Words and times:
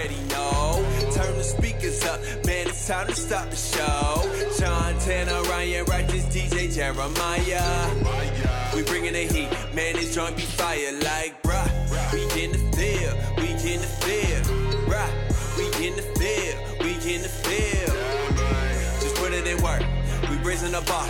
already 0.00 0.20
know. 0.28 0.84
Turn 1.12 1.36
the 1.36 1.42
speakers 1.42 2.04
up, 2.04 2.20
man, 2.46 2.68
it's 2.68 2.86
time 2.86 3.06
to 3.06 3.14
stop 3.14 3.50
the 3.50 3.56
show. 3.56 4.22
Sean 4.58 4.98
Tanner, 5.00 5.42
Ryan 5.42 5.84
Righteous, 5.84 6.24
DJ 6.26 6.72
Jeremiah. 6.74 7.90
We 8.74 8.82
bringing 8.82 9.12
the 9.12 9.24
heat, 9.24 9.50
man, 9.74 9.94
this 9.94 10.14
joint 10.14 10.36
be 10.36 10.42
fire 10.42 10.92
like, 10.92 11.42
bruh. 11.42 11.68
We 12.12 12.22
in 12.42 12.52
the 12.52 12.58
field, 12.76 13.16
we 13.38 13.48
in 13.72 13.80
the 13.80 13.90
field, 14.00 14.46
bruh. 14.88 15.10
We 15.58 15.86
in 15.86 15.96
the 15.96 16.02
field, 16.18 16.58
we 16.80 17.14
in 17.14 17.22
the 17.22 17.28
field. 17.28 17.96
Just 19.02 19.16
put 19.16 19.32
it 19.32 19.46
in 19.46 19.62
work, 19.62 19.82
we 20.30 20.36
raising 20.38 20.72
the 20.72 20.80
bar. 20.82 21.08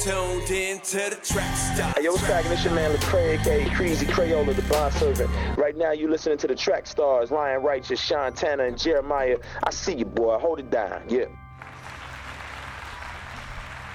You 0.00 0.12
tuned 0.12 0.50
in 0.50 0.80
to 0.80 1.10
the 1.10 1.18
track 1.22 1.56
stop. 1.56 1.96
Hey, 1.96 2.04
yo, 2.04 2.12
what's 2.12 2.24
cracking? 2.24 2.52
It's 2.52 2.64
your 2.64 2.74
man 2.74 2.94
Lecrae, 2.96 3.38
aka 3.38 3.68
Crazy 3.74 4.06
Crayola, 4.06 4.54
the 4.54 4.62
bond 4.62 4.94
servant. 4.94 5.30
Right 5.58 5.76
now, 5.76 5.92
you 5.92 6.08
listening 6.08 6.38
to 6.38 6.46
the 6.46 6.54
track 6.54 6.86
stars, 6.86 7.30
Ryan 7.30 7.62
Righteous, 7.62 8.00
Sean 8.00 8.32
Tanner, 8.32 8.64
and 8.64 8.78
Jeremiah. 8.78 9.38
I 9.62 9.70
see 9.70 9.94
you, 9.94 10.04
boy. 10.04 10.38
Hold 10.38 10.60
it 10.60 10.70
down. 10.70 11.02
Yeah. 11.08 11.26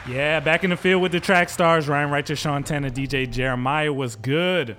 Yeah, 0.07 0.39
back 0.39 0.63
in 0.63 0.70
the 0.70 0.77
field 0.77 1.02
with 1.02 1.11
the 1.11 1.20
track 1.20 1.49
stars, 1.49 1.88
Ryan 1.88 2.11
Righteous, 2.11 2.39
Sean 2.39 2.63
Tanner, 2.63 2.89
DJ 2.89 3.31
Jeremiah 3.31 3.94
was 3.94 4.16
good. 4.16 4.77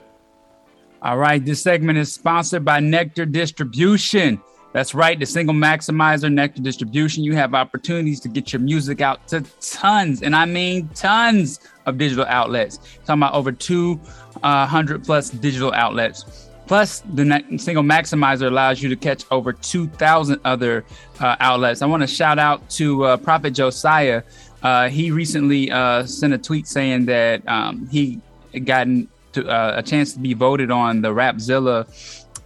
All 1.03 1.19
right, 1.19 1.45
this 1.45 1.63
segment 1.63 1.99
is 1.99 2.13
sponsored 2.13 2.65
by 2.65 2.81
Nectar 2.81 3.27
Distribution. 3.27 4.41
That's 4.77 4.95
right, 4.95 5.19
the 5.19 5.25
single 5.25 5.55
maximizer, 5.55 6.31
Nectar 6.31 6.61
Distribution. 6.61 7.25
You 7.25 7.35
have 7.35 7.55
opportunities 7.55 8.21
to 8.21 8.29
get 8.29 8.53
your 8.53 8.61
music 8.61 9.01
out 9.01 9.27
to 9.29 9.43
tons, 9.63 10.21
and 10.21 10.37
I 10.37 10.45
mean 10.45 10.91
tons 10.95 11.61
of 11.87 11.97
digital 11.97 12.27
outlets. 12.27 12.77
talking 13.07 13.23
about 13.23 13.33
over 13.33 13.53
200 13.53 15.03
plus 15.03 15.31
digital 15.31 15.73
outlets. 15.73 16.51
Plus, 16.67 17.01
the 17.15 17.43
single 17.57 17.85
maximizer 17.85 18.49
allows 18.49 18.83
you 18.83 18.91
to 18.91 18.97
catch 18.97 19.25
over 19.31 19.55
2,000 19.55 20.43
other 20.45 20.85
uh, 21.21 21.37
outlets. 21.41 21.81
I 21.81 21.87
want 21.87 22.03
to 22.03 22.07
shout 22.07 22.39
out 22.39 22.69
to 22.73 23.05
uh, 23.05 23.17
Prophet 23.17 23.53
Josiah. 23.55 24.25
Uh, 24.63 24.91
he 24.91 25.11
recently 25.11 25.71
uh, 25.71 26.05
sent 26.05 26.35
a 26.35 26.39
tweet 26.39 26.69
saying 26.69 27.07
that 27.07 27.49
um, 27.49 27.89
he 27.89 28.21
gotten 28.67 29.09
to, 29.33 29.49
uh, 29.49 29.77
a 29.79 29.83
chance 29.83 30.13
to 30.13 30.19
be 30.19 30.35
voted 30.35 30.71
on 30.71 31.01
the 31.01 31.09
Rapzilla 31.09 31.87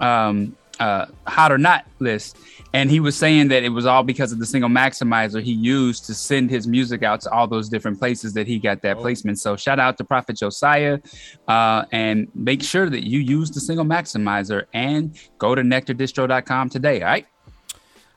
um, 0.00 0.54
uh, 0.80 1.06
hot 1.26 1.52
or 1.52 1.58
not 1.58 1.86
list. 2.00 2.36
And 2.72 2.90
he 2.90 3.00
was 3.00 3.16
saying 3.16 3.48
that 3.48 3.64
it 3.64 3.70
was 3.70 3.84
all 3.84 4.02
because 4.02 4.32
of 4.32 4.38
the 4.38 4.46
single 4.46 4.70
maximizer 4.70 5.42
he 5.42 5.52
used 5.52 6.06
to 6.06 6.14
send 6.14 6.50
his 6.50 6.68
music 6.68 7.02
out 7.02 7.20
to 7.22 7.30
all 7.30 7.48
those 7.48 7.68
different 7.68 7.98
places 7.98 8.32
that 8.34 8.46
he 8.46 8.58
got 8.58 8.82
that 8.82 8.98
placement. 8.98 9.38
So 9.38 9.56
shout 9.56 9.80
out 9.80 9.98
to 9.98 10.04
Prophet 10.04 10.36
Josiah 10.36 11.00
uh, 11.48 11.84
and 11.90 12.28
make 12.34 12.62
sure 12.62 12.88
that 12.88 13.06
you 13.06 13.18
use 13.18 13.50
the 13.50 13.60
single 13.60 13.84
maximizer 13.84 14.66
and 14.72 15.16
go 15.38 15.54
to 15.54 15.62
nectardistro.com 15.62 16.70
today. 16.70 17.02
All 17.02 17.08
right. 17.08 17.26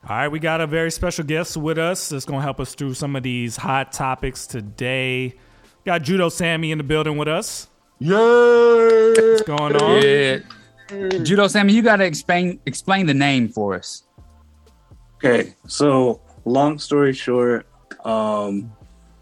All 0.08 0.17
right, 0.17 0.27
we 0.27 0.39
got 0.39 0.59
a 0.59 0.67
very 0.67 0.92
special 0.92 1.23
guest 1.23 1.55
with 1.55 1.77
us 1.77 2.09
that's 2.09 2.25
going 2.25 2.39
to 2.39 2.44
help 2.44 2.59
us 2.59 2.75
through 2.75 2.94
some 2.94 3.16
of 3.16 3.23
these 3.23 3.55
hot 3.55 3.94
topics 3.94 4.45
today. 4.45 5.36
Got 5.86 6.02
Judo 6.02 6.27
Sammy 6.27 6.72
in 6.72 6.77
the 6.77 6.83
building 6.83 7.17
with 7.17 7.30
us. 7.30 7.70
Yeah. 8.00 8.17
What's 8.17 9.44
going 9.44 9.75
on? 9.77 10.02
Yeah. 10.03 10.39
Judo 11.23 11.47
Sammy, 11.47 11.73
you 11.73 11.81
got 11.81 11.97
to 11.97 12.05
explain 12.05 12.59
explain 12.66 13.05
the 13.05 13.13
name 13.13 13.49
for 13.49 13.75
us. 13.75 14.03
Okay, 15.17 15.53
so 15.67 16.22
long 16.45 16.77
story 16.80 17.13
short, 17.13 17.66
um, 18.05 18.72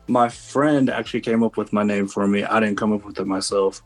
my 0.08 0.28
friend 0.30 0.90
actually 0.90 1.22
came 1.22 1.44
up 1.44 1.58
with 1.58 1.72
my 1.74 1.84
name 1.84 2.08
for 2.08 2.28
me. 2.28 2.44
I 2.44 2.60
didn't 2.60 2.78
come 2.78 2.92
up 2.94 3.06
with 3.06 3.20
it 3.20 3.28
myself. 3.28 3.82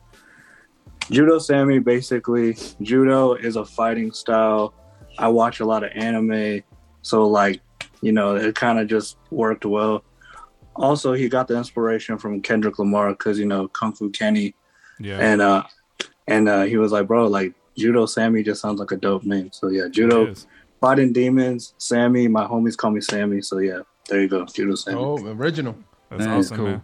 Judo 1.10 1.38
Sammy, 1.38 1.78
basically, 1.78 2.56
judo 2.82 3.34
is 3.34 3.56
a 3.56 3.64
fighting 3.64 4.10
style. 4.12 4.74
I 5.18 5.28
watch 5.28 5.60
a 5.60 5.64
lot 5.64 5.84
of 5.84 5.90
anime, 5.94 6.62
so 7.02 7.26
like, 7.28 7.60
you 8.00 8.12
know, 8.12 8.34
it 8.34 8.54
kind 8.54 8.78
of 8.78 8.88
just 8.88 9.16
worked 9.30 9.64
well. 9.64 10.02
Also, 10.74 11.12
he 11.12 11.28
got 11.28 11.48
the 11.48 11.56
inspiration 11.56 12.18
from 12.18 12.42
Kendrick 12.42 12.78
Lamar 12.78 13.10
because 13.10 13.38
you 13.38 13.46
know 13.46 13.68
Kung 13.68 13.92
Fu 13.92 14.10
Kenny, 14.10 14.54
Yeah. 14.98 15.18
and 15.18 15.40
uh, 15.40 15.62
and 16.26 16.48
uh, 16.48 16.62
he 16.64 16.76
was 16.76 16.92
like, 16.92 17.06
bro, 17.06 17.28
like 17.28 17.54
Judo 17.76 18.06
Sammy 18.06 18.42
just 18.42 18.60
sounds 18.60 18.80
like 18.80 18.90
a 18.92 18.96
dope 18.96 19.24
name. 19.24 19.50
So 19.52 19.68
yeah, 19.68 19.88
Judo 19.90 20.34
fighting 20.80 21.12
demons. 21.12 21.74
Sammy, 21.78 22.28
my 22.28 22.44
homies 22.46 22.76
call 22.76 22.90
me 22.90 23.00
Sammy. 23.00 23.42
So 23.42 23.58
yeah, 23.58 23.80
there 24.08 24.20
you 24.22 24.28
go, 24.28 24.44
Judo 24.46 24.74
Sammy. 24.74 24.98
Oh, 24.98 25.16
original. 25.26 25.76
That's 26.10 26.24
That 26.24 26.38
is 26.38 26.46
awesome, 26.46 26.56
cool. 26.56 26.66
man. 26.66 26.82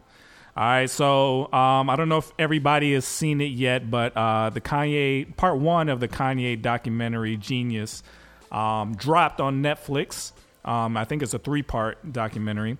All 0.54 0.64
right, 0.64 0.90
so 0.90 1.50
um, 1.52 1.88
I 1.88 1.96
don't 1.96 2.10
know 2.10 2.18
if 2.18 2.30
everybody 2.38 2.92
has 2.92 3.06
seen 3.06 3.40
it 3.40 3.52
yet, 3.52 3.90
but 3.90 4.14
uh, 4.14 4.50
the 4.50 4.60
Kanye 4.60 5.34
part 5.36 5.58
one 5.58 5.88
of 5.88 5.98
the 6.00 6.08
Kanye 6.08 6.60
documentary 6.60 7.38
Genius 7.38 8.02
um, 8.50 8.94
dropped 8.94 9.40
on 9.40 9.62
Netflix. 9.62 10.32
Um, 10.64 10.96
I 10.98 11.06
think 11.06 11.22
it's 11.22 11.32
a 11.32 11.38
three 11.38 11.62
part 11.62 12.12
documentary. 12.12 12.76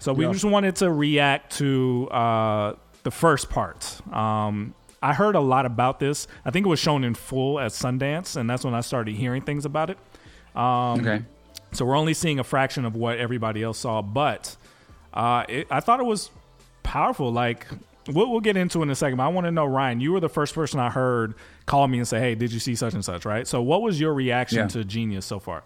So 0.00 0.12
we 0.12 0.26
Yeah. 0.26 0.32
just 0.32 0.44
wanted 0.44 0.76
to 0.76 0.92
react 0.92 1.56
to 1.56 2.08
uh, 2.10 2.74
the 3.04 3.10
first 3.10 3.48
part. 3.48 4.02
Um, 4.14 4.74
I 5.04 5.12
heard 5.14 5.34
a 5.36 5.40
lot 5.40 5.66
about 5.66 6.00
this. 6.00 6.26
I 6.44 6.50
think 6.50 6.64
it 6.66 6.68
was 6.68 6.80
shown 6.80 7.04
in 7.04 7.14
full 7.14 7.60
at 7.60 7.72
Sundance, 7.72 8.36
and 8.36 8.48
that's 8.48 8.64
when 8.64 8.74
I 8.74 8.80
started 8.80 9.14
hearing 9.14 9.42
things 9.42 9.64
about 9.64 9.90
it. 9.90 9.98
Um, 10.56 11.00
Okay. 11.00 11.22
So 11.72 11.84
we're 11.84 11.96
only 11.96 12.14
seeing 12.14 12.38
a 12.38 12.44
fraction 12.44 12.84
of 12.84 12.94
what 12.96 13.18
everybody 13.18 13.62
else 13.62 13.78
saw, 13.78 14.00
but 14.00 14.56
uh, 15.12 15.44
it, 15.48 15.66
I 15.70 15.80
thought 15.80 15.98
it 16.00 16.06
was 16.06 16.30
powerful. 16.84 17.32
Like 17.32 17.66
we'll, 18.08 18.30
we'll 18.30 18.40
get 18.40 18.56
into 18.56 18.78
it 18.78 18.82
in 18.84 18.90
a 18.90 18.94
second. 18.94 19.16
But 19.16 19.24
I 19.24 19.28
want 19.28 19.46
to 19.46 19.50
know, 19.50 19.64
Ryan, 19.66 20.00
you 20.00 20.12
were 20.12 20.20
the 20.20 20.28
first 20.28 20.54
person 20.54 20.78
I 20.78 20.88
heard 20.90 21.34
call 21.66 21.88
me 21.88 21.98
and 21.98 22.06
say, 22.06 22.20
"Hey, 22.20 22.34
did 22.36 22.52
you 22.52 22.60
see 22.60 22.76
such 22.76 22.94
and 22.94 23.04
such?" 23.04 23.24
Right. 23.24 23.46
So 23.46 23.60
what 23.60 23.82
was 23.82 23.98
your 24.00 24.14
reaction 24.14 24.58
Yeah. 24.60 24.68
to 24.68 24.84
Genius 24.84 25.26
so 25.26 25.38
far? 25.40 25.64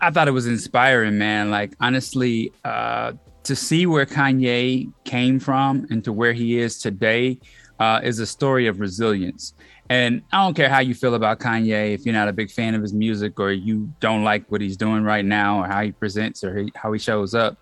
I 0.00 0.10
thought 0.10 0.28
it 0.28 0.32
was 0.32 0.46
inspiring, 0.46 1.16
man. 1.18 1.50
Like 1.50 1.72
honestly, 1.80 2.52
uh, 2.64 3.12
to 3.44 3.56
see 3.56 3.86
where 3.86 4.06
Kanye 4.06 4.92
came 5.04 5.40
from 5.40 5.86
and 5.90 6.04
to 6.04 6.12
where 6.12 6.32
he 6.32 6.58
is 6.58 6.78
today 6.78 7.38
uh, 7.78 8.00
is 8.02 8.18
a 8.18 8.26
story 8.26 8.66
of 8.66 8.80
resilience. 8.80 9.54
And 9.88 10.22
I 10.32 10.44
don't 10.44 10.54
care 10.54 10.68
how 10.68 10.78
you 10.78 10.94
feel 10.94 11.14
about 11.14 11.40
Kanye, 11.40 11.92
if 11.92 12.06
you're 12.06 12.14
not 12.14 12.28
a 12.28 12.32
big 12.32 12.50
fan 12.50 12.74
of 12.74 12.82
his 12.82 12.94
music 12.94 13.38
or 13.38 13.52
you 13.52 13.92
don't 14.00 14.24
like 14.24 14.50
what 14.50 14.60
he's 14.60 14.76
doing 14.76 15.02
right 15.02 15.24
now 15.24 15.62
or 15.62 15.66
how 15.66 15.82
he 15.82 15.92
presents 15.92 16.44
or 16.44 16.56
he, 16.56 16.72
how 16.74 16.92
he 16.92 16.98
shows 16.98 17.34
up, 17.34 17.58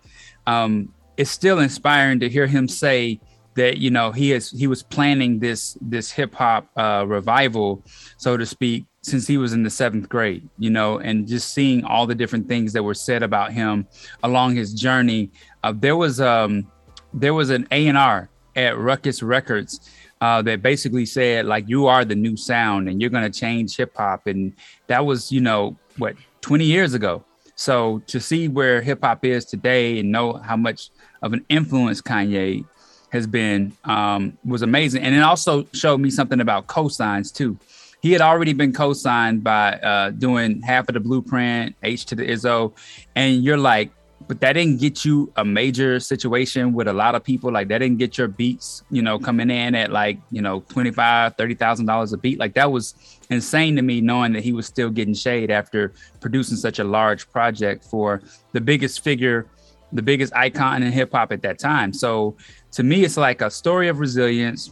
um, 0.47 0.93
it's 1.17 1.31
still 1.31 1.59
inspiring 1.59 2.19
to 2.19 2.29
hear 2.29 2.47
him 2.47 2.67
say 2.67 3.19
that 3.55 3.77
you 3.77 3.89
know 3.89 4.11
he 4.11 4.29
has 4.29 4.51
he 4.51 4.67
was 4.67 4.81
planning 4.81 5.39
this 5.39 5.77
this 5.81 6.11
hip 6.11 6.33
hop 6.33 6.69
uh, 6.77 7.03
revival, 7.07 7.83
so 8.17 8.37
to 8.37 8.45
speak, 8.45 8.85
since 9.01 9.27
he 9.27 9.37
was 9.37 9.53
in 9.53 9.63
the 9.63 9.69
seventh 9.69 10.07
grade. 10.07 10.47
You 10.57 10.69
know, 10.69 10.99
and 10.99 11.27
just 11.27 11.53
seeing 11.53 11.83
all 11.83 12.07
the 12.07 12.15
different 12.15 12.47
things 12.47 12.73
that 12.73 12.83
were 12.83 12.93
said 12.93 13.23
about 13.23 13.51
him 13.51 13.87
along 14.23 14.55
his 14.55 14.73
journey. 14.73 15.31
Uh, 15.63 15.73
there 15.75 15.95
was 15.95 16.19
um 16.19 16.69
there 17.13 17.33
was 17.33 17.49
an 17.49 17.67
A 17.71 17.87
and 17.87 17.97
R 17.97 18.29
at 18.55 18.73
Rawkus 18.75 19.25
Records 19.25 19.79
uh, 20.21 20.41
that 20.43 20.61
basically 20.61 21.05
said 21.05 21.45
like 21.45 21.67
you 21.67 21.87
are 21.87 22.05
the 22.05 22.15
new 22.15 22.37
sound 22.37 22.87
and 22.87 23.01
you're 23.01 23.09
going 23.09 23.29
to 23.29 23.39
change 23.39 23.75
hip 23.75 23.95
hop, 23.95 24.27
and 24.27 24.53
that 24.87 25.05
was 25.05 25.31
you 25.31 25.41
know 25.41 25.77
what 25.97 26.15
20 26.41 26.65
years 26.65 26.93
ago. 26.93 27.23
So 27.55 28.01
to 28.07 28.19
see 28.19 28.47
where 28.47 28.81
hip 28.81 29.03
hop 29.03 29.23
is 29.25 29.45
today 29.45 29.99
and 29.99 30.11
know 30.11 30.33
how 30.33 30.57
much 30.57 30.89
of 31.21 31.33
an 31.33 31.45
influence 31.49 32.01
Kanye 32.01 32.65
has 33.11 33.27
been 33.27 33.73
um, 33.83 34.37
was 34.45 34.61
amazing, 34.61 35.03
and 35.03 35.13
it 35.13 35.21
also 35.21 35.65
showed 35.73 35.99
me 35.99 36.09
something 36.09 36.39
about 36.39 36.67
cosigns 36.67 37.33
too. 37.33 37.57
He 38.01 38.11
had 38.11 38.21
already 38.21 38.53
been 38.53 38.73
co-signed 38.73 39.43
by 39.43 39.73
uh, 39.73 40.09
doing 40.09 40.61
half 40.63 40.89
of 40.89 40.95
the 40.95 40.99
Blueprint, 40.99 41.75
H 41.83 42.05
to 42.05 42.15
the 42.15 42.27
Izzo, 42.27 42.73
and 43.15 43.43
you're 43.43 43.59
like, 43.59 43.91
but 44.27 44.39
that 44.41 44.53
didn't 44.53 44.79
get 44.79 45.05
you 45.05 45.31
a 45.35 45.45
major 45.45 45.99
situation 45.99 46.73
with 46.73 46.87
a 46.87 46.93
lot 46.93 47.15
of 47.15 47.23
people. 47.23 47.51
Like 47.51 47.67
that 47.69 47.79
didn't 47.79 47.97
get 47.97 48.17
your 48.17 48.27
beats, 48.27 48.83
you 48.89 49.01
know, 49.01 49.19
coming 49.19 49.49
in 49.49 49.75
at 49.75 49.91
like 49.91 50.19
you 50.31 50.41
know 50.41 50.61
twenty 50.69 50.91
five, 50.91 51.35
thirty 51.35 51.55
thousand 51.55 51.85
dollars 51.85 52.13
a 52.13 52.17
beat. 52.17 52.39
Like 52.39 52.53
that 52.55 52.71
was 52.71 52.95
insane 53.29 53.75
to 53.77 53.81
me, 53.81 54.01
knowing 54.01 54.33
that 54.33 54.43
he 54.43 54.53
was 54.53 54.65
still 54.65 54.89
getting 54.89 55.13
shade 55.13 55.51
after 55.51 55.93
producing 56.19 56.57
such 56.57 56.79
a 56.79 56.83
large 56.83 57.29
project 57.31 57.83
for 57.83 58.21
the 58.51 58.61
biggest 58.61 59.03
figure, 59.03 59.47
the 59.91 60.01
biggest 60.01 60.33
icon 60.35 60.83
in 60.83 60.91
hip 60.91 61.11
hop 61.11 61.31
at 61.31 61.41
that 61.41 61.59
time. 61.59 61.93
So 61.93 62.35
to 62.73 62.83
me, 62.83 63.03
it's 63.03 63.17
like 63.17 63.41
a 63.41 63.49
story 63.49 63.87
of 63.87 63.99
resilience. 63.99 64.71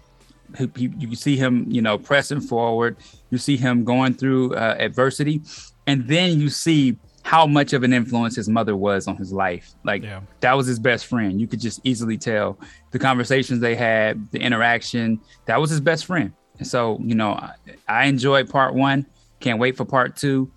You 0.76 1.16
see 1.16 1.38
him, 1.38 1.66
you 1.70 1.82
know, 1.82 1.98
pressing 1.98 2.42
forward. 2.42 2.98
You 3.30 3.38
see 3.38 3.56
him 3.56 3.84
going 3.84 4.16
through 4.16 4.56
uh, 4.56 4.76
adversity, 4.80 5.42
and 5.86 6.08
then 6.08 6.40
you 6.40 6.50
see 6.50 6.98
how 7.30 7.46
much 7.46 7.74
of 7.74 7.84
an 7.84 7.94
influence 7.94 8.36
his 8.36 8.50
mother 8.50 8.76
was 8.76 9.08
on 9.08 9.16
his 9.16 9.32
life. 9.32 9.66
Like 9.84 10.02
Yeah. 10.02 10.22
that 10.40 10.54
was 10.58 10.66
his 10.66 10.80
best 10.80 11.06
friend. 11.06 11.40
You 11.40 11.48
could 11.48 11.60
just 11.62 11.80
easily 11.84 12.18
tell 12.18 12.58
the 12.90 12.98
conversations 12.98 13.60
they 13.60 13.76
had, 13.76 14.32
the 14.32 14.40
interaction. 14.40 15.20
That 15.46 15.62
was 15.62 15.70
his 15.70 15.80
best 15.80 16.06
friend. 16.08 16.34
And 16.58 16.68
so, 16.68 16.98
you 17.04 17.14
know, 17.14 17.34
I, 17.34 17.52
I 17.88 18.06
enjoyed 18.06 18.50
part 18.50 18.74
one. 18.74 19.06
Can't 19.42 19.60
wait 19.60 19.78
for 19.78 19.86
part 19.86 20.16
two. 20.16 20.50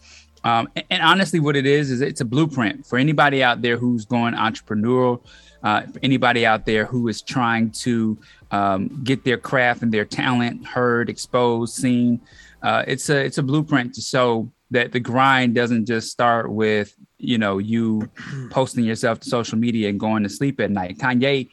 Um, 0.44 0.66
and, 0.74 0.84
and 0.90 1.02
honestly, 1.02 1.40
what 1.40 1.56
it 1.56 1.66
is 1.66 1.90
is 1.90 2.00
it's 2.00 2.22
a 2.22 2.24
blueprint 2.24 2.86
for 2.86 2.96
anybody 2.98 3.42
out 3.42 3.60
there 3.60 3.76
who's 3.76 4.06
going 4.06 4.32
entrepreneurial. 4.32 5.20
Uh, 5.62 5.82
anybody 6.02 6.46
out 6.46 6.64
there 6.64 6.86
who 6.86 7.06
is 7.06 7.20
trying 7.20 7.70
to 7.70 8.18
um, 8.50 8.88
get 9.04 9.24
their 9.24 9.36
craft 9.36 9.82
and 9.82 9.92
their 9.92 10.06
talent 10.06 10.66
heard, 10.66 11.10
exposed, 11.10 11.74
seen. 11.74 12.18
uh, 12.62 12.82
it's 12.86 13.10
a 13.10 13.18
it's 13.26 13.38
a 13.38 13.42
blueprint 13.42 13.94
to 13.94 14.00
show 14.00 14.50
that 14.72 14.92
the 14.92 15.00
grind 15.00 15.54
doesn't 15.54 15.86
just 15.86 16.10
start 16.10 16.50
with 16.50 16.94
you 17.18 17.38
know 17.38 17.58
you 17.58 18.10
posting 18.50 18.84
yourself 18.84 19.20
to 19.20 19.28
social 19.28 19.56
media 19.58 19.88
and 19.88 20.00
going 20.00 20.22
to 20.22 20.28
sleep 20.28 20.60
at 20.60 20.70
night. 20.70 20.98
Kanye 20.98 21.48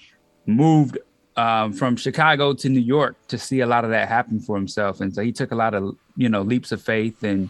moved 0.45 0.98
um, 1.38 1.71
from 1.74 1.95
Chicago 1.95 2.54
to 2.54 2.69
New 2.69 2.80
York 2.81 3.16
to 3.27 3.38
see 3.38 3.60
a 3.62 3.68
lot 3.68 3.83
of 3.86 3.92
that 3.92 4.07
happen 4.07 4.39
for 4.39 4.56
himself, 4.56 5.00
and 5.01 5.13
so 5.13 5.21
he 5.21 5.31
took 5.31 5.51
a 5.51 5.56
lot 5.56 5.74
of 5.74 5.95
you 6.18 6.30
know 6.30 6.42
leaps 6.42 6.71
of 6.71 6.81
faith, 6.81 7.24
and 7.24 7.50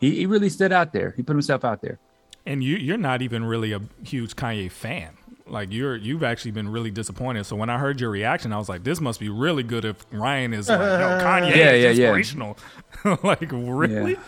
he, 0.00 0.16
he 0.16 0.26
really 0.26 0.48
stood 0.48 0.72
out 0.72 0.92
there. 0.92 1.12
He 1.16 1.22
put 1.22 1.34
himself 1.34 1.64
out 1.64 1.80
there. 1.82 1.98
And 2.46 2.64
you 2.64 2.76
you're 2.76 2.98
not 2.98 3.22
even 3.22 3.44
really 3.44 3.72
a 3.72 3.80
huge 4.02 4.34
Kanye 4.34 4.70
fan. 4.70 5.16
Like 5.46 5.72
you're 5.72 5.96
you've 5.96 6.22
actually 6.22 6.52
been 6.52 6.68
really 6.68 6.90
disappointed. 6.90 7.44
So 7.44 7.56
when 7.56 7.68
I 7.70 7.78
heard 7.78 8.00
your 8.00 8.10
reaction, 8.10 8.52
I 8.52 8.58
was 8.58 8.68
like, 8.68 8.84
this 8.84 9.00
must 9.00 9.20
be 9.20 9.28
really 9.28 9.62
good 9.62 9.84
if 9.84 10.06
Ryan 10.10 10.54
is 10.54 10.68
like, 10.68 10.78
no, 10.78 10.84
Kanye 11.22 11.50
Yeah, 11.50 11.72
yeah, 11.72 11.74
yeah. 11.74 11.88
inspirational. 11.90 12.56
like 13.22 13.50
really? 13.52 14.12
Yeah. 14.12 14.18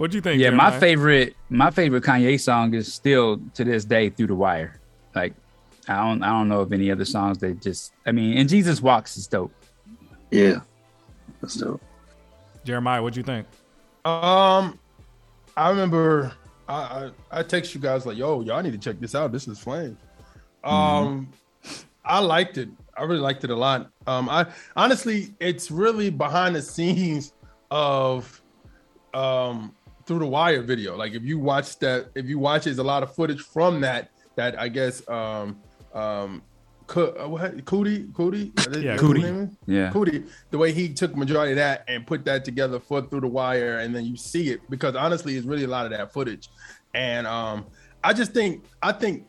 What'd 0.00 0.14
you 0.14 0.22
think? 0.22 0.40
Yeah, 0.40 0.48
my 0.48 0.70
favorite 0.80 1.36
my 1.50 1.70
favorite 1.70 2.04
Kanye 2.04 2.40
song 2.40 2.72
is 2.72 2.90
still 2.90 3.38
to 3.52 3.64
this 3.64 3.84
day 3.84 4.08
"Through 4.08 4.28
the 4.28 4.34
Wire." 4.34 4.80
Like 5.14 5.34
I 5.88 5.96
don't 5.96 6.22
I 6.22 6.30
don't 6.30 6.48
know 6.48 6.60
of 6.60 6.72
any 6.72 6.90
other 6.90 7.04
songs 7.04 7.36
that 7.40 7.60
just 7.60 7.92
I 8.06 8.12
mean, 8.12 8.38
and 8.38 8.48
Jesus 8.48 8.80
Walks 8.80 9.18
is 9.18 9.26
dope. 9.26 9.52
Yeah, 10.30 10.60
that's 11.42 11.56
dope. 11.56 11.82
Jeremiah, 12.64 13.02
what 13.02 13.12
do 13.12 13.20
you 13.20 13.24
think? 13.24 13.46
Um, 14.06 14.78
I 15.54 15.68
remember 15.68 16.32
I, 16.66 16.74
I 16.74 17.10
I 17.30 17.42
text 17.42 17.74
you 17.74 17.80
guys 17.82 18.06
like, 18.06 18.16
"Yo, 18.16 18.40
y'all 18.40 18.62
need 18.62 18.72
to 18.72 18.78
check 18.78 18.98
this 19.00 19.14
out. 19.14 19.32
This 19.32 19.48
is 19.48 19.58
flame." 19.58 19.98
Um, 20.64 21.28
I 22.06 22.20
liked 22.20 22.56
it. 22.56 22.70
I 22.96 23.02
really 23.02 23.20
liked 23.20 23.44
it 23.44 23.50
a 23.50 23.54
lot. 23.54 23.90
Um, 24.06 24.30
I 24.30 24.46
honestly, 24.76 25.34
it's 25.40 25.70
really 25.70 26.08
behind 26.08 26.56
the 26.56 26.62
scenes 26.62 27.34
of 27.70 28.40
um 29.12 29.74
through 30.10 30.18
the 30.18 30.26
wire 30.26 30.60
video. 30.60 30.96
Like 30.96 31.12
if 31.12 31.22
you 31.22 31.38
watch 31.38 31.78
that, 31.78 32.10
if 32.16 32.26
you 32.26 32.40
watch, 32.40 32.64
there's 32.64 32.78
a 32.78 32.82
lot 32.82 33.04
of 33.04 33.14
footage 33.14 33.40
from 33.40 33.80
that. 33.82 34.10
That 34.34 34.58
I 34.58 34.66
guess 34.66 35.08
um 35.08 35.60
um. 35.94 36.42
Co- 36.88 37.14
uh, 37.16 37.28
what 37.28 37.56
Coodie 37.64 38.10
Coodie 38.10 38.46
Yeah, 38.82 38.96
That's 38.96 39.00
Coodie. 39.00 39.56
Yeah. 39.68 39.92
Coodie, 39.92 40.28
the 40.50 40.58
way 40.58 40.72
he 40.72 40.92
took 40.92 41.16
majority 41.16 41.52
of 41.52 41.58
that 41.58 41.84
and 41.86 42.04
put 42.04 42.24
that 42.24 42.44
together 42.44 42.80
for 42.80 43.00
through 43.02 43.20
the 43.20 43.28
wire, 43.28 43.78
and 43.78 43.94
then 43.94 44.04
you 44.04 44.16
see 44.16 44.48
it 44.48 44.68
because 44.68 44.96
honestly, 44.96 45.36
it's 45.36 45.46
really 45.46 45.62
a 45.62 45.68
lot 45.68 45.86
of 45.86 45.92
that 45.92 46.12
footage. 46.12 46.48
And 46.92 47.28
um, 47.28 47.66
I 48.02 48.12
just 48.12 48.32
think 48.32 48.64
I 48.82 48.90
think 48.90 49.28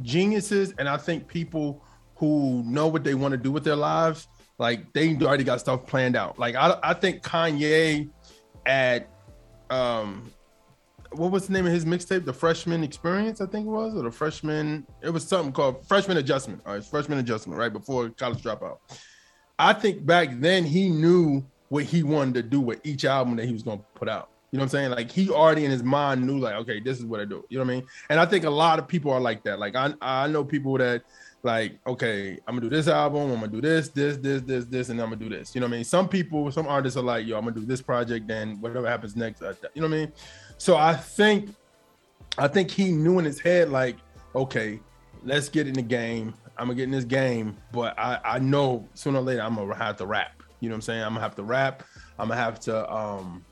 geniuses 0.00 0.72
and 0.78 0.88
I 0.88 0.96
think 0.96 1.28
people 1.28 1.84
who 2.14 2.62
know 2.64 2.88
what 2.88 3.04
they 3.04 3.14
want 3.14 3.32
to 3.32 3.38
do 3.38 3.52
with 3.52 3.64
their 3.64 3.76
lives, 3.76 4.28
like 4.56 4.90
they 4.94 5.14
already 5.16 5.44
got 5.44 5.60
stuff 5.60 5.84
planned 5.84 6.16
out. 6.16 6.38
Like 6.38 6.54
I, 6.54 6.78
I 6.82 6.94
think 6.94 7.22
Kanye 7.22 8.08
at 8.64 9.10
um 9.70 10.30
what 11.12 11.32
was 11.32 11.46
the 11.46 11.52
name 11.52 11.66
of 11.66 11.72
his 11.72 11.84
mixtape? 11.84 12.24
The 12.24 12.32
Freshman 12.32 12.84
Experience, 12.84 13.40
I 13.40 13.46
think 13.46 13.66
it 13.66 13.70
was, 13.70 13.94
or 13.94 14.02
the 14.02 14.10
Freshman. 14.10 14.86
It 15.02 15.10
was 15.10 15.26
something 15.26 15.52
called 15.52 15.86
Freshman 15.86 16.18
Adjustment. 16.18 16.62
All 16.64 16.74
right, 16.74 16.84
Freshman 16.84 17.18
Adjustment, 17.18 17.58
right 17.58 17.72
before 17.72 18.10
college 18.10 18.42
dropout. 18.42 18.78
I 19.58 19.72
think 19.72 20.06
back 20.06 20.28
then 20.40 20.64
he 20.64 20.88
knew 20.88 21.44
what 21.68 21.84
he 21.84 22.02
wanted 22.02 22.34
to 22.34 22.42
do 22.42 22.60
with 22.60 22.80
each 22.84 23.04
album 23.04 23.36
that 23.36 23.46
he 23.46 23.52
was 23.52 23.62
going 23.62 23.78
to 23.78 23.84
put 23.94 24.08
out. 24.08 24.30
You 24.50 24.58
know 24.58 24.62
what 24.62 24.66
I'm 24.66 24.70
saying? 24.70 24.90
Like 24.90 25.10
he 25.10 25.30
already 25.30 25.64
in 25.64 25.70
his 25.70 25.82
mind 25.82 26.26
knew, 26.26 26.38
like, 26.38 26.54
okay, 26.56 26.80
this 26.80 26.98
is 26.98 27.04
what 27.04 27.20
I 27.20 27.24
do. 27.24 27.44
You 27.48 27.58
know 27.58 27.64
what 27.64 27.72
I 27.72 27.76
mean? 27.76 27.86
And 28.08 28.18
I 28.18 28.26
think 28.26 28.44
a 28.44 28.50
lot 28.50 28.78
of 28.78 28.88
people 28.88 29.12
are 29.12 29.20
like 29.20 29.44
that. 29.44 29.58
Like 29.60 29.76
I, 29.76 29.94
I 30.00 30.26
know 30.28 30.44
people 30.44 30.76
that, 30.78 31.02
like, 31.42 31.78
okay, 31.86 32.38
I'm 32.46 32.56
gonna 32.56 32.62
do 32.62 32.68
this 32.68 32.88
album, 32.88 33.30
I'm 33.30 33.40
gonna 33.40 33.48
do 33.48 33.60
this, 33.60 33.88
this, 33.88 34.16
this, 34.16 34.42
this, 34.42 34.64
this, 34.66 34.88
and 34.88 35.00
I'm 35.00 35.10
gonna 35.10 35.16
do 35.16 35.28
this. 35.28 35.54
You 35.54 35.60
know 35.60 35.66
what 35.66 35.74
I 35.74 35.76
mean? 35.76 35.84
Some 35.84 36.08
people, 36.08 36.50
some 36.52 36.66
artists 36.66 36.96
are 36.96 37.02
like, 37.02 37.26
yo, 37.26 37.38
I'm 37.38 37.44
gonna 37.44 37.56
do 37.56 37.66
this 37.66 37.80
project, 37.80 38.26
then 38.26 38.60
whatever 38.60 38.88
happens 38.88 39.16
next, 39.16 39.42
uh, 39.42 39.54
you 39.74 39.82
know 39.82 39.88
what 39.88 39.96
I 39.96 40.00
mean? 40.00 40.12
So 40.58 40.76
I 40.76 40.94
think, 40.94 41.54
I 42.38 42.48
think 42.48 42.70
he 42.70 42.90
knew 42.92 43.18
in 43.18 43.24
his 43.24 43.40
head, 43.40 43.70
like, 43.70 43.96
okay, 44.34 44.80
let's 45.24 45.48
get 45.48 45.66
in 45.66 45.74
the 45.74 45.82
game. 45.82 46.34
I'm 46.56 46.66
gonna 46.66 46.74
get 46.74 46.84
in 46.84 46.90
this 46.90 47.04
game, 47.04 47.56
but 47.72 47.98
I, 47.98 48.20
I 48.24 48.38
know 48.38 48.86
sooner 48.94 49.18
or 49.18 49.22
later 49.22 49.42
I'm 49.42 49.54
gonna 49.54 49.74
have 49.74 49.96
to 49.98 50.06
rap. 50.06 50.42
You 50.60 50.68
know 50.68 50.74
what 50.74 50.76
I'm 50.76 50.82
saying? 50.82 51.02
I'm 51.02 51.10
gonna 51.10 51.20
have 51.20 51.34
to 51.36 51.42
rap. 51.42 51.82
I'm 52.18 52.28
gonna 52.28 52.40
have 52.40 52.60
to 52.60 52.92
um 52.92 53.44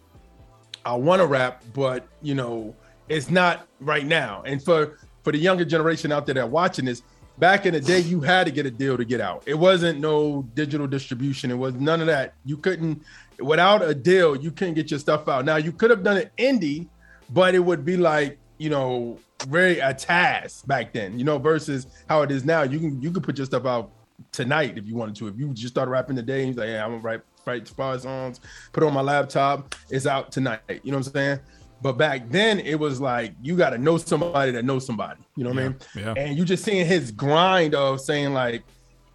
I 0.85 0.95
want 0.95 1.21
to 1.21 1.27
rap, 1.27 1.65
but 1.75 2.07
you 2.23 2.35
know, 2.35 2.75
it's 3.09 3.31
not 3.31 3.67
right 3.81 4.07
now. 4.07 4.43
And 4.47 4.63
for 4.63 4.99
for 5.23 5.33
the 5.33 5.39
younger 5.39 5.65
generation 5.65 6.13
out 6.13 6.27
there 6.27 6.35
that 6.37 6.51
watching 6.51 6.85
this, 6.85 7.03
back 7.39 7.67
in 7.67 7.75
the 7.75 7.81
day, 7.81 8.01
you 8.01 8.21
had 8.21 8.45
to 8.45 8.51
get 8.51 8.67
a 8.67 8.71
deal 8.71 8.97
to 8.97 9.05
get 9.05 9.21
out. 9.21 9.43
It 9.47 9.55
wasn't 9.55 10.01
no 10.01 10.43
digital 10.55 10.87
distribution. 10.87 11.51
It 11.51 11.57
was 11.57 11.75
none 11.75 12.01
of 12.01 12.07
that. 12.07 12.35
You 12.45 12.57
couldn't 12.57 13.03
without 13.39 13.83
a 13.83 13.95
deal, 13.95 14.37
you 14.37 14.51
couldn't 14.51 14.75
get 14.75 14.91
your 14.91 15.01
stuff 15.01 15.29
out. 15.29 15.45
Now 15.45 15.57
you 15.57 15.73
could 15.73 15.91
have 15.91 16.03
done 16.03 16.17
it 16.17 16.33
indie, 16.39 16.89
but 17.31 17.55
it 17.55 17.61
would 17.61 17.85
be 17.85 17.97
like 17.97 18.39
you 18.59 18.71
know 18.71 19.19
very 19.47 19.79
a 19.79 19.95
task 19.95 20.67
back 20.67 20.93
then. 20.93 21.19
You 21.19 21.25
know, 21.25 21.39
versus 21.39 21.87
how 22.09 22.23
it 22.23 22.31
is 22.31 22.45
now. 22.45 22.63
You 22.63 22.79
can 22.79 23.01
you 23.01 23.11
can 23.11 23.23
put 23.23 23.39
your 23.39 23.47
stuff 23.47 23.67
out 23.67 23.91
tonight 24.33 24.77
if 24.77 24.87
you 24.87 24.95
wanted 24.95 25.17
to. 25.17 25.29
If 25.29 25.39
you 25.39 25.53
just 25.55 25.75
started 25.75 25.91
rapping 25.91 26.17
today, 26.17 26.45
and 26.45 26.55
you're 26.55 26.65
like, 26.65 26.73
yeah, 26.73 26.85
I'm 26.85 26.93
gonna 26.93 27.03
write 27.03 27.21
write 27.47 27.69
five 27.69 28.03
songs, 28.03 28.41
put 28.73 28.83
it 28.83 28.87
on 28.87 28.93
my 28.93 29.01
laptop, 29.01 29.75
it's 29.91 30.07
out 30.07 30.33
tonight. 30.33 30.61
You 30.69 30.93
know 30.93 30.99
what 30.99 31.07
I'm 31.07 31.13
saying? 31.13 31.41
But 31.81 31.93
back 31.97 32.29
then 32.31 32.59
it 32.59 32.79
was 32.79 33.01
like 33.01 33.35
you 33.41 33.57
got 33.57 33.71
to 33.71 33.79
know 33.79 33.99
somebody 33.99 34.51
that 34.53 34.65
knows 34.65 34.85
somebody. 34.85 35.21
You 35.37 35.45
know 35.45 35.51
what 35.51 35.59
I 35.59 35.69
mean? 35.69 35.77
yeah. 35.95 36.15
And 36.17 36.37
you 36.37 36.45
just 36.45 36.65
seeing 36.65 36.87
his 36.87 37.11
grind 37.13 37.75
of 37.75 38.01
saying 38.01 38.33
like 38.35 38.65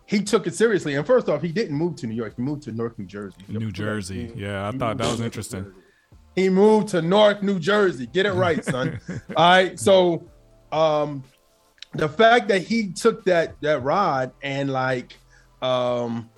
he 0.06 0.22
took 0.22 0.48
it 0.48 0.56
seriously. 0.56 0.96
And 0.96 1.06
first 1.06 1.28
off, 1.30 1.42
he 1.42 1.52
didn't 1.52 1.76
move 1.76 1.96
to 1.98 2.08
New 2.08 2.16
York. 2.16 2.34
He 2.38 2.42
moved 2.42 2.64
to 2.64 2.72
North 2.72 2.98
New 2.98 3.06
Jersey. 3.06 3.38
New 3.48 3.72
Jersey. 3.72 4.32
Yeah, 4.36 4.68
I 4.68 4.72
He 4.72 4.78
thought 4.78 4.98
that 4.98 5.10
was 5.12 5.22
interesting. 5.22 5.74
He 6.36 6.50
moved 6.50 6.90
to 6.90 7.02
North 7.02 7.42
New 7.44 7.60
Jersey. 7.60 8.08
Get 8.08 8.26
it 8.26 8.34
right, 8.34 8.64
son. 8.64 9.00
All 9.36 9.50
right. 9.50 9.80
So 9.80 10.24
um 10.72 11.24
the 11.94 12.10
fact 12.10 12.48
that 12.48 12.62
he 12.64 12.92
took 12.92 13.24
that 13.26 13.56
that 13.62 13.84
rod 13.84 14.32
and 14.42 14.72
like 14.72 15.18
um 15.62 16.30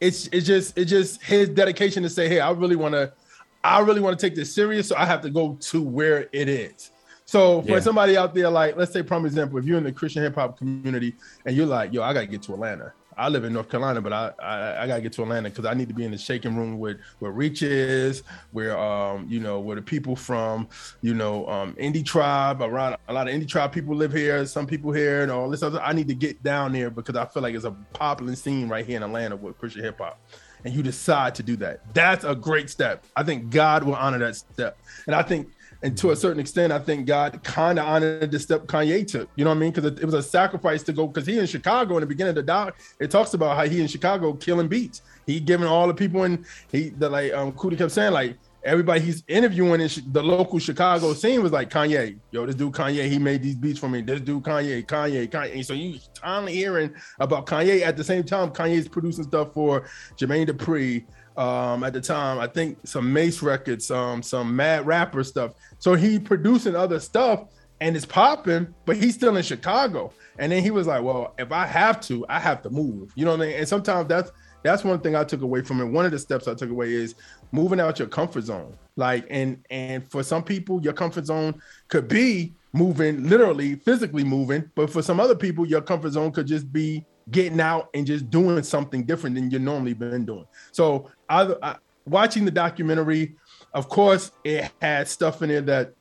it's 0.00 0.28
it's 0.28 0.46
just 0.46 0.78
it's 0.78 0.90
just 0.90 1.22
his 1.22 1.48
dedication 1.48 2.02
to 2.02 2.08
say, 2.10 2.28
hey, 2.28 2.40
I 2.40 2.50
really 2.52 2.76
want 2.76 2.94
to 2.94 3.12
I 3.62 3.80
really 3.80 4.00
want 4.00 4.18
to 4.18 4.26
take 4.26 4.34
this 4.34 4.54
serious, 4.54 4.88
so 4.88 4.96
I 4.96 5.04
have 5.06 5.20
to 5.22 5.30
go 5.30 5.56
to 5.60 5.82
where 5.82 6.28
it 6.32 6.48
is. 6.48 6.90
So 7.26 7.62
for 7.62 7.68
Yeah. 7.74 7.80
somebody 7.80 8.16
out 8.16 8.34
there, 8.34 8.50
like 8.50 8.76
let's 8.76 8.92
say, 8.92 9.02
prime 9.02 9.24
example, 9.26 9.58
if 9.58 9.64
you're 9.64 9.78
in 9.78 9.84
the 9.84 9.92
Christian 9.92 10.22
hip 10.22 10.34
hop 10.34 10.58
community 10.58 11.16
and 11.46 11.54
you're 11.56 11.66
like, 11.66 11.92
yo, 11.92 12.02
I 12.02 12.12
gotta 12.12 12.26
get 12.26 12.42
to 12.44 12.54
Atlanta. 12.54 12.92
I 13.16 13.28
live 13.28 13.44
in 13.44 13.52
North 13.52 13.68
Carolina, 13.68 14.00
but 14.00 14.12
I 14.12 14.32
I, 14.42 14.82
I 14.82 14.86
gotta 14.86 15.02
get 15.02 15.12
to 15.12 15.22
Atlanta 15.22 15.50
because 15.50 15.66
I 15.66 15.74
need 15.74 15.88
to 15.88 15.94
be 15.94 16.04
in 16.04 16.10
the 16.10 16.18
shaking 16.18 16.56
room 16.56 16.78
with 16.78 16.96
where 17.18 17.30
Reach 17.32 17.62
is, 17.62 18.22
where 18.50 18.76
um 18.78 19.26
you 19.28 19.40
know 19.40 19.60
where 19.60 19.76
the 19.76 19.82
people 19.82 20.16
from 20.16 20.68
you 21.02 21.14
know 21.14 21.46
um 21.48 21.74
Indie 21.74 22.04
Tribe 22.04 22.62
around 22.62 22.96
a 23.08 23.12
lot 23.12 23.28
of 23.28 23.34
Indie 23.34 23.46
Tribe 23.48 23.72
people 23.72 23.94
live 23.94 24.12
here, 24.12 24.44
some 24.46 24.66
people 24.66 24.90
here, 24.90 25.22
and 25.22 25.30
all 25.30 25.50
this 25.50 25.62
other. 25.62 25.80
I 25.82 25.92
need 25.92 26.08
to 26.08 26.14
get 26.14 26.42
down 26.42 26.72
there 26.72 26.90
because 26.90 27.14
I 27.14 27.26
feel 27.26 27.42
like 27.42 27.54
it's 27.54 27.64
a 27.64 27.76
popular 27.92 28.34
scene 28.34 28.68
right 28.68 28.86
here 28.86 28.96
in 28.96 29.02
Atlanta 29.02 29.36
with 29.36 29.58
Christian 29.58 29.84
hip 29.84 29.98
hop 30.00 30.18
and 30.64 30.74
you 30.74 30.82
decide 30.82 31.34
to 31.36 31.42
do 31.42 31.56
that. 31.56 31.94
That's 31.94 32.24
a 32.24 32.34
great 32.34 32.70
step. 32.70 33.04
I 33.16 33.22
think 33.22 33.50
God 33.50 33.84
will 33.84 33.94
honor 33.94 34.18
that 34.18 34.36
step. 34.36 34.78
And 35.06 35.14
I 35.14 35.22
think, 35.22 35.48
and 35.82 35.96
to 35.98 36.10
a 36.10 36.16
certain 36.16 36.40
extent, 36.40 36.72
I 36.72 36.78
think 36.78 37.06
God 37.06 37.42
kind 37.42 37.78
of 37.78 37.86
honored 37.86 38.30
the 38.30 38.38
step 38.38 38.66
Kanye 38.66 39.06
took. 39.06 39.30
You 39.36 39.44
know 39.44 39.50
what 39.50 39.56
I 39.56 39.60
mean? 39.60 39.72
Because 39.72 39.98
it, 39.98 40.04
was 40.04 40.14
a 40.14 40.22
sacrifice 40.22 40.82
to 40.84 40.92
go, 40.92 41.06
because 41.06 41.26
he 41.26 41.38
in 41.38 41.46
Chicago 41.46 41.96
in 41.96 42.02
the 42.02 42.06
beginning 42.06 42.30
of 42.30 42.34
the 42.34 42.42
doc, 42.42 42.78
it 42.98 43.10
talks 43.10 43.32
about 43.32 43.56
how 43.56 43.64
he 43.64 43.80
in 43.80 43.86
Chicago 43.86 44.34
killing 44.34 44.68
beats. 44.68 45.00
He 45.26 45.40
giving 45.40 45.66
all 45.66 45.86
the 45.86 45.94
people 45.94 46.24
in, 46.24 46.44
he, 46.70 46.90
the 46.90 47.08
like, 47.08 47.32
um, 47.32 47.52
Coodie 47.52 47.78
kept 47.78 47.92
saying, 47.92 48.12
like, 48.12 48.36
everybody 48.62 49.00
he's 49.00 49.22
interviewing 49.26 49.80
in 49.80 49.88
the 50.12 50.22
local 50.22 50.58
Chicago 50.58 51.12
scene 51.14 51.42
was 51.42 51.52
like 51.52 51.70
Kanye. 51.70 52.18
Yo, 52.30 52.46
this 52.46 52.54
dude 52.54 52.72
Kanye, 52.72 53.08
he 53.08 53.18
made 53.18 53.42
these 53.42 53.54
beats 53.54 53.78
for 53.78 53.88
me. 53.88 54.02
This 54.02 54.20
dude 54.20 54.42
Kanye, 54.42 54.84
Kanye, 54.84 55.28
Kanye. 55.28 55.54
And 55.54 55.66
so 55.66 55.72
you 55.72 55.98
constantly 56.20 56.54
hearing 56.54 56.94
about 57.18 57.46
Kanye 57.46 57.82
at 57.82 57.96
the 57.96 58.04
same 58.04 58.24
time. 58.24 58.50
Kanye's 58.50 58.88
producing 58.88 59.24
stuff 59.24 59.52
for 59.54 59.86
Jermaine 60.16 60.48
Dupri. 60.48 61.04
Um, 61.36 61.84
at 61.84 61.92
the 61.94 62.00
time, 62.00 62.38
I 62.38 62.48
think 62.48 62.78
some 62.84 63.10
Mase 63.12 63.40
records, 63.42 63.90
um, 63.90 64.22
some 64.22 64.54
Mad 64.54 64.84
Rapper 64.86 65.24
stuff. 65.24 65.52
So 65.78 65.94
he 65.94 66.18
producing 66.18 66.76
other 66.76 67.00
stuff 67.00 67.44
and 67.80 67.96
it's 67.96 68.04
popping, 68.04 68.74
but 68.84 68.96
he's 68.96 69.14
still 69.14 69.36
in 69.36 69.42
Chicago. 69.42 70.12
And 70.38 70.52
then 70.52 70.62
he 70.62 70.70
was 70.70 70.86
like, 70.86 71.02
"Well, 71.02 71.34
if 71.38 71.50
I 71.50 71.66
have 71.66 72.00
to, 72.02 72.26
I 72.28 72.40
have 72.40 72.62
to 72.62 72.70
move." 72.70 73.12
You 73.14 73.24
know 73.24 73.32
what 73.32 73.42
I 73.42 73.46
mean? 73.46 73.56
And 73.56 73.68
sometimes 73.68 74.08
that's 74.08 74.30
that's 74.62 74.84
one 74.84 75.00
thing 75.00 75.16
I 75.16 75.24
took 75.24 75.42
away 75.42 75.62
from 75.62 75.80
it. 75.80 75.86
One 75.86 76.04
of 76.04 76.10
the 76.10 76.18
steps 76.18 76.46
I 76.46 76.54
took 76.54 76.70
away 76.70 76.92
is 76.92 77.14
moving 77.52 77.80
out 77.80 77.98
your 77.98 78.08
comfort 78.08 78.42
zone. 78.42 78.76
Like, 78.96 79.26
and 79.30 79.64
and 79.70 80.08
for 80.10 80.22
some 80.22 80.42
people, 80.42 80.82
your 80.82 80.92
comfort 80.92 81.26
zone 81.26 81.60
could 81.88 82.08
be 82.08 82.54
moving, 82.72 83.28
literally, 83.28 83.76
physically 83.76 84.24
moving. 84.24 84.70
But 84.74 84.90
for 84.90 85.02
some 85.02 85.20
other 85.20 85.34
people, 85.34 85.66
your 85.66 85.80
comfort 85.80 86.12
zone 86.12 86.32
could 86.32 86.46
just 86.46 86.72
be 86.72 87.04
getting 87.30 87.60
out 87.60 87.88
and 87.94 88.06
just 88.06 88.30
doing 88.30 88.62
something 88.62 89.04
different 89.04 89.36
than 89.36 89.50
you 89.50 89.58
normally 89.58 89.94
been 89.94 90.24
doing. 90.24 90.46
So, 90.72 91.10
I, 91.28 91.54
I 91.62 91.76
watching 92.06 92.44
the 92.44 92.50
documentary, 92.50 93.36
of 93.72 93.88
course, 93.88 94.32
it 94.44 94.70
had 94.80 95.08
stuff 95.08 95.42
in 95.42 95.48
there 95.48 95.60
that 95.62 95.94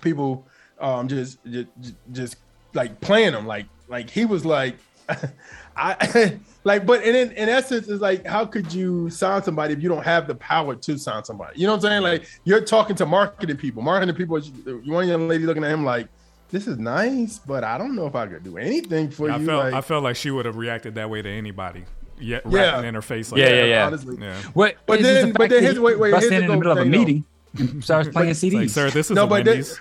people 0.00 0.46
um 0.78 1.08
just 1.08 1.38
just, 1.44 1.68
just 2.12 2.36
like 2.72 3.00
playing 3.00 3.32
them 3.32 3.46
like 3.46 3.66
like 3.88 4.08
he 4.08 4.24
was 4.24 4.46
like 4.46 4.76
I 5.80 6.38
like, 6.64 6.84
but 6.86 7.02
in 7.02 7.14
in 7.32 7.48
essence, 7.48 7.88
it's 7.88 8.02
like, 8.02 8.26
how 8.26 8.44
could 8.44 8.72
you 8.72 9.08
sign 9.10 9.42
somebody 9.42 9.72
if 9.74 9.82
you 9.82 9.88
don't 9.88 10.04
have 10.04 10.26
the 10.26 10.34
power 10.34 10.74
to 10.76 10.98
sign 10.98 11.24
somebody? 11.24 11.58
You 11.58 11.66
know 11.66 11.72
what 11.74 11.84
I'm 11.84 11.90
saying? 11.90 12.02
Like, 12.02 12.28
you're 12.44 12.60
talking 12.60 12.94
to 12.96 13.06
marketing 13.06 13.56
people. 13.56 13.82
Marketing 13.82 14.14
people, 14.14 14.38
you 14.38 14.82
one 14.92 15.08
young 15.08 15.26
lady 15.28 15.44
looking 15.44 15.64
at 15.64 15.70
him 15.70 15.84
like, 15.84 16.08
"This 16.50 16.66
is 16.66 16.76
nice, 16.78 17.38
but 17.38 17.64
I 17.64 17.78
don't 17.78 17.96
know 17.96 18.06
if 18.06 18.14
I 18.14 18.26
could 18.26 18.44
do 18.44 18.58
anything 18.58 19.10
for 19.10 19.30
I 19.30 19.36
you." 19.38 19.46
felt 19.46 19.64
like, 19.64 19.74
I 19.74 19.80
felt 19.80 20.04
like 20.04 20.16
she 20.16 20.30
would 20.30 20.44
have 20.46 20.56
reacted 20.56 20.96
that 20.96 21.08
way 21.08 21.22
to 21.22 21.28
anybody. 21.30 21.84
Yeah, 22.18 22.40
Yeah. 22.48 22.72
rapping 22.72 22.88
in 22.90 22.94
her 22.94 23.00
face. 23.02 23.32
Like 23.32 23.38
Yeah, 23.40 23.48
that. 23.48 23.54
yeah, 23.56 23.64
yeah. 23.64 23.86
honestly. 23.86 24.16
yeah. 24.20 24.36
What? 24.52 24.76
But 24.84 25.00
is 25.00 25.06
the 25.06 25.12
then- 25.14 25.24
fact 25.28 25.38
but 25.38 25.48
then 25.50 25.56
that 25.58 25.62
here's- 25.62 25.78
wait, 25.78 25.98
wait, 25.98 26.10
busts 26.10 26.28
here's 26.28 26.42
in 26.42 26.46
the 26.48 26.52
in 26.52 26.58
the 26.60 26.64
middle 26.66 26.72
of 26.72 26.78
a 26.78 26.82
thing, 26.82 26.90
though. 26.90 26.98
meeting 26.98 27.24
and 27.58 27.82
starts 27.84 28.08
playing 28.12 28.34
CDs. 28.34 28.52
Like, 28.54 28.68
sir, 28.68 28.90
this 28.90 29.10
is 29.10 29.14
No, 29.14 29.24
a 29.24 29.26
but 29.26 29.46
Wendy's. 29.46 29.80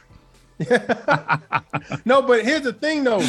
No, 2.06 2.22
but 2.22 2.44
here's 2.44 2.62
the 2.64 2.74
thing 2.74 3.04
though. 3.04 3.24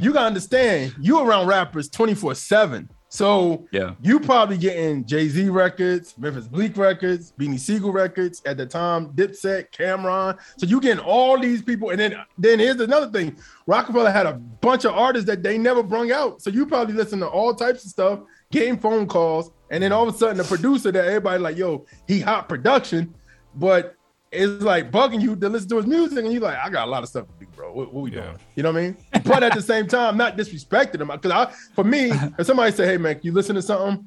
You 0.00 0.12
gotta 0.12 0.26
understand, 0.26 0.94
you 1.00 1.20
around 1.20 1.46
rappers 1.46 1.88
24-7. 1.88 2.88
So 3.08 3.66
Yeah. 3.70 3.92
you 4.02 4.18
probably 4.20 4.58
getting 4.58 5.04
Jay-Z 5.06 5.48
records, 5.48 6.14
Memphis 6.18 6.48
Bleek 6.48 6.76
records, 6.76 7.32
Beanie 7.38 7.58
Sigel 7.58 7.92
records 7.92 8.42
at 8.44 8.56
the 8.56 8.66
time, 8.66 9.08
Dipset, 9.14 9.70
Cam'ron. 9.72 10.36
So 10.58 10.66
you 10.66 10.80
getting 10.80 11.02
all 11.02 11.38
these 11.38 11.62
people. 11.62 11.90
And 11.90 12.00
then 12.00 12.16
then 12.36 12.58
here's 12.58 12.80
another 12.80 13.06
thing. 13.10 13.36
Roc-A-Fella 13.66 14.10
had 14.10 14.26
a 14.26 14.34
bunch 14.34 14.84
of 14.84 14.92
artists 14.92 15.26
that 15.28 15.42
they 15.42 15.56
never 15.56 15.82
brung 15.82 16.10
out. 16.10 16.42
So 16.42 16.50
you 16.50 16.66
probably 16.66 16.94
listen 16.94 17.20
to 17.20 17.28
all 17.28 17.54
types 17.54 17.84
of 17.84 17.90
stuff, 17.90 18.20
getting 18.50 18.76
phone 18.78 19.06
calls, 19.06 19.50
and 19.70 19.82
then 19.82 19.92
all 19.92 20.06
of 20.08 20.14
a 20.14 20.18
sudden 20.18 20.36
the 20.38 20.44
producer 20.44 20.90
that 20.92 21.04
everybody 21.06 21.40
like, 21.40 21.56
yo, 21.56 21.86
he 22.06 22.20
hot 22.20 22.48
production, 22.48 23.14
but 23.54 23.94
it's 24.32 24.62
like 24.62 24.90
bugging 24.90 25.20
you 25.22 25.36
to 25.36 25.48
listen 25.48 25.68
to 25.70 25.76
his 25.76 25.86
music, 25.86 26.18
and 26.24 26.32
you're 26.32 26.42
like, 26.42 26.58
I 26.62 26.68
got 26.70 26.88
a 26.88 26.90
lot 26.90 27.02
of 27.02 27.08
stuff 27.08 27.26
to 27.26 27.44
do, 27.44 27.50
bro. 27.54 27.72
What, 27.72 27.92
what 27.94 28.02
we 28.02 28.12
Yeah. 28.12 28.22
doing? 28.22 28.36
You 28.56 28.62
know 28.64 28.72
what 28.72 28.78
I 28.78 28.82
mean? 28.82 28.96
But 29.24 29.42
at 29.42 29.54
the 29.54 29.62
same 29.62 29.86
time, 29.86 30.16
not 30.16 30.36
disrespecting 30.36 31.00
him, 31.00 31.08
because 31.08 31.30
I, 31.32 31.52
for 31.74 31.84
me, 31.84 32.10
if 32.38 32.46
somebody 32.46 32.72
say, 32.72 32.86
"Hey, 32.86 32.96
man, 32.96 33.18
you 33.22 33.32
listen 33.32 33.54
to 33.54 33.62
something," 33.62 34.06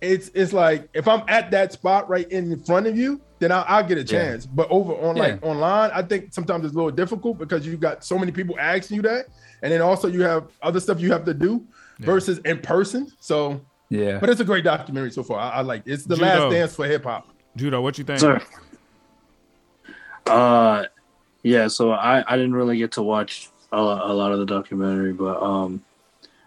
it's 0.00 0.30
it's 0.34 0.52
like 0.52 0.88
if 0.94 1.08
I'm 1.08 1.22
at 1.28 1.50
that 1.50 1.72
spot 1.72 2.08
right 2.08 2.30
in 2.30 2.62
front 2.64 2.86
of 2.86 2.96
you, 2.96 3.20
then 3.38 3.50
I'll, 3.52 3.64
I'll 3.66 3.84
get 3.84 3.98
a 3.98 4.04
chance. 4.04 4.46
But 4.46 4.70
over 4.70 4.92
on 4.94 5.16
like 5.16 5.42
online, 5.44 5.90
I 5.92 6.02
think 6.02 6.32
sometimes 6.32 6.64
it's 6.64 6.74
a 6.74 6.76
little 6.76 6.90
difficult 6.90 7.38
because 7.38 7.66
you've 7.66 7.80
got 7.80 8.04
so 8.04 8.18
many 8.18 8.30
people 8.32 8.56
asking 8.58 8.96
you 8.96 9.02
that, 9.02 9.26
and 9.62 9.72
then 9.72 9.80
also 9.82 10.08
you 10.08 10.22
have 10.22 10.48
other 10.62 10.80
stuff 10.80 11.00
you 11.00 11.10
have 11.12 11.24
to 11.24 11.34
do 11.34 11.66
versus 12.00 12.38
in 12.44 12.58
person. 12.60 13.10
So, 13.20 13.60
Yeah. 13.88 14.18
but 14.18 14.28
it's 14.30 14.40
a 14.40 14.44
great 14.44 14.64
documentary 14.64 15.10
so 15.12 15.22
far. 15.22 15.38
I, 15.40 15.48
I 15.50 15.60
like 15.62 15.82
it. 15.86 15.92
it's 15.92 16.04
the 16.04 16.14
Judo. 16.16 16.26
last 16.26 16.52
dance 16.52 16.74
for 16.76 16.86
hip 16.86 17.04
hop. 17.04 17.28
Judo, 17.56 17.80
what 17.80 17.96
you 17.96 18.04
think? 18.04 18.20
Sir. 18.20 18.38
Uh, 20.26 20.84
yeah. 21.42 21.68
So 21.68 21.92
I 21.92 22.24
I 22.26 22.36
didn't 22.36 22.54
really 22.54 22.78
get 22.78 22.92
to 22.92 23.02
watch 23.02 23.48
a, 23.72 23.76
a 23.76 24.12
lot 24.14 24.32
of 24.32 24.38
the 24.38 24.46
documentary, 24.46 25.12
but 25.12 25.40
um, 25.42 25.82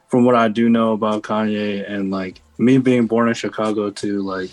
from 0.07 0.25
what 0.25 0.35
I 0.35 0.47
do 0.47 0.69
know 0.69 0.93
about 0.93 1.23
Kanye 1.23 1.89
and 1.89 2.11
like 2.11 2.41
me 2.57 2.77
being 2.77 3.07
born 3.07 3.27
in 3.27 3.33
Chicago 3.33 3.89
too, 3.89 4.21
like, 4.21 4.49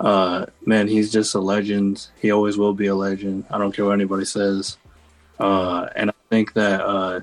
uh, 0.00 0.46
man, 0.66 0.88
he's 0.88 1.10
just 1.10 1.34
a 1.34 1.40
legend. 1.40 2.08
He 2.20 2.30
always 2.30 2.58
will 2.58 2.74
be 2.74 2.86
a 2.86 2.94
legend. 2.94 3.44
I 3.50 3.58
don't 3.58 3.72
care 3.74 3.84
what 3.84 3.92
anybody 3.92 4.24
says. 4.24 4.76
Uh, 5.38 5.88
and 5.96 6.10
I 6.10 6.14
think 6.28 6.52
that 6.54 6.80
uh, 6.82 7.20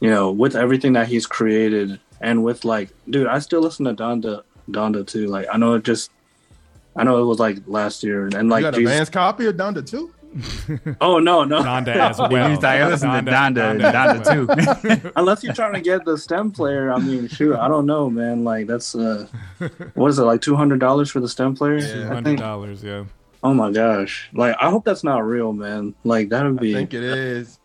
you 0.00 0.10
know, 0.10 0.32
with 0.32 0.56
everything 0.56 0.94
that 0.94 1.06
he's 1.08 1.26
created, 1.26 2.00
and 2.20 2.42
with 2.42 2.64
like, 2.64 2.90
dude, 3.08 3.26
I 3.28 3.38
still 3.38 3.60
listen 3.60 3.84
to 3.84 3.94
Donda 3.94 4.42
Donda 4.70 5.06
too. 5.06 5.26
Like, 5.28 5.46
I 5.52 5.58
know 5.58 5.74
it 5.74 5.84
just. 5.84 6.10
I 6.94 7.04
know 7.04 7.22
it 7.22 7.24
was 7.24 7.38
like 7.38 7.58
last 7.66 8.02
year, 8.02 8.24
and 8.26 8.34
You 8.34 8.42
like 8.42 8.62
got 8.62 8.74
a 8.74 8.76
Jesus- 8.78 8.94
man's 8.94 9.10
copy 9.10 9.46
of 9.46 9.56
Donda 9.56 9.88
too? 9.88 10.12
Oh 11.00 11.18
no, 11.18 11.44
no. 11.44 11.62
Donda 11.62 11.88
as 12.10 12.18
well. 12.18 12.48
He's 12.48 12.62
like, 12.62 12.80
I 12.80 12.88
listen 12.88 13.10
to 13.10 13.30
Donda, 13.30 13.78
Donda, 13.80 14.20
as 14.20 15.02
too. 15.02 15.12
Unless 15.16 15.42
you're 15.44 15.52
trying 15.54 15.74
to 15.74 15.80
get 15.80 16.04
the 16.04 16.16
stem 16.16 16.50
player, 16.50 16.92
I 16.92 16.98
mean, 16.98 17.28
shoot, 17.28 17.56
I 17.56 17.68
don't 17.68 17.86
know, 17.86 18.08
man. 18.08 18.44
Like 18.44 18.66
that's 18.66 18.94
uh, 18.94 19.26
what 19.94 20.08
is 20.08 20.18
it 20.18 20.22
like 20.22 20.40
two 20.40 20.56
hundred 20.56 20.80
dollars 20.80 21.10
for 21.10 21.20
the 21.20 21.28
stem 21.28 21.54
player? 21.54 21.78
Yeah. 21.78 22.04
I 22.04 22.06
Hundred 22.14 22.24
think. 22.24 22.38
dollars, 22.40 22.82
yeah. 22.82 23.04
Oh 23.42 23.52
my 23.54 23.70
gosh, 23.70 24.28
like 24.32 24.56
I 24.60 24.70
hope 24.70 24.84
that's 24.84 25.04
not 25.04 25.24
real, 25.26 25.52
man. 25.52 25.94
Like 26.04 26.28
that 26.30 26.44
would 26.44 26.58
be. 26.60 26.72
I 26.72 26.78
think 26.78 26.94
it 26.94 27.02
is. 27.04 27.58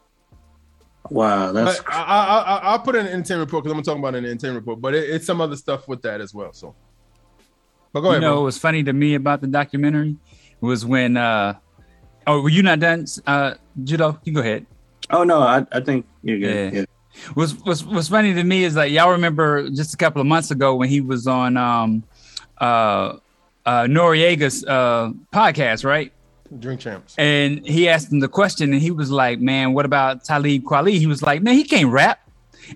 wow. 1.10 1.52
That's 1.54 1.80
But 1.80 1.94
I, 1.94 2.02
I, 2.02 2.40
I, 2.40 2.58
I'll 2.72 2.80
put 2.80 2.96
it 2.96 3.00
in 3.00 3.06
the 3.06 3.12
entertainment 3.14 3.48
report 3.48 3.64
because 3.64 3.72
I'm 3.78 3.84
gonna 3.84 3.86
talk 3.86 4.00
about 4.00 4.16
an 4.16 4.18
in 4.18 4.24
the 4.24 4.30
entertainment 4.32 4.64
report. 4.66 4.82
But 4.82 4.96
it, 4.96 5.10
it's 5.10 5.26
some 5.26 5.40
other 5.40 5.56
stuff 5.56 5.88
with 5.88 6.02
that 6.02 6.20
as 6.20 6.34
well. 6.34 6.52
So, 6.54 6.76
but 7.94 8.02
go 8.02 8.08
ahead. 8.10 8.22
you 8.22 8.28
know, 8.28 8.34
bro. 8.34 8.40
what 8.42 8.46
was 8.46 8.58
funny 8.58 8.84
to 8.84 8.92
me 8.94 9.16
about 9.16 9.40
the 9.42 9.48
documentary 9.48 10.18
was 10.60 10.86
when. 10.86 11.16
uh 11.16 11.56
Oh, 12.28 12.42
were 12.42 12.50
you 12.50 12.62
not 12.62 12.80
done, 12.80 13.06
uh, 13.26 13.56
Judo? 13.84 14.20
You 14.24 14.34
go 14.34 14.42
ahead. 14.42 14.66
oh 15.10 15.24
no, 15.24 15.42
I, 15.42 15.66
I 15.72 15.80
think 15.80 16.06
you're 16.24 16.40
good. 16.40 16.74
Yeah. 16.74 16.80
Yeah. 16.82 16.86
What's, 17.34 17.54
what's 17.54 17.84
what's 17.84 18.10
funny 18.10 18.34
to 18.36 18.44
me 18.44 18.64
is 18.64 18.76
like 18.76 18.92
y'all 18.92 19.12
remember 19.12 19.70
just 19.70 19.94
a 19.94 19.98
couple 19.98 20.22
of 20.22 20.28
months 20.28 20.52
ago 20.52 20.76
when 20.76 20.90
he 20.90 21.02
was 21.02 21.26
on 21.26 21.58
um 21.58 22.04
uh 22.60 23.18
uh 23.66 23.84
Noreaga's 23.86 24.64
uh 24.66 25.12
podcast, 25.34 25.84
right? 25.84 26.12
Drink 26.60 26.80
champs. 26.80 27.16
And 27.18 27.66
he 27.66 27.90
asked 27.90 28.12
him 28.12 28.20
the 28.20 28.28
question 28.28 28.72
and 28.72 28.82
he 28.82 28.92
was 28.92 29.10
like, 29.10 29.40
Man, 29.40 29.74
what 29.74 29.86
about 29.86 30.24
Talib 30.24 30.64
Kweli? 30.64 30.98
He 31.00 31.08
was 31.08 31.24
like, 31.24 31.42
Man, 31.42 31.56
he 31.56 31.64
can't 31.64 31.92
rap. 31.92 32.20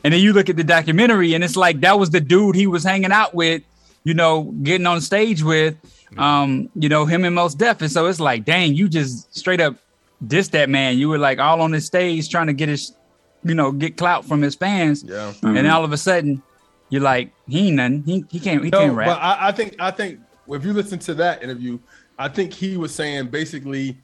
And 0.03 0.13
then 0.13 0.21
you 0.21 0.33
look 0.33 0.49
at 0.49 0.55
the 0.55 0.63
documentary 0.63 1.33
and 1.33 1.43
it's 1.43 1.55
like 1.55 1.81
that 1.81 1.99
was 1.99 2.09
the 2.09 2.21
dude 2.21 2.55
he 2.55 2.65
was 2.67 2.83
hanging 2.83 3.11
out 3.11 3.33
with, 3.35 3.61
you 4.03 4.13
know, 4.13 4.43
getting 4.63 4.87
on 4.87 5.01
stage 5.01 5.43
with, 5.43 5.75
um, 6.17 6.69
you 6.75 6.89
know, 6.89 7.05
him 7.05 7.23
and 7.25 7.35
Mos 7.35 7.55
Def. 7.55 7.81
And 7.81 7.91
so 7.91 8.05
it's 8.07 8.19
like, 8.19 8.45
dang, 8.45 8.75
you 8.75 8.89
just 8.89 9.35
straight 9.35 9.61
up 9.61 9.75
dissed 10.25 10.51
that 10.51 10.69
man. 10.69 10.97
You 10.97 11.09
were 11.09 11.17
like 11.17 11.39
all 11.39 11.61
on 11.61 11.71
his 11.71 11.85
stage 11.85 12.29
trying 12.29 12.47
to 12.47 12.53
get 12.53 12.69
his, 12.69 12.95
you 13.43 13.55
know, 13.55 13.71
get 13.71 13.97
clout 13.97 14.25
from 14.25 14.41
his 14.41 14.55
fans. 14.55 15.03
Yeah. 15.03 15.33
And 15.41 15.67
all 15.67 15.83
of 15.83 15.91
a 15.91 15.97
sudden, 15.97 16.43
you're 16.89 17.01
like, 17.01 17.31
he 17.47 17.67
ain't 17.67 17.77
nothing. 17.77 18.03
He, 18.03 18.25
he 18.29 18.39
can't 18.39 18.63
he 18.63 18.69
No, 18.69 18.79
can't 18.79 18.95
rap. 18.95 19.07
but 19.07 19.19
I, 19.21 19.49
I 19.49 19.51
think 19.51 19.75
I 19.79 19.91
think 19.91 20.19
if 20.47 20.65
you 20.65 20.73
listen 20.73 20.99
to 20.99 21.13
that 21.15 21.41
interview, 21.41 21.79
I 22.19 22.27
think 22.27 22.53
he 22.53 22.77
was 22.77 22.93
saying 22.93 23.27
basically, 23.27 23.97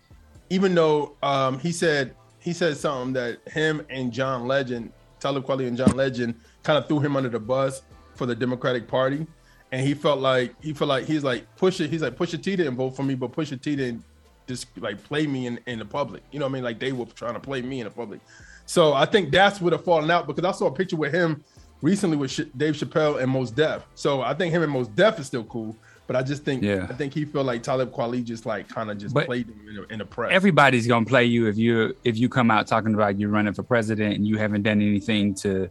even 0.49 0.73
though 0.73 1.15
um, 1.21 1.59
he 1.59 1.71
said 1.71 2.15
he 2.39 2.53
said 2.53 2.77
something 2.77 3.13
that 3.13 3.39
him 3.51 3.85
and 3.89 4.11
John 4.11 4.47
Legend, 4.47 4.91
Talib 5.19 5.45
Kweli 5.45 5.67
and 5.67 5.75
John 5.77 5.95
Legend, 5.97 6.33
kind 6.63 6.77
of 6.77 6.87
threw 6.87 6.99
him 6.99 7.17
under 7.17 7.29
the 7.29 7.39
bus 7.39 7.81
for 8.15 8.25
the 8.25 8.35
Democratic 8.35 8.87
Party, 8.87 9.27
and 9.71 9.85
he 9.85 9.93
felt 9.93 10.19
like 10.19 10.55
he 10.61 10.73
felt 10.73 10.89
like 10.89 11.05
he's 11.05 11.23
like 11.23 11.43
push 11.57 11.79
it. 11.81 11.89
He's 11.89 12.01
like 12.01 12.15
Pusha 12.17 12.41
T 12.41 12.55
didn't 12.55 12.75
vote 12.75 12.95
for 12.95 13.03
me, 13.03 13.15
but 13.15 13.31
Pusha 13.31 13.59
T 13.61 13.75
didn't 13.75 14.03
just 14.47 14.67
like 14.79 15.03
play 15.03 15.27
me 15.27 15.45
in, 15.47 15.59
in 15.67 15.79
the 15.79 15.85
public. 15.85 16.23
You 16.31 16.39
know 16.39 16.45
what 16.45 16.51
I 16.51 16.53
mean? 16.53 16.63
Like 16.63 16.79
they 16.79 16.91
were 16.93 17.05
trying 17.05 17.33
to 17.33 17.39
play 17.39 17.61
me 17.61 17.81
in 17.81 17.85
the 17.85 17.91
public. 17.91 18.21
So 18.65 18.93
I 18.93 19.05
think 19.05 19.31
that's 19.31 19.59
would 19.61 19.73
have 19.73 19.83
fallen 19.83 20.09
out 20.11 20.27
because 20.27 20.45
I 20.45 20.51
saw 20.51 20.67
a 20.67 20.71
picture 20.71 20.95
with 20.95 21.13
him 21.13 21.43
recently 21.81 22.17
with 22.17 22.31
Dave 22.57 22.75
Chappelle 22.75 23.21
and 23.21 23.31
Mos 23.31 23.51
Def. 23.51 23.85
So 23.95 24.21
I 24.21 24.33
think 24.33 24.53
him 24.53 24.63
and 24.63 24.71
Mos 24.71 24.87
Def 24.87 25.19
is 25.19 25.27
still 25.27 25.43
cool, 25.45 25.75
but 26.07 26.15
I 26.15 26.23
just 26.23 26.43
think 26.43 26.63
Yeah. 26.63 26.87
I 26.89 26.93
think 26.93 27.13
he 27.13 27.23
felt 27.25 27.45
like 27.45 27.61
Talib 27.61 27.91
Kweli 27.91 28.23
just 28.23 28.45
like 28.45 28.67
kind 28.67 28.89
of 28.89 28.97
just 28.97 29.13
But 29.13 29.25
played 29.27 29.47
him 29.47 29.59
in 29.69 29.75
the, 29.75 29.83
in 29.93 29.99
the 29.99 30.05
press. 30.05 30.31
everybody's 30.31 30.87
gonna 30.87 31.05
play 31.05 31.25
you 31.25 31.47
if 31.47 31.57
you 31.57 31.95
if 32.03 32.17
you 32.17 32.29
come 32.29 32.49
out 32.51 32.67
talking 32.67 32.93
about 32.93 33.19
you 33.19 33.27
running 33.29 33.53
for 33.53 33.63
president 33.63 34.15
and 34.15 34.25
you 34.27 34.37
haven't 34.37 34.63
done 34.63 34.81
anything 34.81 35.33
to 35.35 35.69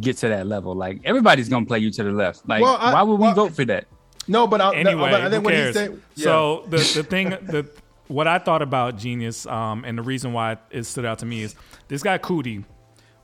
get 0.00 0.16
to 0.18 0.28
that 0.28 0.46
level. 0.46 0.74
Like 0.74 1.00
everybody's 1.04 1.48
gonna 1.48 1.66
play 1.66 1.78
you 1.80 1.90
to 1.90 2.02
the 2.02 2.12
left. 2.12 2.48
Like 2.48 2.62
Well, 2.62 2.76
I- 2.78 2.92
why 2.94 3.02
would 3.02 3.14
we 3.16 3.26
well- 3.26 3.34
vote 3.34 3.54
for 3.54 3.64
that? 3.66 3.86
no, 4.26 4.46
but 4.46 4.60
I, 4.60 4.74
Anyway, 4.74 5.10
but 5.10 5.20
I 5.20 5.30
think 5.30 5.34
who 5.34 5.40
when 5.46 5.54
he 5.54 5.60
cares? 5.60 5.74
said 5.74 6.00
yeah. 6.14 6.24
So 6.24 6.64
the 6.68 6.76
the 6.78 7.02
thing 7.02 7.30
the 7.30 7.66
what 8.08 8.26
I 8.26 8.38
thought 8.38 8.62
about 8.62 8.96
Genius, 8.96 9.44
um, 9.46 9.84
and 9.84 9.98
the 9.98 10.02
reason 10.02 10.32
why 10.32 10.56
it 10.70 10.84
stood 10.84 11.04
out 11.04 11.18
to 11.20 11.26
me 11.26 11.42
is 11.42 11.54
this 11.88 12.02
guy 12.02 12.16
Coodie. 12.18 12.64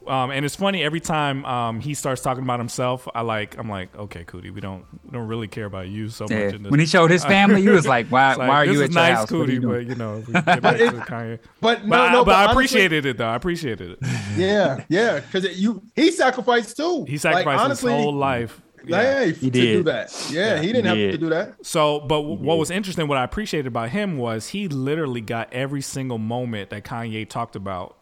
Um, 0.06 0.30
and 0.30 0.44
it's 0.44 0.54
funny 0.56 0.82
every 0.82 1.00
time 1.00 1.44
um, 1.46 1.80
he 1.80 1.94
starts 1.94 2.20
talking 2.20 2.42
about 2.44 2.58
himself. 2.60 3.08
I 3.14 3.22
like 3.22 3.56
I'm 3.58 3.68
like, 3.68 3.94
okay, 3.96 4.24
Coodie, 4.24 4.52
we 4.52 4.60
don't 4.60 4.84
we 5.04 5.10
don't 5.12 5.26
really 5.26 5.48
care 5.48 5.64
about 5.64 5.88
you 5.88 6.08
so 6.10 6.26
Yeah. 6.28 6.44
much. 6.46 6.54
In 6.54 6.62
this. 6.64 6.70
When 6.70 6.80
he 6.80 6.86
showed 6.86 7.10
his 7.10 7.24
family, 7.24 7.62
he 7.62 7.68
was 7.70 7.86
like, 7.86 8.08
"Why? 8.08 8.30
It's 8.30 8.38
like, 8.38 8.48
why 8.48 8.62
are 8.62 8.66
this 8.66 8.74
you 8.76 8.82
is 8.82 8.88
at 8.90 8.92
your 8.94 9.02
nice, 9.02 9.16
house? 9.18 9.30
Coodie, 9.30 9.52
you 9.54 9.60
but 9.68 9.86
you 9.86 9.94
know, 9.94 10.22
we 10.26 10.32
get 10.32 10.44
back 10.62 10.76
to 10.78 10.84
Kanye. 11.08 11.38
but 11.60 11.80
But, 11.80 11.86
no, 11.88 12.02
I, 12.04 12.12
no, 12.12 12.24
but, 12.24 12.34
I 12.34 12.42
honestly- 12.44 12.52
appreciated 12.52 13.06
it 13.06 13.18
though. 13.18 13.28
I 13.28 13.34
appreciated 13.36 13.90
it. 13.92 13.98
Yeah, 14.36 14.84
yeah, 14.88 15.20
because 15.20 15.58
you 15.58 15.82
he 15.94 16.10
sacrificed 16.10 16.76
too. 16.76 17.04
He 17.08 17.16
sacrificed 17.18 17.46
like, 17.46 17.58
honestly, 17.60 17.92
his 17.92 18.02
whole 18.02 18.12
life. 18.14 18.60
Yeah. 18.86 19.00
Hey, 19.24 19.32
He 19.32 19.50
to 19.50 19.50
do 19.50 19.82
that. 19.84 20.28
Yeah, 20.30 20.60
he 20.60 20.66
he 20.66 20.72
didn't 20.74 20.86
have 20.86 20.96
did. 20.96 21.12
to 21.12 21.18
do 21.18 21.28
that. 21.30 21.64
So, 21.64 22.00
but 22.00 22.20
what 22.20 22.58
was 22.58 22.70
interesting, 22.70 23.08
what 23.08 23.16
I 23.16 23.24
appreciated 23.24 23.66
about 23.68 23.88
him 23.90 24.18
was 24.18 24.48
he 24.48 24.68
literally 24.68 25.22
got 25.22 25.50
every 25.54 25.80
single 25.80 26.18
moment 26.18 26.68
that 26.68 26.84
Kanye 26.84 27.26
talked 27.26 27.56
about 27.56 27.96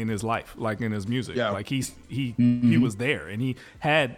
in 0.00 0.08
his 0.08 0.24
life, 0.24 0.54
like 0.56 0.80
in 0.80 0.92
his 0.92 1.06
music. 1.06 1.36
Yeah. 1.36 1.50
Like 1.50 1.68
he's 1.68 1.92
he 2.08 2.34
Mm-hmm. 2.38 2.70
he 2.70 2.78
was 2.78 2.96
there, 2.96 3.28
and 3.28 3.40
he 3.40 3.56
had 3.80 4.16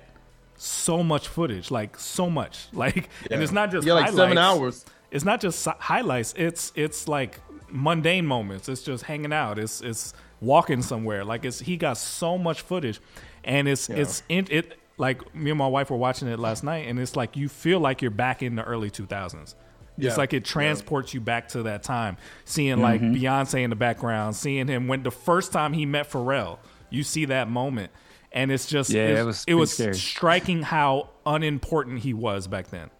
so 0.56 1.02
much 1.02 1.28
footage, 1.28 1.70
like 1.70 1.98
so 1.98 2.30
much, 2.30 2.68
like, 2.72 3.08
and 3.30 3.42
it's 3.42 3.52
not 3.52 3.70
just 3.70 3.86
Yeah, 3.86 3.94
like 3.94 4.12
seven 4.12 4.38
hours. 4.38 4.84
It's 5.10 5.24
not 5.24 5.40
just 5.40 5.64
highlights. 5.66 6.32
It's 6.36 6.72
it's 6.74 7.08
like 7.08 7.40
mundane 7.70 8.26
moments. 8.26 8.68
It's 8.68 8.82
just 8.82 9.04
hanging 9.04 9.32
out. 9.32 9.58
It's 9.58 9.80
it's 9.80 10.14
walking 10.40 10.82
somewhere. 10.82 11.24
Like 11.24 11.44
it's 11.44 11.60
he 11.60 11.76
got 11.76 11.98
so 11.98 12.38
much 12.38 12.62
footage, 12.62 13.00
and 13.44 13.68
it's 13.68 13.90
it's 13.90 14.22
in 14.28 14.46
it. 14.50 14.78
Like 14.98 15.34
me 15.34 15.50
and 15.50 15.58
my 15.58 15.66
wife 15.66 15.90
were 15.90 15.96
watching 15.96 16.28
it 16.28 16.38
last 16.38 16.62
night, 16.64 16.86
and 16.88 16.98
it's 16.98 17.16
like 17.16 17.36
you 17.36 17.48
feel 17.48 17.80
like 17.80 18.00
you're 18.02 18.10
back 18.10 18.42
in 18.42 18.54
the 18.56 18.62
early 18.62 18.90
2000s. 18.90 19.54
Yeah. 19.98 20.08
It's 20.08 20.18
like 20.18 20.32
it 20.32 20.44
transports 20.44 21.12
you 21.14 21.20
back 21.20 21.48
to 21.48 21.64
that 21.64 21.82
time. 21.82 22.16
Seeing 22.44 22.80
like 22.80 23.00
Beyonce 23.00 23.62
in 23.62 23.70
the 23.70 23.76
background, 23.76 24.34
seeing 24.36 24.66
him 24.68 24.88
when 24.88 25.02
the 25.02 25.10
first 25.10 25.52
time 25.52 25.72
he 25.74 25.84
met 25.86 26.10
Pharrell, 26.10 26.58
you 26.90 27.02
see 27.02 27.26
that 27.26 27.48
moment, 27.50 27.92
and 28.32 28.50
it's 28.50 28.66
just 28.66 28.90
Yeah, 28.90 29.02
it's- 29.02 29.18
it 29.18 29.24
was 29.24 29.44
it 29.48 29.54
was 29.54 29.72
scary. 29.74 29.94
striking 29.94 30.62
how 30.62 31.10
unimportant 31.26 32.00
he 32.00 32.14
was 32.14 32.46
back 32.46 32.68
then. 32.70 32.90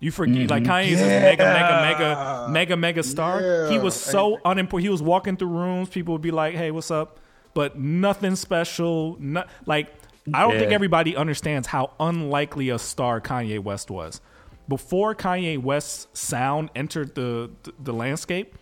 You 0.00 0.10
forget, 0.10 0.36
Mm-hmm. 0.48 0.50
like 0.50 0.62
Kanye's 0.64 0.98
this 0.98 1.22
mega, 1.22 1.44
mega, 1.44 1.80
mega, 1.82 2.46
mega, 2.50 2.76
mega 2.76 3.02
star. 3.02 3.68
He 3.70 3.78
was 3.78 3.94
so 3.94 4.38
unimportant. 4.44 4.82
He 4.84 4.90
was 4.90 5.00
walking 5.02 5.36
through 5.36 5.48
rooms. 5.48 5.88
People 5.88 6.12
would 6.12 6.20
be 6.20 6.30
like, 6.32 6.54
"Hey, 6.56 6.70
what's 6.70 6.90
up?" 6.90 7.18
But 7.54 7.78
nothing 7.78 8.34
special. 8.36 9.16
Not 9.20 9.48
like 9.66 9.94
I 10.32 10.42
don't 10.42 10.58
think 10.58 10.72
everybody 10.72 11.16
understands 11.16 11.68
how 11.68 11.92
unlikely 12.00 12.68
a 12.70 12.78
star 12.78 13.20
Kanye 13.20 13.60
West 13.60 13.90
was. 13.90 14.20
Before 14.68 15.14
Kanye 15.14 15.60
West's 15.60 16.06
sound 16.18 16.70
entered 16.74 17.14
the 17.14 17.50
the, 17.62 17.72
the 17.82 17.92
landscape, 17.92 18.56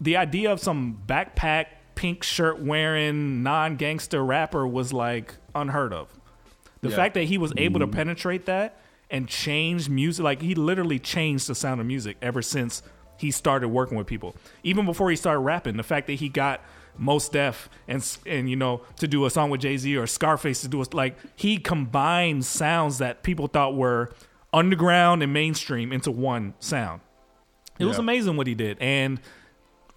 the 0.00 0.16
idea 0.16 0.50
of 0.50 0.60
some 0.60 1.02
backpack, 1.06 1.66
pink 1.94 2.22
shirt 2.22 2.60
wearing, 2.60 3.42
non 3.42 3.76
gangster 3.76 4.24
rapper 4.24 4.66
was 4.66 4.92
like 4.92 5.34
unheard 5.54 5.92
of. 5.92 6.08
The 6.82 6.90
Yeah. 6.90 6.96
fact 6.96 7.14
that 7.14 7.24
he 7.24 7.38
was 7.38 7.52
able 7.56 7.80
to 7.80 7.86
mm. 7.86 7.92
penetrate 7.92 8.46
that 8.46 8.80
and 9.10 9.28
change 9.28 9.88
music, 9.88 10.24
like 10.24 10.42
he 10.42 10.54
literally 10.54 10.98
changed 10.98 11.48
the 11.48 11.54
sound 11.54 11.80
of 11.80 11.86
music 11.86 12.16
ever 12.22 12.42
since 12.42 12.82
he 13.18 13.30
started 13.30 13.68
working 13.68 13.96
with 13.96 14.06
people. 14.06 14.36
Even 14.62 14.84
before 14.84 15.10
he 15.10 15.16
started 15.16 15.40
rapping, 15.40 15.76
the 15.76 15.82
fact 15.82 16.06
that 16.06 16.14
he 16.14 16.28
got 16.28 16.60
Mos 16.98 17.28
Def 17.28 17.68
and 17.88 18.18
and 18.26 18.48
you 18.48 18.56
know 18.56 18.82
to 18.98 19.06
do 19.06 19.24
a 19.26 19.30
song 19.30 19.50
with 19.50 19.60
Jay 19.60 19.76
Z 19.76 19.96
or 19.96 20.06
Scarface 20.06 20.62
to 20.62 20.68
do 20.68 20.82
a 20.82 20.86
like 20.92 21.16
he 21.34 21.58
combined 21.58 22.44
sounds 22.44 22.98
that 22.98 23.22
people 23.22 23.48
thought 23.48 23.74
were 23.74 24.12
underground 24.52 25.22
and 25.22 25.32
mainstream 25.32 25.92
into 25.92 26.10
one 26.10 26.54
sound. 26.60 27.00
It 27.78 27.84
was 27.84 27.98
amazing 27.98 28.36
what 28.36 28.46
he 28.46 28.54
did, 28.54 28.78
and 28.80 29.20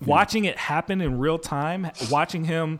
watching 0.05 0.45
it 0.45 0.57
happen 0.57 0.99
in 0.99 1.17
real 1.17 1.39
time, 1.39 1.89
watching 2.11 2.43
him, 2.43 2.79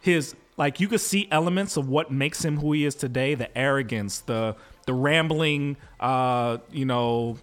his 0.00 0.34
like 0.56 0.80
you 0.80 0.88
could 0.88 1.00
see 1.00 1.28
elements 1.30 1.76
of 1.76 1.88
what 1.88 2.10
makes 2.10 2.44
him 2.44 2.58
who 2.58 2.72
he 2.72 2.84
is 2.84 2.94
today: 2.94 3.34
the 3.34 3.56
arrogance, 3.56 4.20
the 4.20 4.54
the 4.86 4.92
rambling, 4.92 5.76
uh, 5.98 6.58
you 6.70 6.84
know, 6.84 7.38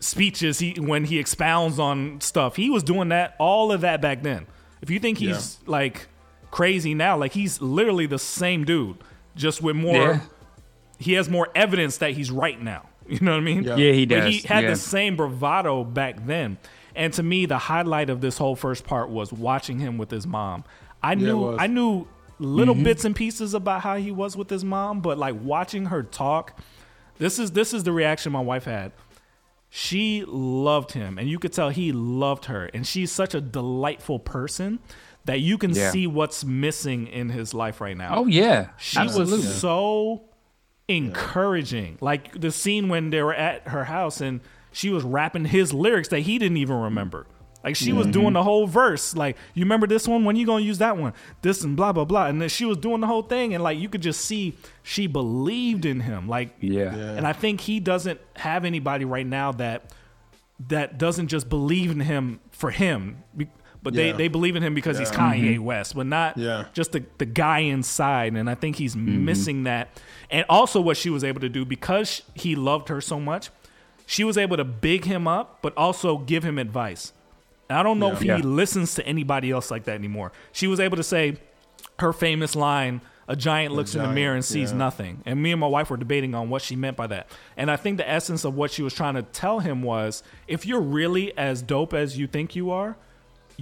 speeches 0.00 0.58
he 0.58 0.74
when 0.80 1.04
he 1.04 1.18
expounds 1.18 1.78
on 1.78 2.20
stuff. 2.20 2.56
He 2.56 2.68
was 2.68 2.82
doing 2.82 3.10
that, 3.10 3.36
all 3.38 3.70
of 3.70 3.82
that 3.82 4.02
back 4.02 4.22
then. 4.22 4.46
If 4.80 4.90
you 4.90 4.98
think 4.98 5.18
he's 5.18 5.58
like 5.66 6.08
crazy 6.50 6.94
now, 6.94 7.16
like 7.16 7.32
he's 7.32 7.62
literally 7.62 8.06
the 8.06 8.18
same 8.18 8.64
dude, 8.64 8.96
just 9.36 9.62
with 9.62 9.76
more. 9.76 10.20
Yeah. 11.02 11.04
He 11.04 11.12
has 11.14 11.28
more 11.28 11.48
evidence 11.54 11.98
that 11.98 12.12
he's 12.12 12.30
right 12.30 12.60
now. 12.60 12.88
You 13.08 13.18
know 13.20 13.32
what 13.32 13.38
I 13.38 13.40
mean? 13.40 13.64
Yeah. 13.64 13.76
Yeah, 13.76 13.92
he 13.92 14.06
But 14.06 14.14
does. 14.20 14.34
he 14.34 14.46
had 14.48 14.62
yeah. 14.64 14.70
the 14.70 14.76
same 14.76 15.16
bravado 15.16 15.82
back 15.84 16.24
then. 16.24 16.56
And 16.94 17.12
to 17.14 17.22
me, 17.22 17.46
the 17.46 17.58
highlight 17.58 18.08
of 18.10 18.20
this 18.20 18.38
whole 18.38 18.54
first 18.54 18.84
part 18.84 19.10
was 19.10 19.32
watching 19.32 19.80
him 19.80 19.98
with 19.98 20.10
his 20.10 20.24
mom. 20.26 20.62
I 21.02 21.12
it 21.12 21.18
knew. 21.18 21.56
I 21.58 21.66
knew 21.66 22.06
little 22.38 22.74
Mm-hmm. 22.74 22.84
bits 22.84 23.04
and 23.04 23.14
pieces 23.16 23.54
about 23.54 23.80
how 23.82 23.96
he 23.96 24.12
was 24.12 24.36
with 24.36 24.48
his 24.50 24.64
mom, 24.64 25.00
but 25.00 25.18
like 25.18 25.34
watching 25.42 25.86
her 25.86 26.02
talk, 26.04 26.58
this 27.18 27.38
is 27.40 27.50
this 27.52 27.74
is 27.74 27.82
the 27.82 27.92
reaction 27.92 28.30
my 28.32 28.40
wife 28.40 28.64
had. 28.64 28.92
She 29.68 30.24
loved 30.26 30.92
him, 30.92 31.18
and 31.18 31.28
you 31.28 31.38
could 31.38 31.52
tell 31.52 31.70
he 31.70 31.92
loved 31.92 32.44
her. 32.46 32.66
And 32.74 32.86
she's 32.86 33.10
such 33.10 33.34
a 33.34 33.40
delightful 33.40 34.18
person 34.18 34.78
that 35.24 35.40
you 35.40 35.56
can 35.58 35.70
Yeah. 35.72 35.90
see 35.90 36.06
what's 36.06 36.44
missing 36.44 37.06
in 37.06 37.30
his 37.30 37.54
life 37.54 37.80
right 37.80 37.96
now. 37.96 38.14
Oh 38.18 38.26
yeah, 38.26 38.68
She 38.78 38.98
absolutely. 38.98 39.38
was 39.38 39.54
so 39.60 40.22
encouraging. 40.96 41.98
Like 42.00 42.40
the 42.40 42.50
scene 42.50 42.88
when 42.88 43.10
they 43.10 43.22
were 43.22 43.34
at 43.34 43.68
her 43.68 43.84
house 43.84 44.20
and 44.20 44.40
she 44.72 44.90
was 44.90 45.04
rapping 45.04 45.44
his 45.44 45.72
lyrics 45.72 46.08
that 46.08 46.20
he 46.20 46.38
didn't 46.38 46.56
even 46.56 46.76
remember. 46.76 47.26
Like 47.64 47.76
she 47.76 47.92
was 47.92 48.06
doing 48.08 48.26
mm-hmm. 48.26 48.34
the 48.34 48.42
whole 48.42 48.66
verse. 48.66 49.14
Like, 49.14 49.36
you 49.54 49.64
remember 49.64 49.86
this 49.86 50.08
one? 50.08 50.24
When 50.24 50.36
you 50.36 50.46
gonna 50.46 50.64
use 50.64 50.78
that 50.78 50.96
one? 50.96 51.12
This 51.42 51.62
and 51.62 51.76
blah 51.76 51.92
blah 51.92 52.04
blah. 52.04 52.26
And 52.26 52.42
then 52.42 52.48
she 52.48 52.64
was 52.64 52.76
doing 52.78 53.00
the 53.00 53.06
whole 53.06 53.22
thing, 53.22 53.54
and 53.54 53.62
like 53.62 53.78
you 53.78 53.88
could 53.88 54.02
just 54.02 54.24
see 54.24 54.56
she 54.82 55.06
believed 55.06 55.84
in 55.84 56.00
him. 56.00 56.28
Like, 56.28 56.54
Yeah. 56.60 56.92
And 56.92 57.26
I 57.26 57.32
think 57.32 57.60
he 57.60 57.78
doesn't 57.78 58.20
have 58.36 58.64
anybody 58.64 59.04
right 59.04 59.26
now 59.26 59.52
that 59.52 59.92
that 60.68 60.98
doesn't 60.98 61.28
just 61.28 61.48
believe 61.48 61.90
in 61.90 62.00
him 62.00 62.40
for 62.50 62.70
him, 62.70 63.22
be- 63.36 63.48
but 63.82 63.94
they, 63.94 64.08
Yeah. 64.08 64.16
they 64.16 64.28
believe 64.28 64.56
in 64.56 64.62
him 64.62 64.74
because 64.74 64.98
he's 64.98 65.10
Yeah. 65.10 65.18
Kanye 65.18 65.54
mm-hmm. 65.54 65.64
West, 65.64 65.94
but 65.96 66.06
not 66.06 66.38
Yeah. 66.38 66.66
just 66.72 66.92
the, 66.92 67.04
the 67.18 67.26
guy 67.26 67.60
inside. 67.60 68.34
And 68.34 68.48
I 68.48 68.54
think 68.54 68.76
he's 68.76 68.94
mm-hmm. 68.94 69.24
missing 69.24 69.64
that. 69.64 70.00
And 70.30 70.44
also, 70.48 70.80
what 70.80 70.96
she 70.96 71.10
was 71.10 71.24
able 71.24 71.40
to 71.40 71.48
do 71.48 71.64
because 71.64 72.22
he 72.34 72.54
loved 72.54 72.88
her 72.88 73.00
so 73.00 73.18
much, 73.20 73.50
she 74.06 74.24
was 74.24 74.38
able 74.38 74.56
to 74.56 74.64
big 74.64 75.04
him 75.04 75.26
up, 75.26 75.58
but 75.62 75.76
also 75.76 76.18
give 76.18 76.44
him 76.44 76.58
advice. 76.58 77.12
And 77.68 77.78
I 77.78 77.82
don't 77.82 77.98
know 77.98 78.12
if 78.12 78.20
he 78.20 78.28
Yeah. 78.28 78.36
listens 78.38 78.94
to 78.96 79.06
anybody 79.06 79.50
else 79.50 79.70
like 79.70 79.84
that 79.84 79.94
anymore. 79.94 80.32
She 80.52 80.66
was 80.66 80.78
able 80.80 80.96
to 80.96 81.02
say 81.02 81.36
her 81.98 82.12
famous 82.12 82.54
line, 82.54 83.00
a 83.28 83.36
giant 83.36 83.74
looks 83.74 83.94
in 83.94 84.02
the 84.02 84.08
mirror 84.08 84.34
and 84.34 84.44
sees 84.44 84.72
yeah. 84.72 84.78
nothing. 84.78 85.22
And 85.24 85.42
me 85.42 85.52
and 85.52 85.60
my 85.60 85.66
wife 85.66 85.90
were 85.90 85.96
debating 85.96 86.34
on 86.34 86.50
what 86.50 86.60
she 86.60 86.76
meant 86.76 86.96
by 86.96 87.06
that. 87.06 87.28
And 87.56 87.70
I 87.70 87.76
think 87.76 87.96
the 87.96 88.08
essence 88.08 88.44
of 88.44 88.54
what 88.54 88.70
she 88.70 88.82
was 88.82 88.92
trying 88.94 89.14
to 89.14 89.22
tell 89.22 89.60
him 89.60 89.82
was 89.82 90.22
if 90.48 90.66
you're 90.66 90.80
really 90.80 91.36
as 91.38 91.62
dope 91.62 91.94
as 91.94 92.18
you 92.18 92.26
think 92.26 92.54
you 92.56 92.70
are, 92.70 92.96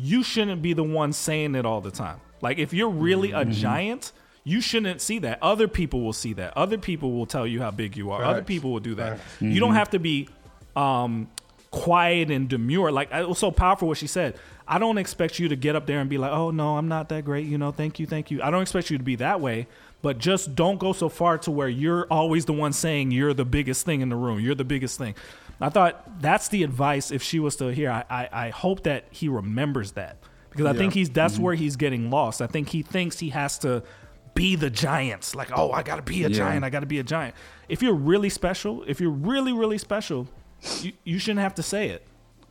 you 0.00 0.22
shouldn't 0.22 0.62
be 0.62 0.72
the 0.72 0.84
one 0.84 1.12
saying 1.12 1.54
it 1.54 1.66
all 1.66 1.80
the 1.80 1.90
time. 1.90 2.20
Like 2.40 2.58
if 2.58 2.72
you're 2.72 2.88
really 2.90 3.32
a 3.32 3.44
giant, 3.44 4.12
you 4.44 4.60
shouldn't 4.60 5.00
see 5.00 5.18
that. 5.20 5.38
Other 5.42 5.68
people 5.68 6.00
will 6.00 6.12
see 6.14 6.32
that. 6.34 6.56
Other 6.56 6.78
people 6.78 7.12
will 7.12 7.26
tell 7.26 7.46
you 7.46 7.60
how 7.60 7.70
big 7.70 7.96
you 7.96 8.10
are. 8.10 8.24
Other 8.24 8.42
people 8.42 8.72
will 8.72 8.80
do 8.80 8.94
that. 8.96 9.18
You 9.40 9.60
don't 9.60 9.74
have 9.74 9.90
to 9.90 9.98
be 9.98 10.28
um, 10.74 11.28
quiet 11.70 12.30
and 12.30 12.48
demure. 12.48 12.90
Like 12.90 13.12
it 13.12 13.28
was 13.28 13.38
so 13.38 13.50
powerful 13.50 13.88
what 13.88 13.98
she 13.98 14.06
said. 14.06 14.36
I 14.66 14.78
don't 14.78 14.98
expect 14.98 15.38
you 15.38 15.48
to 15.48 15.56
get 15.56 15.74
up 15.74 15.86
there 15.86 15.98
and 15.98 16.08
be 16.08 16.16
like, 16.16 16.30
"Oh 16.32 16.50
no, 16.50 16.76
I'm 16.76 16.86
not 16.88 17.08
that 17.08 17.24
great." 17.24 17.46
You 17.46 17.58
know, 17.58 17.72
thank 17.72 17.98
you, 17.98 18.06
thank 18.06 18.30
you. 18.30 18.40
I 18.42 18.50
don't 18.50 18.62
expect 18.62 18.88
you 18.88 18.98
to 18.98 19.04
be 19.04 19.16
that 19.16 19.40
way, 19.40 19.66
but 20.00 20.18
just 20.18 20.54
don't 20.54 20.78
go 20.78 20.92
so 20.92 21.08
far 21.08 21.38
to 21.38 21.50
where 21.50 21.68
you're 21.68 22.06
always 22.10 22.44
the 22.44 22.52
one 22.52 22.72
saying 22.72 23.10
you're 23.10 23.34
the 23.34 23.44
biggest 23.44 23.84
thing 23.84 24.00
in 24.00 24.08
the 24.08 24.16
room. 24.16 24.38
You're 24.40 24.54
the 24.54 24.64
biggest 24.64 24.96
thing. 24.96 25.16
I 25.60 25.68
thought 25.68 26.20
that's 26.20 26.48
the 26.48 26.62
advice. 26.62 27.10
If 27.10 27.22
she 27.22 27.38
was 27.38 27.54
still 27.54 27.68
here, 27.68 27.90
I 27.90 28.04
I, 28.10 28.28
I 28.46 28.48
hope 28.50 28.82
that 28.84 29.04
he 29.10 29.28
remembers 29.28 29.92
that 29.92 30.16
because 30.50 30.66
I 30.66 30.72
Yeah. 30.72 30.78
think 30.78 30.94
he's 30.94 31.10
that's 31.10 31.34
mm-hmm. 31.34 31.42
where 31.42 31.54
he's 31.54 31.76
getting 31.76 32.10
lost. 32.10 32.40
I 32.42 32.46
think 32.46 32.68
he 32.70 32.82
thinks 32.82 33.18
he 33.18 33.30
has 33.30 33.58
to 33.60 33.82
be 34.34 34.56
the 34.56 34.70
giants. 34.70 35.34
Like, 35.34 35.50
oh, 35.54 35.70
I 35.72 35.82
got 35.82 35.96
to 35.96 36.02
be 36.02 36.24
a 36.24 36.28
Yeah. 36.28 36.36
giant. 36.36 36.64
I 36.64 36.70
got 36.70 36.80
to 36.80 36.86
be 36.86 36.98
a 36.98 37.02
giant. 37.04 37.34
If 37.68 37.82
you're 37.82 37.94
really 37.94 38.30
special, 38.30 38.84
if 38.86 39.00
you're 39.00 39.10
really 39.10 39.52
really 39.52 39.78
special, 39.78 40.28
you, 40.80 40.92
you 41.04 41.18
shouldn't 41.18 41.40
have 41.40 41.54
to 41.56 41.62
say 41.62 41.88
it. 41.88 42.06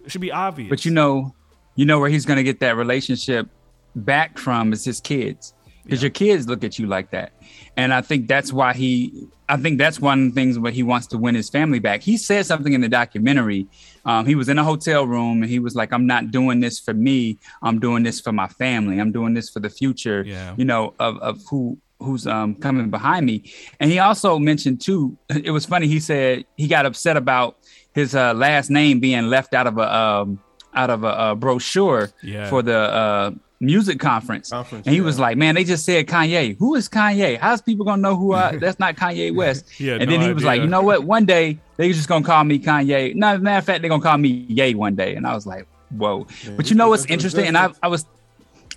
It 0.05 0.11
should 0.11 0.21
be 0.21 0.31
obvious. 0.31 0.69
But 0.69 0.85
you 0.85 0.91
know, 0.91 1.33
you 1.75 1.85
know 1.85 1.99
where 1.99 2.09
he's 2.09 2.25
going 2.25 2.37
to 2.37 2.43
get 2.43 2.59
that 2.59 2.75
relationship 2.75 3.47
back 3.95 4.37
from 4.37 4.71
is 4.71 4.85
his 4.85 5.01
kids, 5.01 5.53
because 5.89 6.03
your 6.03 6.11
kids 6.11 6.47
look 6.47 6.63
at 6.63 6.77
you 6.77 6.87
like 6.87 7.11
that, 7.11 7.31
and 7.75 7.93
I 7.93 8.01
think 8.01 8.27
that's 8.27 8.53
why 8.53 8.73
he. 8.73 9.27
I 9.47 9.57
think 9.57 9.79
that's 9.79 9.99
one 9.99 10.27
of 10.27 10.35
the 10.35 10.35
things 10.39 10.59
where 10.59 10.71
he 10.71 10.83
wants 10.83 11.07
to 11.07 11.17
win 11.17 11.33
his 11.33 11.49
family 11.49 11.79
back. 11.79 12.03
He 12.03 12.17
said 12.17 12.45
something 12.45 12.73
in 12.73 12.81
the 12.81 12.89
documentary. 12.89 13.65
Um, 14.05 14.27
he 14.27 14.35
was 14.35 14.47
in 14.47 14.59
a 14.59 14.63
hotel 14.63 15.07
room 15.07 15.41
and 15.41 15.49
he 15.49 15.57
was 15.57 15.75
like, 15.75 15.91
"I'm 15.91 16.05
not 16.05 16.29
doing 16.29 16.59
this 16.59 16.79
for 16.79 16.93
me. 16.93 17.39
I'm 17.63 17.79
doing 17.79 18.03
this 18.03 18.21
for 18.21 18.31
my 18.31 18.47
family. 18.47 18.99
I'm 18.99 19.11
doing 19.11 19.33
this 19.33 19.49
for 19.49 19.59
the 19.59 19.69
future. 19.69 20.23
Yeah. 20.25 20.53
You 20.55 20.65
know, 20.65 20.93
of 20.99 21.17
of 21.17 21.41
who 21.49 21.79
who's 21.99 22.27
um 22.27 22.55
coming 22.55 22.91
behind 22.91 23.25
me." 23.25 23.51
And 23.79 23.89
he 23.89 23.97
also 23.97 24.37
mentioned 24.37 24.81
too. 24.81 25.17
It 25.29 25.51
was 25.51 25.65
funny. 25.65 25.87
He 25.87 25.99
said 25.99 26.45
he 26.55 26.67
got 26.67 26.85
upset 26.85 27.17
about 27.17 27.57
his 27.93 28.13
uh, 28.13 28.33
last 28.33 28.69
name 28.69 28.99
being 28.99 29.29
left 29.29 29.53
out 29.53 29.67
of 29.67 29.77
a 29.77 29.95
um, 29.95 30.39
out 30.73 30.89
of 30.89 31.03
a, 31.03 31.07
uh 31.07 31.35
brochure 31.35 32.11
Yeah. 32.21 32.49
for 32.49 32.61
the 32.61 32.77
uh, 32.77 33.31
music 33.59 33.99
conference. 33.99 34.49
Conference, 34.51 34.85
and 34.85 34.95
he 34.95 35.01
was 35.01 35.19
like, 35.19 35.35
"Man, 35.37 35.55
they 35.55 35.63
just 35.63 35.83
said 35.85 36.07
Kanye. 36.07 36.57
Who 36.59 36.75
is 36.75 36.87
Kanye? 36.87 37.37
How's 37.37 37.61
people 37.61 37.85
gonna 37.85 38.01
know 38.01 38.15
who 38.15 38.33
I? 38.33 38.55
That's 38.61 38.79
not 38.79 38.95
Kanye 38.95 39.35
West." 39.35 39.65
And 39.79 39.99
no 39.99 40.05
then 40.05 40.21
he 40.21 40.33
was 40.33 40.43
idea. 40.43 40.47
like, 40.47 40.61
"You 40.61 40.67
know 40.67 40.81
what? 40.81 41.03
One 41.03 41.25
day 41.25 41.59
they 41.77 41.91
just 41.91 42.07
gonna 42.07 42.23
call 42.25 42.43
me 42.43 42.59
Kanye. 42.59 43.15
No, 43.15 43.37
matter 43.37 43.57
of 43.59 43.65
fact, 43.65 43.81
they're 43.81 43.89
gonna 43.89 44.01
call 44.03 44.17
me 44.17 44.45
Ye 44.47 44.75
one 44.75 44.95
day." 44.95 45.15
And 45.15 45.25
I 45.27 45.33
was 45.35 45.45
like, 45.45 45.65
"Whoa!" 45.89 46.27
but 46.55 46.69
you 46.69 46.75
know 46.75 46.89
what's 46.89 47.05
interesting? 47.07 47.45
And 47.47 47.57
I, 47.57 47.69
I 47.83 47.87
was 47.87 48.05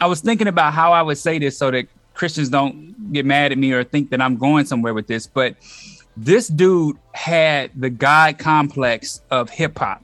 I 0.01 0.07
was 0.07 0.21
thinking 0.21 0.49
about 0.49 0.73
how 0.73 0.93
I 0.93 1.03
would 1.03 1.19
say 1.19 1.39
this 1.39 1.57
so 1.57 1.71
that 1.71 1.87
Christians 2.15 2.49
don't 2.49 3.13
get 3.13 3.25
mad 3.25 3.53
at 3.53 3.59
me 3.59 3.73
or 3.73 3.85
think 3.85 4.11
that 4.11 4.21
I'm 4.21 4.37
going 4.37 4.65
somewhere 4.67 4.95
with 4.95 5.07
this. 5.07 5.27
But 5.27 5.55
this 6.17 6.49
dude 6.49 6.97
had 7.13 7.71
the 7.77 7.89
God 7.89 8.39
complex 8.39 9.21
of 9.31 9.49
hip 9.49 9.79
hop 9.79 10.03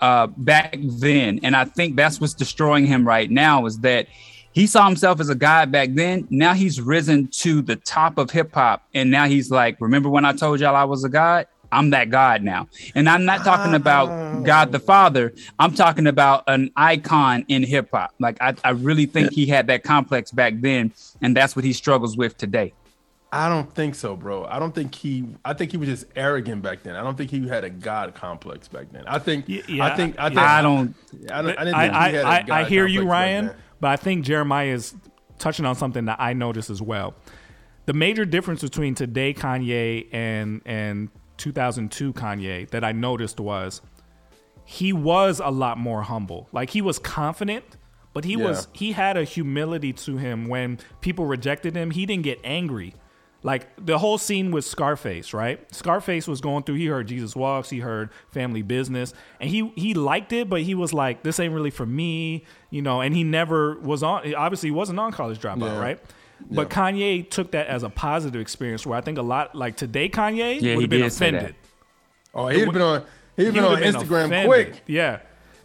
uh, 0.00 0.26
back 0.26 0.76
then, 0.80 1.40
and 1.42 1.56
I 1.56 1.64
think 1.64 1.96
that's 1.96 2.20
what's 2.20 2.34
destroying 2.34 2.86
him 2.86 3.06
right 3.06 3.30
now. 3.30 3.66
Is 3.66 3.78
that 3.80 4.06
he 4.52 4.66
saw 4.66 4.86
himself 4.86 5.20
as 5.20 5.28
a 5.28 5.34
god 5.34 5.72
back 5.72 5.90
then. 5.92 6.26
Now 6.30 6.54
he's 6.54 6.80
risen 6.80 7.28
to 7.38 7.60
the 7.60 7.76
top 7.76 8.18
of 8.18 8.30
hip 8.30 8.54
hop, 8.54 8.86
and 8.94 9.10
now 9.10 9.26
he's 9.26 9.50
like, 9.50 9.80
"Remember 9.80 10.08
when 10.08 10.24
I 10.24 10.32
told 10.32 10.60
y'all 10.60 10.76
I 10.76 10.84
was 10.84 11.04
a 11.04 11.08
god? 11.08 11.46
I'm 11.72 11.90
that 11.90 12.10
God 12.10 12.42
now." 12.42 12.68
And 12.94 13.08
I'm 13.08 13.24
not 13.24 13.44
talking 13.44 13.74
about 13.74 14.44
God 14.44 14.72
the 14.72 14.78
Father. 14.78 15.34
I'm 15.58 15.74
talking 15.74 16.06
about 16.06 16.44
an 16.46 16.70
icon 16.76 17.44
in 17.48 17.62
hip 17.64 17.88
hop. 17.92 18.14
Like 18.20 18.36
I, 18.40 18.54
I 18.62 18.70
really 18.70 19.06
think 19.06 19.32
he 19.32 19.46
had 19.46 19.66
that 19.66 19.82
complex 19.82 20.30
back 20.30 20.54
then, 20.60 20.92
and 21.20 21.36
that's 21.36 21.56
what 21.56 21.64
he 21.64 21.72
struggles 21.72 22.16
with 22.16 22.36
today. 22.36 22.74
I 23.34 23.48
don't 23.48 23.72
think 23.74 23.94
so, 23.96 24.14
bro. 24.16 24.44
I 24.44 24.58
don't 24.58 24.74
think 24.74 24.94
he. 24.94 25.26
I 25.44 25.54
think 25.54 25.72
he 25.72 25.76
was 25.76 25.88
just 25.88 26.06
arrogant 26.14 26.62
back 26.62 26.82
then. 26.84 26.94
I 26.94 27.02
don't 27.02 27.16
think 27.16 27.30
he 27.30 27.48
had 27.48 27.64
a 27.64 27.70
god 27.70 28.14
complex 28.14 28.68
back 28.68 28.86
then. 28.92 29.04
I 29.06 29.18
think. 29.18 29.46
Yeah, 29.48 29.84
I 29.84 29.96
think. 29.96 30.14
I 30.18 30.28
think. 30.28 30.38
I 30.38 30.62
don't. 30.62 30.94
I, 31.32 31.42
don't, 31.42 31.58
I 31.58 31.64
didn't 31.64 31.74
I, 31.74 31.82
think 31.82 31.92
he 31.92 31.98
I, 31.98 32.08
had 32.10 32.14
a 32.14 32.26
I, 32.28 32.36
I 32.36 32.42
God 32.42 32.68
hear 32.68 32.86
you, 32.86 33.08
Ryan, 33.08 33.50
but 33.80 33.88
I 33.90 33.96
think 33.96 34.24
Jeremiah 34.24 34.68
is 34.72 34.94
touching 35.38 35.66
on 35.66 35.74
something 35.74 36.04
that 36.04 36.20
I 36.20 36.32
noticed 36.32 36.70
as 36.70 36.80
well. 36.80 37.14
the 37.86 37.92
major 37.92 38.24
difference 38.24 38.62
between 38.62 38.94
today 38.94 39.34
Kanye 39.34 40.06
and 40.12 40.62
and 40.64 41.08
2002 41.38 42.12
Kanye 42.12 42.70
that 42.70 42.84
I 42.84 42.92
noticed 42.92 43.40
was 43.40 43.82
he 44.64 44.92
was 44.92 45.40
a 45.44 45.50
lot 45.50 45.76
more 45.76 46.02
humble. 46.02 46.48
Like 46.52 46.70
he 46.70 46.80
was 46.80 46.98
confident, 47.00 47.64
but 48.12 48.24
he 48.24 48.34
Yeah. 48.34 48.44
was 48.46 48.68
he 48.72 48.92
had 48.92 49.16
a 49.16 49.24
humility 49.24 49.92
to 49.92 50.16
him 50.18 50.46
when 50.46 50.78
people 51.00 51.26
rejected 51.26 51.74
him. 51.74 51.90
He 51.90 52.06
didn't 52.06 52.22
get 52.22 52.38
angry. 52.44 52.94
Like 53.44 53.68
the 53.76 53.98
whole 53.98 54.16
scene 54.18 54.50
with 54.52 54.64
Scarface, 54.64 55.32
right? 55.34 55.60
Scarface 55.72 56.26
was 56.26 56.40
going 56.40 56.64
through. 56.64 56.76
He 56.76 56.86
heard 56.86 57.06
Jesus 57.06 57.36
Walks. 57.36 57.68
He 57.68 57.78
heard 57.80 58.08
Family 58.30 58.62
Business, 58.62 59.12
and 59.38 59.48
he 59.50 59.70
he 59.76 59.92
liked 59.94 60.32
it, 60.32 60.48
but 60.48 60.62
he 60.62 60.74
was 60.74 60.92
like, 60.94 61.22
"This 61.22 61.38
ain't 61.38 61.52
really 61.52 61.70
for 61.70 61.84
me," 61.84 62.44
you 62.70 62.80
know. 62.80 63.02
And 63.02 63.14
he 63.14 63.22
never 63.22 63.78
was 63.80 64.02
on. 64.02 64.34
Obviously, 64.34 64.68
he 64.68 64.70
wasn't 64.72 64.98
on 64.98 65.12
College 65.12 65.38
Dropout, 65.38 65.60
Yeah. 65.60 65.78
right? 65.78 66.00
But 66.50 66.70
Kanye 66.70 67.28
took 67.30 67.50
that 67.52 67.66
as 67.66 67.82
a 67.82 67.90
positive 67.90 68.40
experience. 68.40 68.86
Where 68.86 68.96
I 68.96 69.02
think 69.02 69.18
a 69.18 69.22
lot, 69.22 69.54
like 69.54 69.76
today, 69.76 70.08
Kanye 70.08 70.60
Yeah, 70.60 70.76
would 70.76 70.78
he 70.78 70.80
have 70.80 70.90
been 70.90 71.00
did 71.02 71.12
say 71.12 71.30
that. 71.30 71.36
offended. 71.36 71.54
Oh, 72.34 72.48
he'd 72.48 72.72
been 72.72 72.80
on. 72.82 73.02
He'd 73.36 73.44
He 73.44 73.50
been 73.50 73.64
on 73.64 73.70
would've 73.78 73.84
been 73.84 73.94
Instagram 74.02 74.24
offended. 74.26 74.46
quick. 74.46 74.82
Yeah. 74.86 75.18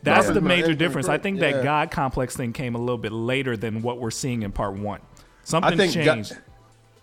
That's 0.03 0.27
Yeah. 0.27 0.33
the 0.33 0.41
major 0.41 0.67
Instagram 0.73 0.77
difference. 0.77 1.07
I 1.09 1.17
think 1.17 1.39
yeah. 1.39 1.51
that 1.53 1.63
God 1.63 1.91
complex 1.91 2.35
thing 2.35 2.51
came 2.51 2.75
a 2.75 2.77
little 2.77 2.97
bit 2.97 3.11
later 3.13 3.55
than 3.55 3.81
what 3.81 3.99
we're 3.99 4.11
seeing 4.11 4.43
in 4.43 4.51
part 4.51 4.73
one. 4.77 4.99
Something 5.43 5.73
I 5.73 5.77
think 5.77 5.93
God- 5.95 6.03
changed. 6.15 6.37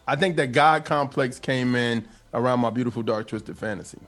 I 0.06 0.16
think 0.16 0.36
that 0.36 0.52
God 0.52 0.84
complex 0.84 1.38
came 1.38 1.74
in 1.74 2.06
around 2.32 2.60
my 2.60 2.70
beautiful 2.70 3.02
dark 3.02 3.26
twisted 3.28 3.58
fantasy. 3.58 3.98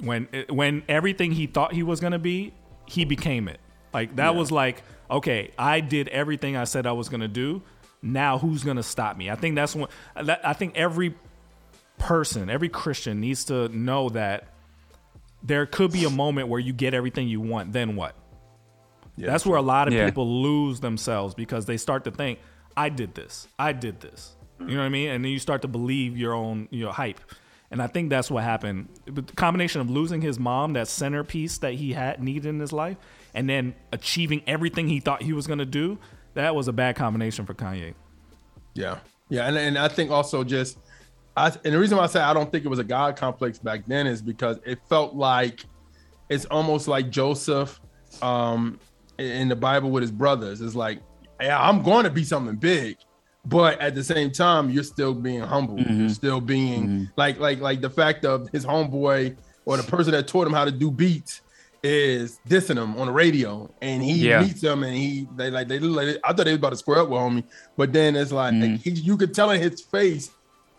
when 0.00 0.28
eh, 0.32 0.44
when 0.48 0.82
everything 0.88 1.32
he 1.32 1.46
thought 1.46 1.72
he 1.74 1.82
was 1.82 2.00
going 2.00 2.12
to 2.12 2.18
be, 2.18 2.52
he 2.86 3.04
became 3.04 3.48
it. 3.48 3.60
Like 3.92 4.16
that 4.16 4.34
was 4.34 4.50
like, 4.50 4.82
okay, 5.10 5.50
I 5.58 5.80
did 5.80 6.08
everything 6.08 6.56
I 6.56 6.64
said 6.64 6.86
I 6.86 6.92
was 6.92 7.08
going 7.08 7.20
to 7.20 7.28
do. 7.28 7.62
Now 8.00 8.38
who's 8.38 8.64
going 8.64 8.78
to 8.78 8.82
stop 8.82 9.16
me? 9.16 9.30
I 9.30 9.34
think 9.36 9.54
that's 9.54 9.74
what 9.76 9.90
I 10.16 10.52
think 10.54 10.76
every 10.76 11.14
person, 11.98 12.48
every 12.50 12.68
Christian 12.68 13.20
needs 13.20 13.44
to 13.44 13.68
know 13.68 14.08
that 14.10 14.48
there 15.42 15.66
could 15.66 15.92
be 15.92 16.04
a 16.04 16.10
moment 16.10 16.48
where 16.48 16.60
you 16.60 16.72
get 16.72 16.94
everything 16.94 17.28
you 17.28 17.40
want, 17.40 17.72
then 17.72 17.94
what? 17.96 18.14
That's 19.18 19.44
where 19.44 19.58
a 19.58 19.62
lot 19.62 19.88
of 19.88 19.94
Yeah. 19.94 20.06
people 20.06 20.42
lose 20.42 20.80
themselves 20.80 21.34
because 21.34 21.66
they 21.66 21.76
start 21.76 22.04
to 22.04 22.10
think, 22.10 22.38
I 22.76 22.88
did 22.88 23.14
this. 23.14 23.46
I 23.58 23.72
did 23.72 24.00
this. 24.00 24.34
You 24.68 24.74
know 24.74 24.80
what 24.80 24.86
I 24.86 24.90
mean? 24.90 25.10
And 25.10 25.24
then 25.24 25.32
you 25.32 25.38
start 25.38 25.62
to 25.62 25.68
believe 25.68 26.16
your 26.16 26.34
own 26.34 26.68
you 26.70 26.84
know, 26.84 26.92
hype. 26.92 27.20
And 27.70 27.80
I 27.80 27.86
think 27.86 28.10
that's 28.10 28.30
what 28.30 28.44
happened. 28.44 28.88
But 29.06 29.28
the 29.28 29.32
combination 29.32 29.80
of 29.80 29.88
losing 29.88 30.20
his 30.20 30.38
mom, 30.38 30.74
that 30.74 30.88
centerpiece 30.88 31.58
that 31.58 31.74
he 31.74 31.94
had 31.94 32.22
needed 32.22 32.46
in 32.46 32.60
his 32.60 32.72
life, 32.72 32.98
and 33.34 33.48
then 33.48 33.74
achieving 33.92 34.42
everything 34.46 34.88
he 34.88 35.00
thought 35.00 35.22
he 35.22 35.32
was 35.32 35.46
going 35.46 35.58
to 35.58 35.64
do, 35.64 35.98
that 36.34 36.54
was 36.54 36.68
a 36.68 36.72
bad 36.72 36.96
combination 36.96 37.46
for 37.46 37.54
Kanye. 37.54 37.94
Yeah, 38.74 38.98
yeah, 39.30 39.46
and 39.46 39.56
and 39.56 39.78
I 39.78 39.88
think 39.88 40.10
also 40.10 40.44
just, 40.44 40.78
I 41.34 41.46
and 41.64 41.74
the 41.74 41.78
reason 41.78 41.96
why 41.96 42.04
I 42.04 42.08
say 42.08 42.20
I 42.20 42.34
don't 42.34 42.52
think 42.52 42.66
it 42.66 42.68
was 42.68 42.78
a 42.78 42.84
God 42.84 43.16
complex 43.16 43.58
back 43.58 43.84
then 43.86 44.06
is 44.06 44.20
because 44.20 44.58
it 44.66 44.78
felt 44.88 45.14
like 45.14 45.64
it's 46.28 46.44
almost 46.46 46.88
like 46.88 47.08
Joseph, 47.08 47.80
um, 48.20 48.78
in 49.18 49.48
the 49.48 49.56
Bible 49.56 49.90
with 49.90 50.02
his 50.02 50.10
brothers. 50.10 50.60
It's 50.60 50.74
like, 50.74 51.00
yeah, 51.40 51.60
I'm 51.60 51.82
going 51.82 52.04
to 52.04 52.10
be 52.10 52.24
something 52.24 52.56
big, 52.56 52.98
but 53.44 53.80
at 53.80 53.94
the 53.94 54.04
same 54.04 54.30
time, 54.30 54.70
you're 54.70 54.82
still 54.84 55.14
being 55.14 55.40
humble. 55.40 55.78
You're 55.80 56.08
still 56.10 56.40
being 56.40 57.08
like 57.16 57.38
like 57.38 57.60
like 57.60 57.80
the 57.80 57.90
fact 57.90 58.24
of 58.24 58.48
his 58.50 58.64
homeboy 58.64 59.36
or 59.64 59.76
the 59.76 59.82
person 59.82 60.12
that 60.12 60.28
taught 60.28 60.46
him 60.46 60.52
how 60.52 60.64
to 60.64 60.70
do 60.72 60.90
beats 60.90 61.40
is 61.84 62.38
dissing 62.48 62.80
him 62.80 62.96
on 63.00 63.06
the 63.08 63.12
radio, 63.12 63.68
and 63.82 64.02
he 64.04 64.28
Yeah. 64.28 64.42
meets 64.42 64.62
him, 64.62 64.84
and 64.84 64.94
he 64.94 65.26
they 65.36 65.50
like 65.50 65.66
they 65.66 65.80
look 65.80 65.96
like 65.96 66.16
I 66.24 66.32
thought 66.32 66.44
they 66.44 66.52
was 66.52 66.58
about 66.58 66.70
to 66.70 66.76
square 66.76 66.98
up 67.00 67.08
with 67.08 67.18
homie, 67.18 67.44
but 67.76 67.92
then 67.92 68.14
it's 68.14 68.30
like 68.30 68.54
Mm-hmm. 68.54 68.76
he, 68.76 68.90
you 68.90 69.16
could 69.16 69.34
tell 69.34 69.50
in 69.50 69.60
his 69.60 69.80
face 69.80 70.30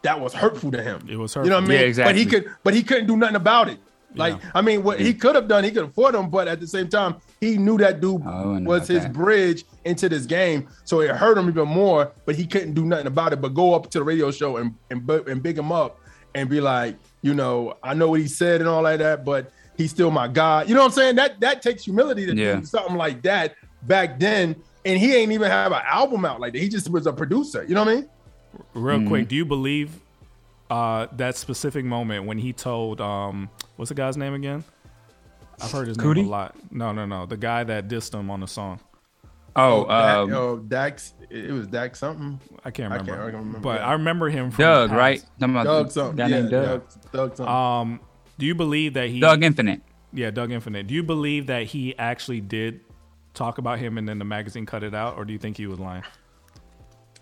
that 0.04 0.20
was 0.20 0.34
hurtful 0.34 0.72
to 0.72 0.82
him. 0.82 1.06
It 1.10 1.18
was 1.18 1.34
hurtful. 1.34 1.46
You 1.46 1.50
know 1.52 1.58
what 1.58 1.66
I 1.66 1.68
mean? 1.68 1.80
Yeah, 1.80 1.86
exactly. 1.86 2.14
But 2.14 2.18
he 2.20 2.26
could, 2.26 2.56
but 2.64 2.74
he 2.74 2.84
couldn't 2.84 3.08
do 3.08 3.18
nothing 3.18 3.36
about 3.36 3.68
it. 3.70 3.80
Like 4.16 4.40
I 4.54 4.62
mean, 4.62 4.84
what 4.84 5.00
he 5.00 5.14
could 5.14 5.36
have 5.36 5.48
done, 5.48 5.64
he 5.64 5.72
could 5.72 5.86
afford 5.86 6.16
him, 6.16 6.30
but 6.30 6.48
at 6.48 6.60
the 6.60 6.68
same 6.68 6.88
time, 6.90 7.16
he 7.42 7.58
knew 7.58 7.78
that 7.80 8.00
dude 8.02 8.22
Oh, 8.26 8.56
I 8.56 8.60
was 8.60 8.88
his 8.88 9.04
that. 9.04 9.14
bridge 9.14 9.66
into 9.86 10.08
this 10.10 10.26
game, 10.26 10.68
so 10.86 11.02
it 11.02 11.12
hurt 11.12 11.38
him 11.38 11.50
even 11.50 11.68
more. 11.68 12.12
But 12.26 12.36
he 12.36 12.46
couldn't 12.46 12.74
do 12.74 12.86
nothing 12.86 13.08
about 13.08 13.34
it. 13.34 13.42
But 13.42 13.54
go 13.54 13.74
up 13.74 13.90
to 13.92 14.00
the 14.00 14.04
radio 14.04 14.32
show 14.32 14.58
and 14.58 14.76
and, 14.90 15.10
and 15.10 15.42
big 15.44 15.58
him 15.58 15.72
up 15.72 16.00
and 16.36 16.50
be 16.50 16.60
like, 16.62 16.98
you 17.22 17.34
know, 17.34 17.76
I 17.84 17.94
know 17.94 18.10
what 18.10 18.20
he 18.20 18.28
said 18.28 18.60
and 18.62 18.70
all 18.70 18.82
like 18.82 19.00
that, 19.00 19.24
but 19.26 19.52
he's 19.78 19.92
still 19.92 20.10
my 20.12 20.28
God. 20.28 20.68
You 20.70 20.76
know 20.76 20.82
what 20.82 20.88
I'm 20.88 20.92
saying? 20.94 21.16
That 21.16 21.40
that 21.42 21.62
takes 21.62 21.84
humility 21.84 22.26
to 22.26 22.36
Yeah. 22.36 22.56
do 22.58 22.66
something 22.66 22.96
like 22.96 23.22
that 23.24 23.56
back 23.84 24.20
then. 24.20 24.56
And 24.86 25.00
he 25.00 25.16
ain't 25.16 25.32
even 25.32 25.50
have 25.50 25.72
an 25.72 25.82
album 25.86 26.26
out 26.26 26.40
like 26.42 26.54
that. 26.54 26.60
He 26.60 26.68
just 26.70 26.90
was 26.90 27.08
a 27.08 27.14
producer. 27.14 27.64
You 27.68 27.74
know 27.76 27.84
what 27.86 27.92
I 27.92 27.96
mean? 27.96 28.10
Real 28.74 28.98
Mm-hmm. 29.00 29.08
quick, 29.08 29.28
do 29.30 29.36
you 29.36 29.46
believe 29.46 30.00
uh, 30.70 31.08
that 31.18 31.36
specific 31.38 31.86
moment 31.86 32.26
when 32.26 32.38
he 32.38 32.52
told 32.52 33.00
um, 33.00 33.50
what's 33.84 33.90
the 33.90 33.96
guy's 33.96 34.16
name 34.16 34.34
again? 34.34 34.64
I've 35.62 35.70
heard 35.70 35.90
his 35.90 35.98
name 35.98 36.26
a 36.26 36.30
lot. 36.30 36.56
No, 36.72 36.94
no, 36.94 37.06
no. 37.06 37.26
The 37.26 37.36
guy 37.36 37.66
that 37.66 37.90
dissed 37.90 38.14
him 38.14 38.32
on 38.32 38.40
the 38.40 38.48
song. 38.48 38.80
Oh, 39.58 39.84
Dak- 39.86 40.16
um, 40.16 40.34
oh, 40.34 40.58
Dax. 40.58 41.14
It 41.30 41.52
was 41.52 41.68
Dax 41.68 42.00
something. 42.00 42.40
I 42.64 42.72
can't 42.72 42.94
I 42.94 42.96
remember. 42.96 43.12
can't- 43.12 43.22
I 43.22 43.32
can't 43.32 43.46
remember, 43.46 43.60
But 43.60 43.82
yeah. 43.82 43.88
I 43.88 43.92
remember 43.92 44.30
him 44.30 44.52
from 44.52 44.64
Doug, 44.64 44.92
right? 44.94 45.22
About 45.42 45.66
Doug 45.66 45.92
something. 45.92 46.16
guy 46.16 46.28
yeah, 46.28 46.36
named 46.40 46.52
Doug. 46.52 46.66
Doug, 46.66 47.12
Doug 47.12 47.36
something. 47.36 47.54
Um, 47.54 48.00
do 48.40 48.46
you 48.46 48.56
believe 48.56 48.94
that 48.94 49.10
he? 49.10 49.20
Dug 49.20 49.44
Infinite. 49.44 49.82
Yeah, 50.14 50.32
Dug 50.32 50.54
Infinite. 50.54 50.88
Do 50.88 50.94
you 50.94 51.04
believe 51.04 51.48
that 51.48 51.64
he 51.66 51.94
actually 51.98 52.40
did 52.40 52.80
talk 53.34 53.58
about 53.58 53.80
him 53.80 53.98
and 53.98 54.08
then 54.08 54.18
the 54.18 54.26
magazine 54.26 54.66
cut 54.66 54.84
it 54.84 54.96
out, 54.96 55.18
or 55.18 55.26
do 55.26 55.34
you 55.34 55.40
think 55.40 55.58
he 55.58 55.68
was 55.68 55.78
lying? 55.78 56.04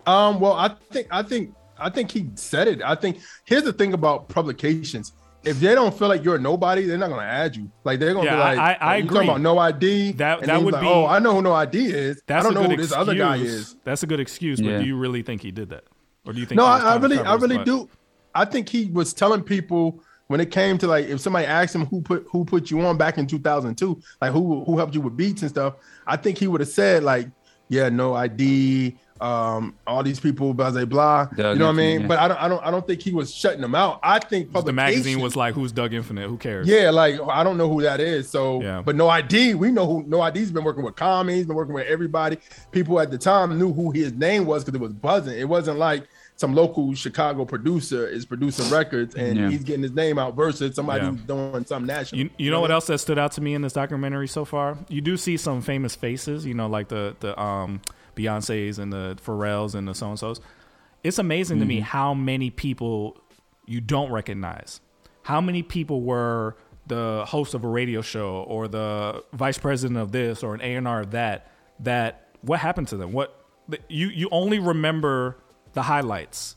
Um, 0.06 0.38
well, 0.38 0.52
I 0.52 0.68
think 0.68 1.08
I 1.10 1.24
think 1.24 1.54
I 1.76 1.90
think 1.90 2.12
he 2.12 2.30
said 2.36 2.68
it. 2.68 2.82
I 2.82 2.94
think 2.94 3.18
here's 3.46 3.64
the 3.64 3.72
thing 3.72 3.94
about 3.94 4.28
publications. 4.28 5.12
If 5.44 5.58
they 5.58 5.74
don't 5.74 5.92
feel 5.96 6.06
like 6.08 6.22
you're 6.24 6.36
a 6.36 6.40
nobody, 6.40 6.82
they're 6.86 6.96
not 6.98 7.10
gonna 7.10 7.22
add 7.22 7.56
you. 7.56 7.70
Like 7.84 7.98
they're 7.98 8.14
gonna 8.14 8.26
Yeah, 8.26 8.34
be 8.36 8.40
like, 8.40 8.58
I- 8.58 8.78
I 8.80 8.96
you 8.98 9.04
agree. 9.04 9.14
talking 9.16 9.30
about 9.30 9.40
no 9.40 9.58
ID. 9.58 10.12
That- 10.12 10.38
and 10.40 10.48
that 10.48 10.54
then 10.54 10.64
would 10.64 10.74
like, 10.74 10.82
be- 10.82 10.88
Oh, 10.88 11.06
I 11.06 11.18
know 11.18 11.34
who 11.34 11.42
no 11.42 11.52
ID 11.52 11.86
is. 11.86 12.22
That's 12.26 12.44
I 12.44 12.48
don't 12.48 12.52
a 12.52 12.54
know 12.54 12.68
good 12.68 12.70
who 12.70 12.76
this 12.82 12.86
excuse. 12.92 13.00
other 13.08 13.14
guy 13.16 13.36
is. 13.36 13.76
That's 13.84 14.02
a 14.02 14.06
good 14.06 14.20
excuse, 14.20 14.60
Yeah. 14.60 14.72
but 14.72 14.80
do 14.82 14.86
you 14.86 14.96
really 14.96 15.22
think 15.22 15.42
he 15.42 15.50
did 15.50 15.70
that, 15.70 15.84
or 16.24 16.32
do 16.32 16.38
you 16.40 16.46
think? 16.46 16.58
No, 16.58 16.64
I, 16.64 16.78
I 16.78 16.96
really, 16.96 17.18
I 17.18 17.34
really 17.34 17.56
butt? 17.56 17.66
do. 17.66 17.88
I 18.34 18.44
think 18.44 18.68
he 18.68 18.86
was 18.86 19.12
telling 19.12 19.42
people 19.42 20.00
when 20.28 20.40
it 20.40 20.50
came 20.52 20.78
to 20.78 20.86
like 20.86 21.06
if 21.06 21.20
somebody 21.20 21.44
asked 21.44 21.74
him 21.74 21.86
who 21.86 22.00
put 22.00 22.24
who 22.30 22.44
put 22.44 22.70
you 22.70 22.80
on 22.82 22.96
back 22.96 23.18
in 23.18 23.26
2002, 23.26 24.00
like 24.20 24.32
who 24.32 24.62
who 24.64 24.78
helped 24.78 24.94
you 24.94 25.00
with 25.00 25.16
beats 25.16 25.42
and 25.42 25.50
stuff. 25.50 25.74
I 26.06 26.16
think 26.16 26.38
he 26.38 26.46
would 26.46 26.60
have 26.60 26.70
said 26.70 27.02
like, 27.02 27.28
yeah, 27.68 27.88
no 27.88 28.14
ID, 28.14 28.96
um, 29.22 29.74
all 29.86 30.02
these 30.02 30.18
people, 30.20 30.52
blah 30.52 30.70
blah 30.70 30.84
blah. 30.84 31.24
Doug 31.26 31.54
you 31.54 31.58
know 31.60 31.66
what 31.66 31.72
I 31.72 31.76
mean? 31.76 32.00
yeah. 32.02 32.06
But 32.08 32.18
I 32.18 32.28
don't, 32.28 32.36
I 32.42 32.48
don't, 32.48 32.64
I 32.66 32.70
don't 32.70 32.86
think 32.86 33.00
he 33.02 33.12
was 33.12 33.32
shutting 33.32 33.60
them 33.60 33.74
out. 33.74 34.00
I 34.02 34.18
think 34.18 34.52
The 34.52 34.72
magazine 34.72 35.20
was 35.20 35.36
like, 35.36 35.54
"Who's 35.54 35.70
Dug 35.72 35.94
Infinite? 35.94 36.28
Who 36.28 36.36
cares?" 36.36 36.66
yeah, 36.68 36.90
like 36.90 37.20
I 37.28 37.44
don't 37.44 37.56
know 37.56 37.68
who 37.68 37.82
that 37.82 38.00
is. 38.00 38.28
So, 38.28 38.60
Yeah. 38.62 38.82
but 38.84 38.96
no 38.96 39.08
ID, 39.08 39.54
we 39.54 39.70
know 39.70 39.86
who 39.86 40.02
no 40.06 40.22
ID's 40.26 40.50
been 40.50 40.64
working 40.64 40.82
with 40.82 40.96
Common, 40.96 41.36
he's 41.36 41.46
been 41.46 41.56
working 41.56 41.74
with 41.74 41.86
everybody. 41.86 42.38
People 42.72 42.98
at 43.00 43.10
the 43.10 43.18
time 43.18 43.58
knew 43.58 43.72
who 43.72 43.90
his 43.92 44.12
name 44.12 44.44
was 44.44 44.64
because 44.64 44.74
it 44.78 44.82
was 44.82 44.92
buzzing. 44.92 45.38
It 45.38 45.48
wasn't 45.48 45.78
like 45.78 46.08
some 46.36 46.54
local 46.54 46.92
Chicago 46.94 47.44
producer 47.44 48.08
is 48.08 48.24
producing 48.24 48.68
records 48.70 49.14
and 49.14 49.38
Yeah. 49.38 49.48
he's 49.50 49.62
getting 49.62 49.82
his 49.82 49.92
name 49.92 50.18
out 50.18 50.34
versus 50.34 50.74
somebody 50.74 51.04
Yeah. 51.04 51.10
who's 51.12 51.20
doing 51.20 51.64
something 51.66 51.86
national. 51.86 52.22
You, 52.22 52.30
you 52.38 52.50
know 52.50 52.60
what 52.60 52.72
else 52.72 52.86
that 52.88 52.98
stood 52.98 53.18
out 53.18 53.32
to 53.32 53.40
me 53.40 53.54
in 53.54 53.62
this 53.62 53.74
documentary 53.74 54.26
so 54.26 54.44
far? 54.44 54.76
You 54.88 55.00
do 55.00 55.16
see 55.16 55.36
some 55.36 55.60
famous 55.60 55.94
faces, 55.94 56.44
you 56.44 56.54
know, 56.54 56.66
like 56.66 56.88
the 56.88 57.14
the 57.20 57.40
um 57.40 57.80
Beyonces 58.16 58.78
and 58.78 58.92
the 58.92 59.16
Pharrells 59.24 59.74
and 59.74 59.86
the 59.88 59.94
so 59.94 60.10
and 60.10 60.18
so's. 60.18 60.40
It's 61.02 61.18
amazing 61.18 61.58
to 61.60 61.64
me 61.64 61.76
Mm-hmm. 61.78 61.84
how 61.84 62.14
many 62.14 62.50
people 62.50 63.16
you 63.66 63.80
don't 63.80 64.10
recognize. 64.12 64.80
How 65.22 65.40
many 65.40 65.62
people 65.62 66.02
were 66.02 66.56
the 66.86 67.24
host 67.26 67.54
of 67.54 67.64
a 67.64 67.68
radio 67.68 68.02
show 68.02 68.44
or 68.48 68.68
the 68.68 69.22
vice 69.32 69.58
president 69.58 69.98
of 69.98 70.12
this 70.12 70.42
or 70.42 70.54
an 70.54 70.60
A 70.60 70.74
and 70.74 70.86
R 70.88 71.00
of 71.00 71.10
that? 71.12 71.50
That 71.80 72.28
what 72.42 72.60
happened 72.60 72.88
to 72.88 72.96
them? 72.96 73.12
What 73.12 73.36
you 73.88 74.08
you 74.08 74.28
only 74.30 74.58
remember 74.58 75.36
the 75.72 75.82
highlights 75.82 76.56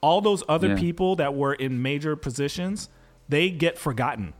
all 0.00 0.20
those 0.20 0.42
other 0.48 0.68
Yeah. 0.70 0.76
people 0.78 1.14
that 1.16 1.32
were 1.34 1.54
in 1.54 1.80
major 1.80 2.16
positions, 2.16 2.88
they 3.28 3.50
get 3.50 3.78
forgotten. 3.78 4.34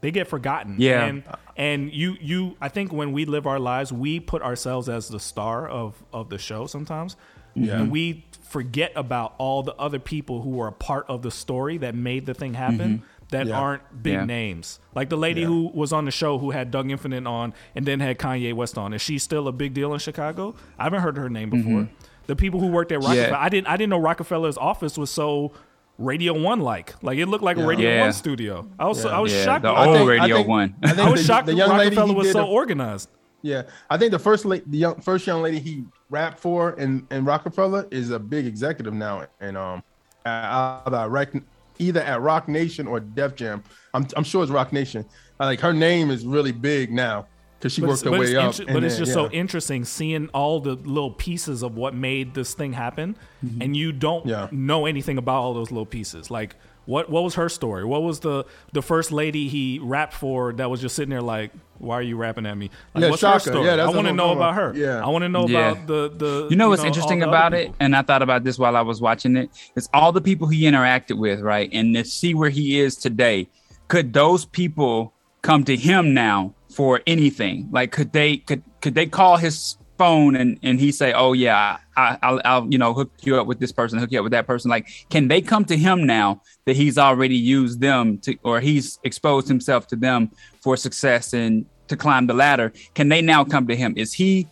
They 0.00 0.10
get 0.10 0.28
forgotten. 0.28 0.76
Yeah. 0.78 1.04
And 1.04 1.22
and 1.56 1.92
you 1.92 2.16
you 2.20 2.56
I 2.60 2.68
think 2.68 2.92
when 2.92 3.12
we 3.12 3.24
live 3.24 3.46
our 3.46 3.58
lives, 3.58 3.92
we 3.92 4.20
put 4.20 4.42
ourselves 4.42 4.88
as 4.88 5.08
the 5.08 5.20
star 5.20 5.68
of 5.68 6.02
of 6.12 6.28
the 6.28 6.38
show 6.38 6.66
sometimes. 6.66 7.16
Yeah. 7.54 7.80
And 7.80 7.90
we 7.90 8.24
forget 8.42 8.92
about 8.94 9.34
all 9.38 9.62
the 9.62 9.74
other 9.74 9.98
people 9.98 10.42
who 10.42 10.50
were 10.50 10.68
a 10.68 10.72
part 10.72 11.06
of 11.08 11.22
the 11.22 11.30
story 11.30 11.78
that 11.78 11.94
made 11.94 12.26
the 12.26 12.32
thing 12.34 12.54
happen 12.54 12.98
mm-hmm. 12.98 13.04
that 13.30 13.46
Yeah. 13.48 13.58
aren't 13.58 14.02
big 14.02 14.14
Yeah. 14.14 14.24
names. 14.24 14.78
Like 14.94 15.08
the 15.10 15.16
lady 15.16 15.40
Yeah. 15.40 15.48
who 15.48 15.70
was 15.74 15.92
on 15.92 16.04
the 16.04 16.10
show 16.10 16.38
who 16.38 16.52
had 16.52 16.70
Dug 16.70 16.90
Infinite 16.90 17.26
on 17.26 17.52
and 17.74 17.84
then 17.84 18.00
had 18.00 18.18
Kanye 18.18 18.54
West 18.54 18.78
on. 18.78 18.94
Is 18.94 19.02
she 19.02 19.18
still 19.18 19.48
a 19.48 19.52
big 19.52 19.74
deal 19.74 19.92
in 19.92 19.98
Chicago? 19.98 20.54
I 20.78 20.84
haven't 20.84 21.00
heard 21.02 21.16
her 21.16 21.28
name 21.28 21.50
before. 21.50 21.82
Mm-hmm. 21.82 21.94
The 22.26 22.36
people 22.36 22.60
who 22.60 22.68
worked 22.68 22.92
at 22.92 23.00
Roc-A-Fella. 23.00 23.38
I 23.38 23.48
didn't 23.48 23.66
I 23.66 23.76
didn't 23.76 23.90
know 23.90 23.98
Roc-A-Fella's 23.98 24.58
office 24.58 24.96
was 24.96 25.10
so 25.10 25.52
Radio 25.98 26.32
One 26.40 26.60
like. 26.60 26.94
Like 27.02 27.18
it 27.18 27.26
looked 27.26 27.44
like 27.44 27.56
a 27.56 27.66
Radio 27.66 27.90
Yeah. 27.90 28.00
One 28.02 28.12
studio. 28.12 28.68
I 28.78 28.86
was 28.86 29.04
I 29.04 29.18
was 29.18 29.32
Yeah, 29.32 29.44
shocked. 29.44 29.62
the 29.62 29.68
I, 29.70 29.86
old 29.86 29.96
think- 29.96 30.08
Radio 30.10 30.42
One. 30.42 30.74
I, 30.82 30.88
think 30.88 30.98
I 31.00 31.10
was 31.10 31.20
the, 31.20 31.26
shocked 31.26 31.46
the 31.46 31.52
that 31.52 31.58
young 31.58 31.70
Roc-A-Fella 31.70 32.08
he 32.08 32.14
was 32.14 32.32
so 32.32 32.40
a- 32.40 32.46
organized. 32.46 33.10
Yeah, 33.42 33.62
I 33.90 33.98
think 33.98 34.10
the 34.12 34.18
first 34.18 34.44
la- 34.44 34.56
the 34.66 34.78
young 34.78 35.00
first 35.00 35.26
young 35.26 35.42
lady 35.42 35.58
he 35.60 35.84
rapped 36.10 36.38
for 36.40 36.72
in, 36.72 37.06
in 37.10 37.24
Roc-A-Fella 37.24 37.86
is 37.90 38.10
a 38.10 38.18
big 38.18 38.46
executive 38.46 38.94
now, 38.94 39.26
and 39.40 39.56
um, 39.56 39.82
at 40.26 40.82
either 40.86 40.96
at 40.96 41.10
Rock, 41.10 41.30
either 41.78 42.00
at 42.00 42.20
Roc 42.20 42.48
Nation 42.48 42.86
or 42.88 42.98
Def 43.00 43.36
Jam. 43.36 43.62
I'm 43.94 44.06
I'm 44.16 44.24
sure 44.24 44.42
it's 44.42 44.50
Roc 44.50 44.72
Nation. 44.72 45.04
Like 45.38 45.60
her 45.60 45.72
name 45.72 46.10
is 46.10 46.24
really 46.26 46.50
big 46.52 46.92
now 46.92 47.26
because 47.58 47.72
she 47.72 47.80
But 47.80 47.88
worked 47.88 47.98
it's, 48.00 48.04
her 48.04 48.10
but 48.10 48.20
way 48.20 48.26
it's 48.26 48.34
up. 48.34 48.44
inter- 48.46 48.64
and 48.64 48.74
but 48.74 48.84
it's 48.84 48.94
then- 48.96 49.04
just 49.04 49.12
so 49.14 49.28
interesting 49.30 49.84
seeing 49.84 50.28
all 50.28 50.60
the 50.60 50.74
little 50.74 51.10
pieces 51.10 51.62
of 51.62 51.76
what 51.76 51.94
made 51.94 52.34
this 52.34 52.54
thing 52.54 52.72
happen, 52.72 53.16
and 53.60 53.76
you 53.76 53.92
don't 53.92 54.20
Mm-hmm. 54.26 54.28
Yeah. 54.30 54.48
know 54.52 54.86
anything 54.86 55.18
about 55.18 55.42
all 55.42 55.54
those 55.54 55.70
little 55.70 55.86
pieces. 55.86 56.30
Like 56.30 56.56
what 56.86 57.10
what 57.10 57.22
was 57.22 57.34
her 57.34 57.48
story? 57.50 57.84
What 57.84 58.02
was 58.02 58.20
the 58.20 58.44
the 58.72 58.80
first 58.82 59.12
lady 59.12 59.48
he 59.48 59.78
rapped 59.82 60.14
for 60.14 60.52
that 60.54 60.70
was 60.70 60.80
just 60.80 60.96
sitting 60.96 61.10
there 61.10 61.20
like, 61.20 61.50
why 61.78 61.96
are 61.96 62.02
you 62.02 62.16
rapping 62.16 62.46
at 62.46 62.56
me? 62.56 62.70
Like, 62.94 63.02
Yeah, 63.02 63.10
what's 63.10 63.20
Shaka. 63.20 63.34
her 63.34 63.40
story? 63.40 63.66
Yeah, 63.66 63.76
that's 63.76 63.92
I 63.92 63.94
want 63.94 64.06
to 64.08 64.14
know 64.14 64.30
about 64.32 64.54
about. 64.54 64.74
her. 64.74 64.78
Yeah. 64.78 65.04
I 65.04 65.08
want 65.08 65.22
to 65.24 65.28
know 65.28 65.46
Yeah. 65.48 65.72
about 65.72 65.86
the 65.86 66.10
the. 66.16 66.46
You 66.50 66.56
know 66.56 66.70
what's 66.70 66.80
all 66.80 66.86
interesting 66.88 67.22
about 67.22 67.52
it, 67.54 67.64
people. 67.66 67.76
and 67.80 67.94
I 67.94 68.00
thought 68.02 68.22
about 68.22 68.42
this 68.44 68.58
while 68.58 68.74
I 68.76 68.80
was 68.80 69.00
watching 69.02 69.36
it. 69.36 69.50
It's 69.76 69.88
all 69.92 70.12
the 70.12 70.22
people 70.22 70.48
he 70.48 70.62
interacted 70.62 71.18
with, 71.18 71.40
right? 71.40 71.68
And 71.72 71.94
to 71.94 72.04
see 72.04 72.32
where 72.34 72.50
he 72.50 72.80
is 72.80 72.96
today, 72.96 73.48
could 73.88 74.12
those 74.14 74.46
people 74.46 75.12
come 75.42 75.64
to 75.64 75.76
him 75.76 76.14
now 76.14 76.54
for 76.78 77.00
anything? 77.08 77.68
Like, 77.72 77.90
could 77.90 78.12
they 78.12 78.36
could 78.36 78.62
could 78.80 78.94
they 78.94 79.06
call 79.06 79.36
his 79.36 79.76
phone 79.98 80.36
and 80.36 80.60
and 80.62 80.78
he 80.78 80.92
say, 80.92 81.12
"Oh 81.12 81.32
yeah, 81.32 81.78
I, 81.96 82.16
I'll, 82.22 82.40
I'll 82.44 82.66
you 82.70 82.78
know 82.78 82.94
hook 82.94 83.10
you 83.22 83.34
up 83.40 83.48
with 83.48 83.58
this 83.58 83.72
person, 83.72 83.98
hook 83.98 84.12
you 84.12 84.20
up 84.20 84.22
with 84.22 84.30
that 84.30 84.46
person"? 84.46 84.70
Like, 84.70 84.86
can 85.10 85.26
they 85.26 85.42
come 85.42 85.64
to 85.64 85.76
him 85.76 86.06
now 86.06 86.40
that 86.66 86.76
he's 86.76 86.96
already 86.96 87.34
used 87.36 87.80
them 87.80 88.18
to, 88.18 88.36
or 88.44 88.60
he's 88.60 89.00
exposed 89.02 89.48
himself 89.48 89.88
to 89.88 89.96
them 89.96 90.30
for 90.60 90.76
success 90.76 91.32
and 91.32 91.66
to 91.88 91.96
climb 91.96 92.28
the 92.28 92.34
ladder? 92.34 92.72
Can 92.94 93.08
they 93.08 93.22
now 93.22 93.44
come 93.44 93.66
to 93.66 93.74
him? 93.74 93.94
Is 93.96 94.12
he 94.12 94.46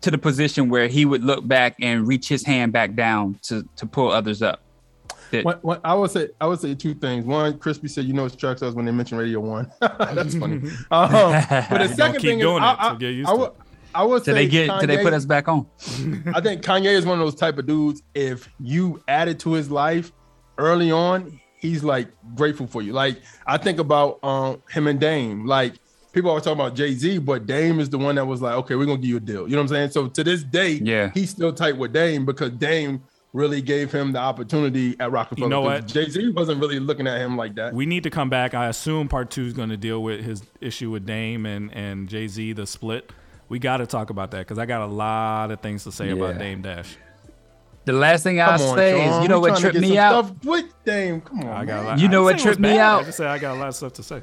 to 0.00 0.10
the 0.10 0.18
position 0.18 0.68
where 0.68 0.88
he 0.88 1.04
would 1.04 1.22
look 1.22 1.46
back 1.46 1.76
and 1.80 2.08
reach 2.08 2.28
his 2.28 2.44
hand 2.44 2.72
back 2.72 2.94
down 2.96 3.38
to 3.42 3.62
to 3.76 3.86
pull 3.86 4.10
others 4.10 4.42
up. 4.42 4.62
That- 5.30 5.44
What, 5.44 5.62
what, 5.64 5.80
I 5.84 5.94
would 5.94 6.10
say 6.10 6.28
I 6.40 6.46
would 6.46 6.60
say 6.60 6.74
two 6.74 6.94
things. 6.94 7.24
One, 7.24 7.58
Crispy 7.58 7.88
said, 7.88 8.04
"You 8.06 8.12
know, 8.14 8.24
it's 8.24 8.36
trucks 8.36 8.62
us 8.62 8.74
when 8.74 8.84
they 8.84 8.92
mentioned 8.92 9.20
Radio 9.20 9.40
One." 9.40 9.70
That's 9.80 10.34
funny. 10.34 10.62
Um, 10.90 11.10
but 11.70 11.78
the 11.78 11.88
second 11.96 12.20
keep 12.20 12.30
thing 12.30 12.38
is, 12.38 12.44
doing 12.44 12.62
I, 12.62 12.72
it, 12.72 12.76
so 12.76 12.88
I, 12.88 12.94
get 12.96 13.10
used 13.10 13.28
I 13.28 13.32
to 13.32 13.38
would, 13.38 13.48
it. 13.50 13.54
I 13.94 14.04
would 14.04 14.18
did 14.22 14.24
say 14.26 14.32
they 14.34 14.48
get? 14.48 14.80
Did 14.80 14.90
they 14.90 15.02
put 15.02 15.12
us 15.12 15.24
back 15.24 15.48
on? 15.48 15.66
I 16.34 16.40
think 16.40 16.62
Kanye 16.62 16.92
is 16.92 17.04
one 17.06 17.18
of 17.20 17.24
those 17.26 17.34
type 17.34 17.58
of 17.58 17.66
dudes. 17.66 18.02
If 18.14 18.48
you 18.60 19.02
added 19.08 19.38
to 19.40 19.52
his 19.54 19.70
life 19.70 20.12
early 20.58 20.90
on, 20.90 21.40
he's 21.58 21.82
like 21.84 22.08
grateful 22.34 22.66
for 22.66 22.82
you. 22.82 22.92
Like 22.92 23.20
I 23.46 23.56
think 23.58 23.78
about 23.78 24.22
um 24.24 24.62
him 24.70 24.86
and 24.86 25.00
Dame. 25.00 25.46
Like 25.46 25.74
people 26.12 26.30
always 26.30 26.44
talk 26.44 26.54
about 26.54 26.74
Jay 26.74 26.94
Z, 26.94 27.18
but 27.18 27.46
Dame 27.46 27.80
is 27.80 27.88
the 27.90 27.98
one 27.98 28.14
that 28.16 28.26
was 28.26 28.40
like, 28.42 28.54
okay, 28.54 28.74
we're 28.74 28.86
gonna 28.86 28.98
give 28.98 29.10
you 29.10 29.16
a 29.16 29.20
deal. 29.20 29.48
You 29.48 29.56
know 29.56 29.62
what 29.62 29.62
I'm 29.64 29.68
saying? 29.68 29.90
So 29.90 30.08
to 30.08 30.24
this 30.24 30.42
day, 30.42 30.72
Yeah. 30.82 31.10
he's 31.14 31.30
still 31.30 31.52
tight 31.52 31.76
with 31.76 31.92
Dame 31.92 32.24
because 32.24 32.50
Dame 32.52 33.02
really 33.32 33.60
gave 33.60 33.92
him 33.92 34.12
the 34.12 34.18
opportunity 34.18 34.96
at 34.98 35.12
Roc-A-Fella. 35.12 35.46
You 35.46 35.50
know 35.50 35.60
what? 35.60 35.86
Jay 35.86 36.08
Z 36.08 36.30
wasn't 36.30 36.60
really 36.60 36.80
looking 36.80 37.06
at 37.06 37.20
him 37.20 37.36
like 37.36 37.54
that. 37.56 37.74
We 37.74 37.84
need 37.86 38.02
to 38.04 38.10
come 38.10 38.30
back. 38.30 38.54
I 38.54 38.68
assume 38.68 39.08
part 39.08 39.30
two 39.30 39.44
is 39.44 39.52
going 39.52 39.68
to 39.68 39.76
deal 39.76 40.02
with 40.02 40.24
his 40.24 40.42
issue 40.60 40.90
with 40.90 41.04
Dame 41.06 41.44
and, 41.46 41.72
and 41.74 42.08
Jay 42.08 42.26
Z, 42.28 42.54
the 42.54 42.66
split. 42.66 43.12
We 43.48 43.58
got 43.58 43.78
to 43.78 43.86
talk 43.86 44.10
about 44.10 44.30
that 44.32 44.38
because 44.40 44.58
I 44.58 44.66
got 44.66 44.82
a 44.82 44.86
lot 44.86 45.50
of 45.50 45.60
things 45.60 45.84
to 45.84 45.92
say 45.92 46.10
about 46.10 46.38
Dame 46.38 46.62
Dash. 46.62 46.96
The 47.84 47.92
last 47.94 48.22
thing 48.22 48.38
I'll 48.40 48.58
Come 48.58 48.68
on, 48.68 48.76
say 48.76 48.92
Sean. 48.98 49.08
is, 49.18 49.22
you 49.22 49.28
know 49.28 49.40
We 49.40 49.50
what 49.50 49.60
trying 49.60 49.72
tripped 49.72 49.80
me 49.88 49.96
out? 49.98 50.26
Stuff 50.26 50.44
with 50.44 50.84
Dame. 50.84 51.20
Come 51.22 51.40
on, 51.40 51.46
I 51.48 51.64
got 51.64 51.76
man. 51.76 51.84
lot. 51.86 51.98
You 52.00 52.08
know 52.08 52.20
I 52.20 52.24
what 52.24 52.36
didn't 52.36 52.40
say 52.42 52.44
it 52.44 52.50
was 52.50 52.56
tripped 52.56 52.60
me 52.74 52.78
out? 52.78 53.00
I 53.00 53.04
just 53.04 53.16
said 53.16 53.26
I 53.28 53.38
got 53.38 53.56
a 53.56 53.58
lot 53.58 53.68
of 53.68 53.74
stuff 53.74 53.92
to 53.94 54.02
say. 54.02 54.22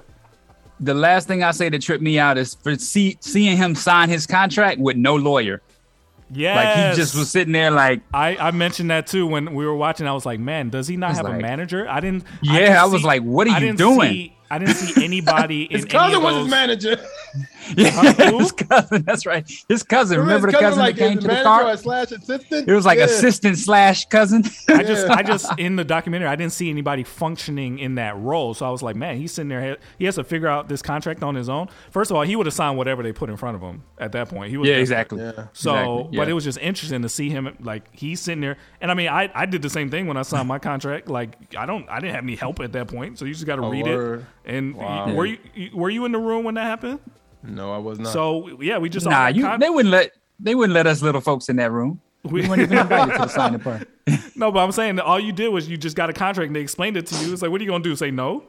The 0.80 0.94
last 0.94 1.28
thing 1.28 1.42
I 1.42 1.50
say 1.52 1.70
that 1.70 1.82
tripped 1.82 2.04
me 2.04 2.20
out 2.20 2.38
is 2.38 2.54
for 2.54 2.76
see, 2.76 3.18
seeing 3.22 3.58
him 3.58 3.74
sign 3.74 4.10
his 4.10 4.28
contract 4.28 4.80
with 4.80 4.98
no 4.98 5.16
lawyer. 5.16 5.62
Yes. 6.32 6.56
Like 6.56 6.90
he 6.92 6.96
just 7.02 7.16
was 7.16 7.30
sitting 7.30 7.54
there, 7.54 7.70
like, 7.72 8.02
I, 8.14 8.36
I 8.38 8.52
mentioned 8.52 8.90
that 8.92 9.08
too 9.08 9.28
when 9.28 9.54
we 9.54 9.66
were 9.66 9.76
watching. 9.76 10.08
I 10.08 10.14
was 10.14 10.26
like, 10.26 10.40
man, 10.40 10.70
does 10.70 10.88
he 10.88 10.98
not 10.98 11.10
was 11.10 11.18
have 11.18 11.26
a 11.28 11.38
manager? 11.40 11.88
I 11.88 12.00
didn't. 12.00 12.24
Yeah, 12.42 12.60
didn't 12.60 12.78
I 12.78 12.86
was 12.86 13.04
like, 13.04 13.22
what 13.22 13.48
are 13.48 13.52
I 13.52 13.60
you 13.60 13.66
didn't 13.68 13.78
doing? 13.78 14.10
see- 14.12 14.32
I 14.50 14.60
didn't 14.60 14.76
see 14.76 15.04
anybody 15.04 15.64
in 15.70 15.72
His 15.72 15.84
any 15.86 15.92
cousin 15.92 16.18
of 16.18 16.24
was 16.24 16.34
those. 16.36 16.44
his 16.46 16.52
manager. 16.52 16.98
yeah, 17.78 17.90
who? 18.30 18.40
his 18.40 18.52
cousin. 18.52 19.04
That's 19.04 19.26
right, 19.26 19.50
his 19.70 19.84
cousin. 19.84 20.20
Remember, 20.20 20.48
his 20.48 20.54
the 20.56 20.60
cousin 20.60 20.80
like 20.80 20.96
that 20.96 21.10
came 21.10 21.20
to 21.20 21.28
the 21.28 21.42
car? 21.44 21.76
slash 21.78 22.12
assistant. 22.12 22.68
It 22.68 22.74
was 22.74 22.86
like 22.86 22.98
Yeah. 23.00 23.06
assistant 23.06 23.58
slash 23.58 24.06
cousin. 24.06 24.44
I 24.70 24.84
just, 24.84 25.08
I 25.10 25.24
just 25.24 25.52
in 25.60 25.76
the 25.76 25.84
documentary, 25.84 26.28
I 26.28 26.36
didn't 26.36 26.54
see 26.54 26.70
anybody 26.70 27.04
functioning 27.04 27.80
in 27.80 27.96
that 27.96 28.18
role. 28.18 28.54
So 28.54 28.66
I 28.66 28.70
was 28.70 28.82
like, 28.84 28.96
man, 28.96 29.18
he's 29.18 29.32
sitting 29.34 29.50
there. 29.50 29.78
He 29.98 30.06
has 30.06 30.16
to 30.16 30.24
figure 30.24 30.48
out 30.48 30.70
this 30.70 30.82
contract 30.82 31.24
on 31.24 31.36
his 31.36 31.50
own. 31.50 31.68
First 31.92 32.12
of 32.12 32.18
all, 32.18 32.24
he 32.24 32.36
would 32.36 32.46
have 32.46 32.54
signed 32.54 32.78
whatever 32.78 33.04
they 33.04 33.12
put 33.12 33.30
in 33.30 33.38
front 33.38 33.56
of 33.56 33.62
him 33.62 33.84
at 33.98 34.12
that 34.14 34.30
point. 34.30 34.50
He 34.52 34.58
was 34.58 34.70
yeah, 34.70 34.76
exactly. 34.78 35.22
Yeah. 35.22 35.48
So, 35.54 35.76
Exactly, 35.76 36.18
but 36.18 36.30
it 36.30 36.34
was 36.34 36.44
just 36.44 36.58
interesting 36.60 37.02
to 37.02 37.10
see 37.10 37.30
him 37.30 37.56
like 37.60 37.84
he's 37.96 38.22
sitting 38.22 38.42
there, 38.42 38.58
and 38.82 38.92
I 38.92 38.94
mean, 38.94 39.08
I, 39.10 39.32
I 39.34 39.46
did 39.46 39.62
the 39.62 39.70
same 39.70 39.90
thing 39.90 40.08
when 40.08 40.18
I 40.18 40.22
signed 40.22 40.48
my 40.48 40.60
contract. 40.60 41.08
Like, 41.10 41.56
I 41.58 41.66
don't, 41.66 41.88
I 41.90 42.00
didn't 42.00 42.16
have 42.16 42.24
any 42.24 42.36
help 42.36 42.60
at 42.60 42.72
that 42.74 42.88
point, 42.88 43.18
so 43.20 43.26
you 43.26 43.34
just 43.34 43.46
got 43.46 43.56
to 43.58 43.64
Oh, 43.64 43.70
read 43.70 43.86
word. 43.86 44.20
it. 44.20 44.26
And 44.54 44.76
Wow. 44.76 45.14
were 45.14 45.26
you 45.26 45.38
were 45.74 45.90
you 45.90 46.06
in 46.06 46.12
the 46.12 46.20
room 46.20 46.44
when 46.46 46.56
that 46.56 46.64
happened? 46.66 47.00
No, 47.48 47.74
I 47.74 47.78
was 47.78 48.00
not. 48.00 48.12
So 48.14 48.60
yeah, 48.62 48.78
we 48.78 48.90
just 48.90 49.06
Nah, 49.06 49.28
you 49.28 49.44
con- 49.44 49.60
they 49.60 49.70
wouldn't 49.70 49.92
let 49.92 50.12
they 50.40 50.56
wouldn't 50.56 50.74
let 50.74 50.88
us 50.88 51.02
little 51.02 51.22
folks 51.22 51.50
in 51.50 51.56
that 51.58 51.72
room. 51.72 52.02
we- 52.24 52.42
We 52.42 52.48
weren't 52.50 52.62
even 52.64 52.78
invited 52.80 53.14
to 53.14 53.18
the 53.20 53.28
signing 53.40 53.60
party. 53.60 53.86
no, 54.36 54.52
but 54.52 54.60
I'm 54.60 54.72
saying 54.72 54.96
that 54.98 55.06
all 55.06 55.20
you 55.20 55.32
did 55.32 55.50
was 55.50 55.68
you 55.70 55.78
just 55.78 55.96
got 55.96 56.10
a 56.10 56.14
contract 56.14 56.48
and 56.48 56.56
they 56.56 56.60
explained 56.62 56.98
it 56.98 57.06
to 57.08 57.16
you. 57.26 57.32
It's 57.34 57.42
like, 57.42 57.52
what 57.52 57.62
are 57.62 57.64
you 57.64 57.70
gonna 57.70 57.84
do? 57.84 57.96
Say 57.96 58.12
no? 58.12 58.44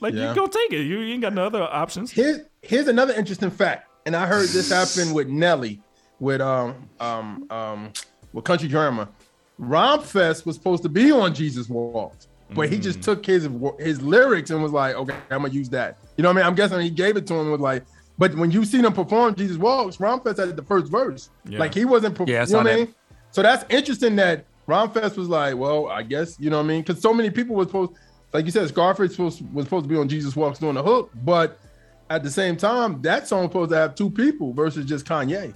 Like 0.00 0.14
Yeah. 0.14 0.30
you 0.30 0.34
go 0.34 0.46
take 0.46 0.72
it. 0.72 0.82
You, 0.82 1.00
you 1.00 1.12
ain't 1.14 1.22
got 1.22 1.32
no 1.32 1.44
other 1.46 1.62
options. 1.62 2.10
Here's 2.12 2.40
here's 2.62 2.88
another 2.88 3.14
interesting 3.14 3.50
fact, 3.50 3.88
and 4.06 4.14
I 4.16 4.26
heard 4.26 4.48
this 4.48 4.70
happen 4.70 5.14
with 5.14 5.28
Nelly, 5.28 5.80
with 6.20 6.40
um 6.40 6.88
um 7.00 7.46
um 7.50 7.92
with 8.32 8.44
Country 8.44 8.68
Grammar. 8.68 9.08
Rhymefest 9.60 10.44
was 10.46 10.56
supposed 10.56 10.82
to 10.82 10.88
be 10.88 11.10
on 11.10 11.34
Jesus 11.34 11.68
Walks, 11.68 12.28
but 12.54 12.68
he 12.68 12.76
Mm. 12.76 12.82
just 12.82 13.02
took 13.02 13.24
his 13.24 13.48
his 13.78 14.02
lyrics 14.02 14.50
and 14.50 14.62
was 14.62 14.72
like, 14.72 14.94
okay, 14.96 15.14
I'm 15.30 15.42
gonna 15.42 15.52
use 15.54 15.68
that. 15.70 15.96
You 16.16 16.22
know 16.22 16.28
what 16.28 16.36
I 16.36 16.40
mean? 16.40 16.46
I'm 16.46 16.54
guessing 16.54 16.80
he 16.80 16.90
gave 16.90 17.16
it 17.16 17.26
to 17.28 17.34
him 17.34 17.40
and 17.40 17.52
was 17.52 17.60
like, 17.60 17.84
but 18.18 18.34
when 18.34 18.50
you 18.50 18.64
seen 18.64 18.84
him 18.84 18.92
perform 18.92 19.34
Jesus 19.34 19.56
Walks, 19.56 19.98
Rhymefest 19.98 20.38
had 20.38 20.56
the 20.56 20.62
first 20.62 20.90
verse. 20.90 21.30
Yeah. 21.48 21.58
Like 21.58 21.74
he 21.74 21.84
wasn't, 21.84 22.16
perf- 22.16 22.28
Yeah, 22.28 22.42
I 22.42 22.44
you 22.44 22.52
know 22.52 22.58
what 22.58 22.66
I 22.68 22.76
mean? 22.76 22.94
So 23.30 23.42
that's 23.42 23.64
interesting 23.68 24.16
that 24.16 24.46
Rhymefest 24.66 25.16
was 25.16 25.28
like, 25.28 25.56
well, 25.56 25.88
I 25.88 26.02
guess 26.02 26.36
you 26.40 26.50
know 26.50 26.58
what 26.58 26.64
I 26.64 26.68
mean, 26.68 26.82
because 26.82 27.00
so 27.00 27.12
many 27.12 27.30
people 27.30 27.54
were 27.54 27.64
supposed, 27.64 27.92
like 28.32 28.44
you 28.44 28.50
said, 28.50 28.68
Scarface 28.68 29.12
supposed, 29.12 29.42
was 29.52 29.66
supposed 29.66 29.84
to 29.84 29.88
be 29.88 29.96
on 29.96 30.08
Jesus 30.08 30.34
Walks 30.34 30.58
doing 30.58 30.74
the 30.74 30.82
hook, 30.82 31.10
but 31.24 31.58
at 32.08 32.22
the 32.22 32.30
same 32.30 32.56
time, 32.56 33.02
that 33.02 33.26
song 33.26 33.42
was 33.42 33.50
supposed 33.50 33.70
to 33.70 33.76
have 33.76 33.94
two 33.94 34.10
people 34.10 34.52
versus 34.52 34.86
just 34.86 35.04
Kanye. 35.06 35.52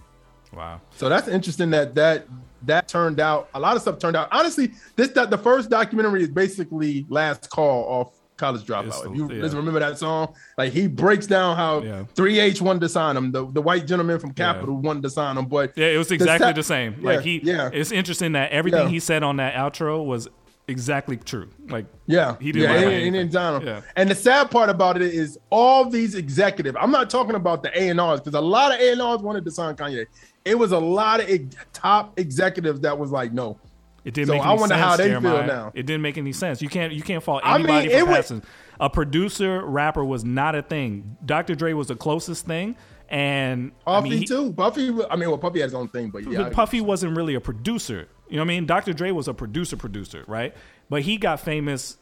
Wow. 0.53 0.81
So 0.96 1.09
that's 1.09 1.29
interesting 1.29 1.70
that 1.70 1.94
that 1.94 2.27
that 2.62 2.88
turned 2.88 3.20
out. 3.20 3.49
A 3.55 3.61
lot 3.61 3.77
of 3.77 3.83
stuff 3.83 3.99
turned 3.99 4.16
out. 4.16 4.29
Honestly, 4.33 4.73
this 4.96 5.09
that 5.11 5.31
the 5.31 5.38
first 5.38 5.70
documentary 5.70 6.23
is 6.23 6.29
basically 6.29 7.07
Last 7.09 7.49
Call 7.51 7.85
off 7.85 8.20
College 8.40 8.62
Dropout. 8.62 9.03
the- 9.05 9.11
If 9.11 9.16
you 9.16 9.31
yeah. 9.31 9.57
remember 9.57 9.79
that 9.81 9.98
song, 9.98 10.35
like 10.59 10.72
he 10.72 10.88
breaks 10.88 11.26
down 11.26 11.57
how 11.57 11.83
Yeah. 11.83 12.05
3H 12.14 12.61
wanted 12.62 12.81
to 12.81 12.88
sign 12.88 13.16
him, 13.16 13.31
the, 13.33 13.46
the 13.53 13.61
white 13.62 13.87
gentleman 13.87 14.18
from 14.18 14.33
Capitol 14.33 14.76
wanted 14.79 15.03
to 15.05 15.11
sign 15.11 15.37
him, 15.37 15.44
but 15.46 15.72
Yeah, 15.76 15.88
it 15.88 15.98
was 15.98 16.11
exactly 16.11 16.48
sa- 16.48 16.53
the 16.55 16.62
same. 16.62 16.96
Like 17.03 17.20
he, 17.20 17.40
yeah. 17.44 17.68
It's 17.72 17.92
interesting 17.92 18.33
that 18.33 18.50
everything 18.50 18.85
Yeah. 18.85 18.88
he 18.88 18.98
said 18.98 19.22
on 19.22 19.37
that 19.37 19.55
outro 19.55 20.05
was 20.05 20.26
exactly 20.68 21.16
true. 21.16 21.48
Like 21.68 21.85
Yeah, 22.07 22.37
He 22.40 22.53
didn't 22.53 22.62
yeah, 22.62 22.68
lie 22.70 22.76
he, 22.79 22.83
about 22.85 22.90
he 22.92 22.96
anything. 23.03 23.12
didn't 23.12 23.33
sign 23.33 23.61
him. 23.61 23.66
Yeah. 23.68 23.81
And 23.96 24.11
the 24.11 24.14
sad 24.14 24.50
part 24.50 24.70
about 24.70 24.96
it 24.96 25.03
is 25.03 25.38
all 25.50 25.85
these 25.85 26.14
executive. 26.14 26.76
I'm 26.76 26.90
not 26.90 27.11
talking 27.11 27.35
about 27.35 27.62
the 27.62 27.70
A 27.79 27.88
and 27.88 28.00
R's 28.00 28.20
because 28.20 28.35
a 28.35 28.40
lot 28.40 28.72
of 28.72 28.81
A 28.81 28.92
and 28.92 29.03
R's 29.03 29.20
wanted 29.20 29.44
to 29.44 29.50
sign 29.50 29.74
Kanye. 29.76 30.07
It 30.44 30.59
was 30.59 30.72
a 30.72 30.79
lot 30.79 31.20
of 31.20 31.29
top 31.72 32.18
executives 32.18 32.81
that 32.81 32.96
was 32.98 33.11
like, 33.11 33.33
no. 33.33 33.59
It 34.05 34.15
didn't 34.15 34.29
So 34.29 34.33
make 34.35 34.43
any 34.43 34.49
sense. 34.49 34.59
I 34.59 34.61
wonder 34.61 34.75
sense, 34.75 34.85
how 34.85 34.97
they 34.97 35.11
feel 35.11 35.47
now. 35.47 35.73
It 35.75 35.87
didn't 35.87 36.03
make 36.03 36.19
any 36.19 36.33
sense. 36.33 36.63
You 36.63 36.69
can't 36.69 36.93
you 36.93 37.03
can't 37.03 37.23
fault 37.23 37.43
anybody 37.45 37.93
I 37.95 37.97
mean, 37.97 38.07
for 38.07 38.13
passing. 38.13 38.43
A 38.81 38.89
producer 38.89 39.65
rapper 39.65 40.05
was 40.05 40.25
not 40.25 40.55
a 40.55 40.63
thing. 40.63 41.17
Dr. 41.25 41.55
Dre 41.55 41.75
was 41.75 41.89
the 41.89 41.97
closest 41.97 42.47
thing, 42.47 42.77
and 43.11 43.73
I 43.87 43.97
Puffy 44.01 44.09
mean, 44.09 44.19
he- 44.21 44.25
too. 44.27 44.53
Puffy. 44.55 44.89
I 45.11 45.17
mean, 45.17 45.29
well, 45.29 45.37
Puffy 45.39 45.61
had 45.61 45.67
his 45.67 45.75
own 45.75 45.89
thing, 45.89 46.09
but 46.09 46.31
yeah, 46.31 46.49
Puffy 46.49 46.81
wasn't 46.81 47.17
really 47.17 47.35
a 47.35 47.41
producer. 47.41 48.09
You 48.29 48.37
know 48.37 48.43
what 48.43 48.47
I 48.47 48.55
mean? 48.55 48.67
Dr. 48.67 48.93
Dre 48.93 49.11
was 49.11 49.29
a 49.29 49.35
producer 49.35 49.77
producer, 49.77 50.25
right? 50.29 50.55
But 50.89 51.03
he 51.03 51.17
got 51.19 51.41
famous 51.41 51.99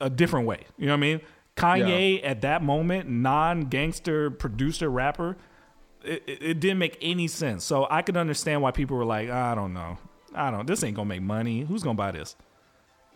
a 0.00 0.08
different 0.08 0.46
way. 0.46 0.64
You 0.78 0.86
know 0.86 0.92
what 0.92 0.98
I 0.98 1.00
mean? 1.00 1.20
Kanye 1.56 2.20
at 2.24 2.42
that 2.42 2.62
moment, 2.62 3.08
non-gangster 3.08 4.30
producer 4.30 4.88
rapper, 4.88 5.36
it, 6.04 6.22
it 6.26 6.60
didn't 6.60 6.78
make 6.78 6.96
any 7.02 7.26
sense. 7.26 7.64
So 7.64 7.86
I 7.90 8.02
could 8.02 8.16
understand 8.16 8.62
why 8.62 8.70
people 8.70 8.96
were 8.96 9.04
like, 9.04 9.28
I 9.28 9.56
don't 9.56 9.72
know. 9.74 9.98
I 10.34 10.50
don't 10.50 10.60
know, 10.60 10.64
this 10.64 10.82
ain't 10.84 10.96
gonna 10.96 11.08
make 11.08 11.22
money. 11.22 11.62
Who's 11.62 11.82
gonna 11.82 11.94
buy 11.94 12.12
this? 12.12 12.36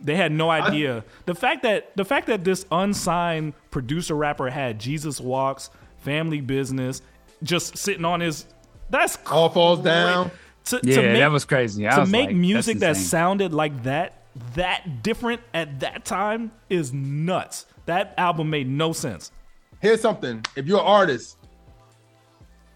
They 0.01 0.15
had 0.15 0.31
no 0.31 0.49
idea. 0.49 1.03
the 1.25 1.35
fact 1.35 1.63
that 1.63 1.95
the 1.95 2.03
fact 2.05 2.27
that 2.27 2.43
this 2.43 2.65
unsigned 2.71 3.53
producer 3.71 4.15
rapper 4.15 4.49
had 4.49 4.79
Jesus 4.79 5.19
Walks, 5.21 5.69
Family 5.99 6.41
Business, 6.41 7.01
just 7.43 7.77
sitting 7.77 8.05
on 8.05 8.19
his 8.19 8.45
that's 8.89 9.17
All 9.31 9.49
falls 9.49 9.79
cra- 9.79 9.89
down. 9.91 10.31
To, 10.65 10.79
to 10.79 10.89
Yeah, 10.89 11.01
make, 11.01 11.19
that 11.19 11.31
was 11.31 11.45
crazy. 11.45 11.87
I 11.87 11.95
to 11.95 12.01
was 12.01 12.09
make 12.11 12.27
like, 12.27 12.35
music 12.35 12.79
that 12.79 12.95
sounded 12.97 13.53
like 13.53 13.83
that, 13.83 14.23
that 14.55 15.03
different 15.03 15.41
at 15.53 15.79
that 15.81 16.05
time 16.05 16.51
is 16.69 16.93
nuts. 16.93 17.65
That 17.85 18.13
album 18.17 18.49
made 18.49 18.69
no 18.69 18.93
sense. 18.93 19.31
Here's 19.81 19.99
something. 19.99 20.43
If 20.55 20.65
you're 20.67 20.79
an 20.79 20.85
artist, 20.85 21.37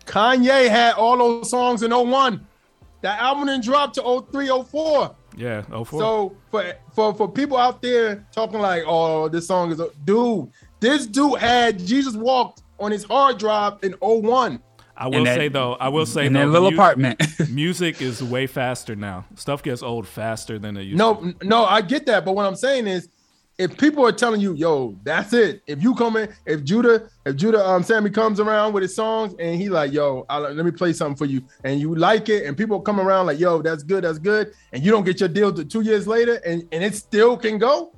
Kanye 0.06 0.69
had 0.69 0.93
all 0.95 1.17
those 1.17 1.50
songs 1.50 1.84
in 1.84 1.91
01. 1.91 2.45
That 3.01 3.19
album 3.21 3.47
didn't 3.47 3.63
drop 3.63 3.93
to 3.93 4.23
03, 4.31 4.47
04. 4.69 5.15
Yeah, 5.38 5.62
04. 5.62 5.86
So 5.99 6.36
for 6.49 6.73
for 6.93 7.13
for 7.13 7.31
people 7.31 7.57
out 7.57 7.81
there 7.81 8.25
talking 8.31 8.60
like, 8.60 8.83
oh, 8.88 9.27
this 9.29 9.45
song 9.47 9.71
is 9.71 9.79
a 9.79 9.89
dude, 10.03 10.49
this 10.79 11.05
dude 11.05 11.38
had 11.39 11.77
Jesus 11.79 12.15
walked 12.15 12.63
on 12.79 12.91
his 12.91 13.03
hard 13.03 13.38
drive 13.38 13.73
in 13.83 13.93
01. 14.01 14.62
I 14.99 15.07
will 15.10 15.25
that- 15.25 15.36
say 15.36 15.47
though, 15.47 15.73
I 15.73 15.89
will 15.89 16.07
say 16.07 16.25
in 16.25 16.33
though, 16.33 16.39
that 16.39 16.47
little 16.47 16.71
mu- 16.71 16.75
apartment. 16.77 17.21
music 17.51 18.01
is 18.01 18.23
way 18.23 18.47
faster 18.47 18.95
now. 18.95 19.25
Stuff 19.36 19.62
gets 19.62 19.83
old 19.83 20.07
faster 20.07 20.57
than 20.57 20.75
it 20.75 20.83
used. 20.83 20.97
No, 20.97 21.19
n- 21.19 21.36
no, 21.43 21.65
I 21.65 21.81
get 21.81 22.07
that, 22.07 22.25
but 22.25 22.33
what 22.33 22.47
I'm 22.47 22.55
saying 22.55 22.88
is, 22.88 23.07
if 23.58 23.76
people 23.78 24.06
are 24.06 24.12
telling 24.12 24.39
you, 24.39 24.54
"Yo, 24.54 24.96
that's 25.04 25.34
it," 25.34 25.62
if 25.67 25.82
you 25.82 25.96
come 25.96 26.15
in, 26.17 26.30
if 26.46 26.63
Judah, 26.63 27.10
if 27.26 27.36
Judah, 27.36 27.65
um, 27.67 27.82
Sammy 27.84 28.10
comes 28.10 28.39
around 28.39 28.74
with 28.74 28.84
his 28.84 28.96
songs 28.96 29.34
and 29.39 29.60
he 29.60 29.67
like, 29.70 29.91
"Yo, 29.91 30.26
I, 30.30 30.38
let 30.38 30.63
me 30.65 30.72
play 30.72 30.93
something 30.93 31.15
for 31.17 31.26
you," 31.26 31.41
and 31.63 31.80
you 31.80 31.96
like 31.96 32.30
it, 32.30 32.46
and 32.46 32.56
people 32.56 32.80
come 32.80 33.00
around 33.00 33.26
like, 33.26 33.39
"Yo, 33.39 33.62
that's 33.62 33.82
good, 33.84 34.04
that's 34.04 34.20
good," 34.20 34.52
and 34.74 34.84
you 34.84 34.91
don't 34.91 35.04
get 35.06 35.20
your 35.20 35.30
deal 35.30 35.52
to 35.54 35.65
two 35.65 35.82
years 35.82 36.08
later, 36.08 36.36
and 36.46 36.63
and 36.72 36.84
it 36.84 36.96
still 36.96 37.36
can 37.38 37.58
go. 37.58 37.93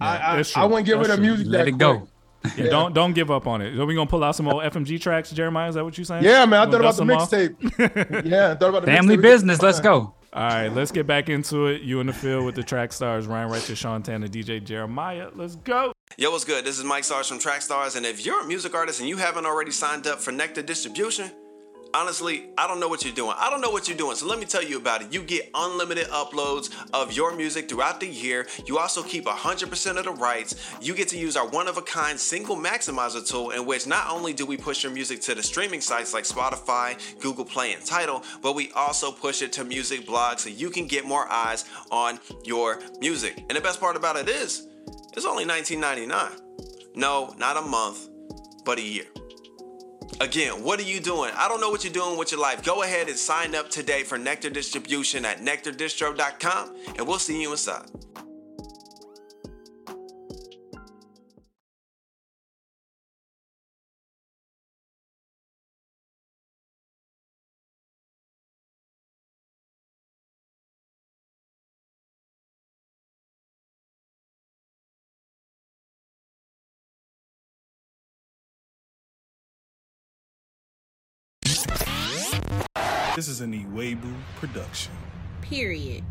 I 0.00 0.16
I, 0.38 0.44
I 0.56 0.64
wouldn't 0.64 0.86
get 0.86 0.92
rid 0.92 1.06
That's 1.06 1.10
of 1.10 1.16
true. 1.18 1.26
music. 1.26 1.46
Let 1.48 1.58
that 1.58 1.68
it 1.68 1.78
go. 1.78 1.98
quick. 1.98 2.10
Yeah, 2.56 2.70
Don't 2.70 2.94
don't 2.94 3.12
give 3.14 3.30
up 3.32 3.48
on 3.48 3.60
it. 3.62 3.76
Are 3.78 3.84
we 3.84 3.94
gonna 3.96 4.08
pull 4.08 4.22
out 4.22 4.36
some 4.36 4.46
old 4.48 4.62
FMG 4.62 5.00
tracks, 5.00 5.32
Jeremiah? 5.32 5.68
Is 5.68 5.74
that 5.74 5.84
what 5.84 5.98
you're 5.98 6.04
saying? 6.04 6.22
Yeah, 6.22 6.46
man, 6.46 6.60
I 6.68 6.70
thought 6.70 6.80
about 6.80 6.96
the 6.96 7.04
dust 7.04 7.30
them 7.30 7.42
off? 7.42 7.58
mixtape. 7.58 8.24
yeah, 8.30 8.52
I 8.52 8.54
thought 8.54 8.68
about 8.68 8.82
the 8.82 8.86
Family 8.92 9.16
mixtape. 9.16 9.22
business. 9.22 9.60
Let's 9.60 9.80
go. 9.80 10.14
All 10.30 10.42
right, 10.42 10.68
let's 10.68 10.92
get 10.92 11.06
back 11.06 11.30
into 11.30 11.68
it. 11.68 11.80
You 11.80 12.00
in 12.00 12.06
the 12.06 12.12
field 12.12 12.44
with 12.44 12.54
the 12.54 12.62
track 12.62 12.92
stars, 12.92 13.26
Ryan 13.26 13.50
Righteous, 13.50 13.78
Sean 13.78 14.02
Tanner, 14.02 14.28
DJ 14.28 14.62
Jeremiah. 14.62 15.30
Let's 15.34 15.56
go. 15.56 15.92
Yo, 16.18 16.30
what's 16.30 16.44
good? 16.44 16.64
This 16.64 16.78
is 16.78 16.84
Mike 16.84 17.04
Stars 17.04 17.28
from 17.28 17.38
Track 17.38 17.62
Stars, 17.62 17.96
and 17.96 18.04
if 18.04 18.26
you're 18.26 18.42
a 18.42 18.46
music 18.46 18.74
artist 18.74 19.00
and 19.00 19.08
you 19.08 19.16
haven't 19.16 19.46
already 19.46 19.70
signed 19.70 20.06
up 20.06 20.20
for 20.20 20.30
Nectar 20.30 20.62
Distribution, 20.62 21.30
honestly, 21.94 22.50
I 22.56 22.66
don't 22.66 22.80
know 22.80 22.88
what 22.88 23.04
you're 23.04 23.14
doing. 23.14 23.34
I 23.38 23.50
don't 23.50 23.60
know 23.60 23.70
what 23.70 23.88
you're 23.88 23.96
doing, 23.96 24.16
so 24.16 24.26
let 24.26 24.38
me 24.38 24.44
tell 24.44 24.62
you 24.62 24.76
about 24.76 25.02
it. 25.02 25.12
You 25.12 25.22
get 25.22 25.50
unlimited 25.54 26.06
uploads 26.08 26.70
of 26.92 27.12
your 27.12 27.34
music 27.36 27.68
throughout 27.68 28.00
the 28.00 28.06
year. 28.06 28.46
You 28.66 28.78
also 28.78 29.02
keep 29.02 29.24
100% 29.24 29.96
of 29.96 30.04
the 30.04 30.12
rights. 30.12 30.54
You 30.80 30.94
get 30.94 31.08
to 31.08 31.18
use 31.18 31.36
our 31.36 31.48
one 31.48 31.68
of 31.68 31.76
a 31.76 31.82
kind 31.82 32.18
single 32.18 32.56
maximizer 32.56 33.26
tool, 33.26 33.50
in 33.50 33.66
which 33.66 33.86
not 33.86 34.10
only 34.10 34.32
do 34.32 34.46
we 34.46 34.56
push 34.56 34.82
your 34.82 34.92
music 34.92 35.20
to 35.22 35.34
the 35.34 35.42
streaming 35.42 35.80
sites 35.80 36.14
like 36.14 36.24
Spotify, 36.24 36.98
Google 37.20 37.44
Play, 37.44 37.72
and 37.72 37.84
Tidal, 37.84 38.24
but 38.42 38.54
we 38.54 38.70
also 38.72 39.10
push 39.10 39.42
it 39.42 39.52
to 39.54 39.64
music 39.64 40.06
blogs 40.06 40.40
so 40.40 40.48
you 40.48 40.70
can 40.70 40.86
get 40.86 41.04
more 41.04 41.28
eyes 41.28 41.64
on 41.90 42.18
your 42.44 42.80
music. 43.00 43.36
And 43.48 43.56
the 43.56 43.60
best 43.60 43.80
part 43.80 43.96
about 43.96 44.16
it 44.16 44.28
is, 44.28 44.66
it's 45.16 45.26
only 45.26 45.44
$19.99. 45.44 46.40
No, 46.94 47.34
not 47.38 47.56
a 47.56 47.62
month, 47.62 48.08
but 48.64 48.78
a 48.78 48.82
year. 48.82 49.04
Again, 50.20 50.64
what 50.64 50.80
are 50.80 50.84
you 50.84 50.98
doing? 50.98 51.30
I 51.36 51.46
don't 51.48 51.60
know 51.60 51.70
what 51.70 51.84
you're 51.84 51.92
doing 51.92 52.18
with 52.18 52.32
your 52.32 52.40
life. 52.40 52.64
Go 52.64 52.82
ahead 52.82 53.08
and 53.08 53.16
sign 53.16 53.54
up 53.54 53.70
today 53.70 54.02
for 54.02 54.18
Nectar 54.18 54.50
Distribution 54.50 55.24
at 55.24 55.38
nectardistro.com, 55.38 56.76
and 56.96 57.06
we'll 57.06 57.20
see 57.20 57.40
you 57.40 57.52
inside. 57.52 57.88
This 83.18 83.26
is 83.26 83.40
an 83.40 83.52
Iwebu 83.52 84.14
production. 84.36 84.92
Period. 85.42 86.04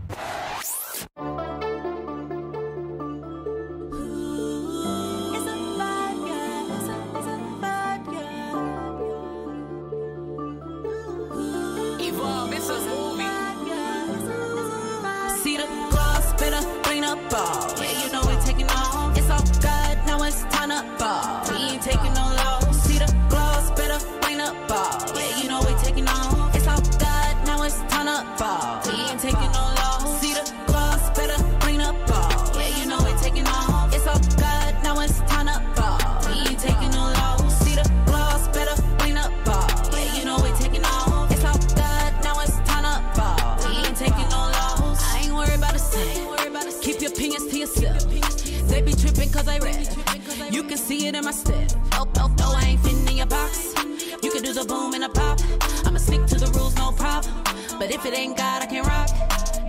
If 57.97 58.05
it 58.05 58.17
ain't 58.17 58.38
God, 58.38 58.62
I 58.62 58.65
can 58.67 58.83
rock. 58.86 59.10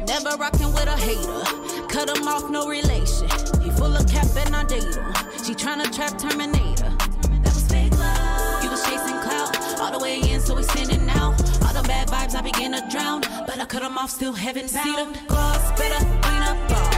Never 0.07 0.37
rocking 0.37 0.73
with 0.73 0.87
a 0.87 0.97
hater. 0.97 1.89
Cut 1.89 2.15
him 2.15 2.29
off, 2.29 2.51
no 2.51 2.69
relation. 2.69 3.29
He 3.63 3.71
full 3.71 3.95
of 3.97 4.07
cap 4.07 4.27
and 4.37 4.55
I 4.55 4.65
date 4.65 4.83
him. 4.83 5.13
She 5.45 5.55
tryna 5.55 5.91
trap 5.95 6.19
Terminator. 6.19 6.91
That 7.43 7.55
was 7.55 7.67
fake 7.69 7.93
love. 7.99 8.63
You 8.63 8.71
was 8.71 8.85
chasing 8.85 9.19
clout. 9.25 9.81
All 9.81 9.93
the 9.93 9.99
way 9.99 10.21
in, 10.21 10.41
so 10.41 10.55
we 10.55 10.63
sending 10.63 11.09
out. 11.11 11.41
All 11.65 11.73
the 11.73 11.85
bad 11.87 12.09
vibes, 12.09 12.35
I 12.35 12.43
begin 12.43 12.73
to 12.73 12.87
drown. 12.91 13.23
But 13.47 13.61
I 13.61 13.65
cut 13.65 13.83
them 13.83 13.97
off, 13.97 14.11
still 14.11 14.33
heaven 14.33 14.67
bound. 14.73 14.85
See 14.85 14.97
the 14.97 15.27
gloss, 15.29 15.79
better 15.79 16.05
clean 16.21 16.43
up. 16.43 16.98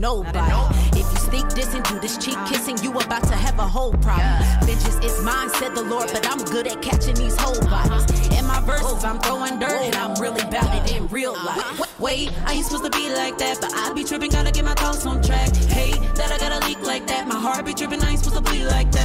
Nobody. 0.00 0.98
If 0.98 1.06
you 1.12 1.18
sneak 1.18 1.48
this 1.50 1.74
and 1.74 1.84
do 1.84 2.00
this 2.00 2.16
cheek 2.16 2.38
kissing, 2.46 2.78
you 2.82 2.90
about 2.92 3.24
to 3.24 3.36
have 3.36 3.58
a 3.58 3.68
whole 3.68 3.92
problem. 3.92 4.42
Bitches, 4.66 5.02
it's 5.04 5.22
mine, 5.22 5.50
said 5.50 5.74
the 5.74 5.82
Lord, 5.82 6.10
but 6.12 6.26
I'm 6.28 6.42
good 6.44 6.66
at 6.66 6.82
catching 6.82 7.14
these 7.14 7.36
whole 7.38 7.60
bodies. 7.68 8.04
In 8.38 8.46
my 8.46 8.60
verses, 8.60 9.04
I'm 9.04 9.18
throwing 9.20 9.58
dirt, 9.58 9.82
and 9.82 9.94
I'm 9.96 10.14
really 10.20 10.42
bout 10.44 10.74
it 10.74 10.96
in 10.96 11.06
real 11.08 11.32
life. 11.32 11.98
Wait, 12.00 12.32
I 12.46 12.54
ain't 12.54 12.64
supposed 12.64 12.84
to 12.84 12.90
be 12.90 13.12
like 13.12 13.36
that, 13.38 13.58
but 13.60 13.72
I 13.74 13.92
be 13.92 14.04
tripping, 14.04 14.30
gotta 14.30 14.50
get 14.50 14.64
my 14.64 14.74
thoughts 14.74 15.04
on 15.06 15.22
track. 15.22 15.54
Hey, 15.54 15.92
that 16.14 16.32
I 16.32 16.38
gotta 16.38 16.66
leak 16.66 16.80
like 16.82 17.06
that. 17.08 17.28
My 17.28 17.36
heart 17.36 17.64
be 17.66 17.74
tripping, 17.74 18.02
I 18.02 18.10
ain't 18.10 18.20
supposed 18.20 18.44
to 18.44 18.52
be 18.52 18.64
like 18.64 18.90
that. 18.92 18.99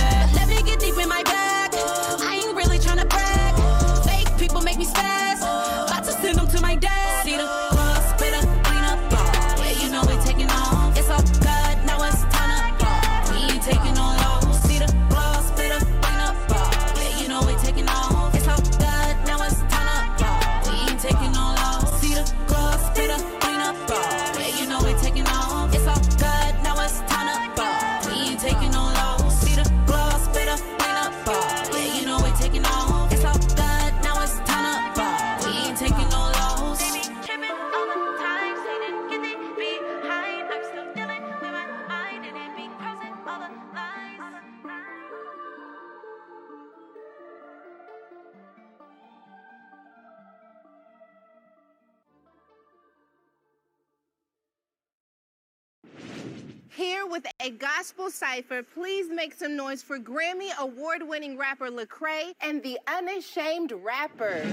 A 57.45 57.51
gospel 57.51 58.09
cipher, 58.09 58.63
please 58.63 59.07
make 59.07 59.31
some 59.31 59.55
noise 59.55 59.83
for 59.83 59.99
Grammy 59.99 60.49
award 60.57 61.07
winning 61.07 61.37
rapper 61.37 61.69
Lecrae 61.69 62.33
and 62.41 62.63
the 62.63 62.79
unashamed 62.87 63.71
rapper. 63.71 64.43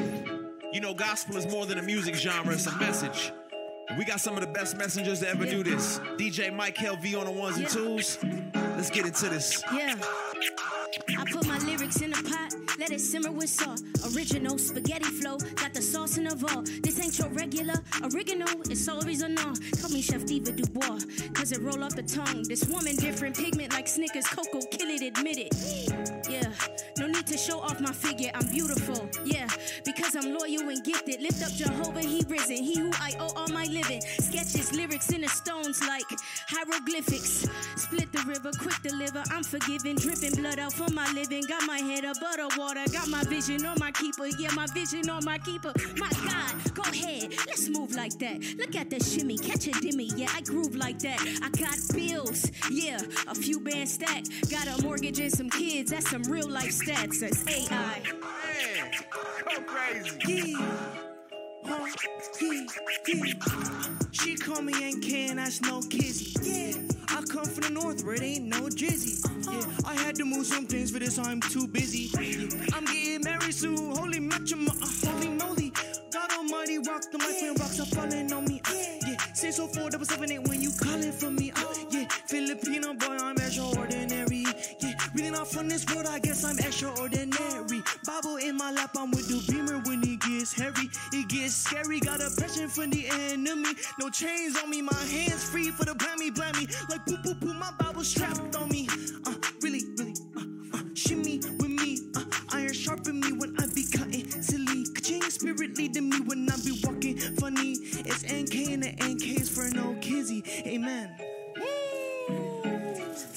You 0.73 0.81
know, 0.83 0.93
gospel 0.93 1.39
is 1.39 1.51
more 1.51 1.65
than 1.65 1.79
a 1.79 1.83
music 1.83 2.15
genre, 2.15 2.53
it's 2.53 2.67
a 2.67 2.77
message. 2.77 3.33
We 3.97 4.05
got 4.05 4.21
some 4.21 4.35
of 4.35 4.43
the 4.43 4.53
best 4.53 4.77
messengers 4.77 5.21
to 5.21 5.29
ever 5.29 5.47
do 5.47 5.63
this. 5.63 6.01
DJ 6.19 6.55
Mike 6.55 6.77
Hell 6.77 6.97
V 6.97 7.15
on 7.17 7.25
the 7.25 7.31
ones 7.31 7.57
and 7.57 7.67
twos. 7.67 8.19
Let's 8.55 8.91
get 8.91 9.07
into 9.07 9.31
this. 9.31 9.63
Yeah. 9.73 9.95
I 11.19 11.25
put 11.31 11.47
my 11.47 11.59
lyrics 11.61 12.03
in 12.03 12.13
a 12.13 12.17
pot, 12.17 12.52
let 12.52 12.52
it 12.52 12.52
simmer 13.03 13.33
with 13.33 13.49
salt. 13.49 13.83
Original 14.15 14.59
spaghetti 14.59 15.05
flow, 15.05 15.37
got 15.57 15.75
the 15.75 15.83
sauce 15.83 16.19
in 16.19 16.25
the 16.25 16.35
vault. 16.37 16.71
This 16.83 17.01
ain't 17.01 17.19
your 17.19 17.29
regular 17.31 17.75
oregano, 18.03 18.47
it's 18.71 18.89
always 18.89 19.23
on. 19.23 19.35
Call 19.35 19.91
me 19.91 20.03
Chef 20.03 20.25
Diva 20.25 20.53
Dubois, 20.53 21.05
cause 21.35 21.53
it 21.53 21.61
roll 21.63 21.83
off 21.83 21.97
the 21.97 22.03
tongue. 22.03 22.45
This 22.45 22.65
woman 22.67 22.97
different, 22.97 23.37
pigment 23.37 23.73
like 23.73 23.89
Snickers, 23.89 24.27
cocoa, 24.27 24.61
kill 24.71 24.89
it, 24.89 25.03
admit 25.03 25.39
it. 25.39 25.53
Yeah, 26.31 26.53
need 27.23 27.33
to 27.33 27.39
show 27.39 27.61
off 27.61 27.81
my 27.81 27.93
figure, 27.93 28.31
I'm 28.35 28.47
beautiful. 28.49 29.09
Yeah, 29.25 29.47
because 29.85 30.17
I'm 30.17 30.35
loyal 30.35 30.69
and 30.69 30.83
gifted. 30.83 31.21
Lift 31.21 31.43
up 31.43 31.53
Jehovah, 31.53 32.01
he 32.01 32.23
risen, 32.29 32.57
he 32.57 32.79
who 32.79 32.91
I 32.95 33.13
owe 33.21 33.33
all 33.37 33.49
my 33.49 33.65
living. 33.67 34.01
Sketches, 34.01 34.73
lyrics 34.73 35.11
in 35.11 35.21
the 35.21 35.29
stones 35.29 35.81
like 35.87 36.07
hieroglyphics. 36.49 37.47
Split 37.77 38.11
the 38.13 38.25
river, 38.27 38.51
quick 38.59 38.75
deliver, 38.83 39.23
I'm 39.31 39.45
forgiven. 39.45 39.97
Dripping 39.97 40.35
blood 40.35 40.59
out 40.59 40.73
for 40.73 40.91
my 40.93 41.11
living. 41.13 41.45
Got 41.49 41.65
my 41.67 41.79
head 41.79 42.05
above 42.05 42.37
the 42.37 42.55
water, 42.59 42.85
got 42.93 43.09
my 43.09 43.23
vision 43.25 43.65
on 43.67 43.77
my 43.79 43.93
keeper. 43.93 44.27
Yeah, 44.39 44.51
my 44.55 44.67
vision 44.75 45.09
on 45.09 45.25
my 45.25 45.39
keeper. 45.39 45.73
My 45.97 46.11
God, 46.27 46.75
go 46.75 46.83
ahead, 46.83 47.35
let's 47.47 47.69
move 47.69 47.95
like 47.95 48.19
that. 48.19 48.43
Look 48.59 48.75
at 48.75 48.91
that 48.91 49.05
shimmy, 49.05 49.39
catch 49.39 49.69
a 49.69 49.73
dimmy. 49.73 50.11
Yeah, 50.17 50.31
I 50.35 50.41
groove 50.41 50.75
like 50.75 50.99
that. 51.01 51.21
I 51.43 51.49
got 51.51 51.77
bills, 51.95 52.51
yeah, 52.71 52.99
a 53.29 53.35
few 53.35 53.61
bands 53.61 53.93
stacked. 53.93 54.51
Got 54.51 54.67
a 54.67 54.83
mortgage 54.83 55.21
and 55.21 55.33
some 55.33 55.51
kids, 55.51 55.93
that's 55.93 56.11
some 56.11 56.25
real 56.25 56.49
life 56.49 56.73
stats. 56.73 57.12
That's 57.21 57.47
AI. 57.47 58.03
Man, 58.21 58.91
go 59.45 59.63
crazy. 59.63 60.55
Huh? 61.65 61.87
Yeah, 63.09 63.25
yeah. 63.25 63.35
She 64.13 64.37
call 64.37 64.63
me 64.63 64.73
Aunt 64.83 65.05
and 65.13 65.39
that's 65.39 65.61
no 65.63 65.81
kizzy. 65.83 66.35
Yeah. 66.43 66.79
I 67.09 67.23
come 67.23 67.45
from 67.45 67.63
the 67.65 67.71
north 67.71 68.05
where 68.05 68.15
it 68.15 68.23
ain't 68.23 68.47
no 68.47 68.63
drizzy. 68.69 69.21
Yeah, 69.47 69.91
I 69.91 69.95
had 69.95 70.17
to 70.17 70.25
move 70.25 70.47
some 70.47 70.67
things 70.67 70.91
for 70.91 70.99
this, 71.01 71.19
I'm 71.19 71.41
too 71.41 71.67
busy. 71.69 72.11
Yeah, 72.19 72.69
I'm 72.75 72.87
getting 72.87 73.23
married 73.25 73.55
soon, 73.55 73.77
holy 73.97 74.21
matrimony, 74.21 74.81
holy 75.05 75.29
moly. 75.29 75.73
God 76.13 76.33
almighty 76.33 76.79
rock 76.79 77.03
the 77.13 77.19
mic 77.19 77.43
when 77.43 77.55
rocks 77.57 77.81
are 77.81 77.87
falling 77.87 78.33
on 78.33 78.45
me. 78.47 78.63
Uh, 78.67 78.73
yeah, 79.07 79.17
say 79.35 79.51
so 79.51 79.67
four 79.67 79.91
double 79.91 80.07
seven 80.07 80.33
eight 80.33 80.49
when 80.49 80.63
you 80.63 80.71
calling 80.81 81.13
for 81.13 81.31
me. 81.31 81.53
Uh, 81.53 81.65
yeah, 81.91 82.09
Filipino 82.27 82.95
boy, 82.95 83.17
I'm 83.21 83.37
extraordinary. 83.37 83.92
Really 85.33 85.45
not 85.45 85.51
from 85.51 85.69
this 85.69 85.87
world, 85.87 86.07
I 86.07 86.19
guess 86.19 86.45
I'm 86.45 86.59
extraordinary. 86.59 87.83
Bible 88.05 88.37
in 88.37 88.57
my 88.57 88.71
lap, 88.71 88.91
I'm 88.99 89.11
with 89.13 89.29
the 89.29 89.41
beamer 89.51 89.79
when 89.87 90.03
it 90.03 90.21
gets 90.21 90.53
heavy. 90.53 90.91
It 91.13 91.29
gets 91.29 91.55
scary, 91.55 92.01
got 92.01 92.21
a 92.21 92.31
passion 92.39 92.69
from 92.69 92.91
the 92.91 93.07
enemy. 93.09 93.73
No 93.99 94.11
chains 94.11 94.59
on 94.63 94.69
me, 94.69 94.83
my 94.83 94.95
hands 94.95 95.43
free 95.49 95.71
for 95.71 95.85
the 95.87 95.93
blammy 95.93 96.31
blammy. 96.31 96.69
Like 96.91 97.07
poo 97.07 97.17
poo 97.25 97.35
poo, 97.35 97.55
my 97.55 97.71
Bible 97.79 98.05
strapped 98.05 98.55
on 98.57 98.69
me. 98.69 98.89
Uh, 99.27 99.35
really, 99.63 99.85
really, 99.97 100.15
uh, 100.37 100.77
uh, 100.77 100.83
shimmy 100.95 101.39
with 101.39 101.71
me. 101.71 101.99
Uh, 102.15 102.25
iron 102.51 102.75
sharpen 102.75 103.21
me 103.21 103.33
when 103.33 103.57
I 103.59 103.67
be 103.75 103.87
cutting 103.87 104.31
silly. 104.43 104.85
Ka-ching 104.95 105.23
spirit 105.23 105.79
leading 105.79 106.11
me 106.11 106.21
when 106.21 106.47
I 106.51 106.57
be 106.57 106.79
walking 106.85 107.17
funny. 107.37 107.77
It's 107.81 108.25
NK 108.25 108.73
and 108.73 108.83
the 108.83 108.93
NK's 109.01 109.49
for 109.49 109.71
no 109.71 109.97
kizzy. 110.01 110.45
Amen. 110.67 111.11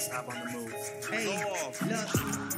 Stop 0.06 0.30
on 0.30 0.36
the 0.40 0.60
move. 0.60 0.74
Hey, 1.10 1.44
look. 1.90 2.55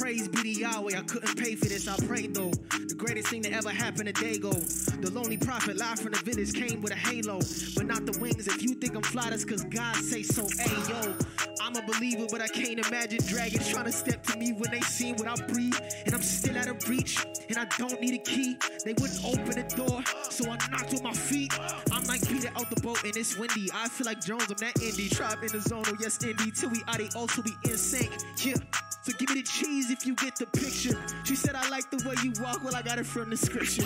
Praise 0.00 0.28
be 0.28 0.42
to 0.42 0.60
Yahweh. 0.60 0.96
I 0.96 1.02
couldn't 1.02 1.36
pay 1.36 1.54
for 1.56 1.66
this. 1.66 1.86
I 1.86 1.94
prayed 2.06 2.34
though. 2.34 2.50
The 2.88 2.94
greatest 2.96 3.28
thing 3.28 3.42
that 3.42 3.52
ever 3.52 3.68
happened 3.68 4.08
a 4.08 4.14
day 4.14 4.32
ago. 4.32 4.50
The 4.50 5.10
lonely 5.12 5.36
prophet, 5.36 5.76
live 5.76 6.00
from 6.00 6.12
the 6.12 6.22
village, 6.24 6.54
came 6.54 6.80
with 6.80 6.92
a 6.92 6.96
halo, 6.96 7.38
but 7.76 7.84
not 7.84 8.06
the 8.06 8.18
wings. 8.18 8.48
If 8.48 8.62
you 8.62 8.74
think 8.74 8.96
I'm 8.96 9.02
fly, 9.02 9.28
that's 9.28 9.44
cause 9.44 9.62
God 9.64 9.96
say 9.96 10.22
so. 10.22 10.48
Hey 10.58 10.72
yo, 10.88 11.14
I'm 11.60 11.76
a 11.76 11.82
believer, 11.82 12.26
but 12.30 12.40
I 12.40 12.48
can't 12.48 12.84
imagine 12.86 13.20
dragons 13.26 13.68
trying 13.68 13.84
to 13.84 13.92
step 13.92 14.22
to 14.24 14.38
me 14.38 14.52
when 14.52 14.70
they 14.70 14.80
see 14.80 15.12
what 15.12 15.28
I 15.28 15.36
breathe, 15.46 15.76
and 16.06 16.14
I'm 16.14 16.22
still 16.22 16.56
out 16.56 16.68
of 16.68 16.88
reach, 16.88 17.22
and 17.50 17.58
I 17.58 17.66
don't 17.76 18.00
need 18.00 18.14
a 18.14 18.22
key. 18.24 18.56
They 18.86 18.94
wouldn't 18.94 19.22
open 19.22 19.52
the 19.52 19.68
door, 19.76 20.02
so 20.30 20.50
I 20.50 20.56
knocked 20.70 20.92
with 20.92 21.02
my 21.02 21.12
feet. 21.12 21.52
I'm 21.92 22.04
like 22.04 22.26
Peter 22.26 22.50
out 22.56 22.70
the 22.70 22.80
boat, 22.80 23.04
and 23.04 23.14
it's 23.14 23.36
windy. 23.36 23.68
I 23.74 23.88
feel 23.90 24.06
like 24.06 24.24
Jones. 24.24 24.50
I'm 24.50 24.56
that 24.64 24.76
indie 24.76 25.14
tribe 25.14 25.42
in 25.42 25.52
the 25.52 25.60
zone. 25.60 25.84
Oh 25.86 25.96
yes, 26.00 26.16
indie. 26.18 26.58
Till 26.58 26.70
we 26.70 26.82
are 26.88 26.96
the 26.96 27.12
all, 27.14 27.26
till 27.26 27.44
we 27.44 27.52
in 27.70 27.76
sync. 27.76 28.10
Yeah. 28.42 28.54
So 29.02 29.12
give 29.16 29.30
me 29.30 29.40
the 29.40 29.48
cheese 29.48 29.90
if 29.90 29.99
you 30.04 30.14
get 30.14 30.36
the 30.36 30.46
picture. 30.46 30.98
She 31.24 31.36
said 31.36 31.54
I 31.54 31.68
like 31.68 31.90
the 31.90 31.96
way 32.08 32.14
you 32.22 32.32
walk. 32.42 32.62
Well, 32.64 32.74
I 32.74 32.82
got 32.82 32.98
it 32.98 33.06
from 33.06 33.30
the 33.30 33.36
scripture. 33.36 33.84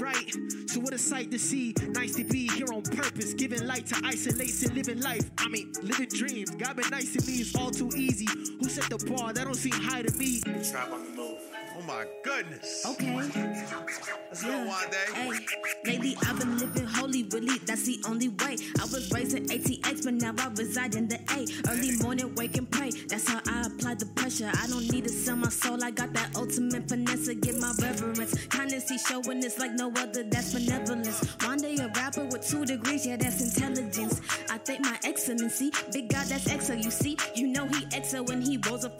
Right, 0.00 0.32
so 0.68 0.80
what 0.80 0.94
a 0.94 0.98
sight 0.98 1.30
to 1.32 1.38
see. 1.38 1.74
Nice 1.88 2.14
to 2.16 2.24
be 2.24 2.48
here 2.48 2.68
on 2.72 2.82
purpose, 2.82 3.34
giving 3.34 3.66
light 3.66 3.86
to 3.88 4.00
isolates 4.04 4.62
and 4.62 4.74
living 4.74 5.00
life. 5.00 5.28
I 5.38 5.48
mean, 5.48 5.72
living 5.82 6.08
dreams. 6.08 6.50
God 6.50 6.76
been 6.76 6.90
nice 6.90 7.16
to 7.16 7.26
me, 7.26 7.38
it's 7.38 7.56
all 7.56 7.70
too 7.70 7.90
easy. 7.96 8.28
Who 8.60 8.68
set 8.68 8.88
the 8.88 9.04
bar? 9.10 9.32
That 9.32 9.44
don't 9.44 9.54
seem 9.54 9.72
high 9.72 10.02
to 10.02 10.16
me. 10.16 10.40
Trap 10.40 10.92
on 10.92 11.04
the 11.04 11.10
move. 11.10 11.47
My 11.88 12.04
goodness. 12.22 12.84
Okay. 12.84 13.14
Let's 13.16 14.44
go 14.44 14.66
one 14.66 14.90
day. 14.90 15.06
Hey, 15.14 15.30
lately 15.86 16.18
I've 16.26 16.38
been 16.38 16.58
living 16.58 16.84
holy, 16.84 17.22
really, 17.22 17.58
that's 17.60 17.86
the 17.86 17.98
only 18.06 18.28
way. 18.28 18.58
I 18.78 18.84
was 18.92 19.10
raised 19.10 19.34
in 19.34 19.46
ATX, 19.46 20.04
but 20.04 20.12
now 20.12 20.34
I 20.38 20.48
reside 20.48 20.96
in 20.96 21.08
the 21.08 21.18
A. 21.32 21.46
Early 21.72 21.96
morning, 22.02 22.34
wake 22.34 22.58
and 22.58 22.70
pray, 22.70 22.90
that's 23.08 23.26
how 23.26 23.40
I 23.48 23.68
apply 23.68 23.94
the 23.94 24.04
pressure. 24.04 24.50
I 24.52 24.66
don't 24.66 24.86
need 24.92 25.04
to 25.04 25.10
sell 25.10 25.36
my 25.36 25.48
soul, 25.48 25.82
I 25.82 25.90
got 25.90 26.12
that 26.12 26.36
ultimate 26.36 26.90
finesse 26.90 27.24
to 27.24 27.34
get 27.34 27.58
my 27.58 27.72
reverence. 27.80 28.46
Kindness, 28.48 28.90
he 28.90 28.98
showing 28.98 29.40
this 29.40 29.58
like 29.58 29.72
no 29.72 29.90
other, 29.96 30.24
that's 30.24 30.52
benevolence. 30.52 31.24
One 31.46 31.56
day 31.56 31.76
a 31.76 31.88
rapper 31.96 32.26
with 32.26 32.46
two 32.46 32.66
degrees, 32.66 33.06
yeah, 33.06 33.16
that's 33.16 33.40
intelligence. 33.40 34.20
I 34.50 34.58
thank 34.58 34.80
my 34.82 34.98
excellency, 35.04 35.72
big 35.90 36.10
God, 36.10 36.26
that's 36.26 36.48
exo, 36.48 36.76
you 36.76 36.90
see. 36.90 37.16
You 37.34 37.46
know 37.46 37.66
he 37.66 37.86
exo 37.96 38.28
when 38.28 38.42
he 38.42 38.58
rolls 38.68 38.84
up 38.84 38.97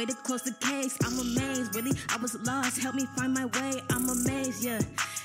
way 0.00 0.06
to 0.06 0.14
close 0.14 0.42
the 0.42 0.52
case. 0.66 0.96
I'm 1.04 1.18
amazed, 1.18 1.74
really, 1.74 1.92
I 2.08 2.16
was 2.16 2.34
lost, 2.46 2.80
help 2.80 2.94
me 2.94 3.04
find 3.16 3.34
my 3.34 3.44
way. 3.44 3.82
I'm 3.90 4.08
amazed, 4.08 4.64
yeah. 4.64 4.80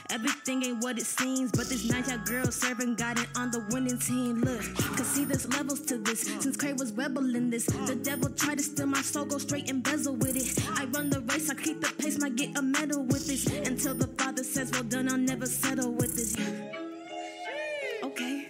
Everything 0.09 0.63
ain't 0.63 0.84
what 0.84 0.97
it 0.97 1.05
seems, 1.05 1.49
but 1.51 1.69
this 1.69 1.89
night 1.89 2.09
y'all 2.09 2.17
girls 2.26 2.55
serving 2.55 2.95
God 2.95 3.17
and 3.17 3.28
on 3.38 3.51
the 3.51 3.65
winning 3.71 3.97
team. 3.97 4.41
Look, 4.41 4.61
cause 4.97 5.07
see 5.07 5.23
there's 5.23 5.47
levels 5.47 5.80
to 5.89 5.97
this. 5.97 6.23
Since 6.41 6.57
Cray 6.57 6.73
was 6.73 6.91
rebelling 6.91 7.49
this, 7.49 7.65
the 7.65 7.95
devil 7.95 8.30
tried 8.30 8.57
to 8.57 8.63
steal 8.63 8.88
my 8.88 9.01
soul, 9.01 9.23
go 9.23 9.38
straight 9.38 9.69
and 9.69 9.82
bezel 9.82 10.15
with 10.15 10.36
it. 10.36 10.47
I 10.78 10.86
run 10.86 11.09
the 11.09 11.21
race, 11.21 11.49
I 11.49 11.55
keep 11.55 11.80
the 11.80 11.93
pace, 11.97 12.19
might 12.19 12.36
get 12.36 12.57
a 12.57 12.61
medal 12.61 13.03
with 13.03 13.28
this. 13.28 13.47
Until 13.47 13.95
the 13.95 14.07
father 14.07 14.43
says, 14.43 14.71
well 14.73 14.84
done, 14.84 15.07
I'll 15.09 15.17
never 15.17 15.45
settle 15.45 15.93
with 15.93 16.15
this. 16.17 16.36
Okay. 18.03 18.47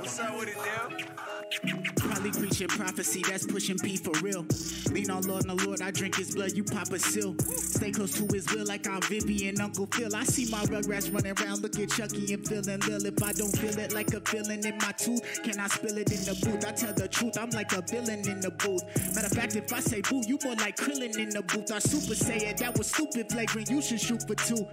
What's 0.00 0.18
up 0.18 0.36
with 0.36 0.48
it, 0.48 0.56
Dale? 0.64 1.97
Preaching 2.38 2.68
prophecy, 2.68 3.22
that's 3.28 3.46
pushing 3.46 3.78
P 3.78 3.96
for 3.96 4.12
real. 4.22 4.46
Lean 4.92 5.10
on 5.10 5.22
Lord 5.22 5.44
and 5.44 5.58
the 5.58 5.66
Lord, 5.66 5.82
I 5.82 5.90
drink 5.90 6.16
his 6.16 6.34
blood, 6.34 6.52
you 6.52 6.62
pop 6.62 6.90
a 6.92 6.98
seal. 6.98 7.34
Stay 7.38 7.90
close 7.90 8.12
to 8.14 8.26
his 8.32 8.46
will 8.54 8.64
like 8.64 8.86
I'm 8.88 9.02
Vivian, 9.02 9.60
Uncle 9.60 9.86
Phil. 9.86 10.14
I 10.14 10.22
see 10.24 10.50
my 10.50 10.62
rugrats 10.66 11.12
running 11.12 11.34
around, 11.40 11.62
look 11.62 11.78
at 11.78 11.90
Chucky 11.90 12.32
and 12.32 12.46
feeling 12.46 12.80
Lil. 12.80 13.06
If 13.06 13.22
I 13.22 13.32
don't 13.32 13.50
feel 13.58 13.76
it 13.78 13.92
like 13.92 14.14
a 14.14 14.20
feeling 14.20 14.64
in 14.64 14.78
my 14.78 14.92
tooth, 14.92 15.42
can 15.42 15.58
I 15.58 15.66
spill 15.66 15.98
it 15.98 16.12
in 16.12 16.22
the 16.24 16.38
booth? 16.44 16.64
I 16.64 16.72
tell 16.72 16.94
the 16.94 17.08
truth, 17.08 17.36
I'm 17.38 17.50
like 17.50 17.72
a 17.72 17.82
villain 17.82 18.26
in 18.28 18.40
the 18.40 18.50
booth. 18.50 18.84
Matter 19.14 19.26
of 19.26 19.32
fact, 19.32 19.56
if 19.56 19.72
I 19.72 19.80
say 19.80 20.00
boo, 20.00 20.22
you 20.26 20.38
more 20.44 20.54
like 20.54 20.76
Krillin 20.76 21.18
in 21.18 21.30
the 21.30 21.42
booth. 21.42 21.72
I 21.72 21.80
super 21.80 22.14
say 22.14 22.36
it, 22.36 22.58
that 22.58 22.78
was 22.78 22.86
stupid 22.86 23.30
flagrant, 23.30 23.68
you 23.68 23.82
should 23.82 24.00
shoot 24.00 24.22
for 24.26 24.36
two. 24.36 24.66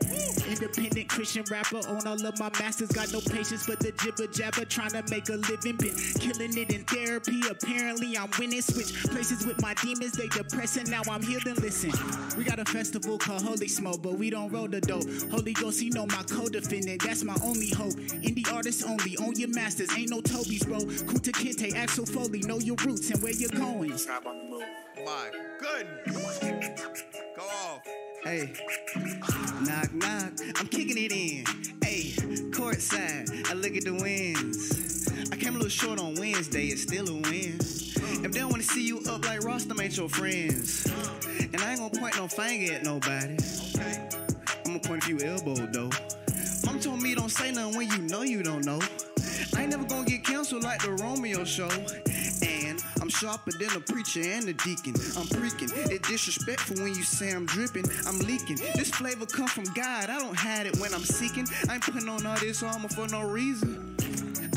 Independent 0.47 1.09
Christian 1.09 1.43
rapper, 1.49 1.81
on 1.89 2.05
all 2.05 2.25
of 2.25 2.39
my 2.39 2.49
masters, 2.59 2.89
got 2.89 3.11
no 3.11 3.21
patience 3.21 3.65
but 3.65 3.79
the 3.79 3.91
jibber 3.91 4.31
jabber, 4.31 4.65
trying 4.65 4.91
to 4.91 5.03
make 5.09 5.27
a 5.29 5.37
living, 5.49 5.77
been 5.77 5.95
killing 6.19 6.57
it 6.57 6.69
in 6.71 6.83
therapy. 6.85 7.41
Apparently, 7.61 8.17
I'm 8.17 8.29
winning. 8.39 8.61
Switch 8.61 8.93
places 9.05 9.45
with 9.45 9.61
my 9.61 9.73
demons, 9.75 10.13
they 10.13 10.27
depressing. 10.27 10.89
Now 10.89 11.01
I'm 11.09 11.21
healed 11.21 11.45
and 11.45 11.59
listen. 11.61 11.91
We 12.37 12.43
got 12.43 12.59
a 12.59 12.65
festival 12.65 13.17
called 13.17 13.43
Holy 13.43 13.67
Smoke, 13.67 14.01
but 14.01 14.13
we 14.13 14.29
don't 14.29 14.51
roll 14.51 14.67
the 14.67 14.81
dope. 14.81 15.07
Holy 15.31 15.53
Ghost, 15.53 15.79
he 15.79 15.89
know 15.89 16.05
my 16.07 16.23
co-defendant, 16.29 17.03
that's 17.03 17.23
my 17.23 17.35
only 17.43 17.69
hope. 17.69 17.93
Indie 18.23 18.51
artists 18.53 18.83
only, 18.83 19.17
own 19.17 19.35
your 19.35 19.49
masters, 19.49 19.89
ain't 19.97 20.09
no 20.09 20.21
Toby's, 20.21 20.63
bro. 20.65 20.79
Kunta 20.79 21.31
Kinte, 21.31 21.75
Axel 21.75 22.05
Foley, 22.05 22.39
know 22.41 22.59
your 22.59 22.75
roots 22.83 23.09
and 23.11 23.21
where 23.21 23.33
you're 23.33 23.49
going. 23.49 23.95
Trap 23.97 24.25
on 24.25 24.49
Go 27.35 27.41
off. 27.41 27.81
Hey, 28.23 28.53
knock 29.61 29.93
knock, 29.93 30.31
I'm 30.55 30.67
kicking 30.67 30.97
it 30.97 31.11
in. 31.11 31.43
Hey, 31.83 32.11
courtside, 32.51 33.49
I 33.49 33.53
look 33.55 33.75
at 33.75 33.83
the 33.83 33.93
wins. 33.93 35.09
I 35.33 35.35
came 35.35 35.49
a 35.49 35.57
little 35.57 35.67
short 35.67 35.99
on 35.99 36.15
Wednesday, 36.15 36.67
it's 36.67 36.83
still 36.83 37.09
a 37.09 37.13
win. 37.13 37.57
If 37.59 38.31
they 38.31 38.39
don't 38.39 38.51
wanna 38.51 38.63
see 38.63 38.87
you 38.87 39.01
up 39.09 39.25
like 39.25 39.43
Ross, 39.43 39.65
them 39.65 39.81
ain't 39.81 39.97
your 39.97 40.07
friends. 40.07 40.85
And 41.39 41.57
I 41.61 41.71
ain't 41.71 41.79
gonna 41.79 41.89
point 41.89 42.15
no 42.15 42.29
finger 42.29 42.73
at 42.73 42.83
nobody. 42.83 43.37
I'm 44.65 44.79
gonna 44.79 44.79
point 44.79 45.03
a 45.03 45.05
few 45.05 45.19
elbows 45.19 45.67
though. 45.73 45.89
Mom 46.65 46.79
told 46.79 47.01
me 47.01 47.15
don't 47.15 47.29
say 47.29 47.51
nothing 47.51 47.77
when 47.77 47.89
you 47.91 47.97
know 48.03 48.21
you 48.21 48.43
don't 48.43 48.63
know. 48.65 48.79
I 49.55 49.61
ain't 49.61 49.71
never 49.71 49.85
gonna 49.85 50.05
get 50.05 50.23
canceled 50.25 50.63
like 50.63 50.81
the 50.81 50.91
Romeo 50.91 51.43
show. 51.43 51.69
And 52.45 52.83
I'm 53.01 53.09
sharper 53.09 53.51
than 53.51 53.71
a 53.75 53.79
preacher 53.79 54.21
and 54.21 54.47
a 54.49 54.53
deacon. 54.53 54.93
I'm 55.15 55.27
freaking. 55.27 55.71
It's 55.91 56.07
disrespectful 56.09 56.77
when 56.83 56.93
you 56.95 57.03
say 57.03 57.31
I'm 57.31 57.45
dripping. 57.45 57.85
I'm 58.05 58.19
leaking. 58.19 58.57
This 58.75 58.89
flavor 58.89 59.25
come 59.25 59.47
from 59.47 59.65
God. 59.73 60.09
I 60.09 60.19
don't 60.19 60.35
hide 60.35 60.65
it 60.67 60.77
when 60.79 60.93
I'm 60.93 61.03
seeking. 61.03 61.47
I 61.69 61.75
ain't 61.75 61.83
putting 61.83 62.09
on 62.09 62.25
all 62.25 62.37
this 62.37 62.63
armor 62.63 62.89
for 62.89 63.07
no 63.07 63.21
reason. 63.21 63.95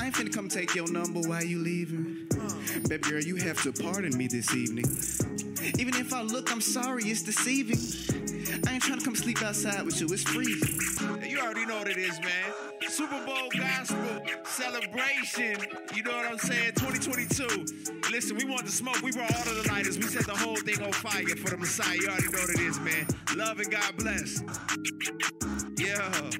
I 0.00 0.06
ain't 0.06 0.14
finna 0.14 0.32
come 0.32 0.48
take 0.48 0.74
your 0.74 0.90
number 0.90 1.20
while 1.20 1.44
you 1.44 1.58
leaving. 1.58 2.26
Baby 2.88 3.02
girl, 3.08 3.22
you 3.22 3.36
have 3.36 3.62
to 3.62 3.72
pardon 3.72 4.16
me 4.16 4.26
this 4.26 4.54
evening. 4.54 4.86
Even 5.78 5.94
if 5.96 6.12
I 6.12 6.22
look, 6.22 6.52
I'm 6.52 6.60
sorry, 6.60 7.04
it's 7.04 7.22
deceiving. 7.22 7.78
I 8.66 8.74
ain't 8.74 8.82
trying 8.82 8.98
to 8.98 9.04
come 9.04 9.16
sleep 9.16 9.42
outside 9.42 9.84
with 9.84 10.00
you, 10.00 10.06
it's 10.10 10.22
freezing. 10.22 10.78
You 11.28 11.40
already 11.40 11.66
know 11.66 11.78
what 11.78 11.88
it 11.88 11.96
is, 11.96 12.20
man. 12.20 12.52
Super 12.88 13.24
Bowl 13.24 13.48
gospel 13.56 14.22
celebration. 14.44 15.56
You 15.94 16.02
know 16.02 16.16
what 16.16 16.26
I'm 16.26 16.38
saying? 16.38 16.72
2022. 16.76 18.10
Listen, 18.10 18.36
we 18.36 18.44
want 18.44 18.64
the 18.64 18.72
smoke. 18.72 19.00
We 19.02 19.12
brought 19.12 19.34
all 19.34 19.42
of 19.42 19.62
the 19.62 19.68
lighters. 19.70 19.98
We 19.98 20.04
set 20.04 20.26
the 20.26 20.36
whole 20.36 20.56
thing 20.56 20.82
on 20.82 20.92
fire 20.92 21.36
for 21.36 21.50
the 21.50 21.56
Messiah. 21.56 21.96
You 21.96 22.08
already 22.08 22.26
know 22.26 22.38
what 22.40 22.50
it 22.50 22.60
is, 22.60 22.80
man. 22.80 23.06
Love 23.36 23.60
and 23.60 23.70
God 23.70 23.96
bless. 23.96 24.42
Yeah. 25.76 26.30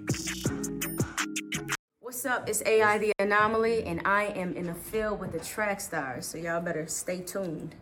What's 2.01 2.25
up? 2.25 2.49
It's 2.49 2.63
AI 2.65 2.99
the 2.99 3.13
Anomaly, 3.19 3.85
and 3.85 4.01
I 4.05 4.25
am 4.25 4.57
in 4.57 4.67
the 4.67 4.75
field 4.75 5.21
with 5.21 5.33
the 5.33 5.41
track 5.41 5.81
stars, 5.81 6.27
so 6.27 6.39
y'all 6.39 6.61
better 6.61 6.87
stay 6.87 7.21
tuned. 7.21 7.75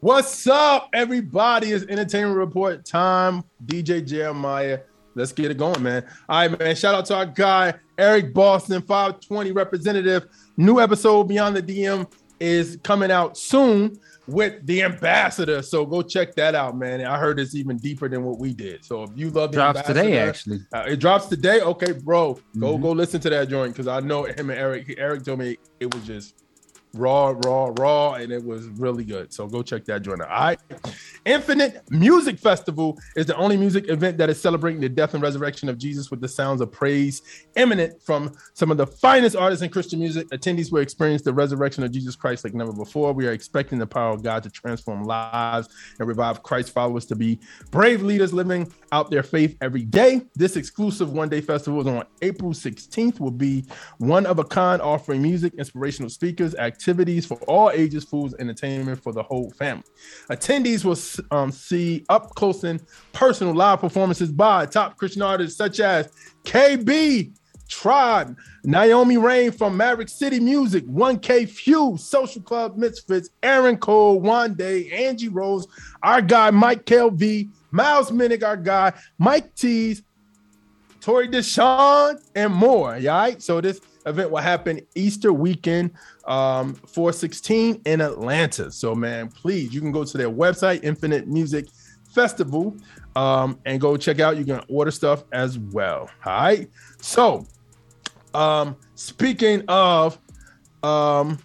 What's 0.00 0.46
up, 0.46 0.90
everybody? 0.92 1.72
It's 1.72 1.84
entertainment 1.86 2.36
report 2.36 2.84
time. 2.84 3.42
DJ 3.64 4.06
Jeremiah. 4.06 4.80
Let's 5.14 5.32
get 5.32 5.50
it 5.50 5.56
going, 5.56 5.82
man. 5.82 6.04
All 6.28 6.46
right, 6.48 6.58
man. 6.58 6.76
Shout 6.76 6.94
out 6.94 7.06
to 7.06 7.16
our 7.16 7.26
guy, 7.26 7.74
Eric 7.96 8.34
Boston, 8.34 8.82
520 8.82 9.52
representative. 9.52 10.26
New 10.58 10.80
episode 10.80 11.24
Beyond 11.24 11.56
the 11.56 11.62
DM 11.62 12.10
is 12.38 12.78
coming 12.82 13.10
out 13.10 13.38
soon 13.38 13.98
with 14.26 14.64
the 14.66 14.82
ambassador. 14.82 15.62
So 15.62 15.86
go 15.86 16.02
check 16.02 16.34
that 16.34 16.54
out, 16.54 16.76
man. 16.76 17.02
I 17.02 17.18
heard 17.18 17.40
it's 17.40 17.54
even 17.54 17.78
deeper 17.78 18.08
than 18.10 18.22
what 18.24 18.38
we 18.38 18.52
did. 18.52 18.84
So 18.84 19.04
if 19.04 19.10
you 19.16 19.30
love 19.30 19.52
the 19.52 19.56
Drops 19.56 19.82
today, 19.82 20.18
actually. 20.18 20.58
uh, 20.74 20.84
it 20.86 20.96
drops 20.96 21.26
today. 21.26 21.62
Okay, 21.62 21.92
bro, 21.92 22.34
go 22.58 22.76
Mhm. 22.76 22.82
go 22.82 22.90
listen 22.92 23.20
to 23.22 23.30
that 23.30 23.48
joint 23.48 23.72
because 23.72 23.88
I 23.88 24.00
know 24.00 24.24
him 24.24 24.50
and 24.50 24.58
Eric. 24.58 24.94
Eric 24.98 25.24
told 25.24 25.38
me 25.38 25.56
it 25.80 25.94
was 25.94 26.04
just 26.04 26.34
raw, 26.94 27.34
raw, 27.44 27.72
raw, 27.78 28.14
and 28.14 28.32
it 28.32 28.44
was 28.44 28.66
really 28.68 29.04
good. 29.04 29.32
So 29.32 29.46
go 29.46 29.62
check 29.62 29.84
that 29.86 30.02
joint 30.02 30.22
out. 30.22 30.30
All 30.30 30.40
right. 30.40 30.58
Infinite 31.24 31.82
Music 31.90 32.38
Festival 32.38 32.98
is 33.16 33.26
the 33.26 33.36
only 33.36 33.56
music 33.56 33.88
event 33.88 34.18
that 34.18 34.30
is 34.30 34.40
celebrating 34.40 34.80
the 34.80 34.88
death 34.88 35.14
and 35.14 35.22
resurrection 35.22 35.68
of 35.68 35.78
Jesus 35.78 36.10
with 36.10 36.20
the 36.20 36.28
sounds 36.28 36.60
of 36.60 36.72
praise 36.72 37.22
eminent 37.56 38.00
from 38.02 38.32
some 38.54 38.70
of 38.70 38.76
the 38.76 38.86
finest 38.86 39.36
artists 39.36 39.62
in 39.62 39.70
Christian 39.70 39.98
music. 39.98 40.28
Attendees 40.30 40.72
will 40.72 40.80
experience 40.80 41.22
the 41.22 41.34
resurrection 41.34 41.84
of 41.84 41.90
Jesus 41.90 42.16
Christ 42.16 42.44
like 42.44 42.54
never 42.54 42.72
before. 42.72 43.12
We 43.12 43.26
are 43.26 43.32
expecting 43.32 43.78
the 43.78 43.86
power 43.86 44.12
of 44.12 44.22
God 44.22 44.42
to 44.44 44.50
transform 44.50 45.04
lives 45.04 45.68
and 45.98 46.08
revive 46.08 46.42
Christ 46.42 46.70
followers 46.70 47.06
to 47.06 47.16
be 47.16 47.38
brave 47.70 48.02
leaders 48.02 48.32
living 48.32 48.72
out 48.92 49.10
their 49.10 49.22
faith 49.22 49.56
every 49.60 49.82
day. 49.82 50.22
This 50.34 50.56
exclusive 50.56 51.12
one 51.12 51.28
day 51.28 51.40
festival 51.40 51.80
is 51.80 51.86
on 51.86 52.04
April 52.22 52.52
16th, 52.52 53.20
will 53.20 53.30
be 53.30 53.64
one 53.98 54.26
of 54.26 54.38
a 54.38 54.44
kind, 54.44 54.80
offering 54.80 55.22
music, 55.22 55.54
inspirational 55.54 56.08
speakers, 56.08 56.54
activities 56.54 56.85
for 57.26 57.38
all 57.46 57.70
ages, 57.70 58.04
foods, 58.04 58.34
entertainment 58.38 59.02
for 59.02 59.12
the 59.12 59.22
whole 59.22 59.50
family. 59.50 59.84
Attendees 60.30 60.84
will 60.84 61.36
um, 61.36 61.50
see 61.50 62.04
up 62.08 62.30
close 62.34 62.64
and 62.64 62.82
personal 63.12 63.54
live 63.54 63.80
performances 63.80 64.30
by 64.30 64.66
top 64.66 64.96
Christian 64.96 65.22
artists 65.22 65.56
such 65.56 65.80
as 65.80 66.08
KB, 66.44 67.32
Tribe, 67.68 68.36
Naomi 68.64 69.16
Raine 69.16 69.50
from 69.50 69.76
Maverick 69.76 70.08
City 70.08 70.38
Music, 70.38 70.86
1K 70.86 71.48
Phew, 71.48 71.96
Social 71.98 72.42
Club 72.42 72.76
Misfits, 72.76 73.30
Aaron 73.42 73.76
Cole, 73.76 74.20
Wande, 74.20 74.92
Angie 74.92 75.28
Rose, 75.28 75.66
our 76.02 76.22
guy 76.22 76.50
Mike 76.50 76.84
KLV, 76.84 77.50
Miles 77.70 78.10
Minnick, 78.10 78.44
our 78.44 78.56
guy 78.56 78.92
Mike 79.18 79.54
Tees, 79.54 80.02
Torey 81.00 81.30
D'Shaun, 81.30 82.20
and 82.34 82.52
more. 82.52 82.94
All 82.94 83.00
right. 83.00 83.40
So 83.42 83.60
this 83.60 83.80
event 84.06 84.30
will 84.30 84.38
happen 84.38 84.80
Easter 84.94 85.32
weekend, 85.32 85.90
um, 86.26 86.74
416 86.74 87.82
in 87.84 88.00
Atlanta. 88.00 88.70
So, 88.70 88.94
man, 88.94 89.28
please, 89.28 89.74
you 89.74 89.80
can 89.80 89.92
go 89.92 90.04
to 90.04 90.16
their 90.16 90.30
website, 90.30 90.80
Infinite 90.82 91.26
Music 91.26 91.66
Festival, 92.14 92.76
um, 93.14 93.58
and 93.66 93.80
go 93.80 93.96
check 93.96 94.20
out. 94.20 94.36
You 94.36 94.44
can 94.44 94.62
order 94.68 94.90
stuff 94.90 95.24
as 95.32 95.58
well. 95.58 96.08
All 96.24 96.32
right. 96.32 96.70
So, 97.00 97.46
um, 98.32 98.76
speaking 98.94 99.62
of 99.68 100.18
um, 100.82 101.38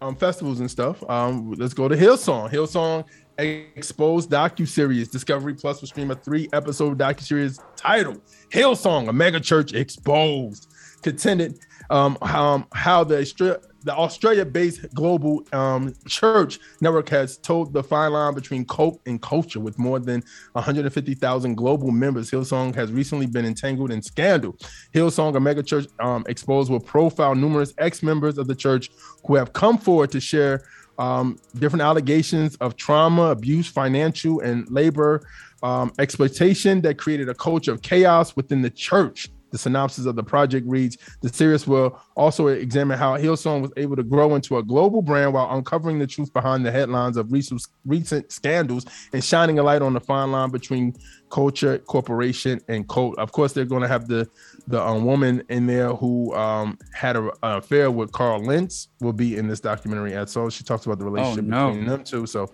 um 0.00 0.16
festivals 0.16 0.60
and 0.60 0.70
stuff, 0.70 1.02
um, 1.08 1.52
let's 1.52 1.74
go 1.74 1.88
to 1.88 1.96
Hillsong. 1.96 2.50
Hillsong 2.50 3.04
Exposed 3.36 4.30
docu 4.30 4.66
series. 4.66 5.08
Discovery 5.08 5.54
Plus 5.54 5.80
will 5.80 5.88
stream 5.88 6.12
a 6.12 6.14
three 6.14 6.48
episode 6.52 6.96
docu 6.96 7.20
series 7.20 7.58
titled 7.74 8.20
Hillsong: 8.50 9.08
A 9.08 9.12
Mega 9.12 9.40
Church 9.40 9.72
Exposed. 9.72 10.68
Contended 11.02 11.58
um, 11.90 12.18
how, 12.22 12.66
how 12.72 13.04
the 13.04 13.16
Austra- 13.16 13.62
the 13.84 13.94
Australia-based 13.94 14.94
global 14.94 15.46
um, 15.52 15.94
church 16.08 16.58
network 16.80 17.08
has 17.10 17.36
told 17.36 17.72
the 17.74 17.82
fine 17.82 18.12
line 18.12 18.34
between 18.34 18.64
cult 18.64 19.00
and 19.06 19.20
culture. 19.20 19.60
With 19.60 19.78
more 19.78 20.00
than 20.00 20.22
150,000 20.52 21.54
global 21.54 21.90
members, 21.90 22.30
Hillsong 22.30 22.74
has 22.74 22.90
recently 22.90 23.26
been 23.26 23.44
entangled 23.44 23.90
in 23.90 24.00
scandal. 24.00 24.56
Hillsong, 24.94 25.36
a 25.36 25.40
mega 25.40 25.62
church 25.62 25.86
um, 26.00 26.24
exposed, 26.28 26.70
will 26.70 26.80
profile 26.80 27.34
numerous 27.34 27.74
ex-members 27.76 28.38
of 28.38 28.46
the 28.46 28.54
church 28.54 28.90
who 29.26 29.34
have 29.34 29.52
come 29.52 29.76
forward 29.76 30.10
to 30.12 30.20
share 30.20 30.64
um, 30.98 31.36
different 31.58 31.82
allegations 31.82 32.56
of 32.56 32.76
trauma, 32.76 33.24
abuse, 33.24 33.68
financial, 33.68 34.40
and 34.40 34.68
labor 34.70 35.26
um, 35.62 35.92
exploitation 35.98 36.80
that 36.82 36.98
created 36.98 37.28
a 37.28 37.34
culture 37.34 37.72
of 37.72 37.82
chaos 37.82 38.34
within 38.36 38.62
the 38.62 38.70
church. 38.70 39.28
The 39.54 39.58
synopsis 39.58 40.04
of 40.06 40.16
the 40.16 40.24
project 40.24 40.66
reads 40.68 40.98
The 41.22 41.28
series 41.28 41.64
will 41.64 41.96
also 42.16 42.48
examine 42.48 42.98
how 42.98 43.16
Hillsong 43.16 43.62
was 43.62 43.70
able 43.76 43.94
to 43.94 44.02
grow 44.02 44.34
into 44.34 44.58
a 44.58 44.64
global 44.64 45.00
brand 45.00 45.32
while 45.32 45.56
uncovering 45.56 46.00
the 46.00 46.08
truth 46.08 46.32
behind 46.32 46.66
the 46.66 46.72
headlines 46.72 47.16
of 47.16 47.30
recent, 47.30 47.64
recent 47.86 48.32
scandals 48.32 48.84
and 49.12 49.22
shining 49.22 49.60
a 49.60 49.62
light 49.62 49.80
on 49.80 49.92
the 49.92 50.00
fine 50.00 50.32
line 50.32 50.50
between 50.50 50.92
culture, 51.30 51.78
corporation, 51.78 52.60
and 52.66 52.88
cult. 52.88 53.16
Of 53.16 53.30
course, 53.30 53.52
they're 53.52 53.64
going 53.64 53.82
to 53.82 53.86
have 53.86 54.08
the 54.08 54.28
the 54.66 54.82
um, 54.82 55.04
woman 55.04 55.44
in 55.48 55.68
there 55.68 55.94
who 55.94 56.34
um, 56.34 56.76
had 56.92 57.14
a, 57.14 57.22
an 57.44 57.58
affair 57.58 57.92
with 57.92 58.10
Carl 58.10 58.42
Lentz 58.42 58.88
will 59.00 59.12
be 59.12 59.36
in 59.36 59.46
this 59.46 59.60
documentary 59.60 60.14
as 60.14 60.34
well. 60.34 60.50
She 60.50 60.64
talks 60.64 60.84
about 60.84 60.98
the 60.98 61.04
relationship 61.04 61.44
no. 61.44 61.68
between 61.68 61.86
them 61.86 62.02
two. 62.02 62.26
So, 62.26 62.50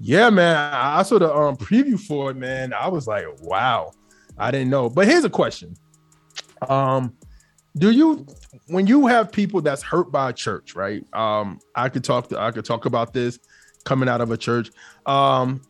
yeah, 0.00 0.28
man, 0.28 0.56
I 0.56 0.98
I 0.98 1.02
saw 1.04 1.20
the 1.20 1.32
um, 1.32 1.56
preview 1.56 2.00
for 2.00 2.32
it, 2.32 2.36
man. 2.36 2.72
I 2.72 2.88
was 2.88 3.06
like, 3.06 3.26
wow, 3.42 3.92
I 4.36 4.50
didn't 4.50 4.70
know. 4.70 4.90
But 4.90 5.06
here's 5.06 5.22
a 5.22 5.30
question: 5.30 5.76
Um, 6.68 7.14
do 7.76 7.90
you 7.90 8.26
when 8.68 8.86
you 8.86 9.06
have 9.06 9.32
people 9.32 9.60
that's 9.60 9.82
hurt 9.82 10.12
by 10.12 10.30
a 10.30 10.32
church, 10.32 10.74
right? 10.74 11.04
Um, 11.14 11.58
I 11.74 11.88
could 11.88 12.04
talk 12.04 12.28
to 12.28 12.40
I 12.40 12.50
could 12.50 12.64
talk 12.64 12.84
about 12.84 13.12
this 13.12 13.38
coming 13.84 14.08
out 14.08 14.20
of 14.20 14.30
a 14.30 14.36
church. 14.36 14.70
Um, 15.06 15.62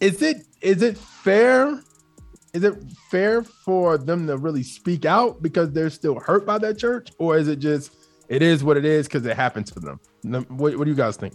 is 0.00 0.22
it 0.22 0.46
is 0.60 0.82
it 0.82 0.96
fair? 0.96 1.80
Is 2.54 2.64
it 2.64 2.74
fair 3.10 3.42
for 3.42 3.96
them 3.96 4.26
to 4.26 4.36
really 4.36 4.62
speak 4.62 5.04
out 5.06 5.42
because 5.42 5.72
they're 5.72 5.90
still 5.90 6.20
hurt 6.20 6.44
by 6.44 6.58
that 6.58 6.78
church, 6.78 7.10
or 7.18 7.36
is 7.36 7.48
it 7.48 7.58
just 7.58 7.94
it 8.28 8.42
is 8.42 8.62
what 8.64 8.76
it 8.76 8.84
is 8.84 9.06
because 9.06 9.24
it 9.26 9.36
happened 9.36 9.66
to 9.66 9.80
them? 9.80 10.00
What, 10.48 10.76
what 10.76 10.84
do 10.84 10.90
you 10.90 10.96
guys 10.96 11.16
think? 11.16 11.34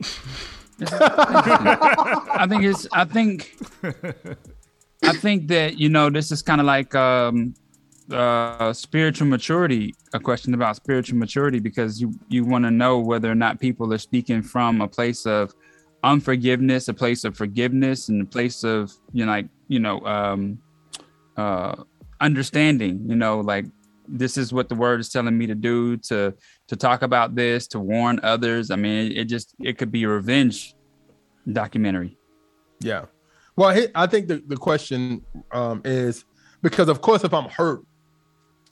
I 0.80 2.46
think 2.48 2.64
it's. 2.64 2.86
I 2.92 3.04
think. 3.04 3.56
I 5.02 5.12
think 5.12 5.48
that 5.48 5.78
you 5.78 5.88
know 5.88 6.10
this 6.10 6.30
is 6.30 6.42
kind 6.42 6.60
of 6.60 6.66
like 6.66 6.94
um, 6.94 7.54
uh, 8.12 8.72
spiritual 8.72 9.26
maturity. 9.26 9.94
A 10.12 10.20
question 10.20 10.54
about 10.54 10.76
spiritual 10.76 11.18
maturity 11.18 11.58
because 11.58 12.00
you 12.00 12.14
you 12.28 12.44
want 12.44 12.64
to 12.64 12.70
know 12.70 12.98
whether 12.98 13.30
or 13.30 13.34
not 13.34 13.60
people 13.60 13.92
are 13.92 13.98
speaking 13.98 14.42
from 14.42 14.80
a 14.80 14.88
place 14.88 15.26
of 15.26 15.54
unforgiveness, 16.04 16.88
a 16.88 16.94
place 16.94 17.24
of 17.24 17.36
forgiveness, 17.36 18.08
and 18.08 18.22
a 18.22 18.26
place 18.26 18.64
of 18.64 18.92
you 19.12 19.26
know 19.26 19.32
like 19.32 19.48
you 19.68 19.80
know 19.80 20.00
um, 20.06 20.58
uh, 21.36 21.74
understanding. 22.20 23.04
You 23.08 23.16
know, 23.16 23.40
like 23.40 23.66
this 24.08 24.36
is 24.36 24.52
what 24.52 24.68
the 24.68 24.74
word 24.74 25.00
is 25.00 25.10
telling 25.10 25.36
me 25.36 25.46
to 25.46 25.54
do 25.54 25.96
to 25.96 26.34
to 26.68 26.76
talk 26.76 27.02
about 27.02 27.34
this 27.34 27.66
to 27.68 27.78
warn 27.78 28.20
others. 28.22 28.70
I 28.70 28.76
mean, 28.76 29.12
it, 29.12 29.18
it 29.18 29.24
just 29.24 29.54
it 29.60 29.78
could 29.78 29.92
be 29.92 30.04
a 30.04 30.08
revenge 30.08 30.74
documentary. 31.50 32.18
Yeah. 32.80 33.06
Well, 33.56 33.76
I 33.94 34.06
think 34.06 34.28
the, 34.28 34.42
the 34.46 34.56
question 34.56 35.24
um, 35.50 35.82
is 35.84 36.24
because, 36.62 36.88
of 36.88 37.00
course, 37.00 37.24
if 37.24 37.34
I'm 37.34 37.48
hurt 37.48 37.84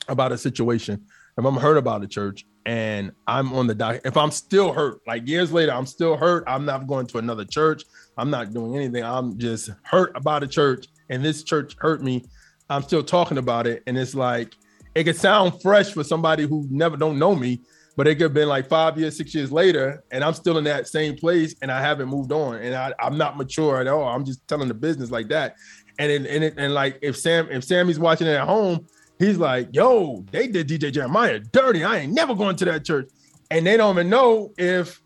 about 0.09 0.31
a 0.31 0.39
situation, 0.39 1.05
if 1.37 1.45
I'm 1.45 1.57
hurt 1.57 1.77
about 1.77 2.05
a 2.05 2.07
church 2.07 2.45
and 2.67 3.11
I'm 3.27 3.53
on 3.53 3.67
the 3.67 3.75
doc, 3.75 4.01
if 4.05 4.17
I'm 4.17 4.31
still 4.31 4.73
hurt, 4.73 5.01
like 5.05 5.27
years 5.27 5.53
later, 5.53 5.73
I'm 5.73 5.87
still 5.87 6.17
hurt. 6.17 6.45
I'm 6.47 6.65
not 6.65 6.87
going 6.87 7.09
to 7.09 7.19
another 7.19 7.45
church. 7.45 7.83
I'm 8.17 8.31
not 8.31 8.53
doing 8.53 8.77
anything. 8.77 9.03
I'm 9.03 9.37
just 9.39 9.71
hurt 9.83 10.13
about 10.17 10.45
a 10.45 10.47
church, 10.47 10.87
and 11.11 11.25
this 11.25 11.43
church 11.43 11.75
hurt 11.79 12.03
me. 12.03 12.25
I'm 12.71 12.83
still 12.83 13.03
talking 13.03 13.39
about 13.39 13.67
it, 13.67 13.83
and 13.89 13.99
it's 13.99 14.15
like 14.15 14.55
it 14.97 15.05
could 15.05 15.17
sound 15.17 15.61
fresh 15.61 15.93
for 15.93 16.03
somebody 16.03 16.47
who 16.47 16.67
never 16.71 16.97
don't 16.97 17.19
know 17.19 17.37
me, 17.37 17.61
but 17.97 18.09
it 18.09 18.15
could 18.15 18.23
have 18.23 18.35
been 18.35 18.49
like 18.49 18.67
five 18.67 18.99
years, 18.99 19.15
six 19.15 19.35
years 19.35 19.53
later, 19.53 20.03
and 20.11 20.25
I'm 20.25 20.33
still 20.33 20.57
in 20.57 20.65
that 20.65 20.89
same 20.89 21.17
place, 21.17 21.55
and 21.61 21.71
I 21.71 21.83
haven't 21.83 22.09
moved 22.09 22.33
on, 22.33 22.57
and 22.57 22.75
I, 22.75 22.95
I'm 22.99 23.19
not 23.19 23.37
mature 23.37 23.79
at 23.79 23.89
all. 23.89 24.05
I'm 24.05 24.25
just 24.25 24.49
telling 24.49 24.69
the 24.69 24.75
business 24.75 25.11
like 25.11 25.29
that, 25.29 25.57
and 25.99 26.11
it, 26.11 26.27
and 26.27 26.43
it, 26.43 26.55
and 26.57 26.73
like 26.73 26.99
if 27.03 27.19
Sam 27.19 27.47
if 27.51 27.63
Sammy's 27.63 27.99
watching 27.99 28.27
it 28.27 28.37
at 28.37 28.49
home, 28.49 28.87
he's 29.19 29.37
like, 29.37 29.69
"Yo, 29.73 30.25
they 30.31 30.47
did 30.47 30.67
DJ 30.67 30.91
Jeremiah 30.91 31.41
dirty. 31.41 31.85
I 31.85 31.99
ain't 31.99 32.15
never 32.15 32.35
going 32.35 32.57
to 32.57 32.65
that 32.65 32.87
church," 32.87 33.11
and 33.51 33.67
they 33.67 33.77
don't 33.77 33.97
even 33.97 34.09
know 34.09 34.55
if 34.57 35.03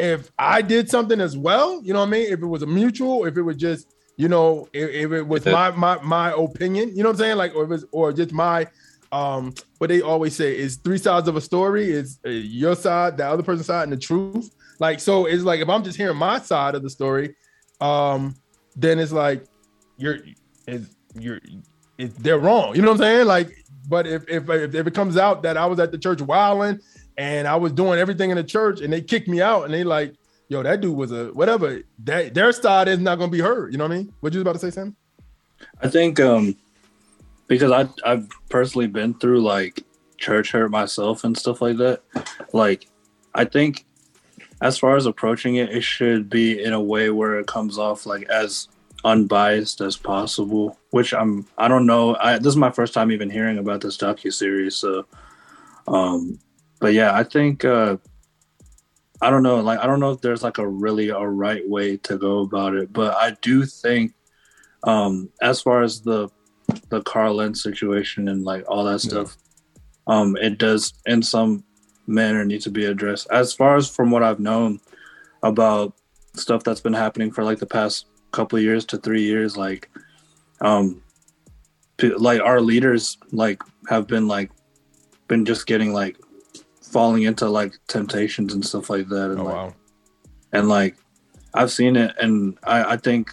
if 0.00 0.32
I 0.40 0.60
did 0.60 0.90
something 0.90 1.20
as 1.20 1.36
well. 1.36 1.80
You 1.84 1.92
know 1.92 2.00
what 2.00 2.08
I 2.08 2.10
mean? 2.10 2.32
If 2.32 2.42
it 2.42 2.46
was 2.46 2.62
a 2.62 2.66
mutual, 2.66 3.26
if 3.26 3.36
it 3.36 3.42
was 3.42 3.56
just 3.56 3.94
you 4.16 4.28
know, 4.28 4.68
if, 4.72 4.90
if 4.90 5.12
it 5.12 5.22
was 5.22 5.44
my 5.46 5.70
my 5.72 6.00
my 6.02 6.32
opinion, 6.32 6.90
you 6.90 7.02
know 7.02 7.10
what 7.10 7.16
I'm 7.16 7.18
saying? 7.18 7.36
Like, 7.36 7.54
or 7.54 7.64
if 7.64 7.70
it's 7.70 7.84
or 7.92 8.12
just 8.12 8.32
my 8.32 8.66
um 9.10 9.52
what 9.78 9.88
they 9.88 10.00
always 10.00 10.34
say 10.34 10.56
is 10.56 10.76
three 10.76 10.98
sides 10.98 11.28
of 11.28 11.36
a 11.36 11.40
story 11.40 11.90
is 11.90 12.18
uh, 12.26 12.30
your 12.30 12.74
side, 12.74 13.16
the 13.16 13.26
other 13.26 13.42
person's 13.42 13.66
side, 13.66 13.84
and 13.84 13.92
the 13.92 13.96
truth. 13.96 14.54
Like, 14.78 15.00
so 15.00 15.26
it's 15.26 15.44
like 15.44 15.60
if 15.60 15.68
I'm 15.68 15.82
just 15.84 15.96
hearing 15.96 16.16
my 16.16 16.40
side 16.40 16.74
of 16.74 16.82
the 16.82 16.90
story, 16.90 17.34
um, 17.80 18.34
then 18.76 18.98
it's 18.98 19.12
like 19.12 19.44
you're 19.96 20.18
is 20.66 20.94
you're 21.18 21.40
it, 21.98 22.14
they're 22.16 22.38
wrong. 22.38 22.74
You 22.74 22.82
know 22.82 22.88
what 22.88 23.00
I'm 23.00 23.06
saying? 23.06 23.26
Like, 23.26 23.56
but 23.88 24.06
if 24.06 24.28
if 24.28 24.48
if 24.48 24.86
it 24.86 24.94
comes 24.94 25.16
out 25.16 25.42
that 25.42 25.56
I 25.56 25.66
was 25.66 25.78
at 25.78 25.92
the 25.92 25.98
church 25.98 26.20
wilding 26.20 26.80
and 27.16 27.46
I 27.46 27.56
was 27.56 27.72
doing 27.72 27.98
everything 27.98 28.30
in 28.30 28.36
the 28.36 28.44
church 28.44 28.80
and 28.80 28.92
they 28.92 29.00
kicked 29.00 29.28
me 29.28 29.40
out 29.40 29.64
and 29.64 29.74
they 29.74 29.84
like, 29.84 30.14
yo, 30.52 30.62
that 30.62 30.82
dude 30.82 30.94
was 30.94 31.10
a 31.10 31.26
whatever. 31.28 31.82
That 32.04 32.34
their 32.34 32.52
side 32.52 32.86
is 32.86 32.98
not 32.98 33.18
gonna 33.18 33.32
be 33.32 33.40
heard. 33.40 33.72
You 33.72 33.78
know 33.78 33.84
what 33.84 33.92
I 33.92 33.96
mean? 33.96 34.12
What 34.20 34.34
you 34.34 34.40
about 34.42 34.52
to 34.52 34.58
say, 34.58 34.70
Sam? 34.70 34.94
I 35.80 35.88
think 35.88 36.20
um 36.20 36.56
because 37.48 37.72
I 37.72 37.88
I've 38.04 38.28
personally 38.50 38.86
been 38.86 39.14
through 39.14 39.42
like 39.42 39.82
church 40.18 40.52
hurt 40.52 40.70
myself 40.70 41.24
and 41.24 41.36
stuff 41.36 41.62
like 41.62 41.78
that. 41.78 42.02
Like 42.52 42.88
I 43.34 43.46
think 43.46 43.86
as 44.60 44.78
far 44.78 44.96
as 44.96 45.06
approaching 45.06 45.56
it, 45.56 45.70
it 45.70 45.82
should 45.82 46.28
be 46.28 46.62
in 46.62 46.72
a 46.72 46.80
way 46.80 47.10
where 47.10 47.40
it 47.40 47.46
comes 47.46 47.78
off 47.78 48.06
like 48.06 48.24
as 48.24 48.68
unbiased 49.04 49.80
as 49.80 49.96
possible. 49.96 50.78
Which 50.90 51.14
I'm 51.14 51.46
I 51.56 51.66
don't 51.66 51.86
know. 51.86 52.14
I 52.20 52.36
this 52.36 52.48
is 52.48 52.56
my 52.56 52.70
first 52.70 52.92
time 52.92 53.10
even 53.10 53.30
hearing 53.30 53.56
about 53.56 53.80
this 53.80 53.96
docu 53.96 54.30
series. 54.30 54.76
So, 54.76 55.06
um, 55.88 56.38
but 56.78 56.92
yeah, 56.92 57.16
I 57.16 57.24
think 57.24 57.64
uh, 57.64 57.96
I 59.22 59.30
don't 59.30 59.44
know. 59.44 59.60
Like 59.60 59.78
I 59.78 59.86
don't 59.86 60.00
know 60.00 60.10
if 60.10 60.20
there's 60.20 60.42
like 60.42 60.58
a 60.58 60.68
really 60.68 61.10
a 61.10 61.20
right 61.20 61.66
way 61.68 61.96
to 61.98 62.18
go 62.18 62.40
about 62.40 62.74
it, 62.74 62.92
but 62.92 63.14
I 63.14 63.36
do 63.40 63.64
think 63.64 64.14
um, 64.82 65.30
as 65.40 65.62
far 65.62 65.82
as 65.82 66.00
the 66.00 66.28
the 66.88 67.02
Carl 67.02 67.34
Lentz 67.34 67.62
situation 67.62 68.28
and 68.28 68.44
like 68.44 68.64
all 68.68 68.82
that 68.84 69.00
stuff, 69.00 69.36
um, 70.08 70.36
it 70.36 70.58
does 70.58 70.94
in 71.06 71.22
some 71.22 71.62
manner 72.08 72.44
need 72.44 72.62
to 72.62 72.70
be 72.70 72.86
addressed. 72.86 73.28
As 73.30 73.54
far 73.54 73.76
as 73.76 73.88
from 73.88 74.10
what 74.10 74.24
I've 74.24 74.40
known 74.40 74.80
about 75.44 75.94
stuff 76.34 76.64
that's 76.64 76.80
been 76.80 76.92
happening 76.92 77.30
for 77.30 77.44
like 77.44 77.58
the 77.58 77.66
past 77.66 78.06
couple 78.32 78.58
of 78.58 78.64
years 78.64 78.84
to 78.86 78.98
three 78.98 79.22
years, 79.22 79.56
like, 79.56 79.88
um, 80.62 81.00
like 82.00 82.40
our 82.40 82.60
leaders 82.60 83.18
like 83.30 83.62
have 83.88 84.08
been 84.08 84.26
like 84.26 84.50
been 85.28 85.44
just 85.44 85.66
getting 85.66 85.92
like 85.92 86.18
falling 86.92 87.22
into 87.24 87.48
like 87.48 87.74
temptations 87.88 88.54
and 88.54 88.64
stuff 88.64 88.90
like 88.90 89.08
that, 89.08 89.30
and 89.30 89.40
Oh 89.40 89.44
like 89.44 89.54
wow. 89.54 89.74
and 90.52 90.68
like 90.68 90.96
I've 91.54 91.70
seen 91.70 91.96
it, 91.96 92.14
and 92.20 92.58
I, 92.64 92.92
I 92.92 92.96
think, 92.96 93.32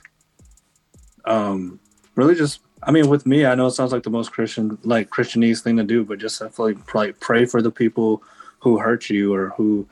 um, 1.25 1.79
really 2.15 2.35
just 2.35 2.61
I 2.83 2.91
mean, 2.91 3.09
with 3.09 3.25
me, 3.25 3.45
I 3.45 3.55
know 3.55 3.67
it 3.67 3.71
sounds 3.71 3.91
like 3.91 4.03
the 4.03 4.09
most 4.09 4.31
Christian, 4.31 4.77
like 4.83 5.09
Christianese 5.09 5.61
thing 5.61 5.75
to 5.77 5.83
do, 5.83 6.05
but 6.05 6.17
just 6.17 6.39
definitely 6.39 6.75
pray, 6.87 7.11
pray 7.11 7.43
for 7.43 7.61
the 7.61 7.71
people 7.71 8.23
who 8.59 8.79
hurt 8.79 9.09
you 9.09 9.33
or 9.33 9.49
who, 9.57 9.85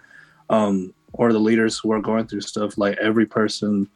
um, 0.49 0.93
or 1.11 1.33
the 1.33 1.39
leaders 1.39 1.77
who 1.77 1.91
are 1.91 1.99
going 1.99 2.27
through 2.27 2.41
stuff. 2.41 2.77
Like 2.77 2.97
every 2.99 3.25
person 3.25 3.89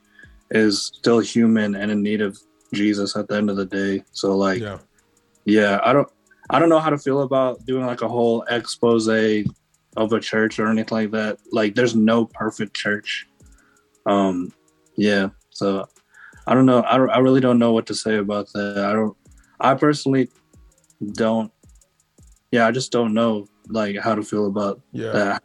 is 0.50 0.82
still 0.82 1.20
human 1.20 1.74
and 1.76 1.90
in 1.90 2.04
need 2.04 2.20
of 2.20 2.38
Jesus 2.74 3.16
at 3.16 3.30
the 3.30 3.36
end 3.36 3.50
of 3.50 3.56
the 3.56 3.66
day. 3.66 4.04
So 4.12 4.36
like, 4.36 4.60
Yeah. 4.60 4.80
yeah, 5.46 5.80
I 5.86 5.94
don't, 5.94 6.10
I 6.50 6.60
don't 6.60 6.68
know 6.70 6.80
how 6.80 6.90
to 6.90 6.98
feel 6.98 7.22
about 7.22 7.66
doing 7.66 7.86
like 7.86 8.02
a 8.02 8.10
whole 8.10 8.44
expose 8.50 9.08
of 9.98 10.14
a 10.14 10.20
church 10.20 10.60
or 10.60 10.68
anything 10.68 10.96
like 10.98 11.12
that. 11.12 11.38
Like, 11.52 11.76
there's 11.76 11.96
no 11.96 12.26
perfect 12.26 12.76
church. 12.76 13.28
Um, 14.06 14.52
yeah. 14.96 15.30
So 15.50 15.88
I 16.48 16.54
don't 16.54 16.66
know. 16.66 16.82
I, 16.82 16.98
I 16.98 17.18
really 17.20 17.42
don't 17.42 17.60
know 17.60 17.72
what 17.74 17.86
to 17.88 17.96
say 17.96 18.18
about 18.18 18.48
that. 18.54 18.78
I 18.86 18.94
don't. 18.94 19.16
I 19.60 19.76
personally 19.76 20.30
don't. 21.14 21.52
Yeah, 22.52 22.68
I 22.68 22.72
just 22.72 22.92
don't 22.92 23.14
know 23.14 23.48
like 23.68 23.98
how 23.98 24.16
to 24.16 24.24
feel 24.24 24.48
about 24.48 24.82
Yeah. 24.92 25.12
that. 25.12 25.44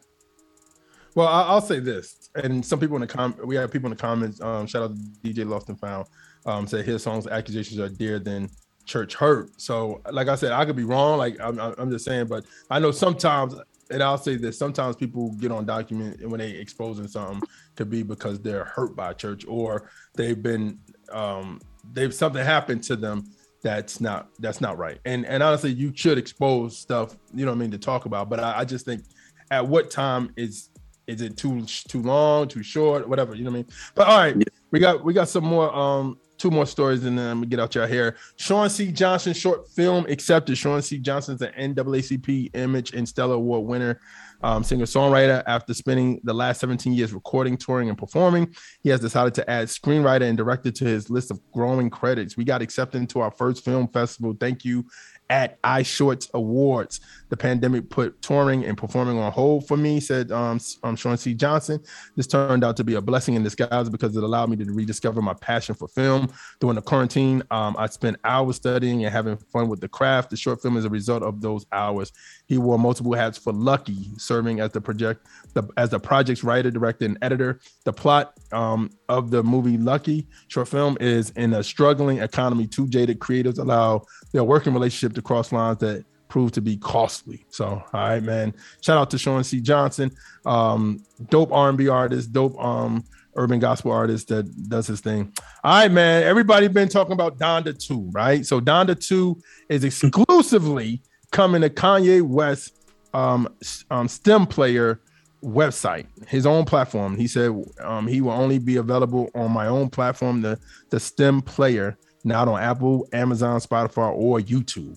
Well, 1.14 1.28
I- 1.28 1.44
I'll 1.44 1.60
say 1.60 1.78
this, 1.80 2.30
and 2.34 2.64
some 2.64 2.78
people 2.80 2.96
in 2.96 3.00
the 3.02 3.06
com, 3.06 3.34
we 3.44 3.56
have 3.56 3.70
people 3.70 3.86
in 3.90 3.96
the 3.96 4.00
comments. 4.00 4.40
Um, 4.40 4.66
shout 4.66 4.82
out 4.90 4.96
to 4.96 5.02
DJ 5.28 5.48
Lost 5.48 5.68
and 5.68 5.78
Found. 5.80 6.06
Um, 6.46 6.66
say 6.66 6.82
his 6.82 7.02
songs 7.02 7.26
accusations 7.26 7.80
are 7.80 7.88
dearer 7.88 8.18
than 8.18 8.48
church 8.84 9.14
hurt. 9.14 9.50
So, 9.60 10.00
like 10.12 10.28
I 10.28 10.34
said, 10.34 10.52
I 10.52 10.64
could 10.64 10.76
be 10.76 10.84
wrong. 10.84 11.18
Like 11.18 11.36
I'm, 11.40 11.58
I'm 11.58 11.90
just 11.90 12.04
saying, 12.04 12.26
but 12.26 12.44
I 12.70 12.78
know 12.78 12.90
sometimes, 12.90 13.54
and 13.90 14.02
I'll 14.02 14.18
say 14.18 14.36
this: 14.36 14.58
sometimes 14.58 14.96
people 14.96 15.32
get 15.32 15.52
on 15.52 15.64
document 15.64 16.26
when 16.28 16.40
they 16.40 16.50
exposing 16.50 17.08
something 17.08 17.42
could 17.76 17.90
be 17.90 18.02
because 18.02 18.40
they're 18.40 18.64
hurt 18.64 18.96
by 18.96 19.12
church 19.12 19.44
or 19.46 19.90
they've 20.14 20.42
been, 20.42 20.78
um, 21.12 21.60
they've 21.92 22.14
something 22.14 22.44
happened 22.44 22.82
to 22.84 22.96
them 22.96 23.24
that's 23.62 24.00
not 24.00 24.28
that's 24.38 24.60
not 24.60 24.78
right. 24.78 24.98
And 25.04 25.26
and 25.26 25.42
honestly, 25.42 25.72
you 25.72 25.92
should 25.94 26.18
expose 26.18 26.78
stuff. 26.78 27.16
You 27.34 27.44
know 27.44 27.52
what 27.52 27.58
I 27.58 27.60
mean 27.60 27.70
to 27.72 27.78
talk 27.78 28.06
about. 28.06 28.28
But 28.28 28.40
I, 28.40 28.60
I 28.60 28.64
just 28.64 28.84
think 28.84 29.04
at 29.50 29.66
what 29.66 29.90
time 29.90 30.32
is 30.36 30.70
is 31.06 31.20
it 31.20 31.36
too 31.36 31.64
too 31.64 32.02
long, 32.02 32.48
too 32.48 32.62
short, 32.62 33.08
whatever, 33.08 33.34
you 33.34 33.44
know 33.44 33.50
what 33.50 33.56
I 33.56 33.60
mean? 33.60 33.68
But 33.94 34.08
all 34.08 34.18
right, 34.18 34.36
we 34.70 34.78
got 34.78 35.04
we 35.04 35.12
got 35.12 35.28
some 35.28 35.44
more 35.44 35.74
um 35.74 36.18
two 36.38 36.50
more 36.50 36.66
stories 36.66 37.04
and 37.04 37.18
then 37.18 37.40
we 37.40 37.46
get 37.46 37.60
out 37.60 37.74
your 37.74 37.86
hair. 37.86 38.16
Sean 38.36 38.68
C. 38.68 38.92
Johnson 38.92 39.32
short 39.32 39.68
film 39.68 40.06
accepted. 40.08 40.56
Sean 40.56 40.82
C. 40.82 40.98
Johnson's 40.98 41.42
an 41.42 41.74
NAACP 41.74 42.54
Image 42.54 42.92
and 42.92 43.08
Stellar 43.08 43.34
Award 43.34 43.66
winner. 43.66 44.00
Um, 44.42 44.62
singer 44.62 44.84
songwriter. 44.84 45.42
After 45.46 45.72
spending 45.72 46.20
the 46.22 46.34
last 46.34 46.60
17 46.60 46.92
years 46.92 47.14
recording, 47.14 47.56
touring, 47.56 47.88
and 47.88 47.96
performing, 47.96 48.54
he 48.82 48.90
has 48.90 49.00
decided 49.00 49.34
to 49.34 49.50
add 49.50 49.68
screenwriter 49.68 50.22
and 50.22 50.36
director 50.36 50.70
to 50.70 50.84
his 50.84 51.08
list 51.08 51.30
of 51.30 51.40
growing 51.52 51.88
credits. 51.88 52.36
We 52.36 52.44
got 52.44 52.60
accepted 52.60 52.98
into 52.98 53.20
our 53.20 53.30
first 53.30 53.64
film 53.64 53.88
festival. 53.88 54.36
Thank 54.38 54.64
you 54.64 54.84
at 55.30 55.60
iShorts 55.62 56.32
Awards. 56.34 57.00
The 57.28 57.36
pandemic 57.36 57.90
put 57.90 58.22
touring 58.22 58.64
and 58.64 58.78
performing 58.78 59.18
on 59.18 59.32
hold 59.32 59.66
for 59.66 59.76
me, 59.76 59.98
said 59.98 60.30
um, 60.30 60.60
um, 60.84 60.94
Sean 60.94 61.16
C. 61.16 61.34
Johnson. 61.34 61.80
This 62.14 62.26
turned 62.26 62.62
out 62.62 62.76
to 62.76 62.84
be 62.84 62.94
a 62.94 63.00
blessing 63.00 63.34
in 63.34 63.42
disguise 63.42 63.88
because 63.88 64.16
it 64.16 64.22
allowed 64.22 64.50
me 64.50 64.56
to 64.56 64.72
rediscover 64.72 65.20
my 65.20 65.34
passion 65.34 65.74
for 65.74 65.88
film. 65.88 66.32
During 66.60 66.76
the 66.76 66.82
quarantine, 66.82 67.42
um, 67.50 67.74
I 67.78 67.86
spent 67.86 68.16
hours 68.22 68.56
studying 68.56 69.04
and 69.04 69.12
having 69.12 69.36
fun 69.36 69.68
with 69.68 69.80
the 69.80 69.88
craft. 69.88 70.30
The 70.30 70.36
short 70.36 70.62
film 70.62 70.76
is 70.76 70.84
a 70.84 70.90
result 70.90 71.22
of 71.22 71.40
those 71.40 71.66
hours. 71.72 72.12
He 72.46 72.58
wore 72.58 72.78
multiple 72.78 73.12
hats 73.14 73.36
for 73.36 73.52
Lucky, 73.52 74.10
serving 74.18 74.60
as 74.60 74.70
the 74.70 74.80
project 74.80 75.26
the, 75.54 75.64
as 75.76 75.90
the 75.90 75.98
project's 75.98 76.44
writer, 76.44 76.70
director, 76.70 77.04
and 77.04 77.18
editor. 77.22 77.60
The 77.84 77.92
plot 77.92 78.34
um, 78.52 78.90
of 79.08 79.30
the 79.30 79.42
movie 79.42 79.78
Lucky 79.78 80.28
short 80.48 80.68
film 80.68 80.96
is 81.00 81.30
in 81.30 81.54
a 81.54 81.62
struggling 81.62 82.18
economy, 82.18 82.66
two 82.66 82.86
jaded 82.88 83.18
creatives 83.18 83.58
allow 83.58 84.02
their 84.32 84.44
working 84.44 84.72
relationship 84.72 85.14
to 85.16 85.22
cross 85.22 85.50
lines 85.50 85.78
that 85.78 86.04
prove 86.28 86.52
to 86.52 86.60
be 86.60 86.76
costly. 86.76 87.44
So, 87.50 87.66
all 87.66 87.84
right, 87.92 88.22
man. 88.22 88.54
Shout 88.80 88.98
out 88.98 89.10
to 89.10 89.18
Sean 89.18 89.44
C. 89.44 89.60
Johnson, 89.60 90.10
um, 90.44 91.02
dope 91.30 91.52
R&B 91.52 91.88
artist, 91.88 92.32
dope 92.32 92.58
um, 92.62 93.04
urban 93.36 93.58
gospel 93.58 93.92
artist 93.92 94.28
that 94.28 94.68
does 94.68 94.86
his 94.86 95.00
thing. 95.00 95.32
All 95.62 95.80
right, 95.80 95.90
man. 95.90 96.22
Everybody 96.22 96.68
been 96.68 96.88
talking 96.88 97.12
about 97.12 97.38
Donda 97.38 97.78
2, 97.78 98.10
right? 98.12 98.44
So 98.44 98.60
Donda 98.60 98.98
2 98.98 99.40
is 99.68 99.84
exclusively 99.84 101.02
coming 101.36 101.60
to 101.60 101.68
Kanye 101.68 102.22
West 102.22 102.78
um, 103.12 103.46
um, 103.90 104.08
STEM 104.08 104.46
player 104.46 105.02
website, 105.44 106.06
his 106.26 106.46
own 106.46 106.64
platform. 106.64 107.14
He 107.14 107.26
said 107.26 107.52
um, 107.84 108.06
he 108.06 108.22
will 108.22 108.32
only 108.32 108.58
be 108.58 108.76
available 108.76 109.28
on 109.34 109.52
my 109.52 109.66
own 109.66 109.90
platform, 109.90 110.40
the 110.40 110.58
the 110.88 110.98
STEM 110.98 111.42
player, 111.42 111.98
not 112.24 112.48
on 112.48 112.58
Apple, 112.58 113.06
Amazon, 113.12 113.60
Spotify, 113.60 114.10
or 114.14 114.40
YouTube. 114.40 114.96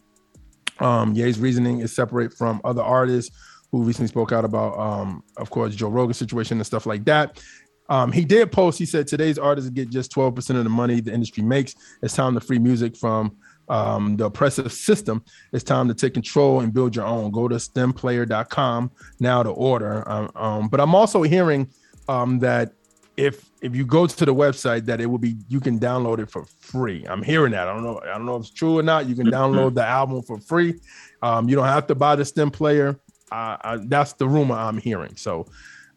Um, 0.80 1.14
Ye's 1.14 1.42
reasoning 1.42 1.82
is 1.82 1.94
separate 1.94 2.34
from 2.34 2.62
other 2.64 2.82
artists 2.82 3.36
who 3.74 3.84
recently 3.84 4.08
spoke 4.08 4.32
out 4.32 4.46
about, 4.46 4.80
um, 4.80 5.22
of 5.36 5.50
course, 5.50 5.76
Joe 5.76 5.90
Rogan 5.90 6.14
situation 6.14 6.58
and 6.58 6.66
stuff 6.66 6.86
like 6.86 7.04
that. 7.04 7.44
Um, 7.90 8.14
he 8.14 8.24
did 8.24 8.50
post. 8.50 8.80
He 8.80 8.86
said 8.86 9.08
today's 9.08 9.38
artists 9.38 9.70
get 9.72 9.90
just 9.90 10.10
twelve 10.10 10.36
percent 10.36 10.58
of 10.58 10.64
the 10.64 10.70
money 10.70 11.02
the 11.02 11.14
industry 11.14 11.44
makes. 11.44 11.76
It's 12.02 12.14
time 12.14 12.34
to 12.36 12.40
free 12.40 12.60
music 12.60 12.96
from 12.96 13.36
um, 13.70 14.18
the 14.18 14.26
oppressive 14.26 14.72
system, 14.74 15.24
it's 15.54 15.64
time 15.64 15.88
to 15.88 15.94
take 15.94 16.14
control 16.14 16.62
and 16.62 16.74
build 16.74 16.96
your 16.96 17.06
own. 17.06 17.32
Go 17.32 17.48
to 17.48 17.56
stemplayer.com 17.56 18.92
now 19.20 19.44
to 19.44 19.50
order. 19.50 20.10
Um, 20.10 20.32
um, 20.36 20.68
but 20.68 20.80
I'm 20.80 20.96
also 20.96 21.22
hearing 21.24 21.70
um, 22.08 22.40
that 22.40 22.74
if 23.16 23.50
if 23.62 23.76
you 23.76 23.86
go 23.86 24.08
to 24.08 24.26
the 24.26 24.34
website, 24.34 24.86
that 24.86 25.02
it 25.02 25.06
will 25.06 25.18
be 25.18 25.36
you 25.50 25.60
can 25.60 25.80
download 25.80 26.20
it 26.20 26.32
for 26.32 26.46
free. 26.46 27.06
I'm 27.08 27.22
hearing 27.22 27.52
that. 27.52 27.68
I 27.68 27.74
don't 27.74 27.84
know. 27.84 28.00
I 28.02 28.18
don't 28.18 28.26
know 28.26 28.38
if 28.38 28.44
it's 28.44 28.52
true 28.52 28.80
or 28.80 28.84
not. 28.84 29.08
You 29.08 29.16
can 29.16 29.28
download 29.28 29.76
the 29.76 29.86
album 29.86 30.22
for 30.24 30.40
free. 30.40 30.80
Um, 31.22 31.50
you 31.50 31.56
don't 31.56 31.66
have 31.66 31.88
to 31.88 31.96
buy 31.96 32.16
the 32.16 32.24
stem 32.24 32.50
player. 32.50 33.00
Uh, 33.32 33.58
I, 33.62 33.80
that's 33.84 34.14
the 34.14 34.28
rumor 34.28 34.56
I'm 34.56 34.78
hearing. 34.78 35.16
So 35.18 35.48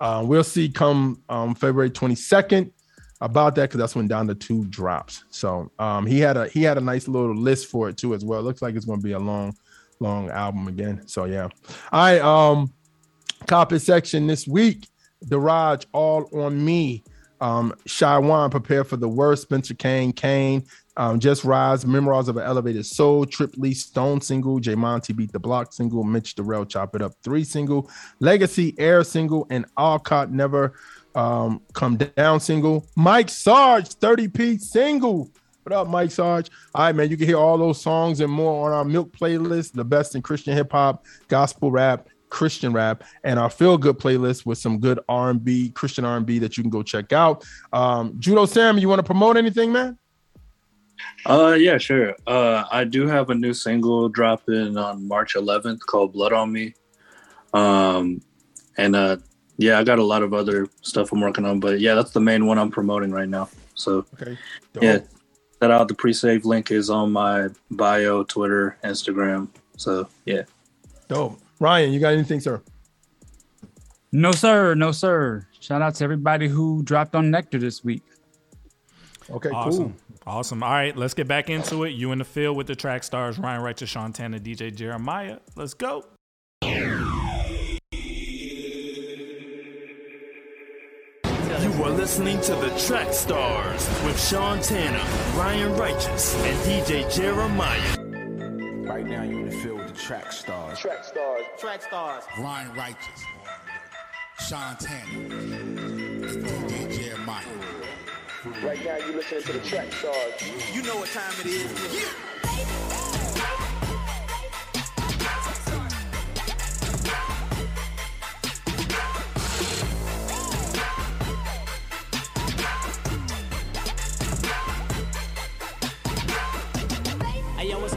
uh, 0.01 0.23
we'll 0.27 0.45
see 0.45 0.69
come 0.69 1.23
um, 1.29 1.55
February 1.55 1.91
22nd 1.91 2.73
about 3.23 3.55
that 3.55 3.63
because 3.63 3.79
that's 3.79 3.95
when 3.95 4.09
Donda 4.09 4.39
2 4.39 4.67
drops. 4.67 5.25
So 5.31 5.71
um, 5.79 6.05
he 6.05 6.19
had 6.19 6.37
a 6.37 6.49
he 6.49 6.63
had 6.63 6.77
a 6.77 6.81
nice 6.81 7.09
little 7.09 7.35
list 7.35 7.69
for 7.69 7.89
it 7.89 7.97
too 7.97 8.15
as 8.15 8.25
well. 8.25 8.41
It 8.41 8.43
looks 8.43 8.61
like 8.61 8.75
it's 8.75 8.85
going 8.85 8.99
to 8.99 9.05
be 9.05 9.13
a 9.13 9.19
long, 9.19 9.57
long 10.01 10.29
album 10.29 10.67
again. 10.67 11.07
So 11.07 11.25
yeah, 11.25 11.49
I 11.93 12.19
Um, 12.19 12.73
copy 13.47 13.79
section 13.79 14.27
this 14.27 14.47
week. 14.47 14.89
Garage 15.29 15.85
all 15.93 16.29
on 16.39 16.63
me. 16.65 17.05
Um, 17.41 17.75
Shy 17.87 18.19
One 18.19 18.51
prepare 18.51 18.85
for 18.85 18.97
the 18.97 19.09
worst. 19.09 19.43
Spencer 19.43 19.75
Kane, 19.75 20.13
Kane, 20.13 20.65
um, 20.97 21.19
Just 21.21 21.45
Rise, 21.45 21.87
Memoirs 21.87 22.29
of 22.29 22.37
an 22.37 22.45
Elevated 22.45 22.87
Soul, 22.87 23.25
Trip 23.25 23.53
Lee 23.57 23.75
Stone 23.75 24.21
single, 24.21 24.59
J 24.59 24.75
Monty 24.75 25.13
Beat 25.13 25.33
the 25.33 25.41
Block 25.41 25.73
single, 25.73 26.03
Mitch 26.05 26.35
Darrell 26.35 26.65
Chop 26.67 26.95
It 26.97 27.03
Up 27.03 27.15
three 27.23 27.45
single, 27.45 27.89
Legacy 28.21 28.75
Air 28.79 29.05
single, 29.05 29.47
and 29.51 29.65
Alcott 29.79 30.33
Never 30.33 30.75
um, 31.15 31.61
Come 31.73 31.97
Down 31.97 32.41
single. 32.41 32.87
Mike 32.97 33.29
Sarge 33.29 33.89
30p 33.89 34.61
single. 34.61 35.31
What 35.65 35.73
up, 35.75 35.89
Mike 35.89 36.11
Sarge? 36.11 36.51
All 36.75 36.85
right, 36.85 36.95
man. 36.95 37.09
You 37.09 37.17
can 37.17 37.27
hear 37.27 37.39
all 37.39 37.57
those 37.57 37.81
songs 37.81 38.21
and 38.21 38.33
more 38.33 38.67
on 38.67 38.73
our 38.73 38.85
Milk 38.85 39.17
playlist, 39.17 39.73
the 39.73 39.85
best 39.85 40.17
in 40.17 40.23
Christian 40.23 40.57
hip 40.57 40.73
hop, 40.73 41.05
gospel 41.29 41.71
rap, 41.71 42.09
Christian 42.31 42.73
rap, 42.73 43.05
and 43.23 43.39
our 43.39 43.49
feel 43.49 43.79
good 43.79 43.99
playlist 43.99 44.45
with 44.45 44.59
some 44.59 44.81
good 44.81 44.99
R 45.09 45.31
and 45.31 45.45
B, 45.45 45.71
Christian 45.71 46.05
R 46.05 46.17
and 46.17 46.27
B 46.27 46.41
that 46.41 46.57
you 46.57 46.65
can 46.65 46.71
go 46.71 46.83
check 46.83 47.13
out. 47.13 47.45
Um, 47.73 48.17
Judo 48.19 48.47
Sam, 48.47 48.79
you 48.79 48.89
want 48.89 48.99
to 48.99 49.05
promote 49.05 49.37
anything, 49.37 49.71
man? 49.71 49.99
Uh, 51.27 51.57
yeah, 51.59 51.79
sure. 51.79 52.17
Uh, 52.27 52.65
I 52.73 52.85
do 52.85 53.07
have 53.07 53.31
a 53.31 53.35
new 53.35 53.55
single 53.55 54.09
dropping 54.09 54.77
on 54.77 55.07
March 55.07 55.35
11th 55.35 55.81
called 55.81 56.13
"Blood 56.13 56.33
on 56.33 56.51
Me." 56.51 56.75
Um, 57.53 58.21
and 58.77 58.97
uh, 58.97 59.19
yeah, 59.59 59.79
I 59.79 59.85
got 59.85 59.99
a 59.99 60.05
lot 60.05 60.23
of 60.23 60.35
other 60.35 60.69
stuff 60.81 61.13
I'm 61.13 61.21
working 61.21 61.45
on, 61.45 61.61
but 61.61 61.81
yeah, 61.81 61.95
that's 61.95 62.11
the 62.11 62.21
main 62.21 62.47
one 62.47 62.59
I'm 62.59 62.71
promoting 62.71 63.11
right 63.11 63.29
now. 63.29 63.49
So, 63.75 64.05
okay, 64.15 64.39
yeah, 64.81 64.99
that 65.61 65.71
out. 65.71 65.89
The 65.89 65.95
pre-save 65.95 66.45
link 66.45 66.71
is 66.71 66.91
on 66.91 67.13
my 67.13 67.49
bio, 67.71 68.25
Twitter, 68.25 68.77
Instagram. 68.85 69.49
So, 69.77 70.09
yeah, 70.25 70.43
dope. 71.09 71.39
Ryan, 71.59 71.93
you 71.93 72.01
got 72.01 72.13
anything, 72.13 72.41
sir? 72.41 72.61
No, 74.11 74.33
sir. 74.33 74.75
No, 74.75 74.93
sir. 74.93 75.47
Shout 75.61 75.81
out 75.81 75.95
to 75.97 76.05
everybody 76.05 76.49
who 76.49 76.83
dropped 76.83 77.15
on 77.15 77.31
Nectar 77.31 77.59
this 77.59 77.85
week. 77.85 78.03
Okay, 79.31 79.51
awesome. 79.51 79.85
cool. 79.85 79.93
Awesome. 80.27 80.63
All 80.63 80.71
right, 80.71 80.97
let's 80.97 81.15
get 81.15 81.27
back 81.27 81.51
into 81.51 81.85
it. 81.85 81.91
You 81.91 82.13
in 82.13 82.19
the 82.19 82.25
field 82.25 82.57
with 82.57 82.67
the 82.67 82.77
track 82.77 83.03
stars 83.05 83.39
Ryan 83.39 83.63
Righteous, 83.63 83.91
Sean 83.91 84.13
Tanner, 84.13 84.39
DJ 84.39 84.75
Jeremiah. 84.75 85.39
Let's 85.57 85.75
go. 85.75 86.05
You 91.83 91.89
are 91.89 91.91
listening 91.91 92.41
to 92.43 92.55
the 92.55 92.71
Track 92.87 93.13
Stars 93.13 93.89
with 94.05 94.17
Sean 94.17 94.61
Tanner, 94.61 95.03
Ryan 95.37 95.75
Righteous, 95.75 96.33
and 96.45 96.57
DJ 96.61 97.13
Jeremiah. 97.13 97.97
Right 98.89 99.05
now, 99.05 99.25
you're 99.25 99.41
in 99.41 99.49
the 99.49 99.57
field 99.57 99.79
with 99.79 99.89
the 99.89 100.01
Track 100.01 100.31
Stars. 100.31 100.79
Track 100.79 101.03
Stars. 101.03 101.43
Track 101.59 101.83
Stars. 101.83 102.23
Ryan 102.39 102.73
Righteous. 102.77 103.25
Sean 104.39 104.77
Tanner. 104.77 105.35
And 105.35 106.45
DJ 106.47 107.03
Jeremiah. 107.03 107.45
Right 108.63 108.85
now, 108.85 108.99
you're 108.99 109.17
listening 109.17 109.43
to 109.43 109.53
the 109.55 109.67
Track 109.67 109.93
Stars. 109.93 110.35
You 110.73 110.83
know 110.85 110.95
what 110.95 111.09
time 111.09 111.35
it 111.41 111.47
is. 111.47 112.13
Hey 112.47 113.22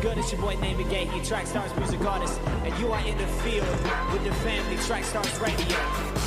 good? 0.05 0.17
It's 0.19 0.31
your 0.31 0.41
boy 0.41 0.55
Name 0.57 0.77
Gay, 0.87 1.09
you 1.15 1.23
Track 1.23 1.47
Stars 1.47 1.75
music 1.77 1.99
artist, 2.01 2.39
and 2.63 2.79
you 2.79 2.91
are 2.91 3.07
in 3.07 3.17
the 3.17 3.25
field 3.41 3.67
with 4.13 4.23
the 4.23 4.33
family 4.43 4.77
Track 4.85 5.03
Stars 5.03 5.39
Radio. 5.39 6.24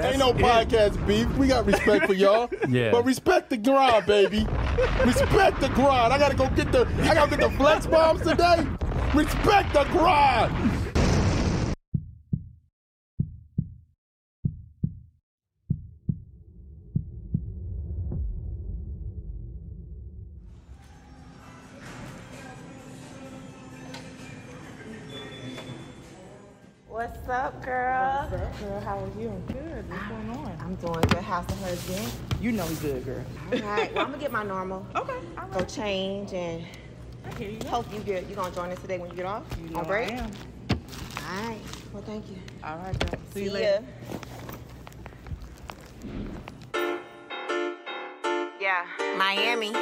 Ain't 0.00 0.18
no 0.18 0.32
podcast 0.32 1.04
beef. 1.08 1.26
We 1.36 1.48
got 1.48 1.66
respect 1.66 2.06
for 2.06 2.14
y'all. 2.14 2.48
Yeah. 2.68 2.90
But 2.90 3.04
respect 3.06 3.48
the 3.50 3.56
grind, 3.56 4.04
baby. 4.06 4.46
Respect 5.04 5.60
the 5.60 5.70
grind. 5.70 6.12
I 6.12 6.18
gotta 6.18 6.36
go 6.36 6.48
get 6.50 6.70
the 6.70 6.86
I 7.02 7.14
gotta 7.14 7.30
get 7.36 7.40
the 7.40 7.56
flex 7.56 7.86
bombs 7.86 8.20
today. 8.20 8.66
Respect 9.14 9.72
the 9.72 9.84
grind. 9.84 10.52
What's 26.86 27.28
up, 27.28 27.64
girl? 27.64 28.28
What's 28.30 28.42
up, 28.42 28.60
girl? 28.60 28.80
How 28.80 28.98
are 28.98 29.20
you? 29.20 29.67
What's 29.88 30.02
ah, 30.02 30.08
going 30.10 30.30
on? 30.30 30.58
I'm 30.60 30.74
doing 30.74 31.00
good. 31.00 31.22
How's 31.22 31.46
the 31.46 31.54
husband? 31.54 32.12
You 32.42 32.52
know 32.52 32.66
he's 32.66 32.78
good, 32.80 33.04
girl. 33.06 33.24
All 33.52 33.58
right. 33.60 33.92
Well, 33.94 34.04
I'm 34.04 34.10
gonna 34.10 34.22
get 34.22 34.32
my 34.32 34.44
normal. 34.44 34.86
Okay. 34.96 35.18
Go 35.50 35.64
change 35.64 36.34
and 36.34 36.62
I 37.24 37.34
hear 37.38 37.50
you. 37.50 37.58
hope 37.68 37.90
you 37.90 38.00
get. 38.00 38.28
You 38.28 38.36
gonna 38.36 38.54
join 38.54 38.70
us 38.70 38.78
today 38.80 38.98
when 38.98 39.08
you 39.08 39.16
get 39.16 39.24
off? 39.24 39.44
You 39.62 39.70
know 39.70 39.78
On 39.78 39.86
break? 39.86 40.10
I 40.10 40.12
am. 40.12 40.30
All 40.70 41.48
right. 41.48 41.60
Well, 41.94 42.02
thank 42.02 42.28
you. 42.28 42.36
All 42.62 42.76
right, 42.76 42.98
girl. 42.98 43.20
See, 43.32 43.44
you 43.44 43.48
See 43.48 43.54
later. 43.54 43.84
Yeah. 48.60 48.84
Miami. 49.16 49.72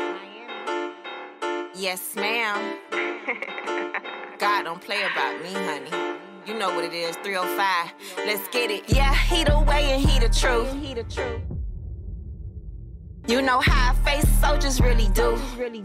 Yes, 1.75 2.15
ma'am. 2.15 2.79
God 4.39 4.63
don't 4.63 4.81
play 4.81 5.03
about 5.03 5.43
me, 5.43 5.53
honey. 5.53 6.16
You 6.47 6.55
know 6.55 6.73
what 6.73 6.85
it 6.85 6.93
is, 6.93 7.17
305. 7.17 7.93
Let's 8.19 8.47
get 8.49 8.71
it. 8.71 8.85
Yeah, 8.89 9.13
he 9.13 9.43
the 9.43 9.59
way 9.59 9.91
and 9.91 10.01
he 10.01 10.21
the 10.21 10.29
truth. 10.29 10.73
He 10.75 10.95
the 10.95 11.03
truth. 11.03 11.41
You 13.27 13.43
know 13.43 13.59
how 13.59 13.91
I 13.91 13.95
face 14.05 14.29
soldiers 14.39 14.81
really 14.81 15.09
do. 15.09 15.37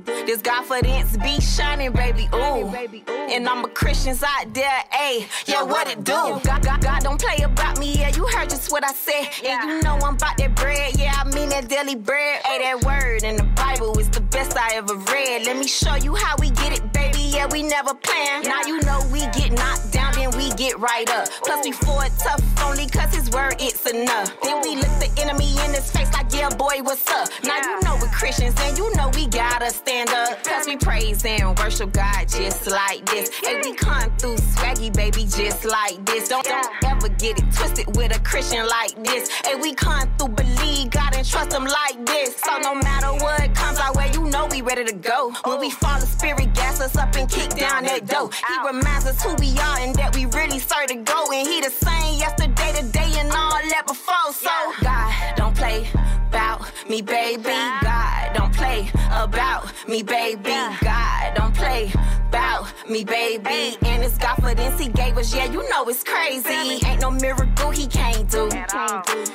This 0.06 0.44
confidence 0.44 1.18
be 1.18 1.42
shining, 1.42 1.92
baby. 1.92 2.30
Ooh. 2.36 2.68
And 3.10 3.50
I'm 3.50 3.66
a 3.66 3.68
Christians 3.70 4.22
out 4.22 4.54
there, 4.54 4.84
ayy. 4.94 5.28
Yeah, 5.48 5.64
what 5.64 5.88
it 5.90 6.04
do? 6.04 6.14
God, 6.14 6.62
God, 6.62 6.80
God 6.84 7.02
don't 7.02 7.20
play 7.20 7.44
about 7.44 7.80
me. 7.80 7.94
Yeah, 7.94 8.10
you 8.16 8.28
heard 8.28 8.52
just 8.52 8.72
what 8.72 8.84
I 8.88 8.94
said. 8.94 9.28
And 9.44 9.68
you 9.68 9.82
know 9.82 9.96
I'm 9.96 10.14
about 10.14 10.38
that 10.38 10.56
bread. 10.56 10.96
Yeah, 10.96 11.14
I 11.18 11.24
mean 11.34 11.50
that 11.50 11.68
daily 11.68 11.96
bread. 11.96 12.44
Hey, 12.46 12.60
that 12.60 12.86
word 12.86 13.24
in 13.24 13.36
the 13.38 13.50
Bible 13.56 13.98
is 13.98 14.10
the 14.12 14.22
best 14.22 14.56
I 14.56 14.76
ever 14.76 14.94
read. 14.94 15.48
Let 15.48 15.58
me 15.58 15.66
show 15.66 15.96
you 15.96 16.14
how 16.14 16.36
we 16.38 16.52
get 16.52 16.78
it. 16.78 16.91
Yeah, 17.32 17.48
we 17.50 17.64
never 17.64 17.94
plan. 17.94 18.44
Now 18.44 18.62
you 18.68 18.82
know 18.82 19.00
we 19.12 19.22
get 19.32 19.54
knocked 19.54 19.92
down, 19.94 20.14
then 20.16 20.32
we 20.38 20.52
get 20.52 20.78
right 20.80 21.10
up. 21.10 21.30
Plus 21.44 21.66
we 21.66 21.72
for 21.72 22.06
it 22.06 22.12
tough 22.20 22.42
only 22.66 22.88
cause 22.88 23.14
his 23.16 23.30
word 23.32 23.56
it's 23.60 23.90
enough. 23.90 24.34
Then 24.44 24.62
we 24.62 24.76
look 24.76 24.94
the 25.00 25.10
enemy 25.18 25.52
in 25.66 25.74
his 25.74 25.90
face 25.92 26.12
like, 26.14 26.34
yeah, 26.34 26.50
boy, 26.50 26.84
what's 26.84 27.08
up? 27.10 27.30
Now 27.44 27.58
you 27.58 27.80
know 27.82 27.98
we're 28.02 28.12
Christians 28.12 28.56
and 28.60 28.78
you 28.78 28.94
know 28.96 29.10
we 29.16 29.28
gotta 29.28 29.70
stand 29.70 30.10
up. 30.10 30.44
Cause 30.44 30.68
we 30.68 30.76
praise 30.78 31.24
and 31.26 31.58
worship 31.58 31.94
God 31.94 32.28
just 32.28 32.68
like 32.68 33.06
this. 33.06 33.32
And 33.48 33.64
we 33.64 33.74
come 33.76 34.12
through 34.18 34.36
swaggy, 34.36 34.94
baby, 34.94 35.24
just 35.24 35.66
like 35.66 36.06
this. 36.06 36.30
Don't, 36.30 36.46
don't 36.46 36.70
ever 36.84 37.10
get 37.10 37.40
it 37.40 37.46
twisted 37.54 37.96
with 37.96 38.16
a 38.16 38.20
Christian 38.22 38.68
like 38.68 39.02
this. 39.04 39.30
And 39.48 39.62
we 39.62 39.74
come 39.74 40.10
through 40.18 40.30
believe 40.30 40.90
God 40.92 41.16
and 41.16 41.26
trust 41.26 41.54
him 41.54 41.66
like 41.66 42.06
this. 42.06 42.36
So 42.38 42.58
no 42.60 42.76
matter 42.76 43.12
what 43.24 43.54
comes 43.56 43.80
our 43.80 43.94
way, 43.94 44.12
you 44.14 44.26
know 44.26 44.48
we 44.52 44.62
ready 44.62 44.86
to 44.86 44.94
go. 44.94 45.32
When 45.46 45.60
we 45.60 45.70
fall, 45.72 46.00
the 46.00 46.06
spirit 46.06 46.54
gas 46.54 46.80
us 46.82 46.96
up 46.98 47.16
and 47.22 47.30
kick 47.30 47.50
down 47.52 47.84
that 47.84 48.08
door. 48.08 48.30
He 48.32 48.68
reminds 48.68 49.06
us 49.06 49.22
who 49.24 49.36
we 49.36 49.52
are 49.60 49.80
and 49.80 49.96
that 49.96 50.16
we 50.16 50.26
really 50.26 50.60
serve 50.60 50.88
to 50.88 50.96
go. 50.96 51.32
And 51.32 51.48
he 51.48 51.62
the 51.62 51.70
same 51.70 52.18
yesterday, 52.18 52.74
today, 52.82 53.12
and 53.20 53.32
all 53.32 53.52
that 53.52 53.86
before. 53.88 54.34
So 54.34 54.50
God, 54.82 55.36
don't 55.36 55.56
play 55.56 55.88
about 56.30 56.72
me, 56.90 57.02
baby. 57.02 57.44
God, 57.44 58.34
don't 58.34 58.54
play 58.54 58.90
about 59.12 59.72
me, 59.88 60.02
baby. 60.02 60.58
God, 60.82 61.34
don't 61.36 61.54
play 61.54 61.92
about 62.30 62.68
me, 62.90 63.04
baby. 63.04 63.78
And 63.84 64.04
it's 64.04 64.18
confidence 64.18 64.80
he 64.80 64.90
gave 64.90 65.18
us, 65.18 65.34
yeah, 65.34 65.46
you 65.46 65.68
know 65.70 65.88
it's 65.88 66.04
crazy. 66.04 66.84
Ain't 66.86 67.02
no 67.02 67.12
miracle 67.12 67.70
he 67.70 67.86
can't 67.86 68.30
do. 68.30 68.50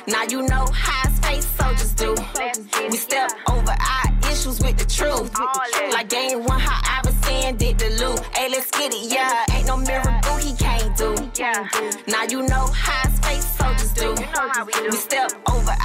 Now 0.07 0.23
you 0.29 0.41
know 0.43 0.65
how 0.73 1.09
space 1.11 1.47
soldiers 1.55 1.93
do. 1.93 2.15
We 2.89 2.97
step 2.97 3.31
over 3.49 3.71
our 3.71 4.31
issues 4.31 4.59
with 4.59 4.77
the 4.77 4.85
truth. 4.85 5.31
Like 5.93 6.09
game 6.09 6.43
one, 6.43 6.59
how 6.59 6.79
Iverson 6.83 7.06
did 7.53 7.79
the 7.79 7.89
loot. 8.01 8.19
Hey, 8.35 8.49
let's 8.49 8.69
get 8.71 8.93
it, 8.93 9.11
yeah. 9.11 9.45
Ain't 9.51 9.67
no 9.67 9.77
miracle 9.77 10.35
he 10.37 10.53
can't 10.53 10.95
do. 10.97 11.15
Now 12.07 12.23
you 12.23 12.41
know 12.47 12.67
how 12.73 13.09
space 13.09 13.45
soldiers 13.57 13.93
do. 13.93 14.09
You 14.09 14.31
know 14.33 14.49
how 14.51 14.65
we 14.65 14.73
do. 14.73 14.89
We 14.91 14.97
step 14.97 15.31
over 15.49 15.75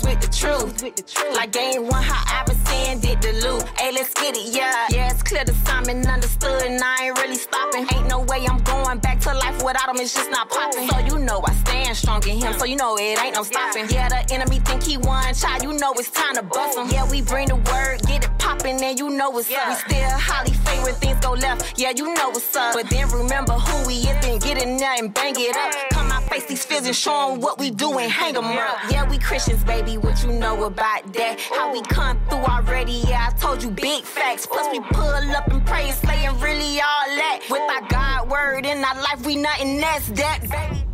issues 0.00 0.82
with 0.82 0.96
the 0.96 1.02
truth. 1.02 1.34
Like 1.34 1.52
game 1.52 1.86
one, 1.86 2.02
how 2.02 2.22
Iverson 2.40 3.00
did 3.00 3.20
the 3.22 3.32
loot. 3.44 3.62
Hey, 3.78 3.92
let's 3.92 4.12
get 4.14 4.36
it, 4.36 4.54
yeah. 4.54 4.86
Yeah, 4.90 5.10
it's 5.10 5.22
clear 5.22 5.44
to 5.44 5.54
Simon 5.66 6.06
understood, 6.06 6.62
and 6.62 6.80
I 6.82 7.06
ain't 7.06 7.18
really 7.18 7.36
stopping. 7.36 7.86
Ain't 7.94 8.08
no 8.08 8.20
way 8.20 8.46
I'm 8.48 8.62
going 8.62 8.98
back 8.98 9.20
to 9.20 9.34
life 9.34 9.62
without 9.62 9.88
him, 9.88 9.96
it's 9.96 10.14
just 10.14 10.30
not 10.30 10.50
popping. 10.50 10.88
So 10.88 10.98
you 10.98 11.18
know 11.24 11.40
I 11.44 11.52
stand 11.54 11.96
strong 11.96 12.22
in 12.28 12.38
him, 12.38 12.52
so 12.58 12.64
you 12.64 12.76
know 12.76 12.96
it 12.96 13.22
ain't 13.22 13.34
no 13.34 13.42
stopping. 13.42 13.86
Yeah, 13.90 14.08
the 14.08 14.34
enemy 14.34 14.60
think 14.60 14.82
he 14.82 14.96
won, 14.96 15.34
child, 15.34 15.62
you 15.62 15.72
know 15.72 15.92
it's 15.92 16.10
time 16.10 16.34
to 16.36 16.42
bust 16.42 16.78
him. 16.78 16.88
Yeah, 16.90 17.08
we 17.10 17.22
bring 17.22 17.48
the 17.48 17.56
word, 17.56 18.02
get 18.06 18.24
it 18.24 18.30
popping, 18.38 18.82
and 18.82 18.98
you 18.98 19.10
know 19.10 19.30
what's 19.30 19.52
up. 19.52 19.68
We 19.68 19.74
still 19.74 20.10
highly 20.10 20.52
when 20.82 20.94
things 20.94 21.20
go 21.20 21.32
left, 21.32 21.78
yeah, 21.78 21.90
you 21.90 22.14
know 22.14 22.30
what's 22.30 22.56
up. 22.56 22.74
But 22.74 22.88
then 22.90 23.08
remember 23.10 23.52
who 23.52 23.86
we 23.86 23.94
is, 23.94 24.16
then 24.22 24.38
get 24.38 24.62
in 24.62 24.76
there 24.76 24.94
and 24.98 25.12
bang 25.12 25.34
it 25.36 25.56
up. 25.56 25.99
Come 26.20 26.26
out, 26.26 26.32
face 26.32 26.46
these 26.46 26.64
fears 26.64 26.86
and 26.86 26.96
show 26.96 27.32
'em 27.32 27.40
what 27.40 27.58
we 27.58 27.70
do 27.70 27.98
and 27.98 28.10
hang 28.10 28.34
hang 28.34 28.36
'em 28.36 28.58
up. 28.58 28.78
Yeah, 28.90 29.08
we 29.08 29.18
Christians, 29.18 29.64
baby, 29.64 29.98
what 29.98 30.22
you 30.22 30.32
know 30.32 30.64
about 30.64 31.12
that? 31.14 31.40
How 31.40 31.72
we 31.72 31.82
come 31.82 32.18
through 32.28 32.44
already, 32.44 33.02
yeah, 33.08 33.28
I 33.28 33.38
told 33.38 33.62
you 33.62 33.70
big 33.70 34.04
facts. 34.04 34.46
Plus, 34.46 34.66
we 34.72 34.80
pull 34.80 35.36
up 35.36 35.48
and 35.48 35.64
pray 35.66 35.88
and 35.88 35.98
slay 35.98 36.26
and 36.26 36.40
really 36.42 36.80
all 36.80 37.16
that. 37.16 37.40
With 37.48 37.62
our 37.62 37.82
God 37.88 38.30
word 38.30 38.66
in 38.66 38.84
our 38.84 38.94
life, 38.96 39.24
we 39.24 39.36
nothing 39.36 39.80
that's 39.80 40.08
that, 40.10 40.40
baby. 40.48 40.84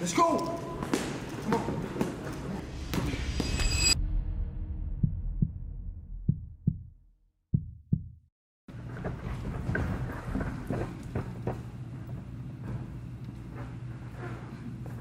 Let's 0.00 0.12
go. 0.12 0.65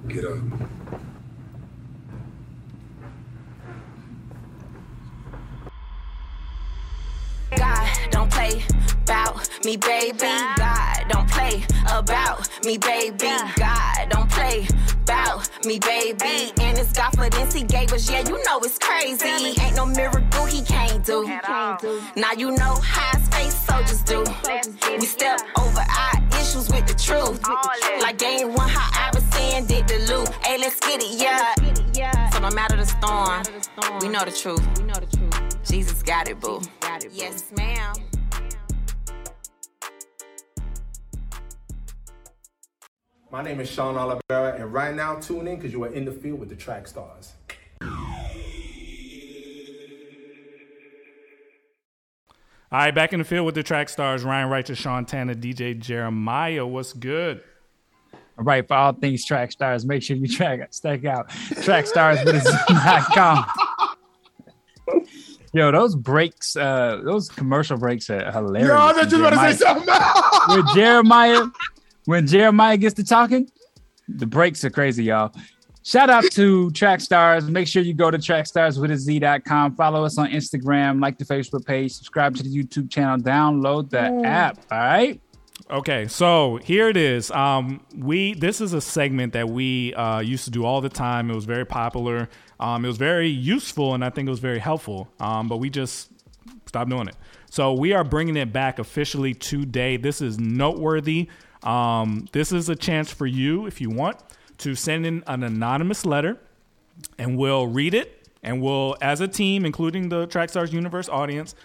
Get 0.07 0.23
up. 0.23 0.37
God, 7.57 8.11
don't 8.11 8.31
play 8.31 8.63
about 9.03 9.49
me, 9.65 9.77
baby. 9.77 10.17
God, 10.19 11.05
don't 11.09 11.29
play 11.29 11.65
about 11.91 12.47
me, 12.63 12.77
baby. 12.77 13.17
God, 13.57 14.09
don't 14.09 14.29
play 14.29 14.67
about 15.01 15.49
me, 15.65 15.79
baby. 15.79 16.51
And 16.61 16.77
it's 16.77 16.93
confidence 16.93 17.53
he 17.53 17.63
gave 17.63 17.91
us, 17.91 18.09
yeah, 18.09 18.19
you 18.19 18.41
know 18.43 18.59
it's 18.59 18.77
crazy. 18.77 19.27
Ain't 19.59 19.75
no 19.75 19.85
miracle 19.85 20.45
he 20.45 20.61
can't 20.61 21.03
do. 21.03 21.25
Now 22.15 22.31
you 22.37 22.51
know 22.51 22.75
how 22.75 23.17
space 23.19 23.55
soldiers 23.65 24.01
do. 24.03 24.23
We 24.99 25.05
step 25.05 25.41
over 25.59 25.79
our 25.79 26.23
issues 26.39 26.69
with 26.69 26.87
the 26.87 26.93
truth. 26.93 27.41
Like 28.01 28.17
game 28.17 28.53
one, 28.53 28.69
how 28.69 28.94
let's 30.65 30.79
get 30.79 30.99
it, 31.03 31.93
yeah. 31.93 32.29
So 32.31 32.39
no 32.39 32.49
matter 32.49 32.75
the 32.75 32.85
storm, 32.85 33.43
we 34.01 34.07
know 34.07 34.25
the 34.25 34.31
truth. 34.31 34.65
Jesus 35.63 36.01
got 36.01 36.27
it, 36.27 36.39
boo. 36.39 36.59
Yes, 37.11 37.51
ma'am. 37.55 37.93
My 43.31 43.43
name 43.43 43.59
is 43.59 43.69
Sean 43.69 43.95
Oliveira, 43.95 44.55
and 44.59 44.73
right 44.73 44.95
now, 44.95 45.19
tune 45.19 45.47
in 45.47 45.57
because 45.57 45.71
you 45.71 45.83
are 45.83 45.93
in 45.93 46.03
the 46.03 46.11
field 46.11 46.39
with 46.39 46.49
the 46.49 46.55
track 46.55 46.87
stars. 46.87 47.33
All 52.71 52.79
right, 52.81 52.95
back 52.95 53.13
in 53.13 53.19
the 53.19 53.25
field 53.25 53.45
with 53.45 53.53
the 53.53 53.61
track 53.61 53.87
stars 53.89 54.23
Ryan 54.23 54.49
Righteous, 54.49 54.79
Sean 54.79 55.05
Tanner, 55.05 55.35
DJ 55.35 55.77
Jeremiah. 55.77 56.65
What's 56.65 56.93
good? 56.93 57.43
All 58.37 58.43
right, 58.43 58.67
for 58.67 58.73
all 58.73 58.91
things 58.93 59.23
track 59.25 59.51
stars, 59.51 59.85
make 59.85 60.03
sure 60.03 60.17
you 60.17 60.27
track 60.27 60.69
check 60.71 61.05
out 61.05 61.29
trackstars.com. 61.29 63.45
Yo, 65.53 65.71
those 65.71 65.95
breaks, 65.95 66.57
uh, 66.57 66.99
those 67.05 67.29
commercial 67.29 67.77
breaks 67.77 68.09
are 68.09 68.29
hilarious. 68.29 68.67
Yo, 68.67 68.75
I 68.75 68.91
thought 68.91 69.09
you 69.09 69.19
were 69.19 69.29
gonna 69.29 69.53
say 69.53 69.65
something 69.65 69.87
else. 69.87 70.47
when 70.49 70.65
Jeremiah, 70.75 71.45
when 72.03 72.27
Jeremiah 72.27 72.75
gets 72.75 72.95
to 72.95 73.05
talking, 73.05 73.49
the 74.09 74.25
breaks 74.25 74.65
are 74.65 74.69
crazy, 74.69 75.05
y'all. 75.05 75.33
Shout 75.83 76.09
out 76.09 76.25
to 76.31 76.71
Track 76.71 76.99
Stars. 76.99 77.47
Make 77.47 77.67
sure 77.67 77.83
you 77.83 77.93
go 77.93 78.09
to 78.09 78.17
trackstarswithaz.com. 78.17 79.75
Follow 79.75 80.03
us 80.03 80.17
on 80.17 80.31
Instagram, 80.31 80.99
like 80.99 81.19
the 81.19 81.25
Facebook 81.25 81.63
page, 81.63 81.93
subscribe 81.93 82.35
to 82.37 82.43
the 82.43 82.49
YouTube 82.49 82.89
channel, 82.89 83.17
download 83.17 83.91
the 83.91 83.99
app. 84.27 84.57
All 84.71 84.79
right. 84.79 85.21
Okay, 85.69 86.07
so 86.07 86.57
here 86.57 86.89
it 86.89 86.97
is. 86.97 87.31
Um, 87.31 87.83
we 87.97 88.35
this 88.35 88.61
is 88.61 88.73
a 88.73 88.81
segment 88.81 89.33
that 89.33 89.49
we 89.49 89.93
uh, 89.95 90.19
used 90.19 90.45
to 90.45 90.51
do 90.51 90.63
all 90.63 90.79
the 90.79 90.89
time. 90.89 91.31
It 91.31 91.35
was 91.35 91.45
very 91.45 91.65
popular. 91.65 92.29
Um, 92.59 92.85
it 92.85 92.87
was 92.87 92.97
very 92.97 93.29
useful, 93.29 93.95
and 93.95 94.05
I 94.05 94.11
think 94.11 94.27
it 94.27 94.29
was 94.29 94.39
very 94.39 94.59
helpful. 94.59 95.07
Um, 95.19 95.47
but 95.47 95.57
we 95.57 95.69
just 95.69 96.11
stopped 96.67 96.89
doing 96.89 97.07
it. 97.07 97.15
So 97.49 97.73
we 97.73 97.93
are 97.93 98.03
bringing 98.03 98.37
it 98.37 98.53
back 98.53 98.79
officially 98.79 99.33
today. 99.33 99.97
This 99.97 100.21
is 100.21 100.39
noteworthy. 100.39 101.29
Um, 101.63 102.27
this 102.31 102.51
is 102.51 102.69
a 102.69 102.75
chance 102.75 103.11
for 103.11 103.25
you, 103.25 103.65
if 103.65 103.81
you 103.81 103.89
want, 103.89 104.17
to 104.59 104.75
send 104.75 105.05
in 105.05 105.23
an 105.25 105.41
anonymous 105.41 106.05
letter, 106.05 106.37
and 107.17 107.37
we'll 107.37 107.65
read 107.65 107.93
it, 107.95 108.29
and 108.43 108.61
we'll, 108.61 108.95
as 109.01 109.19
a 109.19 109.27
team, 109.27 109.65
including 109.65 110.09
the 110.09 110.27
Track 110.27 110.49
Stars 110.49 110.71
Universe 110.71 111.09
audience, 111.09 111.55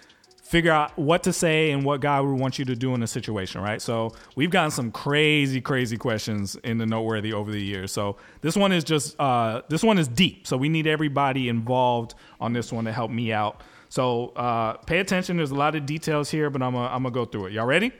figure 0.51 0.73
out 0.73 0.99
what 0.99 1.23
to 1.23 1.33
say 1.33 1.71
and 1.71 1.85
what 1.85 2.01
God 2.01 2.25
would 2.25 2.41
want 2.41 2.59
you 2.59 2.65
to 2.65 2.75
do 2.75 2.93
in 2.93 3.05
a 3.05 3.07
situation, 3.07 3.61
right? 3.61 3.81
So 3.81 4.11
we've 4.35 4.51
gotten 4.51 4.73
some 4.73 4.91
crazy, 4.91 5.61
crazy 5.61 5.97
questions 5.97 6.57
in 6.65 6.77
the 6.77 6.87
noteworthy 6.87 7.33
over 7.33 7.53
the 7.53 7.63
years. 7.63 7.93
So 7.93 8.17
this 8.41 8.57
one 8.57 8.73
is 8.73 8.83
just 8.83 9.19
uh, 9.21 9.63
this 9.69 9.85
one 9.85 9.97
is 9.97 10.09
deep. 10.09 10.49
So 10.49 10.57
we 10.57 10.69
need 10.69 10.89
everybody 10.89 11.49
involved 11.49 12.17
on 12.41 12.53
this 12.53 12.73
one 12.73 12.85
to 12.87 12.93
help 12.93 13.13
me 13.13 13.33
out. 13.33 13.61
So 13.91 14.31
uh, 14.31 14.73
pay 14.79 14.99
attention. 14.99 15.37
There's 15.37 15.53
a 15.53 15.55
lot 15.55 15.77
of 15.77 15.87
details 15.87 16.33
here, 16.33 16.51
but 16.51 16.63
I'm 16.63 16.73
gonna 16.73 16.89
I'm 16.89 17.05
gonna 17.05 17.15
go 17.15 17.27
through 17.27 17.47
it. 17.47 17.53
Y'all 17.53 17.67
ready? 17.67 17.93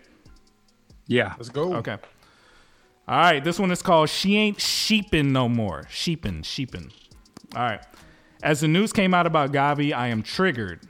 Yeah. 1.07 1.35
Let's 1.39 1.51
go. 1.51 1.75
Okay. 1.77 1.99
All 3.07 3.17
right. 3.17 3.45
This 3.45 3.61
one 3.61 3.71
is 3.71 3.81
called 3.81 4.09
"She 4.09 4.37
Ain't 4.37 4.61
Sheepin' 4.61 5.33
No 5.33 5.49
More." 5.49 5.87
Sheepin', 5.89 6.43
sheepin'. 6.43 6.91
All 7.55 7.63
right. 7.63 7.85
As 8.43 8.61
the 8.61 8.69
news 8.69 8.93
came 8.93 9.15
out 9.15 9.27
about 9.27 9.53
Gawvi, 9.53 9.93
I 9.95 10.09
am 10.09 10.25
triggered. 10.25 10.81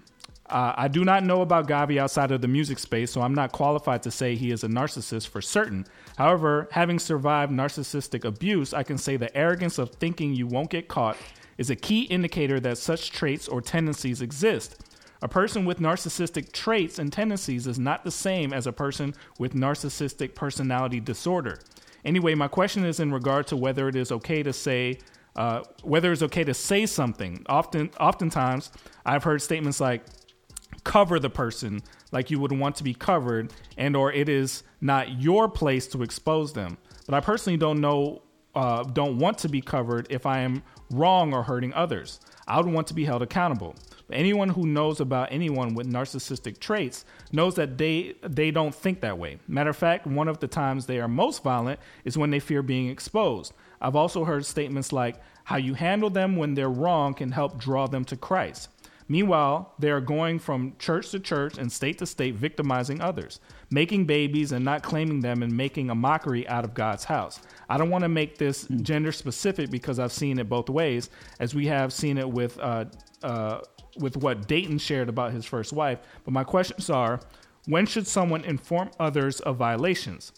Uh, 0.51 0.75
I 0.77 0.89
do 0.89 1.05
not 1.05 1.23
know 1.23 1.43
about 1.43 1.69
Gawvi 1.69 1.99
outside 1.99 2.33
of 2.33 2.41
the 2.41 2.49
music 2.49 2.81
space, 2.81 3.13
so 3.13 3.23
I'm 3.23 3.35
not 3.35 3.53
qualified 3.53 4.03
to 4.03 4.11
say 4.11 4.35
he 4.35 4.51
is 4.51 4.65
a 4.65 4.69
narcissist 4.69 5.29
for 5.29 5.41
certain. 5.41 5.87
However, 6.19 6.69
having 6.73 6.99
survived 6.99 7.53
narcissistic 7.53 8.25
abuse, 8.25 8.75
I 8.75 8.83
can 8.83 8.99
say 8.99 9.17
the 9.17 9.35
arrogance 9.37 9.79
of 9.79 9.95
thinking 9.95 10.35
you 10.35 10.49
won't 10.49 10.71
get 10.71 10.89
caught 10.89 11.17
is 11.57 11.71
a 11.71 11.77
key 11.77 12.03
indicator 12.03 12.59
that 12.61 12.79
such 12.79 13.13
traits 13.13 13.47
or 13.47 13.61
tendencies 13.61 14.21
exist. 14.21 14.83
A 15.23 15.29
person 15.29 15.65
with 15.65 15.79
narcissistic 15.79 16.51
traits 16.51 16.99
and 16.99 17.13
tendencies 17.13 17.69
is 17.69 17.79
not 17.79 18.03
the 18.03 18.11
same 18.11 18.53
as 18.53 18.67
a 18.67 18.73
person 18.73 19.15
with 19.39 19.55
narcissistic 19.55 20.35
personality 20.35 20.99
disorder. 20.99 21.61
Anyway, 22.05 22.35
my 22.35 22.49
question 22.49 22.85
is 22.85 22.99
in 22.99 23.13
regard 23.13 23.47
to 23.47 23.57
whether 23.57 23.89
it 23.89 23.95
is 23.95 24.11
okay 24.11 24.43
to 24.43 24.53
say, 24.53 24.99
uh, 25.37 25.63
whether 25.83 26.11
it's 26.11 26.23
okay 26.23 26.43
to 26.43 26.55
say 26.55 26.87
something. 26.87 27.45
Often, 27.47 27.91
oftentimes, 28.01 28.73
I've 29.05 29.23
heard 29.23 29.43
statements 29.43 29.81
like, 29.81 30.03
cover 30.85 31.19
the 31.19 31.31
person 31.31 31.83
like 32.13 32.31
you 32.31 32.39
would 32.39 32.53
want 32.53 32.77
to 32.77 32.85
be 32.85 32.95
covered 32.95 33.53
and 33.77 33.97
or 33.97 34.13
it 34.13 34.29
is 34.29 34.63
not 34.81 35.21
your 35.21 35.49
place 35.49 35.87
to 35.87 36.03
expose 36.03 36.53
them 36.53 36.79
but 37.07 37.15
i 37.15 37.21
personally 37.21 37.57
don't 37.57 37.81
know 37.81 38.23
uh, 38.55 38.83
don't 38.83 39.19
want 39.19 39.39
to 39.39 39.49
be 39.49 39.61
covered 39.61 40.07
if 40.11 40.27
I 40.27 40.41
am 40.41 40.63
wrong 40.91 41.33
or 41.33 41.43
hurting 41.43 41.73
others. 41.75 42.21
I 42.49 42.61
would 42.61 42.73
want 42.73 42.87
to 42.89 42.95
be 42.95 43.05
held 43.05 43.23
accountable. 43.23 43.77
Anyone 44.13 44.49
who 44.49 44.67
knows 44.67 44.99
about 45.01 45.29
anyone 45.31 45.75
with 45.75 45.87
narcissistic 45.87 46.59
traits 46.59 47.05
knows 47.31 47.55
that 47.55 47.79
they 47.79 48.15
they 48.23 48.51
don't 48.51 48.75
think 48.75 49.01
that 49.01 49.19
way. 49.19 49.39
Matter 49.47 49.71
of 49.71 49.77
fact, 49.77 50.07
one 50.07 50.27
of 50.27 50.41
the 50.41 50.49
times 50.49 50.87
they 50.87 50.99
are 50.99 51.07
most 51.07 51.45
violent 51.45 51.79
is 52.05 52.19
when 52.19 52.31
they 52.31 52.41
fear 52.41 52.63
being 52.63 52.89
exposed. 52.89 53.53
I've 53.81 53.95
also 53.95 54.25
heard 54.25 54.45
statements 54.45 54.93
like 54.93 55.17
how 55.45 55.57
you 55.57 55.75
handle 55.75 56.11
them 56.11 56.37
when 56.37 56.55
they're 56.55 56.69
wrong 56.69 57.15
can 57.15 57.31
help 57.31 57.59
draw 57.59 57.87
them 57.87 58.05
to 58.07 58.17
Christ. 58.17 58.69
Meanwhile, 59.11 59.75
they 59.77 59.91
are 59.91 60.01
going 60.01 60.39
from 60.39 60.77
church 60.79 61.11
to 61.11 61.19
church 61.19 61.59
and 61.59 61.71
state 61.73 61.99
to 61.99 62.07
state 62.07 62.37
victimizing 62.37 63.01
others, 63.01 63.41
making 63.69 64.07
babies 64.07 64.53
and 64.53 64.65
not 64.65 64.85
claiming 64.85 65.19
them 65.19 65.43
and 65.43 65.53
making 65.53 65.91
a 65.91 65.97
mockery 65.97 66.47
out 66.47 66.63
of 66.63 66.75
God's 66.75 67.03
house. 67.03 67.41
I 67.69 67.77
don't 67.77 67.91
want 67.91 68.03
to 68.03 68.09
make 68.09 68.39
this 68.39 68.69
gender 68.83 69.11
specific 69.11 69.69
because 69.69 69.99
I've 69.99 70.13
seen 70.13 70.39
it 70.39 70.49
both 70.49 70.71
ways, 70.71 71.11
as 71.41 71.57
we 71.57 71.67
have 71.67 71.93
seen 71.93 72.19
it 72.19 72.31
with 72.31 72.57
uh, 72.61 72.85
uh, 73.25 73.63
with 73.99 74.17
what 74.17 74.47
Dayton 74.47 74.79
shared 74.79 75.09
about 75.09 75.33
his 75.33 75.45
first 75.45 75.73
wife. 75.73 75.99
But 76.25 76.33
my 76.33 76.45
questions 76.45 76.89
are: 76.89 77.19
When 77.67 77.87
should 77.87 78.07
someone 78.07 78.45
inform 78.45 78.93
others 79.01 79.41
of 79.41 79.57
violations? 79.57 80.31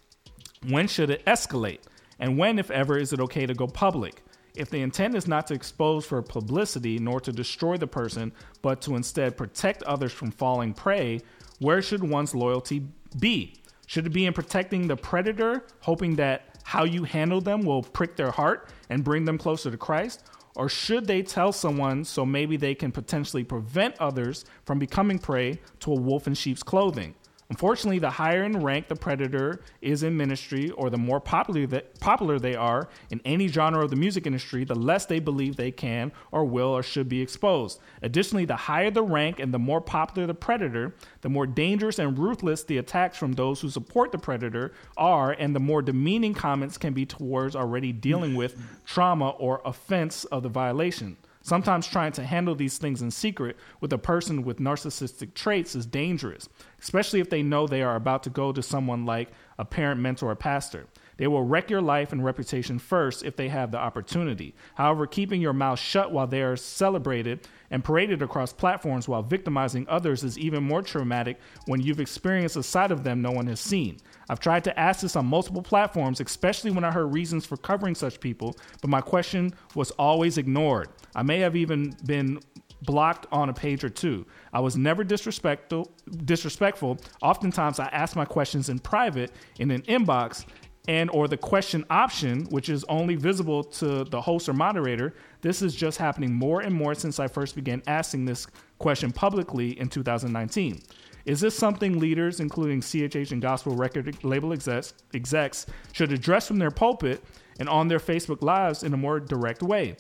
When 0.66 0.88
should 0.88 1.10
it 1.10 1.22
escalate? 1.26 1.80
And 2.18 2.38
when, 2.38 2.58
if 2.58 2.70
ever, 2.70 2.96
is 2.96 3.12
it 3.12 3.20
okay 3.20 3.44
to 3.44 3.52
go 3.52 3.66
public? 3.66 4.22
If 4.54 4.68
the 4.68 4.82
intent 4.82 5.14
is 5.14 5.26
not 5.26 5.46
to 5.46 5.54
expose 5.54 6.04
for 6.04 6.20
publicity 6.20 6.98
nor 6.98 7.20
to 7.20 7.32
destroy 7.32 7.78
the 7.78 7.86
person, 7.86 8.32
but 8.60 8.82
to 8.82 8.96
instead 8.96 9.36
protect 9.36 9.82
others 9.84 10.12
from 10.12 10.30
falling 10.30 10.74
prey, 10.74 11.20
where 11.58 11.80
should 11.80 12.04
one's 12.04 12.34
loyalty 12.34 12.86
be? 13.18 13.54
Should 13.86 14.06
it 14.06 14.10
be 14.10 14.26
in 14.26 14.32
protecting 14.32 14.88
the 14.88 14.96
predator, 14.96 15.64
hoping 15.80 16.16
that 16.16 16.58
how 16.64 16.84
you 16.84 17.04
handle 17.04 17.40
them 17.40 17.62
will 17.62 17.82
prick 17.82 18.16
their 18.16 18.30
heart 18.30 18.68
and 18.90 19.04
bring 19.04 19.24
them 19.24 19.38
closer 19.38 19.70
to 19.70 19.76
Christ? 19.76 20.24
Or 20.54 20.68
should 20.68 21.06
they 21.06 21.22
tell 21.22 21.52
someone 21.52 22.04
so 22.04 22.26
maybe 22.26 22.56
they 22.58 22.74
can 22.74 22.92
potentially 22.92 23.44
prevent 23.44 23.98
others 23.98 24.44
from 24.64 24.78
becoming 24.78 25.18
prey 25.18 25.60
to 25.80 25.92
a 25.92 26.00
wolf 26.00 26.26
in 26.26 26.34
sheep's 26.34 26.62
clothing? 26.62 27.14
Unfortunately, 27.52 27.98
the 27.98 28.08
higher 28.08 28.44
in 28.44 28.62
rank 28.62 28.88
the 28.88 28.96
predator 28.96 29.60
is 29.82 30.02
in 30.02 30.16
ministry, 30.16 30.70
or 30.70 30.88
the 30.88 30.96
more 30.96 31.20
popular 31.20 31.66
that, 31.66 32.00
popular 32.00 32.38
they 32.38 32.54
are 32.54 32.88
in 33.10 33.20
any 33.26 33.46
genre 33.46 33.84
of 33.84 33.90
the 33.90 33.96
music 33.96 34.26
industry, 34.26 34.64
the 34.64 34.74
less 34.74 35.04
they 35.04 35.20
believe 35.20 35.56
they 35.56 35.70
can 35.70 36.12
or 36.30 36.46
will 36.46 36.68
or 36.68 36.82
should 36.82 37.10
be 37.10 37.20
exposed. 37.20 37.78
Additionally, 38.00 38.46
the 38.46 38.56
higher 38.56 38.90
the 38.90 39.02
rank 39.02 39.38
and 39.38 39.52
the 39.52 39.58
more 39.58 39.82
popular 39.82 40.26
the 40.26 40.32
predator, 40.32 40.94
the 41.20 41.28
more 41.28 41.46
dangerous 41.46 41.98
and 41.98 42.18
ruthless 42.18 42.64
the 42.64 42.78
attacks 42.78 43.18
from 43.18 43.34
those 43.34 43.60
who 43.60 43.68
support 43.68 44.12
the 44.12 44.18
predator 44.18 44.72
are, 44.96 45.32
and 45.32 45.54
the 45.54 45.60
more 45.60 45.82
demeaning 45.82 46.32
comments 46.32 46.78
can 46.78 46.94
be 46.94 47.04
towards 47.04 47.54
already 47.54 47.92
dealing 47.92 48.34
with 48.34 48.56
trauma 48.86 49.28
or 49.28 49.60
offense 49.66 50.24
of 50.24 50.42
the 50.42 50.48
violation. 50.48 51.18
Sometimes 51.42 51.86
trying 51.86 52.12
to 52.12 52.24
handle 52.24 52.54
these 52.54 52.78
things 52.78 53.02
in 53.02 53.10
secret 53.10 53.56
with 53.80 53.92
a 53.92 53.98
person 53.98 54.44
with 54.44 54.58
narcissistic 54.58 55.34
traits 55.34 55.74
is 55.74 55.86
dangerous, 55.86 56.48
especially 56.80 57.20
if 57.20 57.30
they 57.30 57.42
know 57.42 57.66
they 57.66 57.82
are 57.82 57.96
about 57.96 58.22
to 58.22 58.30
go 58.30 58.52
to 58.52 58.62
someone 58.62 59.04
like 59.04 59.30
a 59.58 59.64
parent, 59.64 60.00
mentor, 60.00 60.30
or 60.30 60.36
pastor. 60.36 60.86
They 61.16 61.26
will 61.26 61.42
wreck 61.42 61.68
your 61.68 61.82
life 61.82 62.12
and 62.12 62.24
reputation 62.24 62.78
first 62.78 63.24
if 63.24 63.36
they 63.36 63.48
have 63.48 63.70
the 63.70 63.78
opportunity. 63.78 64.54
However, 64.74 65.06
keeping 65.06 65.40
your 65.40 65.52
mouth 65.52 65.78
shut 65.78 66.10
while 66.10 66.26
they 66.26 66.42
are 66.42 66.56
celebrated 66.56 67.46
and 67.72 67.82
paraded 67.82 68.22
across 68.22 68.52
platforms 68.52 69.08
while 69.08 69.22
victimizing 69.22 69.86
others 69.88 70.22
is 70.22 70.38
even 70.38 70.62
more 70.62 70.82
traumatic 70.82 71.38
when 71.66 71.80
you've 71.80 72.00
experienced 72.00 72.56
a 72.56 72.62
side 72.62 72.92
of 72.92 73.02
them 73.02 73.20
no 73.20 73.32
one 73.32 73.48
has 73.48 73.58
seen. 73.58 73.96
I've 74.28 74.38
tried 74.38 74.62
to 74.64 74.78
ask 74.78 75.00
this 75.00 75.16
on 75.16 75.26
multiple 75.26 75.62
platforms, 75.62 76.20
especially 76.20 76.70
when 76.70 76.84
I 76.84 76.92
heard 76.92 77.06
reasons 77.06 77.46
for 77.46 77.56
covering 77.56 77.94
such 77.94 78.20
people, 78.20 78.56
but 78.80 78.90
my 78.90 79.00
question 79.00 79.54
was 79.74 79.90
always 79.92 80.38
ignored. 80.38 80.90
I 81.16 81.22
may 81.22 81.40
have 81.40 81.56
even 81.56 81.96
been 82.04 82.38
blocked 82.82 83.26
on 83.32 83.48
a 83.48 83.54
page 83.54 83.84
or 83.84 83.88
two. 83.88 84.26
I 84.52 84.60
was 84.60 84.76
never 84.76 85.04
disrespectful. 85.04 85.90
Disrespectful. 86.24 86.98
Oftentimes, 87.22 87.78
I 87.78 87.86
asked 87.86 88.16
my 88.16 88.24
questions 88.24 88.68
in 88.68 88.78
private 88.78 89.32
in 89.58 89.70
an 89.70 89.82
inbox, 89.82 90.44
and 90.88 91.10
or 91.10 91.28
the 91.28 91.36
question 91.36 91.84
option, 91.90 92.44
which 92.46 92.68
is 92.68 92.84
only 92.88 93.14
visible 93.14 93.62
to 93.62 94.04
the 94.04 94.20
host 94.20 94.48
or 94.48 94.52
moderator. 94.52 95.14
This 95.40 95.62
is 95.62 95.74
just 95.74 95.98
happening 95.98 96.32
more 96.32 96.60
and 96.60 96.74
more 96.74 96.94
since 96.94 97.20
I 97.20 97.28
first 97.28 97.54
began 97.54 97.82
asking 97.86 98.24
this 98.24 98.46
question 98.78 99.12
publicly 99.12 99.78
in 99.78 99.88
2019. 99.88 100.80
Is 101.24 101.40
this 101.40 101.56
something 101.56 102.00
leaders, 102.00 102.40
including 102.40 102.80
CHH 102.80 103.30
and 103.30 103.40
gospel 103.40 103.76
record 103.76 104.24
label 104.24 104.52
execs, 104.52 104.94
execs, 105.14 105.66
should 105.92 106.10
address 106.10 106.48
from 106.48 106.58
their 106.58 106.72
pulpit 106.72 107.22
and 107.60 107.68
on 107.68 107.86
their 107.86 108.00
Facebook 108.00 108.42
Lives 108.42 108.82
in 108.82 108.92
a 108.92 108.96
more 108.96 109.20
direct 109.20 109.62
way? 109.62 109.96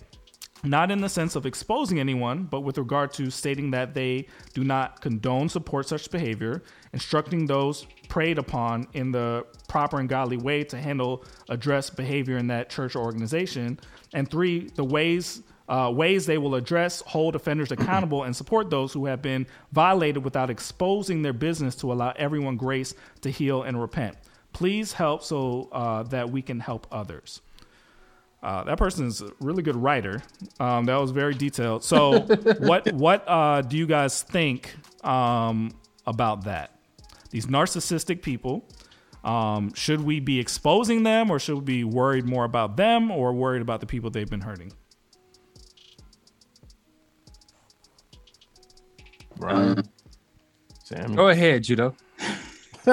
Not 0.64 0.90
in 0.92 1.00
the 1.00 1.08
sense 1.08 1.34
of 1.34 1.44
exposing 1.44 1.98
anyone, 1.98 2.44
but 2.44 2.60
with 2.60 2.78
regard 2.78 3.12
to 3.14 3.30
stating 3.30 3.72
that 3.72 3.94
they 3.94 4.26
do 4.54 4.62
not 4.62 5.00
condone, 5.00 5.48
support 5.48 5.88
such 5.88 6.10
behavior, 6.10 6.62
instructing 6.92 7.46
those 7.46 7.86
preyed 8.08 8.38
upon 8.38 8.86
in 8.92 9.10
the 9.12 9.46
proper 9.68 9.98
and 9.98 10.08
godly 10.08 10.36
way 10.36 10.64
to 10.64 10.76
handle, 10.78 11.24
address 11.48 11.90
behavior 11.90 12.36
in 12.36 12.46
that 12.48 12.68
church 12.68 12.94
or 12.94 13.02
organization, 13.02 13.78
and 14.12 14.30
three, 14.30 14.68
the 14.74 14.84
ways 14.84 15.42
uh, 15.68 15.90
ways 15.90 16.26
they 16.26 16.36
will 16.36 16.54
address, 16.54 17.00
hold 17.06 17.34
offenders 17.34 17.72
accountable, 17.76 18.24
and 18.24 18.36
support 18.36 18.68
those 18.68 18.92
who 18.92 19.06
have 19.06 19.22
been 19.22 19.46
violated 19.72 20.22
without 20.22 20.50
exposing 20.50 21.22
their 21.22 21.32
business 21.32 21.74
to 21.76 21.92
allow 21.92 22.12
everyone 22.16 22.56
grace 22.56 22.94
to 23.22 23.30
heal 23.30 23.62
and 23.62 23.80
repent. 23.80 24.16
Please 24.52 24.92
help 24.92 25.22
so 25.22 25.68
uh, 25.72 26.02
that 26.04 26.30
we 26.30 26.42
can 26.42 26.60
help 26.60 26.86
others. 26.92 27.40
Uh, 28.42 28.64
that 28.64 28.76
person 28.76 29.06
is 29.06 29.22
a 29.22 29.30
really 29.40 29.62
good 29.62 29.76
writer. 29.76 30.20
Um, 30.58 30.84
that 30.86 30.96
was 30.96 31.12
very 31.12 31.32
detailed. 31.32 31.84
So, 31.84 32.20
what 32.58 32.92
what 32.92 33.24
uh, 33.26 33.62
do 33.62 33.76
you 33.76 33.86
guys 33.86 34.22
think 34.22 34.74
um, 35.04 35.72
about 36.06 36.44
that? 36.44 36.71
These 37.32 37.46
narcissistic 37.46 38.22
people. 38.22 38.68
Um, 39.24 39.72
should 39.74 40.02
we 40.02 40.20
be 40.20 40.38
exposing 40.38 41.02
them, 41.02 41.30
or 41.30 41.38
should 41.38 41.54
we 41.56 41.62
be 41.62 41.84
worried 41.84 42.26
more 42.26 42.44
about 42.44 42.76
them, 42.76 43.10
or 43.10 43.32
worried 43.32 43.62
about 43.62 43.80
the 43.80 43.86
people 43.86 44.10
they've 44.10 44.28
been 44.28 44.42
hurting? 44.42 44.72
Brian, 49.36 49.82
Sammy. 50.84 51.16
Go 51.16 51.28
ahead, 51.28 51.64
Judo. 51.64 51.96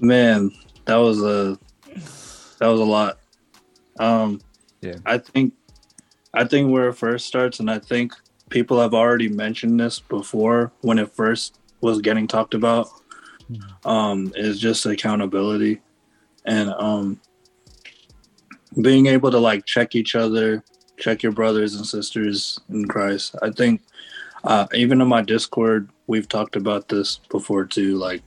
Man, 0.00 0.50
that 0.86 0.96
was 0.96 1.22
a 1.22 1.56
that 2.58 2.66
was 2.66 2.80
a 2.80 2.84
lot. 2.84 3.18
Um, 4.00 4.40
yeah, 4.80 4.96
I 5.06 5.18
think 5.18 5.54
I 6.34 6.44
think 6.44 6.72
where 6.72 6.88
it 6.88 6.94
first 6.94 7.26
starts, 7.26 7.60
and 7.60 7.70
I 7.70 7.78
think 7.78 8.12
people 8.50 8.80
have 8.80 8.92
already 8.92 9.28
mentioned 9.28 9.78
this 9.78 10.00
before 10.00 10.72
when 10.80 10.98
it 10.98 11.10
first 11.12 11.58
was 11.82 12.00
getting 12.00 12.26
talked 12.26 12.54
about, 12.54 12.88
um, 13.84 14.32
is 14.34 14.58
just 14.58 14.86
accountability 14.86 15.80
and 16.44 16.70
um, 16.70 17.20
being 18.80 19.06
able 19.06 19.30
to 19.30 19.38
like 19.38 19.66
check 19.66 19.94
each 19.94 20.14
other, 20.14 20.64
check 20.98 21.22
your 21.22 21.32
brothers 21.32 21.74
and 21.74 21.86
sisters 21.86 22.58
in 22.70 22.86
Christ. 22.86 23.36
I 23.42 23.50
think 23.50 23.82
uh, 24.44 24.66
even 24.74 25.00
in 25.00 25.08
my 25.08 25.22
Discord, 25.22 25.88
we've 26.06 26.28
talked 26.28 26.56
about 26.56 26.88
this 26.88 27.20
before 27.30 27.64
too. 27.64 27.96
Like, 27.96 28.22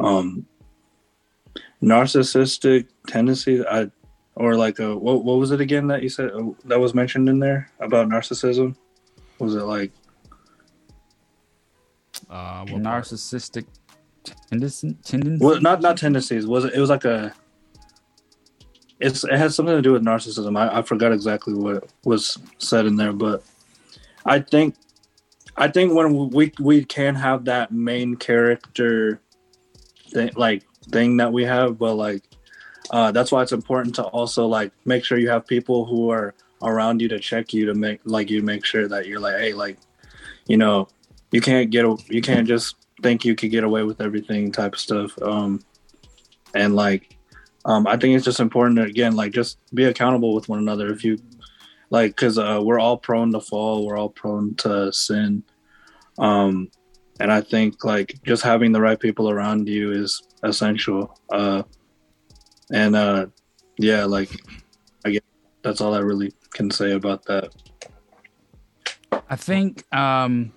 um, 0.00 0.46
narcissistic 1.82 2.88
tendencies. 3.06 3.64
I 3.68 3.90
or 4.36 4.56
like 4.56 4.78
a 4.78 4.96
what 4.96 5.24
what 5.24 5.38
was 5.38 5.50
it 5.50 5.60
again 5.60 5.86
that 5.88 6.02
you 6.02 6.08
said 6.08 6.30
uh, 6.32 6.50
that 6.64 6.80
was 6.80 6.94
mentioned 6.94 7.28
in 7.28 7.38
there 7.38 7.70
about 7.80 8.08
narcissism? 8.08 8.76
Was 9.38 9.54
it 9.54 9.62
like 9.62 9.92
uh, 12.34 12.64
narcissistic 12.64 13.64
tendency? 14.50 14.96
tendency? 15.04 15.44
well 15.44 15.60
not 15.60 15.80
not 15.80 15.96
tendencies? 15.96 16.46
Was 16.46 16.64
it? 16.64 16.74
It 16.74 16.80
was 16.80 16.90
like 16.90 17.04
a. 17.04 17.32
It's 19.00 19.24
it 19.24 19.36
has 19.36 19.54
something 19.54 19.74
to 19.74 19.82
do 19.82 19.92
with 19.92 20.02
narcissism. 20.02 20.58
I, 20.58 20.78
I 20.78 20.82
forgot 20.82 21.12
exactly 21.12 21.54
what 21.54 21.88
was 22.04 22.38
said 22.58 22.86
in 22.86 22.96
there, 22.96 23.12
but 23.12 23.44
I 24.24 24.40
think 24.40 24.74
I 25.56 25.68
think 25.68 25.94
when 25.94 26.30
we 26.30 26.52
we 26.58 26.84
can 26.84 27.14
have 27.14 27.44
that 27.44 27.72
main 27.72 28.16
character 28.16 29.20
thing 30.10 30.30
like 30.36 30.64
thing 30.90 31.18
that 31.18 31.32
we 31.32 31.44
have, 31.44 31.78
but 31.78 31.94
like 31.94 32.22
uh, 32.90 33.12
that's 33.12 33.30
why 33.30 33.42
it's 33.42 33.52
important 33.52 33.94
to 33.96 34.02
also 34.04 34.46
like 34.46 34.72
make 34.84 35.04
sure 35.04 35.18
you 35.18 35.30
have 35.30 35.46
people 35.46 35.84
who 35.84 36.10
are 36.10 36.34
around 36.62 37.00
you 37.00 37.08
to 37.08 37.18
check 37.18 37.52
you 37.52 37.66
to 37.66 37.74
make 37.74 38.00
like 38.04 38.30
you 38.30 38.42
make 38.42 38.64
sure 38.64 38.88
that 38.88 39.06
you're 39.06 39.20
like 39.20 39.38
hey 39.38 39.52
like 39.52 39.76
you 40.46 40.56
know 40.56 40.88
you 41.34 41.40
can't 41.40 41.70
get 41.70 41.84
you 42.10 42.22
can't 42.22 42.46
just 42.46 42.76
think 43.02 43.24
you 43.24 43.34
could 43.34 43.50
get 43.50 43.64
away 43.64 43.82
with 43.82 44.00
everything 44.00 44.52
type 44.52 44.74
of 44.74 44.80
stuff 44.80 45.10
um 45.22 45.60
and 46.54 46.76
like 46.76 47.16
um 47.64 47.86
i 47.86 47.96
think 47.96 48.14
it's 48.14 48.24
just 48.24 48.40
important 48.40 48.76
to 48.76 48.84
again 48.84 49.14
like 49.16 49.32
just 49.32 49.58
be 49.74 49.84
accountable 49.84 50.34
with 50.34 50.48
one 50.48 50.58
another 50.58 50.92
if 50.92 51.04
you 51.04 51.18
like 51.90 52.12
because 52.12 52.38
uh 52.38 52.60
we're 52.62 52.78
all 52.78 52.96
prone 52.96 53.32
to 53.32 53.40
fall 53.40 53.84
we're 53.84 53.98
all 53.98 54.08
prone 54.08 54.54
to 54.54 54.92
sin 54.92 55.42
um 56.18 56.70
and 57.20 57.32
i 57.32 57.40
think 57.40 57.84
like 57.84 58.14
just 58.24 58.42
having 58.42 58.72
the 58.72 58.80
right 58.80 59.00
people 59.00 59.28
around 59.28 59.68
you 59.68 59.92
is 59.92 60.22
essential 60.44 61.18
uh 61.32 61.62
and 62.72 62.96
uh 62.96 63.26
yeah, 63.78 64.04
like 64.04 64.30
I 65.04 65.10
guess 65.10 65.22
that's 65.62 65.80
all 65.80 65.94
I 65.94 65.98
really 65.98 66.32
can 66.52 66.70
say 66.70 66.92
about 66.92 67.24
that. 67.26 67.52
I 69.28 69.36
think 69.36 69.84
um 69.94 70.52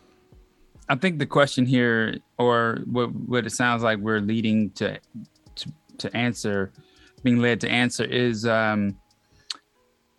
I 0.89 0.95
think 0.95 1.19
the 1.19 1.25
question 1.25 1.65
here 1.65 2.17
or 2.37 2.79
what 2.85 3.13
what 3.13 3.45
it 3.45 3.51
sounds 3.51 3.83
like 3.83 3.99
we're 3.99 4.19
leading 4.21 4.71
to 4.71 4.99
to, 5.55 5.73
to 5.97 6.15
answer 6.15 6.71
being 7.23 7.37
led 7.37 7.59
to 7.61 7.69
answer 7.69 8.05
is 8.05 8.45
um 8.45 8.97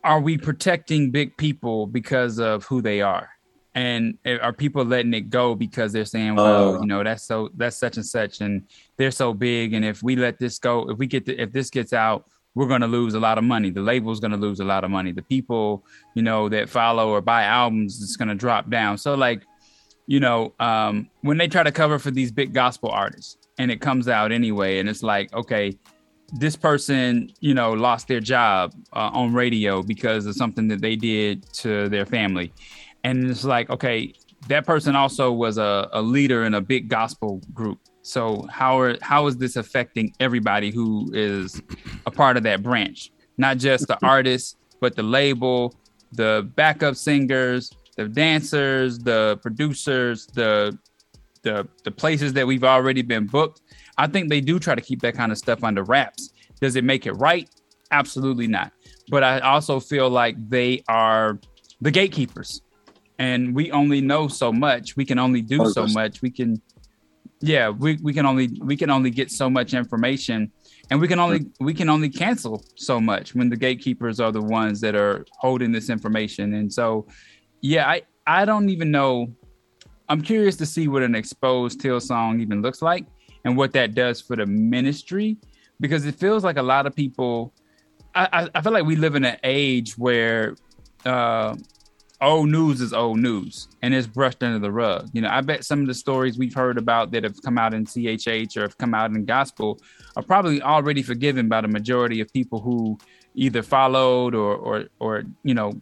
are 0.04 0.20
we 0.20 0.38
protecting 0.38 1.10
big 1.10 1.36
people 1.36 1.86
because 1.86 2.38
of 2.38 2.64
who 2.64 2.80
they 2.80 3.00
are? 3.00 3.28
And 3.74 4.18
are 4.24 4.52
people 4.52 4.84
letting 4.84 5.12
it 5.14 5.28
go 5.28 5.54
because 5.54 5.92
they're 5.92 6.04
saying, 6.04 6.34
well, 6.36 6.76
Uh. 6.76 6.80
you 6.80 6.86
know, 6.86 7.04
that's 7.04 7.24
so 7.24 7.50
that's 7.56 7.76
such 7.76 7.96
and 7.96 8.06
such 8.06 8.40
and 8.40 8.62
they're 8.96 9.10
so 9.10 9.32
big 9.32 9.74
and 9.74 9.84
if 9.84 10.02
we 10.02 10.16
let 10.16 10.38
this 10.38 10.58
go, 10.58 10.90
if 10.90 10.98
we 10.98 11.06
get 11.06 11.26
the, 11.26 11.40
if 11.40 11.52
this 11.52 11.70
gets 11.70 11.92
out, 11.92 12.28
we're 12.54 12.66
going 12.66 12.80
to 12.80 12.88
lose 12.88 13.14
a 13.14 13.20
lot 13.20 13.38
of 13.38 13.44
money. 13.44 13.70
The 13.70 13.82
label's 13.82 14.18
going 14.18 14.32
to 14.32 14.36
lose 14.36 14.58
a 14.58 14.64
lot 14.64 14.82
of 14.82 14.90
money. 14.90 15.12
The 15.12 15.22
people, 15.22 15.84
you 16.14 16.22
know, 16.22 16.48
that 16.48 16.68
follow 16.68 17.10
or 17.10 17.20
buy 17.20 17.44
albums 17.44 18.02
it's 18.02 18.16
going 18.16 18.28
to 18.28 18.34
drop 18.34 18.68
down. 18.68 18.98
So 18.98 19.14
like, 19.14 19.42
you 20.08 20.20
know, 20.20 20.54
um, 20.58 21.08
when 21.20 21.36
they 21.36 21.46
try 21.46 21.62
to 21.62 21.70
cover 21.70 21.98
for 21.98 22.10
these 22.10 22.32
big 22.32 22.54
gospel 22.54 22.88
artists 22.88 23.36
and 23.58 23.70
it 23.70 23.82
comes 23.82 24.08
out 24.08 24.32
anyway, 24.32 24.78
and 24.78 24.88
it's 24.88 25.02
like, 25.02 25.30
okay, 25.34 25.78
this 26.32 26.56
person, 26.56 27.30
you 27.40 27.52
know, 27.52 27.74
lost 27.74 28.08
their 28.08 28.18
job 28.18 28.72
uh, 28.94 29.10
on 29.12 29.34
radio 29.34 29.82
because 29.82 30.24
of 30.24 30.34
something 30.34 30.66
that 30.68 30.80
they 30.80 30.96
did 30.96 31.44
to 31.52 31.90
their 31.90 32.06
family. 32.06 32.50
And 33.04 33.28
it's 33.30 33.44
like, 33.44 33.68
okay, 33.68 34.14
that 34.48 34.64
person 34.64 34.96
also 34.96 35.30
was 35.30 35.58
a, 35.58 35.90
a 35.92 36.00
leader 36.00 36.44
in 36.44 36.54
a 36.54 36.60
big 36.62 36.88
gospel 36.88 37.42
group. 37.52 37.78
So 38.00 38.46
how 38.50 38.80
are 38.80 38.96
how 39.02 39.26
is 39.26 39.36
this 39.36 39.56
affecting 39.56 40.14
everybody 40.20 40.70
who 40.70 41.10
is 41.12 41.60
a 42.06 42.10
part 42.10 42.38
of 42.38 42.44
that 42.44 42.62
branch? 42.62 43.12
Not 43.36 43.58
just 43.58 43.86
the 43.86 43.98
artists, 44.02 44.56
but 44.80 44.96
the 44.96 45.02
label, 45.02 45.74
the 46.12 46.50
backup 46.54 46.96
singers, 46.96 47.70
the 47.98 48.08
dancers, 48.08 49.00
the 49.00 49.38
producers, 49.42 50.26
the 50.28 50.78
the 51.42 51.66
the 51.82 51.90
places 51.90 52.32
that 52.32 52.46
we've 52.46 52.62
already 52.62 53.02
been 53.02 53.26
booked. 53.26 53.60
I 53.98 54.06
think 54.06 54.30
they 54.30 54.40
do 54.40 54.60
try 54.60 54.76
to 54.76 54.80
keep 54.80 55.00
that 55.00 55.14
kind 55.14 55.32
of 55.32 55.38
stuff 55.38 55.64
under 55.64 55.82
wraps. 55.82 56.30
Does 56.60 56.76
it 56.76 56.84
make 56.84 57.06
it 57.06 57.14
right? 57.14 57.50
Absolutely 57.90 58.46
not. 58.46 58.70
But 59.10 59.24
I 59.24 59.40
also 59.40 59.80
feel 59.80 60.08
like 60.10 60.36
they 60.48 60.84
are 60.88 61.40
the 61.80 61.90
gatekeepers. 61.90 62.62
And 63.18 63.52
we 63.52 63.72
only 63.72 64.00
know 64.00 64.28
so 64.28 64.52
much. 64.52 64.96
We 64.96 65.04
can 65.04 65.18
only 65.18 65.42
do 65.42 65.68
so 65.72 65.88
much. 65.88 66.22
We 66.22 66.30
can 66.30 66.62
yeah, 67.40 67.68
we, 67.68 67.98
we 68.02 68.12
can 68.12 68.26
only 68.26 68.48
we 68.60 68.76
can 68.76 68.90
only 68.90 69.10
get 69.10 69.32
so 69.32 69.50
much 69.50 69.74
information 69.74 70.52
and 70.90 71.00
we 71.00 71.08
can 71.08 71.18
only 71.18 71.46
we 71.58 71.74
can 71.74 71.88
only 71.88 72.08
cancel 72.08 72.64
so 72.76 73.00
much 73.00 73.34
when 73.34 73.48
the 73.48 73.56
gatekeepers 73.56 74.20
are 74.20 74.30
the 74.30 74.42
ones 74.42 74.80
that 74.82 74.94
are 74.94 75.26
holding 75.38 75.72
this 75.72 75.90
information. 75.90 76.54
And 76.54 76.72
so 76.72 77.08
yeah, 77.60 77.88
I 77.88 78.02
I 78.26 78.44
don't 78.44 78.68
even 78.68 78.90
know 78.90 79.32
I'm 80.08 80.22
curious 80.22 80.56
to 80.56 80.66
see 80.66 80.88
what 80.88 81.02
an 81.02 81.14
exposed 81.14 81.80
Hillsong 81.80 82.40
even 82.40 82.62
looks 82.62 82.80
like 82.80 83.06
and 83.44 83.56
what 83.56 83.72
that 83.72 83.94
does 83.94 84.20
for 84.20 84.36
the 84.36 84.46
ministry 84.46 85.36
because 85.80 86.06
it 86.06 86.14
feels 86.14 86.44
like 86.44 86.56
a 86.56 86.62
lot 86.62 86.86
of 86.86 86.96
people. 86.96 87.52
I, 88.14 88.28
I, 88.32 88.48
I 88.54 88.60
feel 88.62 88.72
like 88.72 88.86
we 88.86 88.96
live 88.96 89.14
in 89.14 89.24
an 89.24 89.36
age 89.44 89.98
where 89.98 90.56
uh, 91.04 91.56
old 92.22 92.48
news 92.48 92.80
is 92.80 92.94
old 92.94 93.18
news 93.18 93.68
and 93.82 93.92
it's 93.92 94.06
brushed 94.06 94.42
under 94.42 94.58
the 94.58 94.72
rug. 94.72 95.10
You 95.12 95.20
know, 95.20 95.28
I 95.28 95.42
bet 95.42 95.64
some 95.64 95.82
of 95.82 95.86
the 95.86 95.94
stories 95.94 96.38
we've 96.38 96.54
heard 96.54 96.78
about 96.78 97.10
that 97.12 97.22
have 97.24 97.40
come 97.42 97.58
out 97.58 97.74
in 97.74 97.84
CHH 97.84 98.56
or 98.56 98.62
have 98.62 98.78
come 98.78 98.94
out 98.94 99.10
in 99.10 99.24
gospel 99.26 99.78
are 100.16 100.22
probably 100.22 100.62
already 100.62 101.02
forgiven 101.02 101.48
by 101.48 101.60
the 101.60 101.68
majority 101.68 102.20
of 102.20 102.32
people 102.32 102.60
who 102.60 102.98
either 103.34 103.62
followed 103.62 104.34
or 104.34 104.56
or 104.56 104.84
or 104.98 105.24
you 105.44 105.54
know 105.54 105.72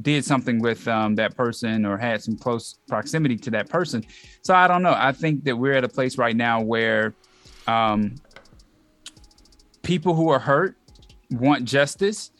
did 0.00 0.24
something 0.24 0.60
with 0.60 0.88
um, 0.88 1.14
that 1.16 1.36
person 1.36 1.84
or 1.84 1.98
had 1.98 2.22
some 2.22 2.36
close 2.36 2.78
proximity 2.88 3.36
to 3.36 3.50
that 3.50 3.68
person. 3.68 4.04
So 4.42 4.54
I 4.54 4.66
don't 4.66 4.82
know. 4.82 4.94
I 4.96 5.12
think 5.12 5.44
that 5.44 5.56
we're 5.56 5.74
at 5.74 5.84
a 5.84 5.88
place 5.88 6.16
right 6.16 6.34
now 6.34 6.60
where 6.62 7.14
um, 7.66 8.14
people 9.82 10.14
who 10.14 10.30
are 10.30 10.38
hurt 10.38 10.76
want 11.30 11.64
justice. 11.64 12.30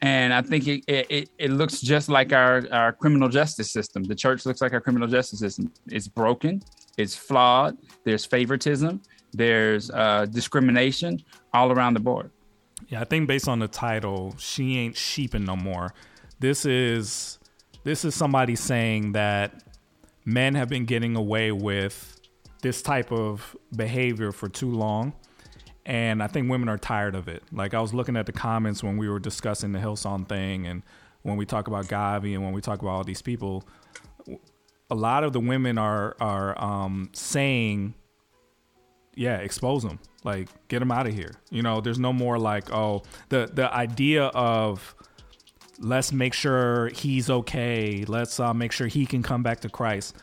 And 0.00 0.32
I 0.32 0.42
think 0.42 0.68
it, 0.68 0.84
it, 0.86 1.30
it 1.38 1.50
looks 1.50 1.80
just 1.80 2.08
like 2.08 2.32
our, 2.32 2.66
our 2.70 2.92
criminal 2.92 3.28
justice 3.28 3.72
system. 3.72 4.04
The 4.04 4.14
church 4.14 4.46
looks 4.46 4.60
like 4.60 4.72
our 4.72 4.80
criminal 4.80 5.08
justice 5.08 5.40
system. 5.40 5.72
It's 5.88 6.06
broken, 6.06 6.62
it's 6.96 7.16
flawed, 7.16 7.76
there's 8.04 8.24
favoritism, 8.24 9.02
there's 9.32 9.90
uh, 9.90 10.26
discrimination 10.26 11.20
all 11.52 11.72
around 11.72 11.94
the 11.94 12.00
board. 12.00 12.30
Yeah, 12.88 13.00
I 13.00 13.04
think 13.04 13.26
based 13.26 13.48
on 13.48 13.58
the 13.58 13.66
title, 13.66 14.36
she 14.38 14.78
ain't 14.78 14.96
sheeping 14.96 15.44
no 15.44 15.56
more. 15.56 15.92
This 16.40 16.64
is 16.64 17.38
this 17.84 18.04
is 18.04 18.14
somebody 18.14 18.54
saying 18.54 19.12
that 19.12 19.62
men 20.24 20.54
have 20.54 20.68
been 20.68 20.84
getting 20.84 21.16
away 21.16 21.52
with 21.52 22.20
this 22.62 22.82
type 22.82 23.12
of 23.12 23.56
behavior 23.74 24.32
for 24.32 24.48
too 24.48 24.70
long. 24.70 25.14
And 25.86 26.22
I 26.22 26.26
think 26.26 26.50
women 26.50 26.68
are 26.68 26.76
tired 26.76 27.14
of 27.14 27.28
it. 27.28 27.42
Like 27.50 27.72
I 27.72 27.80
was 27.80 27.94
looking 27.94 28.16
at 28.16 28.26
the 28.26 28.32
comments 28.32 28.82
when 28.82 28.98
we 28.98 29.08
were 29.08 29.18
discussing 29.18 29.72
the 29.72 29.78
Hillsong 29.78 30.28
thing 30.28 30.66
and 30.66 30.82
when 31.22 31.36
we 31.36 31.46
talk 31.46 31.66
about 31.66 31.86
Gawvi 31.86 32.34
and 32.34 32.44
when 32.44 32.52
we 32.52 32.60
talk 32.60 32.80
about 32.82 32.90
all 32.90 33.04
these 33.04 33.22
people, 33.22 33.64
a 34.90 34.94
lot 34.94 35.24
of 35.24 35.32
the 35.32 35.40
women 35.40 35.78
are 35.78 36.14
are 36.20 36.62
um, 36.62 37.10
saying 37.12 37.94
yeah, 39.18 39.38
expose 39.38 39.82
them. 39.82 39.98
Like, 40.22 40.48
get 40.68 40.78
them 40.78 40.92
out 40.92 41.08
of 41.08 41.12
here. 41.14 41.32
You 41.50 41.62
know, 41.62 41.80
there's 41.80 41.98
no 41.98 42.12
more 42.12 42.38
like, 42.38 42.72
oh, 42.72 43.02
the 43.30 43.50
the 43.52 43.72
idea 43.74 44.26
of 44.26 44.94
let's 45.78 46.12
make 46.12 46.34
sure 46.34 46.88
he's 46.88 47.30
okay. 47.30 48.04
Let's 48.06 48.40
uh, 48.40 48.54
make 48.54 48.72
sure 48.72 48.86
he 48.86 49.06
can 49.06 49.22
come 49.22 49.42
back 49.42 49.60
to 49.60 49.68
Christ. 49.68 50.16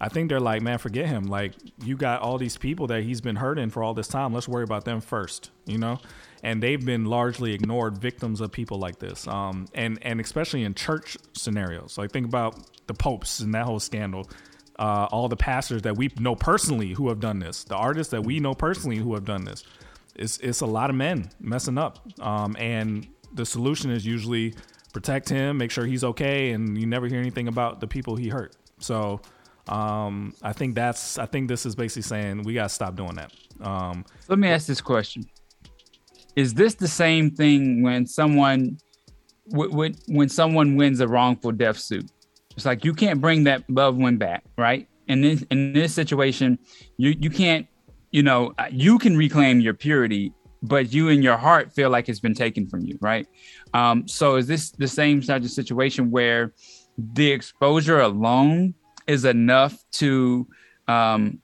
I 0.00 0.08
think 0.08 0.28
they're 0.28 0.40
like, 0.40 0.62
man, 0.62 0.78
forget 0.78 1.06
him. 1.06 1.24
Like, 1.24 1.52
you 1.84 1.96
got 1.96 2.22
all 2.22 2.36
these 2.36 2.56
people 2.56 2.88
that 2.88 3.04
he's 3.04 3.20
been 3.20 3.36
hurting 3.36 3.70
for 3.70 3.84
all 3.84 3.94
this 3.94 4.08
time. 4.08 4.32
Let's 4.32 4.48
worry 4.48 4.64
about 4.64 4.84
them 4.84 5.00
first. 5.00 5.50
You 5.64 5.78
know, 5.78 6.00
and 6.42 6.62
they've 6.62 6.84
been 6.84 7.04
largely 7.04 7.54
ignored, 7.54 7.98
victims 7.98 8.40
of 8.40 8.50
people 8.50 8.78
like 8.78 8.98
this. 8.98 9.28
Um, 9.28 9.66
and 9.74 9.98
and 10.02 10.20
especially 10.20 10.64
in 10.64 10.74
church 10.74 11.16
scenarios. 11.34 11.98
Like, 11.98 12.10
think 12.10 12.26
about 12.26 12.86
the 12.88 12.94
popes 12.94 13.40
and 13.40 13.54
that 13.54 13.64
whole 13.64 13.80
scandal 13.80 14.28
uh, 14.78 15.06
all 15.10 15.28
the 15.28 15.36
pastors 15.36 15.82
that 15.82 15.96
we 15.96 16.10
know 16.18 16.34
personally 16.34 16.92
who 16.92 17.08
have 17.08 17.20
done 17.20 17.38
this, 17.38 17.64
the 17.64 17.76
artists 17.76 18.10
that 18.10 18.24
we 18.24 18.40
know 18.40 18.54
personally 18.54 18.96
who 18.96 19.14
have 19.14 19.24
done 19.24 19.44
this. 19.44 19.64
It's 20.14 20.38
it's 20.38 20.60
a 20.60 20.66
lot 20.66 20.90
of 20.90 20.96
men 20.96 21.30
messing 21.40 21.78
up, 21.78 22.00
um, 22.20 22.56
and 22.58 23.06
the 23.32 23.46
solution 23.46 23.90
is 23.90 24.04
usually 24.04 24.54
protect 24.92 25.28
him, 25.28 25.58
make 25.58 25.70
sure 25.70 25.86
he's 25.86 26.04
okay, 26.04 26.52
and 26.52 26.78
you 26.78 26.86
never 26.86 27.06
hear 27.06 27.20
anything 27.20 27.48
about 27.48 27.80
the 27.80 27.86
people 27.86 28.16
he 28.16 28.28
hurt. 28.28 28.56
So 28.78 29.20
um, 29.68 30.34
I 30.42 30.52
think 30.52 30.74
that's 30.74 31.18
I 31.18 31.26
think 31.26 31.48
this 31.48 31.66
is 31.66 31.74
basically 31.74 32.02
saying 32.02 32.42
we 32.42 32.54
gotta 32.54 32.68
stop 32.68 32.96
doing 32.96 33.14
that. 33.14 33.32
Um, 33.60 34.04
Let 34.28 34.38
me 34.38 34.48
ask 34.48 34.66
this 34.66 34.80
question: 34.80 35.24
Is 36.36 36.54
this 36.54 36.74
the 36.74 36.88
same 36.88 37.30
thing 37.30 37.82
when 37.82 38.06
someone 38.06 38.78
w- 39.50 39.70
w- 39.70 39.94
when 40.08 40.28
someone 40.28 40.76
wins 40.76 41.00
a 41.00 41.08
wrongful 41.08 41.52
death 41.52 41.78
suit? 41.78 42.10
It's 42.56 42.66
like 42.66 42.84
you 42.84 42.92
can't 42.92 43.20
bring 43.20 43.44
that 43.44 43.68
loved 43.70 43.98
one 43.98 44.16
back, 44.18 44.44
right? 44.58 44.88
And 45.08 45.24
in, 45.24 45.46
in 45.50 45.72
this 45.72 45.94
situation, 45.94 46.58
you 46.96 47.14
you 47.18 47.30
can't, 47.30 47.66
you 48.10 48.22
know, 48.22 48.52
you 48.70 48.98
can 48.98 49.16
reclaim 49.16 49.60
your 49.60 49.74
purity, 49.74 50.32
but 50.62 50.92
you 50.92 51.08
in 51.08 51.22
your 51.22 51.36
heart 51.36 51.72
feel 51.72 51.90
like 51.90 52.08
it's 52.08 52.20
been 52.20 52.34
taken 52.34 52.66
from 52.66 52.84
you, 52.84 52.96
right? 53.00 53.26
Um, 53.74 54.06
so 54.06 54.36
is 54.36 54.46
this 54.46 54.70
the 54.70 54.88
same 54.88 55.20
type 55.20 55.42
of 55.42 55.50
situation 55.50 56.10
where 56.10 56.52
the 56.96 57.30
exposure 57.30 58.00
alone 58.00 58.74
is 59.06 59.24
enough 59.24 59.82
to 59.92 60.46
um, 60.88 61.40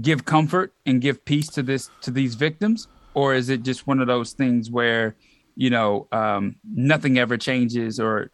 give 0.00 0.24
comfort 0.24 0.72
and 0.86 1.00
give 1.00 1.24
peace 1.24 1.48
to 1.48 1.62
this 1.62 1.90
to 2.02 2.10
these 2.10 2.34
victims, 2.34 2.88
or 3.14 3.34
is 3.34 3.48
it 3.48 3.62
just 3.62 3.86
one 3.86 4.00
of 4.00 4.06
those 4.06 4.32
things 4.32 4.70
where 4.70 5.14
you 5.56 5.70
know 5.70 6.06
um, 6.12 6.56
nothing 6.64 7.18
ever 7.18 7.36
changes 7.36 8.00
or 8.00 8.30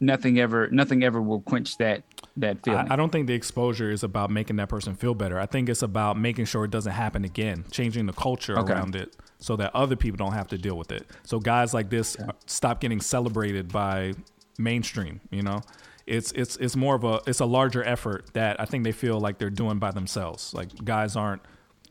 nothing 0.00 0.38
ever 0.40 0.68
nothing 0.70 1.04
ever 1.04 1.22
will 1.22 1.40
quench 1.40 1.78
that 1.78 2.02
that 2.36 2.64
feeling? 2.64 2.88
I, 2.90 2.94
I 2.94 2.96
don't 2.96 3.10
think 3.10 3.26
the 3.26 3.34
exposure 3.34 3.90
is 3.90 4.02
about 4.02 4.30
making 4.30 4.56
that 4.56 4.68
person 4.68 4.94
feel 4.94 5.14
better. 5.14 5.38
I 5.38 5.46
think 5.46 5.68
it's 5.68 5.82
about 5.82 6.18
making 6.18 6.46
sure 6.46 6.64
it 6.64 6.70
doesn't 6.70 6.92
happen 6.92 7.24
again, 7.24 7.64
changing 7.70 8.06
the 8.06 8.12
culture 8.12 8.58
Okay. 8.58 8.72
around 8.72 8.96
it 8.96 9.14
so 9.38 9.56
that 9.56 9.74
other 9.74 9.96
people 9.96 10.16
don't 10.16 10.32
have 10.32 10.48
to 10.48 10.58
deal 10.58 10.76
with 10.76 10.90
it. 10.92 11.06
So 11.24 11.38
guys 11.38 11.72
like 11.74 11.90
this 11.90 12.16
stop 12.46 12.80
getting 12.80 13.00
celebrated 13.00 13.70
by 13.72 14.14
mainstream, 14.58 15.20
you 15.30 15.42
know? 15.42 15.60
It's 16.06 16.32
it's 16.32 16.56
it's 16.56 16.76
more 16.76 16.94
of 16.96 17.04
a 17.04 17.20
it's 17.26 17.40
a 17.40 17.46
larger 17.46 17.82
effort 17.82 18.30
that 18.34 18.60
I 18.60 18.66
think 18.66 18.84
they 18.84 18.92
feel 18.92 19.18
like 19.20 19.38
they're 19.38 19.48
doing 19.48 19.78
by 19.78 19.90
themselves. 19.90 20.52
Like 20.52 20.68
guys 20.84 21.16
aren't 21.16 21.40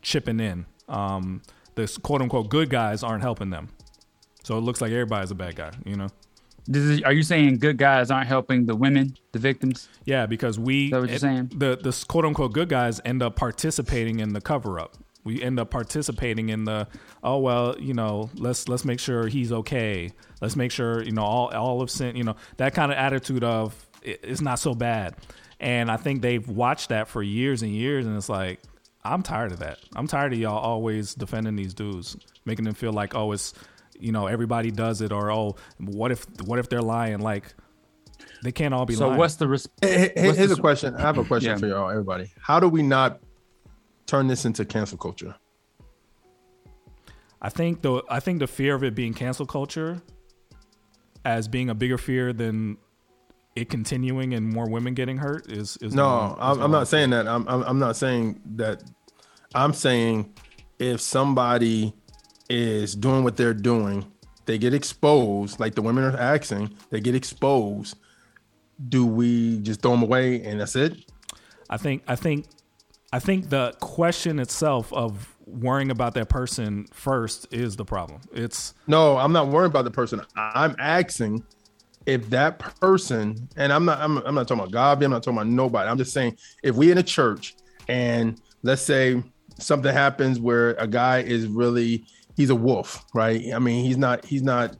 chipping 0.02 0.38
in. 0.38 0.66
Um 0.88 1.42
the 1.74 1.86
quote 2.02 2.22
unquote 2.22 2.48
good 2.48 2.70
guys 2.70 3.02
aren't 3.02 3.22
helping 3.22 3.50
them. 3.50 3.70
So 4.44 4.56
it 4.56 4.60
looks 4.60 4.80
like 4.80 4.92
everybody's 4.92 5.32
a 5.32 5.34
bad 5.34 5.56
guy, 5.56 5.72
you 5.84 5.96
know? 5.96 6.08
This 6.66 6.82
is, 6.82 7.02
are 7.02 7.12
you 7.12 7.22
saying 7.22 7.58
good 7.58 7.76
guys 7.76 8.10
aren't 8.10 8.26
helping 8.28 8.66
the 8.66 8.74
women, 8.74 9.16
the 9.32 9.38
victims? 9.38 9.88
Yeah, 10.04 10.26
because 10.26 10.58
we 10.58 10.90
what 10.90 11.00
you're 11.02 11.10
it- 11.16 11.20
saying? 11.20 11.52
the 11.56 11.76
the 11.76 12.04
quote 12.08 12.24
unquote 12.24 12.52
good 12.52 12.68
guys 12.68 13.00
end 13.04 13.22
up 13.22 13.36
participating 13.36 14.20
in 14.20 14.32
the 14.32 14.40
cover 14.40 14.78
up. 14.80 14.96
We 15.24 15.42
end 15.42 15.58
up 15.58 15.70
participating 15.70 16.48
in 16.50 16.64
the 16.64 16.86
oh 17.22 17.38
well, 17.38 17.76
you 17.78 17.94
know, 17.94 18.30
let's 18.34 18.68
let's 18.68 18.84
make 18.84 19.00
sure 19.00 19.26
he's 19.26 19.52
okay. 19.52 20.10
Let's 20.40 20.56
make 20.56 20.70
sure 20.70 21.02
you 21.02 21.12
know 21.12 21.22
all 21.24 21.48
all 21.54 21.82
of 21.82 21.90
sin, 21.90 22.16
you 22.16 22.24
know, 22.24 22.36
that 22.56 22.74
kind 22.74 22.90
of 22.92 22.98
attitude 22.98 23.44
of 23.44 23.86
it- 24.02 24.20
it's 24.22 24.40
not 24.40 24.58
so 24.58 24.74
bad. 24.74 25.14
And 25.60 25.90
I 25.90 25.96
think 25.96 26.20
they've 26.20 26.46
watched 26.46 26.88
that 26.90 27.08
for 27.08 27.22
years 27.22 27.62
and 27.62 27.72
years, 27.72 28.06
and 28.06 28.16
it's 28.16 28.28
like 28.28 28.60
I'm 29.04 29.22
tired 29.22 29.52
of 29.52 29.58
that. 29.60 29.78
I'm 29.96 30.06
tired 30.06 30.32
of 30.32 30.38
y'all 30.38 30.58
always 30.58 31.14
defending 31.14 31.56
these 31.56 31.74
dudes, 31.74 32.16
making 32.46 32.64
them 32.64 32.74
feel 32.74 32.92
like 32.92 33.14
oh 33.14 33.32
it's 33.32 33.52
you 33.98 34.12
know 34.12 34.26
everybody 34.26 34.70
does 34.70 35.00
it 35.00 35.12
or 35.12 35.30
oh 35.30 35.54
what 35.78 36.10
if 36.10 36.26
what 36.44 36.58
if 36.58 36.68
they're 36.68 36.82
lying 36.82 37.18
like 37.20 37.54
they 38.42 38.52
can't 38.52 38.74
all 38.74 38.84
be 38.86 38.94
So 38.94 39.06
lying. 39.08 39.18
what's 39.18 39.36
the 39.36 39.48
res- 39.48 39.68
Hey, 39.80 40.12
hey, 40.14 40.26
what's 40.26 40.36
here's 40.38 40.50
the- 40.50 40.56
a 40.56 40.60
question. 40.60 40.94
I 40.96 41.00
have 41.00 41.16
a 41.18 41.24
question 41.24 41.50
Yeah. 41.52 41.56
for 41.56 41.66
y'all, 41.66 41.88
everybody. 41.90 42.30
How 42.40 42.60
do 42.60 42.68
we 42.68 42.82
not 42.82 43.20
turn 44.06 44.26
this 44.26 44.44
into 44.44 44.64
cancel 44.66 44.98
culture? 44.98 45.34
I 47.40 47.48
think 47.48 47.82
the 47.82 48.02
I 48.10 48.20
think 48.20 48.38
the 48.40 48.46
fear 48.46 48.74
of 48.74 48.82
it 48.84 48.94
being 48.94 49.14
cancel 49.14 49.46
culture 49.46 50.02
as 51.24 51.48
being 51.48 51.70
a 51.70 51.74
bigger 51.74 51.98
fear 51.98 52.32
than 52.32 52.76
it 53.56 53.68
continuing 53.70 54.34
and 54.34 54.46
more 54.52 54.68
women 54.68 54.94
getting 54.94 55.18
hurt 55.18 55.50
is 55.50 55.76
is 55.78 55.94
No, 55.94 56.04
wrong- 56.04 56.32
is 56.32 56.36
I'm, 56.40 56.60
I'm 56.62 56.70
not 56.70 56.88
saying 56.88 57.10
that. 57.10 57.26
I'm, 57.28 57.46
I'm 57.48 57.62
I'm 57.62 57.78
not 57.78 57.96
saying 57.96 58.40
that. 58.56 58.82
I'm 59.54 59.72
saying 59.72 60.32
if 60.78 61.00
somebody 61.00 61.94
is 62.54 62.94
doing 62.94 63.24
what 63.24 63.36
they're 63.36 63.54
doing, 63.54 64.06
they 64.46 64.58
get 64.58 64.74
exposed, 64.74 65.58
like 65.58 65.74
the 65.74 65.82
women 65.82 66.04
are 66.04 66.16
asking, 66.16 66.70
they 66.90 67.00
get 67.00 67.14
exposed. 67.14 67.96
Do 68.88 69.06
we 69.06 69.58
just 69.58 69.82
throw 69.82 69.92
them 69.92 70.02
away 70.02 70.42
and 70.42 70.60
that's 70.60 70.76
it? 70.76 70.96
I 71.70 71.76
think 71.76 72.02
I 72.06 72.16
think 72.16 72.46
I 73.12 73.18
think 73.18 73.48
the 73.48 73.74
question 73.80 74.38
itself 74.38 74.92
of 74.92 75.34
worrying 75.46 75.90
about 75.90 76.14
that 76.14 76.28
person 76.28 76.86
first 76.92 77.46
is 77.52 77.76
the 77.76 77.84
problem. 77.84 78.20
It's 78.32 78.74
No, 78.86 79.16
I'm 79.16 79.32
not 79.32 79.48
worrying 79.48 79.70
about 79.70 79.84
the 79.84 79.90
person. 79.90 80.20
I'm 80.36 80.76
asking 80.78 81.44
if 82.06 82.28
that 82.30 82.58
person, 82.58 83.48
and 83.56 83.72
I'm 83.72 83.84
not, 83.84 83.98
I'm, 84.00 84.18
I'm 84.18 84.34
not 84.34 84.46
talking 84.46 84.62
about 84.62 84.72
God, 84.72 85.02
I'm 85.02 85.10
not 85.10 85.22
talking 85.22 85.38
about 85.38 85.46
nobody. 85.46 85.88
I'm 85.88 85.98
just 85.98 86.12
saying 86.12 86.36
if 86.62 86.74
we 86.74 86.90
in 86.90 86.98
a 86.98 87.02
church 87.02 87.56
and 87.88 88.40
let's 88.62 88.82
say 88.82 89.22
something 89.58 89.92
happens 89.92 90.38
where 90.38 90.70
a 90.74 90.86
guy 90.86 91.20
is 91.20 91.46
really, 91.46 92.04
he's 92.36 92.50
a 92.50 92.54
wolf, 92.54 93.04
right? 93.14 93.52
I 93.54 93.58
mean, 93.58 93.84
he's 93.84 93.96
not, 93.96 94.24
he's 94.24 94.42
not 94.42 94.76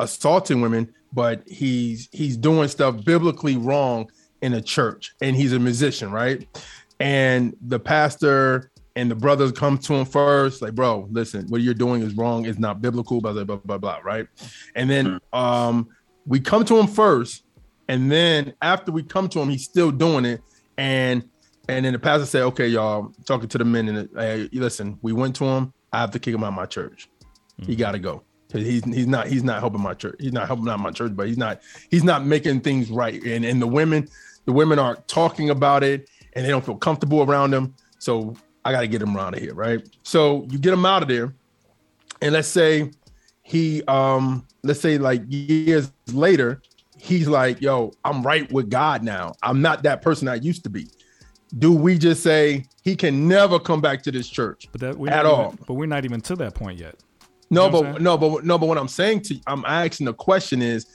assaulting 0.00 0.60
women, 0.60 0.92
but 1.12 1.42
he's 1.46 2.08
he's 2.12 2.36
doing 2.36 2.68
stuff 2.68 3.04
biblically 3.04 3.56
wrong 3.56 4.10
in 4.42 4.54
a 4.54 4.60
church, 4.60 5.14
and 5.22 5.36
he's 5.36 5.52
a 5.52 5.58
musician, 5.58 6.10
right? 6.10 6.46
And 7.00 7.56
the 7.62 7.78
pastor 7.78 8.70
and 8.96 9.10
the 9.10 9.14
brothers 9.14 9.52
come 9.52 9.78
to 9.78 9.94
him 9.94 10.04
first, 10.04 10.62
like, 10.62 10.74
bro, 10.74 11.08
listen, 11.10 11.46
what 11.48 11.60
you're 11.60 11.74
doing 11.74 12.02
is 12.02 12.14
wrong. 12.14 12.46
It's 12.46 12.58
not 12.58 12.82
biblical, 12.82 13.20
blah 13.20 13.32
blah 13.32 13.44
blah 13.44 13.56
blah 13.56 13.78
blah, 13.78 13.98
right? 14.04 14.26
And 14.74 14.90
then 14.90 15.20
um, 15.32 15.88
we 16.26 16.40
come 16.40 16.64
to 16.64 16.76
him 16.76 16.86
first, 16.86 17.44
and 17.88 18.10
then 18.10 18.54
after 18.60 18.90
we 18.92 19.02
come 19.02 19.28
to 19.30 19.40
him, 19.40 19.48
he's 19.48 19.64
still 19.64 19.90
doing 19.90 20.24
it, 20.24 20.42
and 20.76 21.28
and 21.68 21.84
then 21.84 21.92
the 21.92 21.98
pastor 21.98 22.26
said, 22.26 22.42
okay, 22.42 22.66
y'all, 22.68 23.12
talking 23.24 23.48
to 23.48 23.58
the 23.58 23.64
men, 23.64 23.88
and 23.88 24.08
hey, 24.16 24.48
listen, 24.52 24.98
we 25.00 25.12
went 25.12 25.36
to 25.36 25.44
him. 25.44 25.72
I 25.94 26.00
have 26.00 26.10
to 26.12 26.18
kick 26.18 26.34
him 26.34 26.44
out 26.44 26.48
of 26.48 26.54
my 26.54 26.66
church. 26.66 27.08
He 27.62 27.76
got 27.76 27.92
to 27.92 27.98
go. 27.98 28.22
He's 28.52 28.84
he's 28.84 29.06
not 29.06 29.26
he's 29.26 29.42
not 29.42 29.60
helping 29.60 29.80
my 29.80 29.94
church. 29.94 30.16
He's 30.20 30.32
not 30.32 30.46
helping 30.46 30.68
out 30.68 30.78
my 30.78 30.90
church, 30.90 31.16
but 31.16 31.26
he's 31.26 31.38
not 31.38 31.60
he's 31.90 32.04
not 32.04 32.24
making 32.24 32.60
things 32.60 32.90
right. 32.90 33.22
And 33.24 33.44
and 33.44 33.60
the 33.60 33.66
women 33.66 34.08
the 34.44 34.52
women 34.52 34.78
are 34.78 34.96
talking 35.06 35.50
about 35.50 35.82
it, 35.82 36.08
and 36.34 36.44
they 36.44 36.50
don't 36.50 36.64
feel 36.64 36.76
comfortable 36.76 37.22
around 37.22 37.52
him. 37.52 37.74
So 37.98 38.34
I 38.64 38.72
got 38.72 38.82
to 38.82 38.86
get 38.86 39.02
him 39.02 39.16
out 39.16 39.34
of 39.34 39.40
here, 39.40 39.54
right? 39.54 39.80
So 40.02 40.46
you 40.50 40.58
get 40.58 40.72
him 40.72 40.86
out 40.86 41.02
of 41.02 41.08
there, 41.08 41.34
and 42.22 42.32
let's 42.32 42.48
say 42.48 42.90
he 43.42 43.82
um 43.84 44.46
let's 44.62 44.80
say 44.80 44.98
like 44.98 45.22
years 45.28 45.92
later 46.12 46.62
he's 46.96 47.28
like 47.28 47.60
yo 47.60 47.92
i'm 48.04 48.22
right 48.22 48.50
with 48.50 48.70
god 48.70 49.02
now 49.02 49.34
i'm 49.42 49.60
not 49.60 49.82
that 49.82 50.00
person 50.00 50.26
i 50.26 50.34
used 50.36 50.64
to 50.64 50.70
be 50.70 50.88
do 51.58 51.72
we 51.72 51.98
just 51.98 52.22
say 52.22 52.64
he 52.82 52.96
can 52.96 53.28
never 53.28 53.58
come 53.58 53.80
back 53.80 54.02
to 54.02 54.10
this 54.10 54.28
church 54.28 54.66
but 54.72 54.80
that 54.80 55.00
at 55.08 55.26
all 55.26 55.52
even- 55.52 55.64
but 55.66 55.74
we're 55.74 55.86
not 55.86 56.04
even 56.04 56.20
to 56.20 56.34
that 56.36 56.54
point 56.54 56.78
yet. 56.78 56.96
no, 57.50 57.66
You 57.66 57.70
know 57.72 57.82
but 57.92 58.02
no, 58.02 58.18
but 58.18 58.44
no, 58.44 58.58
but 58.58 58.66
what 58.66 58.78
I'm 58.78 58.88
saying 58.88 59.20
to 59.22 59.34
you, 59.34 59.40
I'm 59.46 59.64
asking 59.64 60.06
the 60.06 60.14
question 60.14 60.62
is, 60.62 60.86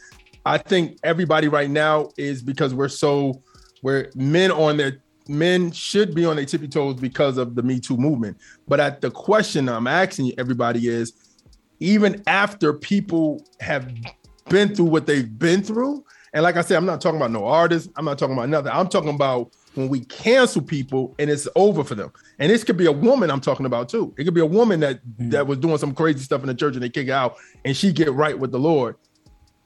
I 0.46 0.58
think 0.58 0.98
everybody 1.04 1.48
right 1.48 1.70
now 1.70 2.10
is 2.18 2.42
because 2.42 2.74
we're 2.74 2.88
so 2.90 3.42
where 3.82 4.10
men 4.16 4.52
on 4.52 4.78
their 4.78 5.02
men 5.28 5.72
should 5.72 6.16
be 6.16 6.26
on 6.26 6.36
their 6.38 6.46
tippy 6.46 6.68
toes 6.68 6.96
because 6.96 7.38
of 7.38 7.56
the 7.56 7.62
Me 7.64 7.80
Too 7.80 7.96
movement. 7.98 8.38
But 8.68 8.80
at 8.80 9.00
the 9.00 9.12
question 9.12 9.70
I'm 9.70 9.86
asking 9.88 10.34
everybody 10.38 10.88
is, 10.88 11.14
even 11.80 12.22
after 12.28 12.74
people 12.74 13.46
have 13.62 13.94
been 14.50 14.76
through 14.76 14.86
what 14.86 15.06
they've 15.06 15.38
been 15.38 15.62
through, 15.62 16.04
and 16.34 16.44
like 16.44 16.58
I 16.58 16.62
said, 16.62 16.78
I'm 16.78 16.86
not 16.86 17.00
talking 17.00 17.18
about 17.18 17.32
no 17.32 17.46
artists, 17.46 17.90
I'm 17.96 18.06
not 18.06 18.18
talking 18.18 18.34
about 18.34 18.50
nothing. 18.50 18.72
I'm 18.74 18.88
talking 18.90 19.14
about 19.14 19.52
when 19.80 19.90
we 19.90 20.02
cancel 20.02 20.62
people 20.62 21.16
and 21.18 21.30
it's 21.30 21.48
over 21.56 21.84
for 21.84 21.96
them. 21.96 22.12
And 22.38 22.52
this 22.52 22.64
could 22.64 22.78
be 22.78 22.86
a 22.86 22.92
woman 22.92 23.32
I'm 23.32 23.40
talking 23.40 23.66
about 23.66 23.90
too. 23.90 24.14
It 24.18 24.26
could 24.26 24.34
be 24.34 24.42
a 24.42 24.46
woman 24.46 24.82
that 24.82 25.00
mm. 25.06 25.32
that 25.32 25.48
was 25.48 25.58
doing 25.58 25.78
some 25.78 25.94
crazy 25.94 26.20
stuff 26.20 26.42
in 26.42 26.48
the 26.48 26.54
church 26.54 26.74
and 26.74 26.84
they 26.84 26.90
kick 26.90 27.08
her 27.08 27.14
out 27.14 27.38
and 27.64 27.76
she 27.76 27.92
get 27.94 28.12
right 28.14 28.38
with 28.38 28.52
the 28.52 28.60
Lord. 28.60 28.96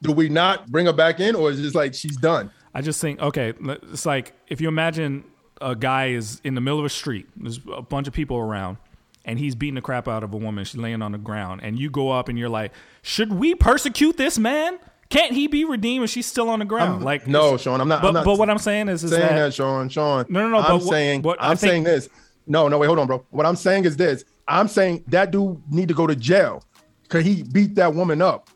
Do 0.01 0.11
we 0.11 0.29
not 0.29 0.71
bring 0.71 0.85
her 0.85 0.93
back 0.93 1.19
in 1.19 1.35
or 1.35 1.49
is 1.49 1.59
it 1.59 1.63
just 1.63 1.75
like 1.75 1.93
she's 1.93 2.17
done? 2.17 2.51
I 2.73 2.81
just 2.81 3.01
think 3.01 3.19
okay, 3.19 3.53
it's 3.91 4.05
like 4.05 4.33
if 4.47 4.61
you 4.61 4.67
imagine 4.67 5.23
a 5.61 5.75
guy 5.75 6.09
is 6.09 6.41
in 6.43 6.55
the 6.55 6.61
middle 6.61 6.79
of 6.79 6.85
a 6.85 6.89
street, 6.89 7.27
there's 7.35 7.59
a 7.73 7.81
bunch 7.81 8.07
of 8.07 8.13
people 8.13 8.37
around, 8.37 8.77
and 9.25 9.39
he's 9.39 9.55
beating 9.55 9.75
the 9.75 9.81
crap 9.81 10.07
out 10.07 10.23
of 10.23 10.33
a 10.33 10.37
woman. 10.37 10.63
She's 10.65 10.79
laying 10.79 11.01
on 11.01 11.11
the 11.11 11.17
ground, 11.17 11.61
and 11.63 11.79
you 11.79 11.89
go 11.89 12.11
up 12.11 12.29
and 12.29 12.37
you're 12.37 12.49
like, 12.49 12.71
"Should 13.01 13.33
we 13.33 13.55
persecute 13.55 14.17
this 14.17 14.37
man? 14.37 14.79
Can't 15.09 15.33
he 15.33 15.47
be 15.47 15.63
redeemed 15.65 16.03
and 16.03 16.09
she's 16.09 16.25
still 16.25 16.49
on 16.49 16.59
the 16.59 16.65
ground?" 16.65 16.91
I'm- 16.93 17.01
like 17.03 17.27
no, 17.27 17.57
Sean, 17.57 17.79
I'm 17.81 17.87
not. 17.87 18.01
But, 18.01 18.09
I'm 18.09 18.13
not 18.15 18.25
but 18.25 18.37
what 18.39 18.49
I'm 18.49 18.57
saying 18.57 18.89
is, 18.89 19.03
is 19.03 19.11
saying 19.11 19.21
that, 19.21 19.35
that, 19.35 19.53
Sean, 19.53 19.89
Sean. 19.89 20.25
No, 20.29 20.41
no, 20.41 20.49
no, 20.49 20.57
I'm 20.57 20.63
but 20.63 20.85
what- 20.85 20.89
saying, 20.89 21.21
what 21.21 21.41
I 21.41 21.51
I'm 21.51 21.57
think- 21.57 21.71
saying 21.71 21.83
this. 21.83 22.09
No, 22.47 22.67
no, 22.67 22.77
wait, 22.77 22.87
hold 22.87 22.99
on, 22.99 23.07
bro. 23.07 23.25
What 23.29 23.45
I'm 23.45 23.55
saying 23.55 23.85
is 23.85 23.95
this. 23.95 24.25
I'm 24.47 24.67
saying 24.67 25.03
that 25.07 25.31
dude 25.31 25.61
need 25.71 25.87
to 25.87 25.93
go 25.93 26.07
to 26.07 26.15
jail 26.15 26.63
because 27.03 27.23
he 27.25 27.43
beat 27.43 27.75
that 27.75 27.93
woman 27.93 28.21
up. 28.21 28.49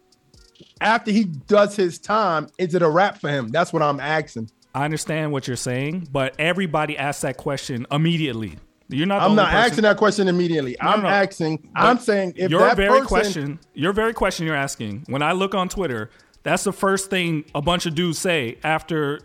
After 0.81 1.11
he 1.11 1.23
does 1.25 1.75
his 1.75 1.97
time, 1.97 2.47
is 2.57 2.75
it 2.75 2.81
a 2.81 2.89
wrap 2.89 3.19
for 3.19 3.29
him? 3.29 3.47
That's 3.49 3.71
what 3.71 3.81
I'm 3.81 3.99
asking. 3.99 4.49
I 4.75 4.83
understand 4.85 5.31
what 5.31 5.47
you're 5.47 5.55
saying, 5.55 6.09
but 6.11 6.35
everybody 6.37 6.97
asks 6.97 7.21
that 7.21 7.37
question 7.37 7.87
immediately. 7.91 8.57
You're 8.89 9.07
not. 9.07 9.21
I'm 9.21 9.35
not 9.35 9.47
person- 9.51 9.65
asking 9.71 9.81
that 9.83 9.97
question 9.97 10.27
immediately. 10.27 10.75
No, 10.81 10.89
I'm 10.89 11.01
no. 11.03 11.07
asking. 11.09 11.67
I'm 11.75 11.97
saying 11.99 12.33
if 12.35 12.51
your 12.51 12.61
that 12.61 12.77
very 12.77 12.89
person, 12.89 13.07
question, 13.07 13.59
your 13.73 13.91
very 13.93 14.13
question 14.13 14.45
you're 14.45 14.55
asking, 14.55 15.05
when 15.07 15.21
I 15.21 15.31
look 15.31 15.55
on 15.55 15.67
Twitter, 15.67 16.09
that's 16.47 16.63
the 16.63 16.71
first 16.71 17.09
thing 17.09 17.43
a 17.53 17.61
bunch 17.61 17.85
of 17.85 17.93
dudes 17.93 18.17
say 18.19 18.57
after 18.63 19.19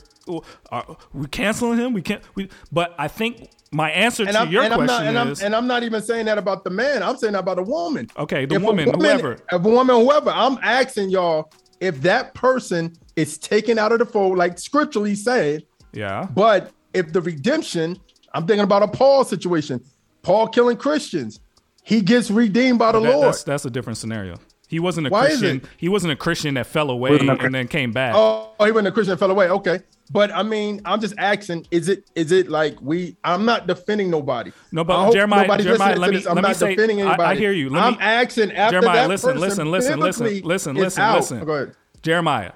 are 0.71 0.97
we 1.13 1.27
canceling 1.29 1.79
him. 1.79 1.93
We 1.93 2.03
can't. 2.03 2.21
We, 2.35 2.49
but 2.73 2.95
I 2.99 3.07
think 3.07 3.49
my 3.71 3.91
answer 3.93 4.25
and 4.25 4.33
to 4.33 4.41
I'm, 4.41 4.51
your 4.51 4.65
and 4.65 4.75
I'm 4.75 4.79
question 4.81 4.97
not, 5.05 5.07
and 5.07 5.19
I'm, 5.19 5.29
is 5.31 5.41
and 5.43 5.55
I'm 5.55 5.67
not 5.69 5.85
even 5.85 6.03
saying 6.03 6.27
that 6.27 6.37
about 6.37 6.65
the 6.65 6.71
man. 6.71 7.03
I'm 7.03 7.17
saying 7.17 7.35
that 7.35 7.39
about 7.41 7.61
a 7.61 7.63
woman. 7.63 8.09
okay. 8.19 8.45
The 8.45 8.57
If 8.57 8.63
a 8.63 8.65
woman, 8.65 8.93
whoever. 8.93 9.33
if 9.35 9.43
a 9.53 9.59
woman, 9.59 9.97
whoever, 10.01 10.31
I'm 10.31 10.59
asking 10.63 11.11
y'all 11.11 11.53
if 11.81 12.03
that 12.03 12.35
person 12.35 12.93
is 13.15 13.39
taken 13.39 13.79
out 13.79 13.93
of 13.93 14.01
the 14.01 14.07
fold, 14.07 14.37
like 14.37 14.59
scripturally 14.59 15.15
said. 15.15 15.63
Yeah. 15.93 16.27
But 16.35 16.73
if 16.93 17.13
the 17.13 17.21
redemption, 17.21 17.99
I'm 18.35 18.47
thinking 18.49 18.65
about 18.65 18.83
a 18.83 18.89
Paul 18.89 19.25
situation. 19.25 19.81
Paul 20.23 20.49
killing 20.49 20.77
Christians, 20.77 21.39
he 21.85 22.01
gets 22.01 22.31
redeemed 22.33 22.79
by 22.81 22.93
the 22.93 23.01
That- 23.01 23.13
Lord. 23.13 23.29
That's 23.29 23.45
that's 23.45 23.65
a 23.65 23.71
different 23.71 23.99
scenario. 23.99 24.37
He 24.73 24.81
wasn't 24.81 25.09
a 25.09 25.11
Why 25.11 25.27
Christian. 25.27 25.61
He 25.77 25.91
wasn't 25.91 26.15
a 26.15 26.17
Christian 26.17 26.55
that 26.55 26.67
fell 26.67 26.89
away 26.89 27.11
Wasn't 27.11 27.29
a- 27.29 27.45
and 27.45 27.55
then 27.55 27.69
came 27.69 27.93
back. 27.93 28.15
Oh, 28.17 28.55
oh 28.59 28.65
he 28.65 28.73
went 28.73 28.87
to 28.87 28.91
Christian 28.91 29.11
and 29.13 29.19
fell 29.19 29.31
away. 29.31 29.51
Okay. 29.51 29.81
But 30.11 30.33
I 30.33 30.43
mean, 30.43 30.81
I'm 30.87 30.99
just 30.99 31.13
asking, 31.19 31.67
is 31.71 31.91
it 31.91 32.09
is 32.15 32.33
it 32.33 32.49
like 32.49 32.81
we 32.81 33.19
I'm 33.23 33.45
not 33.45 33.67
defending 33.67 34.09
nobody. 34.11 34.51
No, 34.73 34.83
but 34.83 35.13
Jeremiah, 35.13 35.63
Jeremiah 35.63 35.99
let 35.99 36.13
me, 36.13 36.17
I'm 36.21 36.25
let 36.25 36.37
me 36.37 36.41
not 36.41 36.57
say. 36.57 36.71
defending 36.71 37.03
I, 37.03 37.09
anybody. 37.09 37.23
I 37.23 37.35
hear 37.39 37.53
you. 37.53 37.69
Let 37.69 37.83
I'm 37.83 37.93
me, 37.93 37.99
asking 38.01 38.53
after 38.53 38.81
Jeremiah, 38.81 39.03
that 39.03 39.09
listen, 39.09 39.33
person 39.35 39.41
listen, 39.43 39.71
listen, 39.71 40.01
listen, 40.01 40.25
biblically 40.25 40.49
listen, 40.49 40.77
listen, 40.77 41.03
out. 41.03 41.17
listen. 41.17 41.45
Go 41.45 41.53
ahead. 41.53 41.77
Jeremiah, 42.01 42.53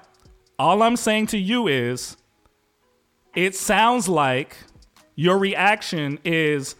all 0.57 0.81
I'm 0.81 0.95
saying 0.95 1.27
to 1.27 1.37
you 1.37 1.67
is, 1.67 2.17
it 3.35 3.53
sounds 3.53 4.09
like 4.09 4.57
your 5.13 5.37
reaction 5.37 6.17
is, 6.25 6.75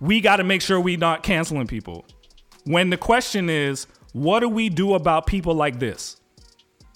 we 0.00 0.20
got 0.20 0.36
to 0.36 0.44
make 0.44 0.62
sure 0.62 0.80
we 0.80 0.96
not 0.96 1.22
canceling 1.22 1.68
people. 1.68 2.04
When 2.64 2.90
the 2.90 2.96
question 2.96 3.48
is, 3.48 3.86
what 4.22 4.40
do 4.40 4.48
we 4.48 4.68
do 4.68 4.94
about 4.94 5.26
people 5.26 5.54
like 5.54 5.78
this? 5.78 6.16
You 6.80 6.86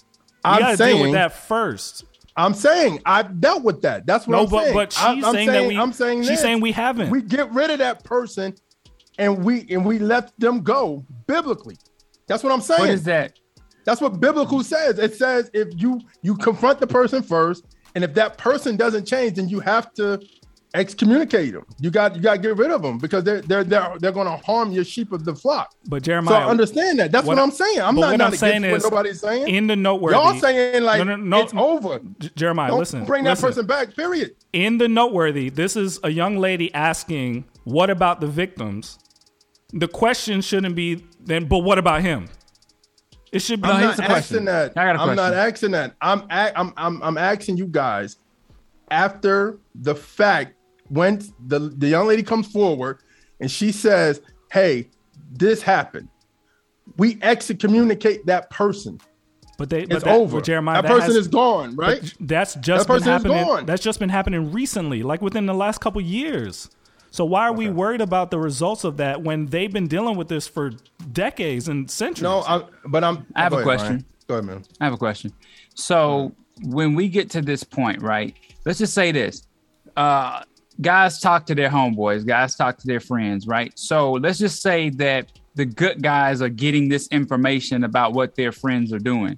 I'm 0.45 0.59
gotta 0.59 0.77
saying 0.77 0.95
deal 0.97 1.03
with 1.05 1.13
that 1.13 1.33
first. 1.33 2.05
I'm 2.35 2.53
saying 2.53 2.99
I've 3.05 3.39
dealt 3.39 3.63
with 3.63 3.81
that. 3.83 4.05
That's 4.05 4.27
what 4.27 4.35
No, 4.35 4.43
I'm 4.43 4.49
but- 4.49 4.63
saying. 4.63 4.73
but 4.73 4.93
she's 4.93 5.01
I- 5.03 5.11
I'm 5.11 5.33
saying 5.33 5.47
that 5.51 5.67
we- 5.67 5.77
I'm 5.77 5.93
saying 5.93 6.21
she's 6.23 6.29
this. 6.29 6.41
saying 6.41 6.61
we 6.61 6.71
haven't. 6.71 7.09
We 7.11 7.21
get 7.21 7.51
rid 7.53 7.69
of 7.69 7.79
that 7.79 8.03
person, 8.03 8.55
and 9.17 9.43
we 9.43 9.65
and 9.69 9.85
we 9.85 9.99
let 9.99 10.31
them 10.39 10.61
go 10.61 11.05
biblically. 11.27 11.77
That's 12.27 12.43
what 12.43 12.51
I'm 12.51 12.61
saying. 12.61 12.81
What 12.81 12.89
is 12.89 13.03
that? 13.03 13.33
That's 13.85 14.01
what 14.01 14.19
biblical 14.19 14.63
says. 14.63 14.97
It 14.97 15.15
says 15.15 15.49
if 15.53 15.69
you 15.79 16.01
you 16.21 16.35
confront 16.35 16.79
the 16.79 16.87
person 16.87 17.21
first, 17.21 17.65
and 17.95 18.03
if 18.03 18.13
that 18.15 18.37
person 18.37 18.75
doesn't 18.77 19.05
change, 19.05 19.35
then 19.35 19.47
you 19.47 19.59
have 19.59 19.93
to 19.95 20.19
excommunicate 20.73 21.53
them. 21.53 21.65
You 21.79 21.91
got 21.91 22.15
you 22.15 22.21
got 22.21 22.33
to 22.33 22.39
get 22.39 22.57
rid 22.57 22.71
of 22.71 22.81
them 22.81 22.97
because 22.97 23.23
they're 23.23 23.41
they're 23.41 23.63
they're, 23.63 23.93
they're 23.99 24.11
going 24.11 24.27
to 24.27 24.37
harm 24.45 24.71
your 24.71 24.83
sheep 24.83 25.11
of 25.11 25.23
the 25.25 25.35
flock. 25.35 25.73
But 25.87 26.03
So 26.03 26.05
Jeremiah, 26.07 26.47
I 26.47 26.49
understand 26.49 26.99
that. 26.99 27.11
That's 27.11 27.27
what, 27.27 27.37
I'm 27.39 27.51
saying. 27.51 27.79
I'm 27.79 27.95
not, 27.95 28.01
what 28.11 28.17
not 28.17 28.21
I'm 28.21 28.27
against 28.33 28.39
saying 28.39 28.61
what 28.63 28.73
is, 28.77 28.83
nobody's 28.83 29.19
saying. 29.19 29.47
in 29.47 29.67
the 29.67 29.75
noteworthy, 29.75 30.15
Y'all 30.17 30.39
saying 30.39 30.83
like 30.83 30.97
No, 30.99 31.03
no, 31.03 31.15
no, 31.15 31.41
it's 31.41 31.53
over. 31.55 31.99
J- 32.19 32.29
Jeremiah, 32.35 32.69
Don't 32.69 32.79
listen, 32.79 33.05
bring 33.05 33.23
that 33.25 33.31
listen. 33.31 33.49
person 33.49 33.65
back. 33.67 33.95
Period. 33.95 34.35
In 34.53 34.77
the 34.77 34.87
noteworthy, 34.87 35.49
this 35.49 35.75
is 35.75 35.99
a 36.03 36.09
young 36.09 36.37
lady 36.37 36.73
asking, 36.73 37.45
"What 37.63 37.89
about 37.89 38.21
the 38.21 38.27
victims?" 38.27 38.99
The 39.73 39.87
question 39.87 40.41
shouldn't 40.41 40.75
be 40.75 41.03
then, 41.19 41.45
but 41.45 41.59
what 41.59 41.77
about 41.79 42.01
him? 42.01 42.27
It 43.31 43.39
should 43.39 43.61
be. 43.61 43.67
I'm 43.69 43.81
not 43.81 43.99
asking 43.99 44.45
that. 44.45 44.73
I 44.77 44.85
got 44.85 44.95
a 44.95 44.99
I'm 44.99 45.15
not 45.15 45.33
asking 45.33 45.71
that. 45.71 45.95
I'm, 46.01 46.21
a- 46.29 46.59
I'm 46.59 46.73
I'm 46.77 47.01
I'm 47.01 47.17
asking 47.17 47.57
you 47.57 47.65
guys 47.65 48.17
after 48.91 49.57
the 49.73 49.95
fact 49.95 50.53
when 50.93 51.21
the 51.47 51.59
the 51.59 51.87
young 51.87 52.07
lady 52.07 52.23
comes 52.23 52.47
forward 52.51 52.99
and 53.39 53.49
she 53.49 53.71
says, 53.71 54.21
"Hey, 54.51 54.89
this 55.31 55.61
happened." 55.61 56.09
We 56.97 57.17
excommunicate 57.21 58.25
that 58.25 58.49
person. 58.49 58.99
But 59.57 59.69
they, 59.69 59.85
but 59.85 59.95
It's 59.97 60.03
that, 60.05 60.15
over. 60.15 60.37
but 60.37 60.45
Jeremiah, 60.45 60.81
That 60.81 60.89
person 60.91 61.09
has- 61.09 61.15
is 61.15 61.27
gone, 61.27 61.75
right? 61.75 62.01
That's 62.19 62.55
just 62.55 62.87
That 62.87 62.93
been 62.93 63.01
person 63.01 63.13
is 63.13 63.23
happening. 63.23 63.45
gone. 63.45 63.65
That's 63.65 63.81
just 63.83 63.99
been 63.99 64.09
happening 64.09 64.51
recently, 64.51 65.03
like 65.03 65.21
within 65.21 65.45
the 65.45 65.53
last 65.53 65.79
couple 65.79 66.01
years. 66.01 66.69
So 67.11 67.23
why 67.23 67.43
are 67.47 67.53
we 67.53 67.69
worried 67.69 68.01
about 68.01 68.31
the 68.31 68.39
results 68.39 68.83
of 68.83 68.97
that 68.97 69.21
when 69.21 69.45
they've 69.45 69.71
been 69.71 69.87
dealing 69.87 70.17
with 70.17 70.27
this 70.27 70.47
for 70.47 70.71
decades 71.11 71.67
and 71.67 71.89
centuries? 71.89 72.23
No, 72.23 72.41
I, 72.41 72.63
but 72.87 73.03
I'm. 73.03 73.25
I 73.35 73.43
have 73.43 73.51
go 73.51 73.57
a 73.57 73.61
ahead, 73.61 73.65
question. 73.65 73.89
Ryan. 73.93 74.05
Go 74.27 74.33
ahead, 74.35 74.45
man. 74.45 74.63
I 74.81 74.85
have 74.85 74.93
a 74.93 74.97
question. 74.97 75.31
So 75.75 76.33
when 76.63 76.95
we 76.95 77.07
get 77.07 77.29
to 77.31 77.41
this 77.41 77.63
point, 77.63 78.01
right? 78.01 78.35
Let's 78.65 78.79
just 78.79 78.93
say 78.95 79.11
this. 79.11 79.43
Uh 79.95 80.41
guys 80.81 81.19
talk 81.19 81.45
to 81.47 81.55
their 81.55 81.69
homeboys, 81.69 82.25
guys 82.25 82.55
talk 82.55 82.77
to 82.77 82.87
their 82.87 82.99
friends, 82.99 83.47
right? 83.47 83.71
So 83.77 84.13
let's 84.13 84.39
just 84.39 84.61
say 84.61 84.89
that 84.91 85.31
the 85.55 85.65
good 85.65 86.01
guys 86.01 86.41
are 86.41 86.49
getting 86.49 86.89
this 86.89 87.07
information 87.09 87.83
about 87.83 88.13
what 88.13 88.35
their 88.35 88.51
friends 88.51 88.91
are 88.91 88.99
doing. 88.99 89.37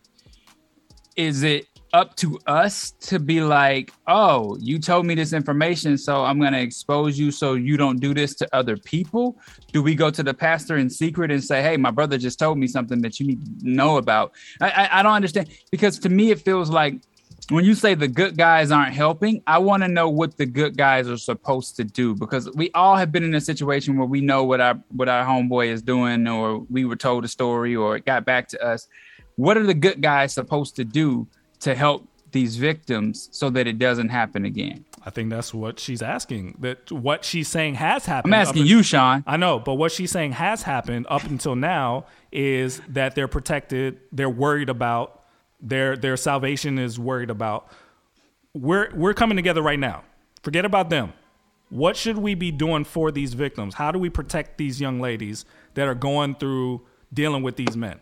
Is 1.15 1.43
it 1.43 1.67
up 1.93 2.13
to 2.17 2.37
us 2.45 2.91
to 2.99 3.19
be 3.19 3.39
like, 3.39 3.91
oh, 4.07 4.57
you 4.59 4.77
told 4.79 5.05
me 5.05 5.15
this 5.15 5.31
information, 5.31 5.97
so 5.97 6.25
I'm 6.25 6.39
going 6.39 6.51
to 6.51 6.59
expose 6.59 7.17
you 7.17 7.31
so 7.31 7.53
you 7.53 7.77
don't 7.77 8.01
do 8.01 8.13
this 8.13 8.35
to 8.35 8.55
other 8.55 8.75
people? 8.75 9.39
Do 9.71 9.81
we 9.81 9.95
go 9.95 10.09
to 10.09 10.21
the 10.21 10.33
pastor 10.33 10.75
in 10.75 10.89
secret 10.89 11.31
and 11.31 11.41
say, 11.41 11.61
hey, 11.61 11.77
my 11.77 11.91
brother 11.91 12.17
just 12.17 12.37
told 12.37 12.57
me 12.57 12.67
something 12.67 13.01
that 13.01 13.19
you 13.19 13.27
need 13.27 13.45
to 13.45 13.69
know 13.69 13.95
about? 13.95 14.33
I, 14.59 14.69
I, 14.71 14.99
I 14.99 15.03
don't 15.03 15.13
understand 15.13 15.49
because 15.71 15.97
to 15.99 16.09
me, 16.09 16.31
it 16.31 16.41
feels 16.41 16.69
like 16.69 17.01
when 17.49 17.63
you 17.63 17.75
say 17.75 17.93
the 17.93 18.07
good 18.07 18.37
guys 18.37 18.71
aren't 18.71 18.93
helping, 18.93 19.43
I 19.45 19.59
want 19.59 19.83
to 19.83 19.87
know 19.87 20.09
what 20.09 20.37
the 20.37 20.45
good 20.45 20.77
guys 20.77 21.07
are 21.07 21.17
supposed 21.17 21.75
to 21.77 21.83
do 21.83 22.15
because 22.15 22.49
we 22.55 22.71
all 22.73 22.95
have 22.95 23.11
been 23.11 23.23
in 23.23 23.35
a 23.35 23.41
situation 23.41 23.97
where 23.97 24.07
we 24.07 24.21
know 24.21 24.43
what 24.43 24.61
our 24.61 24.79
what 24.89 25.09
our 25.09 25.25
homeboy 25.25 25.67
is 25.67 25.81
doing, 25.81 26.27
or 26.27 26.59
we 26.69 26.85
were 26.85 26.95
told 26.95 27.23
a 27.23 27.27
story, 27.27 27.75
or 27.75 27.95
it 27.97 28.05
got 28.05 28.25
back 28.25 28.47
to 28.49 28.65
us. 28.65 28.87
What 29.35 29.57
are 29.57 29.63
the 29.63 29.73
good 29.73 30.01
guys 30.01 30.33
supposed 30.33 30.75
to 30.77 30.85
do 30.85 31.27
to 31.59 31.75
help 31.75 32.07
these 32.31 32.55
victims 32.55 33.29
so 33.31 33.49
that 33.51 33.67
it 33.67 33.77
doesn't 33.77 34.09
happen 34.09 34.45
again? 34.45 34.85
I 35.05 35.11
think 35.11 35.29
that's 35.29 35.53
what 35.53 35.79
she's 35.79 36.01
asking. 36.01 36.57
That 36.61 36.91
what 36.91 37.23
she's 37.23 37.47
saying 37.47 37.75
has 37.75 38.07
happened. 38.07 38.33
I'm 38.33 38.41
asking 38.41 38.63
up 38.63 38.69
you, 38.69 38.81
Sean. 38.81 39.23
I 39.27 39.37
know, 39.37 39.59
but 39.59 39.75
what 39.75 39.91
she's 39.91 40.09
saying 40.09 40.31
has 40.31 40.63
happened 40.63 41.05
up 41.09 41.23
until 41.25 41.55
now 41.55 42.05
is 42.31 42.81
that 42.89 43.13
they're 43.13 43.27
protected. 43.27 43.99
They're 44.11 44.29
worried 44.29 44.69
about 44.69 45.24
their 45.61 45.95
their 45.97 46.17
salvation 46.17 46.77
is 46.77 46.99
worried 46.99 47.29
about. 47.29 47.71
We're 48.53 48.93
we're 48.95 49.13
coming 49.13 49.35
together 49.35 49.61
right 49.61 49.79
now. 49.79 50.03
Forget 50.43 50.65
about 50.65 50.89
them. 50.89 51.13
What 51.69 51.97
should 51.97 52.17
we 52.17 52.35
be 52.35 52.51
doing 52.51 52.83
for 52.83 53.11
these 53.11 53.33
victims? 53.33 53.73
How 53.73 53.91
do 53.91 53.99
we 53.99 54.09
protect 54.09 54.57
these 54.57 54.79
young 54.79 54.99
ladies 54.99 55.45
that 55.73 55.87
are 55.87 55.95
going 55.95 56.35
through 56.35 56.81
dealing 57.13 57.41
with 57.41 57.55
these 57.55 57.75
men? 57.75 57.99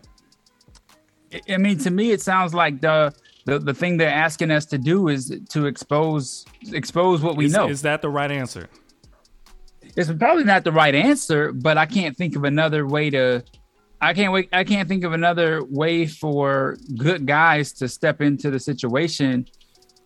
I- 1.50 1.58
mean, 1.58 1.78
to 1.80 1.90
me, 1.90 2.12
it 2.12 2.22
sounds 2.22 2.54
like 2.54 2.82
the 2.82 3.14
the, 3.46 3.60
the 3.60 3.74
thing 3.74 3.98
they're 3.98 4.10
asking 4.10 4.52
us 4.52 4.66
to 4.68 4.78
do 4.78 5.08
is 5.10 5.38
to 5.50 5.66
expose 5.66 6.46
expose 6.72 7.22
what 7.22 7.36
we 7.36 7.46
is, 7.46 7.54
know. 7.54 7.68
Is 7.68 7.82
that 7.82 8.02
the 8.02 8.10
right 8.10 8.32
answer? 8.32 8.70
It's 9.96 10.12
probably 10.12 10.44
not 10.44 10.64
the 10.64 10.72
right 10.72 10.96
answer, 10.96 11.52
but 11.52 11.78
I 11.78 11.86
can't 11.86 12.16
think 12.18 12.36
of 12.36 12.44
another 12.44 12.88
way 12.88 13.10
to. 13.10 13.44
I 14.04 14.14
can't 14.14 14.34
wait. 14.34 14.50
I 14.52 14.66
can't 14.66 14.90
think 14.90 15.06
of 15.06 15.14
another 15.14 15.64
way 15.64 16.06
for 16.08 16.76
good 16.98 17.26
guys 17.26 17.72
to 17.74 17.88
step 17.88 18.20
into 18.20 18.52
the 18.52 18.60
situation 18.60 19.48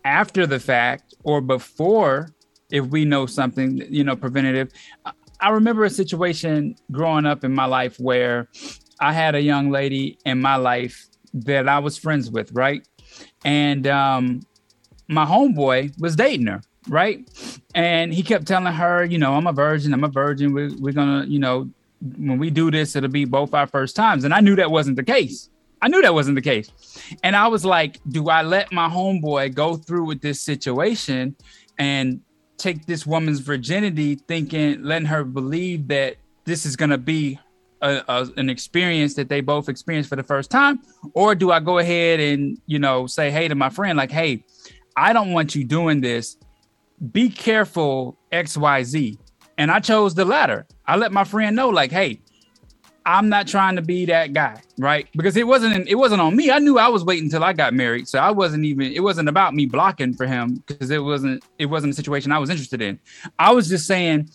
after 0.04 0.46
the 0.46 0.60
fact 0.60 1.14
or 1.24 1.40
before, 1.40 2.28
if 2.70 2.86
we 2.86 3.04
know 3.04 3.26
something, 3.26 3.82
you 3.90 4.04
know, 4.04 4.14
preventative. 4.14 4.70
I- 5.40 5.50
remember 5.50 5.84
a 5.84 5.90
situation 5.90 6.76
growing 6.92 7.26
up 7.26 7.42
in 7.42 7.52
my 7.52 7.64
life 7.64 7.98
where 7.98 8.48
I 9.00 9.12
had 9.12 9.34
a 9.34 9.40
young 9.40 9.70
lady 9.70 10.18
in 10.24 10.40
my 10.40 10.56
life 10.56 11.06
that 11.32 11.68
I 11.68 11.80
was 11.80 11.98
friends 11.98 12.30
with, 12.30 12.52
right? 12.52 12.86
And 13.44 13.86
um, 13.86 14.40
my 15.08 15.24
homeboy 15.24 16.00
was 16.00 16.14
dating 16.14 16.46
her, 16.46 16.60
right? 16.88 17.28
And 17.74 18.14
he 18.14 18.22
kept 18.22 18.46
telling 18.46 18.72
her, 18.72 19.04
you 19.04 19.18
know, 19.18 19.34
I'm 19.34 19.46
a 19.46 19.52
virgin, 19.52 19.92
I'm 19.92 20.04
a 20.04 20.08
virgin. 20.08 20.52
We, 20.52 20.74
we're 20.76 20.92
gonna, 20.92 21.24
you 21.26 21.38
know, 21.40 21.68
when 22.00 22.38
we 22.38 22.50
do 22.50 22.70
this, 22.70 22.96
it'll 22.96 23.10
be 23.10 23.24
both 23.24 23.54
our 23.54 23.66
first 23.66 23.96
times. 23.96 24.24
And 24.24 24.32
I 24.32 24.40
knew 24.40 24.56
that 24.56 24.70
wasn't 24.70 24.96
the 24.96 25.04
case. 25.04 25.50
I 25.80 25.88
knew 25.88 26.02
that 26.02 26.14
wasn't 26.14 26.36
the 26.36 26.42
case. 26.42 26.70
And 27.22 27.36
I 27.36 27.48
was 27.48 27.64
like, 27.64 27.98
do 28.08 28.28
I 28.28 28.42
let 28.42 28.72
my 28.72 28.88
homeboy 28.88 29.54
go 29.54 29.76
through 29.76 30.04
with 30.04 30.20
this 30.20 30.40
situation 30.40 31.36
and 31.78 32.20
take 32.56 32.86
this 32.86 33.06
woman's 33.06 33.40
virginity, 33.40 34.16
thinking, 34.16 34.82
letting 34.82 35.06
her 35.06 35.24
believe 35.24 35.88
that 35.88 36.16
this 36.44 36.66
is 36.66 36.74
gonna 36.76 36.98
be 36.98 37.38
a, 37.80 38.02
a, 38.08 38.28
an 38.36 38.50
experience 38.50 39.14
that 39.14 39.28
they 39.28 39.40
both 39.40 39.68
experienced 39.68 40.08
for 40.08 40.16
the 40.16 40.22
first 40.22 40.50
time, 40.50 40.80
or 41.14 41.34
do 41.34 41.52
I 41.52 41.60
go 41.60 41.78
ahead 41.78 42.20
and 42.20 42.60
you 42.66 42.78
know 42.78 43.06
say, 43.06 43.30
hey, 43.30 43.48
to 43.48 43.54
my 43.54 43.70
friend, 43.70 43.96
like, 43.96 44.10
hey, 44.10 44.44
I 44.96 45.12
don't 45.12 45.32
want 45.32 45.54
you 45.54 45.64
doing 45.64 46.00
this. 46.00 46.36
Be 47.12 47.28
careful, 47.28 48.18
X, 48.32 48.56
Y, 48.56 48.82
Z. 48.82 49.18
And 49.58 49.70
I 49.70 49.80
chose 49.80 50.14
the 50.14 50.24
latter. 50.24 50.66
I 50.86 50.96
let 50.96 51.12
my 51.12 51.24
friend 51.24 51.54
know, 51.54 51.68
like, 51.68 51.90
hey, 51.90 52.20
I'm 53.08 53.30
not 53.30 53.46
trying 53.46 53.76
to 53.76 53.82
be 53.82 54.04
that 54.06 54.34
guy, 54.34 54.60
right? 54.78 55.08
Because 55.16 55.36
it 55.36 55.46
wasn't 55.46 55.88
it 55.88 55.94
wasn't 55.94 56.20
on 56.20 56.36
me. 56.36 56.50
I 56.50 56.58
knew 56.58 56.78
I 56.78 56.88
was 56.88 57.04
waiting 57.04 57.24
until 57.24 57.42
I 57.42 57.54
got 57.54 57.72
married, 57.72 58.06
so 58.06 58.18
I 58.18 58.30
wasn't 58.30 58.66
even 58.66 58.92
it 58.92 59.02
wasn't 59.02 59.30
about 59.30 59.54
me 59.54 59.64
blocking 59.64 60.12
for 60.12 60.26
him 60.26 60.62
because 60.66 60.90
it 60.90 60.98
wasn't 60.98 61.42
it 61.58 61.66
wasn't 61.66 61.94
a 61.94 61.96
situation 61.96 62.32
I 62.32 62.38
was 62.38 62.50
interested 62.50 62.82
in. 62.82 63.00
I 63.38 63.52
was 63.52 63.68
just 63.68 63.86
saying, 63.86 64.28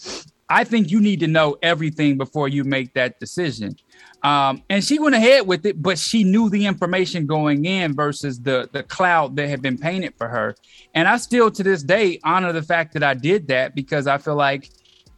I 0.50 0.64
think 0.64 0.90
you 0.90 1.00
need 1.00 1.20
to 1.20 1.28
know 1.28 1.56
everything 1.62 2.18
before 2.18 2.48
you 2.48 2.64
make 2.64 2.94
that 2.95 3.20
decision. 3.20 3.76
Um, 4.24 4.64
and 4.70 4.84
she 4.84 4.98
went 4.98 5.14
ahead 5.14 5.45
with 5.45 5.66
it, 5.68 5.80
but 5.80 6.00
she 6.00 6.24
knew 6.24 6.50
the 6.50 6.66
information 6.66 7.28
going 7.28 7.66
in 7.66 7.94
versus 7.94 8.40
the 8.40 8.70
the 8.72 8.82
cloud 8.82 9.36
that 9.36 9.50
had 9.50 9.62
been 9.62 9.78
painted 9.78 10.16
for 10.18 10.28
her. 10.28 10.56
And 10.95 11.08
I 11.08 11.18
still 11.18 11.52
to 11.52 11.62
this 11.62 11.84
day 11.84 12.20
honor 12.24 12.52
the 12.52 12.64
fact 12.64 12.94
that 12.94 13.04
I 13.04 13.14
did 13.14 13.50
that 13.50 13.76
because 13.76 14.08
I 14.08 14.18
feel 14.18 14.36
like 14.36 14.72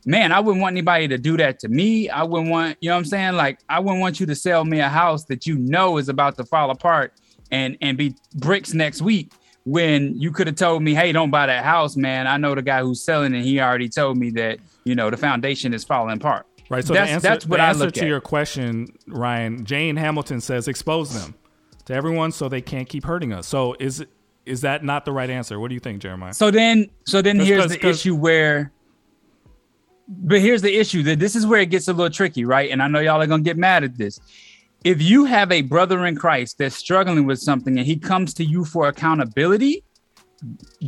man, 0.06 0.32
I 0.32 0.40
wouldn't 0.40 0.62
want 0.62 0.74
anybody 0.74 1.08
to 1.10 1.18
do 1.18 1.36
that 1.38 1.60
to 1.60 1.68
me. 1.68 2.10
I 2.10 2.24
wouldn't 2.24 2.50
want, 2.52 2.78
you 2.80 2.90
know 2.90 2.96
what 2.96 3.00
I'm 3.00 3.06
saying? 3.06 3.34
Like, 3.34 3.60
I 3.70 3.80
wouldn't 3.80 4.02
want 4.02 4.20
you 4.20 4.26
to 4.28 4.36
sell 4.36 4.64
me 4.64 4.80
a 4.80 4.90
house 4.90 5.26
that 5.26 5.46
you 5.48 5.58
know 5.58 5.98
is 5.98 6.10
about 6.10 6.38
to 6.38 6.46
fall 6.46 6.70
apart 6.72 7.14
and 7.52 7.78
and 7.82 7.98
be 7.98 8.16
bricks 8.36 8.74
next 8.74 9.02
week 9.02 9.32
when 9.66 10.20
you 10.20 10.32
could 10.32 10.48
have 10.48 10.56
told 10.56 10.84
me, 10.84 10.94
hey, 10.94 11.12
don't 11.12 11.32
buy 11.32 11.48
that 11.48 11.64
house, 11.64 11.96
man. 11.96 12.28
I 12.28 12.38
know 12.38 12.54
the 12.56 12.62
guy 12.62 12.82
who's 12.82 13.02
selling 13.02 13.34
it. 13.34 13.44
He 13.44 13.60
already 13.60 13.90
told 13.90 14.18
me 14.18 14.30
that, 14.32 14.60
you 14.84 14.94
know, 14.96 15.10
the 15.10 15.18
foundation 15.18 15.74
is 15.74 15.84
falling 15.84 16.18
apart. 16.18 16.46
Right. 16.70 16.84
So 16.86 16.94
that's, 16.94 17.10
the 17.10 17.14
answer, 17.16 17.28
that's 17.28 17.46
what 17.48 17.60
I 17.60 17.70
answer 17.70 17.86
look 17.86 17.94
to 17.96 18.02
at. 18.02 18.08
your 18.08 18.22
question, 18.22 18.88
Ryan, 19.08 19.66
Jane 19.66 19.96
Hamilton 19.96 20.42
says 20.42 20.68
expose 20.68 21.20
them 21.20 21.36
to 21.86 21.94
everyone 21.94 22.32
so 22.32 22.48
they 22.50 22.62
can't 22.62 22.88
keep 22.90 23.04
hurting 23.06 23.34
us. 23.34 23.48
So 23.48 23.76
is 23.80 24.06
is 24.46 24.62
that 24.62 24.84
not 24.84 25.06
the 25.06 25.12
right 25.12 25.30
answer? 25.32 25.60
What 25.60 25.70
do 25.70 25.74
you 25.74 25.80
think, 25.80 26.02
Jeremiah? 26.02 26.34
So 26.34 26.52
then, 26.52 26.90
so 27.06 27.22
then 27.24 27.38
'Cause- 27.40 27.48
here's 27.48 27.62
'cause- 27.64 27.72
the 27.72 27.78
'cause- 27.80 28.00
issue 28.02 28.16
where, 28.16 28.72
but 30.08 30.40
here's 30.40 30.62
the 30.62 30.76
issue 30.76 31.04
that 31.04 31.20
this 31.20 31.36
is 31.36 31.46
where 31.46 31.62
it 31.62 31.70
gets 31.70 31.88
a 31.88 31.94
little 31.94 32.12
tricky, 32.12 32.46
right? 32.46 32.70
And 32.70 32.82
I 32.82 32.88
know 32.88 33.00
y'all 33.00 33.22
are 33.22 33.28
gonna 33.28 33.44
get 33.44 33.58
mad 33.58 33.84
at 33.84 33.98
this. 33.98 34.20
If 34.84 35.02
you 35.02 35.26
have 35.26 35.52
a 35.52 35.62
brother 35.62 36.06
in 36.06 36.16
Christ 36.16 36.60
that's 36.60 36.76
struggling 36.76 37.26
with 37.26 37.40
something 37.40 37.78
and 37.78 37.88
he 37.88 37.98
comes 37.98 38.34
to 38.36 38.46
you 38.46 38.66
for 38.66 38.88
accountability, 38.88 39.84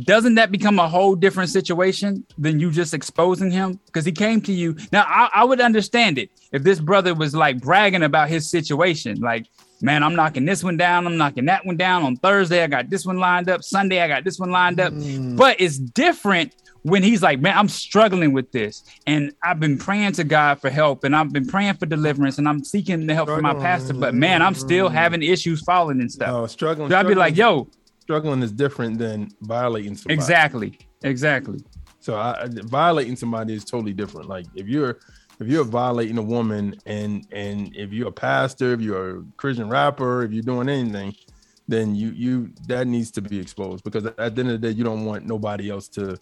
doesn't 0.04 0.34
that 0.36 0.52
become 0.52 0.78
a 0.78 0.88
whole 0.88 1.16
different 1.16 1.50
situation 1.50 2.24
than 2.36 2.60
you 2.60 2.70
just 2.70 2.94
exposing 2.94 3.50
him? 3.50 3.80
Because 3.86 4.04
he 4.04 4.12
came 4.12 4.40
to 4.42 4.52
you. 4.52 4.76
Now, 4.92 5.04
I, 5.08 5.30
I 5.34 5.44
would 5.44 5.60
understand 5.60 6.18
it 6.18 6.30
if 6.52 6.62
this 6.62 6.80
brother 6.80 7.14
was 7.14 7.34
like 7.34 7.60
bragging 7.60 8.02
about 8.02 8.28
his 8.28 8.48
situation, 8.48 9.20
like, 9.20 9.46
man, 9.80 10.02
I'm 10.02 10.14
knocking 10.14 10.44
this 10.44 10.62
one 10.62 10.76
down, 10.76 11.06
I'm 11.06 11.16
knocking 11.16 11.46
that 11.46 11.64
one 11.64 11.76
down. 11.76 12.04
On 12.04 12.16
Thursday, 12.16 12.62
I 12.62 12.66
got 12.66 12.90
this 12.90 13.04
one 13.04 13.18
lined 13.18 13.48
up. 13.48 13.62
Sunday, 13.62 14.00
I 14.00 14.08
got 14.08 14.24
this 14.24 14.38
one 14.38 14.50
lined 14.50 14.80
up. 14.80 14.92
Mm. 14.92 15.36
But 15.36 15.60
it's 15.60 15.78
different 15.78 16.54
when 16.82 17.02
he's 17.02 17.22
like, 17.22 17.40
man, 17.40 17.56
I'm 17.56 17.68
struggling 17.68 18.32
with 18.32 18.50
this. 18.52 18.84
And 19.06 19.32
I've 19.42 19.60
been 19.60 19.78
praying 19.78 20.12
to 20.12 20.24
God 20.24 20.60
for 20.60 20.70
help 20.70 21.04
and 21.04 21.14
I've 21.14 21.32
been 21.32 21.46
praying 21.46 21.74
for 21.74 21.86
deliverance 21.86 22.38
and 22.38 22.48
I'm 22.48 22.64
seeking 22.64 23.06
the 23.06 23.14
help 23.14 23.28
from 23.28 23.42
my 23.42 23.54
pastor. 23.54 23.94
But 23.94 24.14
man, 24.14 24.42
I'm 24.42 24.54
still 24.54 24.86
mm-hmm. 24.86 24.96
having 24.96 25.22
issues 25.22 25.62
falling 25.62 26.00
and 26.00 26.10
stuff. 26.10 26.30
Oh, 26.30 26.46
struggling. 26.46 26.90
So 26.90 26.96
I'd 26.96 27.06
be 27.06 27.14
like, 27.14 27.36
yo, 27.36 27.68
struggling 28.00 28.42
is 28.42 28.52
different 28.52 28.98
than 28.98 29.30
violating 29.42 29.96
somebody. 29.96 30.14
exactly, 30.14 30.78
exactly. 31.02 31.60
So 32.00 32.16
I, 32.16 32.48
violating 32.48 33.16
somebody 33.16 33.54
is 33.54 33.64
totally 33.64 33.92
different. 33.92 34.28
Like 34.28 34.46
if 34.54 34.66
you're 34.66 34.98
if 35.40 35.46
you're 35.46 35.64
violating 35.64 36.18
a 36.18 36.22
woman 36.22 36.74
and 36.86 37.26
and 37.32 37.74
if 37.76 37.92
you're 37.92 38.08
a 38.08 38.12
pastor, 38.12 38.72
if 38.72 38.80
you're 38.80 39.18
a 39.18 39.24
Christian 39.36 39.68
rapper, 39.68 40.22
if 40.22 40.32
you're 40.32 40.42
doing 40.42 40.68
anything, 40.68 41.14
then 41.66 41.94
you 41.94 42.10
you 42.10 42.50
that 42.66 42.86
needs 42.86 43.10
to 43.12 43.20
be 43.20 43.38
exposed 43.38 43.84
because 43.84 44.06
at 44.06 44.16
the 44.16 44.40
end 44.40 44.50
of 44.50 44.60
the 44.60 44.68
day, 44.68 44.70
you 44.70 44.84
don't 44.84 45.04
want 45.04 45.26
nobody 45.26 45.70
else 45.70 45.88
to 45.88 46.16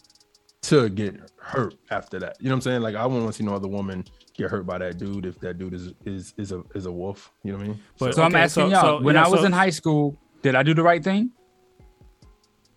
to 0.68 0.88
get 0.88 1.14
hurt 1.38 1.74
after 1.90 2.18
that. 2.18 2.36
You 2.40 2.48
know 2.48 2.52
what 2.52 2.56
I'm 2.56 2.60
saying? 2.62 2.82
Like 2.82 2.94
I 2.94 3.04
wouldn't 3.06 3.24
want 3.24 3.34
to 3.34 3.38
see 3.42 3.44
no 3.44 3.54
other 3.54 3.68
woman 3.68 4.04
get 4.34 4.50
hurt 4.50 4.66
by 4.66 4.78
that 4.78 4.98
dude 4.98 5.26
if 5.26 5.38
that 5.40 5.58
dude 5.58 5.74
is 5.74 5.92
is 6.04 6.34
is 6.36 6.52
a 6.52 6.62
is 6.74 6.86
a 6.86 6.92
wolf. 6.92 7.32
You 7.42 7.52
know 7.52 7.58
what 7.58 7.64
I 7.64 7.68
mean? 7.68 7.80
But 7.98 8.14
so 8.14 8.22
I'm 8.22 8.34
asking 8.34 8.70
y'all, 8.70 9.02
when 9.02 9.16
I 9.16 9.28
was 9.28 9.44
in 9.44 9.52
high 9.52 9.70
school, 9.70 10.16
did 10.42 10.54
I 10.54 10.62
do 10.62 10.74
the 10.74 10.82
right 10.82 11.02
thing? 11.02 11.30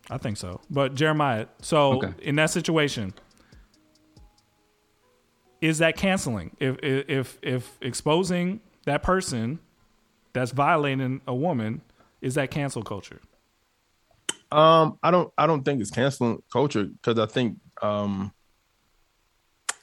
I 0.09 0.17
think 0.17 0.37
so. 0.37 0.59
But 0.69 0.95
Jeremiah, 0.95 1.45
so 1.61 1.93
Okay. 2.03 2.13
in 2.21 2.35
that 2.37 2.49
situation, 2.49 3.13
is 5.61 5.79
that 5.79 5.97
canceling? 5.97 6.55
If 6.59 6.77
if 6.81 7.09
if, 7.09 7.39
if 7.41 7.77
exposing 7.81 8.61
that 8.85 9.03
person 9.03 9.59
that's 10.33 10.51
violating 10.51 11.21
a 11.27 11.35
woman, 11.35 11.81
is 12.21 12.35
that 12.35 12.49
cancel 12.51 12.81
culture? 12.83 13.19
Um, 14.51 14.97
I 15.03 15.11
don't 15.11 15.31
I 15.37 15.45
don't 15.45 15.63
think 15.63 15.81
it's 15.81 15.91
canceling 15.91 16.41
culture 16.51 16.85
because 16.85 17.19
I 17.19 17.25
think 17.27 17.57
um 17.81 18.31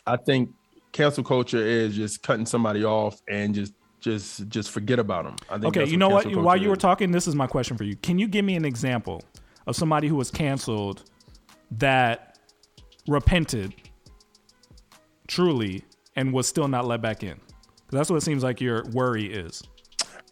I 0.06 0.16
think 0.16 0.51
cancel 0.93 1.24
culture 1.24 1.59
is 1.64 1.94
just 1.94 2.23
cutting 2.23 2.47
somebody 2.47 2.85
off 2.85 3.20
and 3.28 3.55
just 3.55 3.74
just 4.01 4.48
just 4.48 4.70
forget 4.70 4.98
about 4.98 5.24
them. 5.24 5.36
I 5.51 5.59
think 5.59 5.77
Okay, 5.77 5.90
you 5.90 5.97
know 5.97 6.09
what? 6.09 6.27
While 6.36 6.56
you 6.56 6.68
were 6.68 6.77
is. 6.77 6.81
talking, 6.81 7.10
this 7.10 7.27
is 7.27 7.35
my 7.35 7.47
question 7.47 7.77
for 7.77 7.85
you. 7.85 7.97
Can 7.97 8.18
you 8.18 8.28
give 8.28 8.44
me 8.44 8.56
an 8.56 8.64
example 8.64 9.23
of 9.66 9.74
somebody 9.74 10.09
who 10.09 10.16
was 10.16 10.31
canceled 10.31 11.05
that 11.73 12.39
repented 13.09 13.74
truly 15.27 15.85
and 16.14 16.32
was 16.32 16.47
still 16.47 16.68
not 16.68 16.86
let 16.86 17.02
back 17.02 17.23
in? 17.23 17.40
That's 17.90 18.10
what 18.10 18.16
it 18.16 18.23
seems 18.23 18.43
like 18.43 18.60
your 18.60 18.85
worry 18.93 19.32
is. 19.32 19.62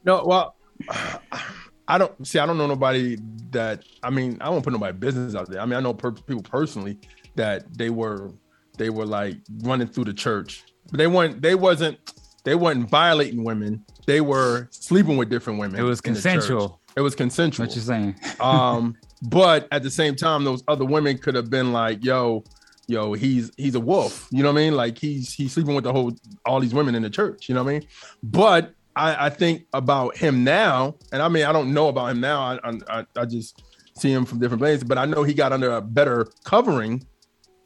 No, 0.05 0.25
well, 0.25 0.57
I 1.89 1.99
don't 1.99 2.27
see. 2.27 2.39
I 2.39 2.47
don't 2.47 2.59
know 2.59 2.67
nobody 2.67 3.19
that. 3.51 3.85
I 4.03 4.11
mean, 4.11 4.39
I 4.41 4.49
won't 4.51 4.65
put 4.65 4.73
nobody 4.73 4.97
business 4.97 5.35
out 5.35 5.51
there. 5.51 5.61
I 5.61 5.67
mean, 5.67 5.75
I 5.75 5.81
know 5.81 5.95
per, 5.95 6.13
people 6.13 6.43
personally 6.43 6.99
that 7.37 7.77
they 7.77 7.91
were 7.91 8.33
they 8.77 8.91
were 8.91 9.07
like 9.07 9.37
running 9.63 9.87
through 9.87 10.05
the 10.05 10.15
church, 10.15 10.65
but 10.91 10.99
they 10.99 11.07
weren't. 11.07 11.43
They 11.43 11.55
wasn't. 11.55 11.99
They 12.45 12.55
weren't 12.55 12.89
violating 12.89 13.45
women. 13.45 13.85
They 14.07 14.21
were 14.21 14.69
sleeping 14.71 15.17
with 15.17 15.31
different 15.31 15.59
women. 15.59 15.81
It 15.81 15.83
was 15.83 16.01
in 16.01 16.15
the 16.15 16.21
church. 16.21 16.33
consensual. 16.33 16.81
It 16.97 17.01
was 17.01 17.15
consensual. 17.15 17.67
What 17.67 17.75
you 17.75 17.83
saying? 17.83 18.17
um, 18.41 18.97
but 19.23 19.67
at 19.73 19.83
the 19.83 19.91
same 19.91 20.15
time, 20.15 20.45
those 20.45 20.63
other 20.69 20.85
women 20.85 21.19
could 21.19 21.35
have 21.35 21.51
been 21.51 21.73
like, 21.73 22.05
"Yo, 22.05 22.45
yo, 22.87 23.13
he's 23.15 23.51
he's 23.57 23.75
a 23.75 23.81
wolf." 23.81 24.29
You 24.31 24.43
know 24.43 24.53
what 24.53 24.61
I 24.61 24.65
mean? 24.65 24.77
Like 24.77 24.99
he's 24.99 25.33
he's 25.33 25.53
sleeping 25.53 25.75
with 25.75 25.85
the 25.85 25.93
whole 25.93 26.13
all 26.45 26.61
these 26.61 26.75
women 26.75 26.95
in 26.95 27.03
the 27.03 27.11
church. 27.11 27.49
You 27.49 27.55
know 27.55 27.63
what 27.63 27.71
I 27.71 27.79
mean? 27.79 27.89
But 28.23 28.75
I, 28.97 29.27
I 29.27 29.31
think 29.31 29.67
about 29.73 30.17
him 30.17 30.45
now, 30.45 30.97
and 31.13 31.23
I 31.23 31.29
mean, 31.29 31.45
I 31.45 31.53
don't 31.53 31.73
know 31.73 31.89
about 31.89 32.07
him 32.11 32.21
now. 32.21 32.41
I 32.43 32.79
I, 32.89 33.07
I 33.17 33.25
just 33.25 33.63
see 33.97 34.13
him 34.13 34.25
from 34.25 34.41
different 34.41 34.61
places, 34.61 34.85
but 34.85 34.99
I 34.99 35.05
know 35.05 35.23
he 35.23 35.35
got 35.35 35.53
under 35.53 35.73
a 35.73 35.81
better 35.81 36.27
covering, 36.45 37.07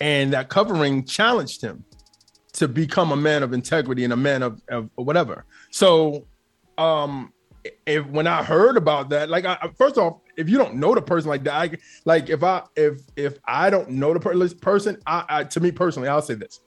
and 0.00 0.32
that 0.32 0.48
covering 0.48 1.04
challenged 1.04 1.62
him 1.62 1.84
to 2.54 2.68
become 2.68 3.12
a 3.12 3.16
man 3.16 3.42
of 3.42 3.52
integrity 3.52 4.04
and 4.04 4.12
a 4.12 4.16
man 4.16 4.42
of, 4.42 4.60
of 4.68 4.90
whatever. 4.94 5.44
So, 5.70 6.26
um, 6.76 7.32
if 7.86 8.06
when 8.06 8.26
I 8.26 8.42
heard 8.42 8.76
about 8.76 9.10
that, 9.10 9.28
like, 9.28 9.44
I, 9.44 9.70
first 9.76 9.98
off, 9.98 10.20
if 10.36 10.48
you 10.48 10.56
don't 10.56 10.76
know 10.76 10.94
the 10.94 11.02
person 11.02 11.28
like 11.28 11.44
that, 11.44 11.54
I, 11.54 11.70
like 12.04 12.30
if 12.30 12.42
I 12.42 12.62
if 12.76 13.00
if 13.16 13.38
I 13.44 13.70
don't 13.70 13.90
know 13.90 14.14
the 14.14 14.20
per- 14.20 14.48
person, 14.60 14.98
I, 15.06 15.24
I 15.28 15.44
to 15.44 15.60
me 15.60 15.72
personally, 15.72 16.08
I'll 16.08 16.22
say 16.22 16.34
this: 16.34 16.60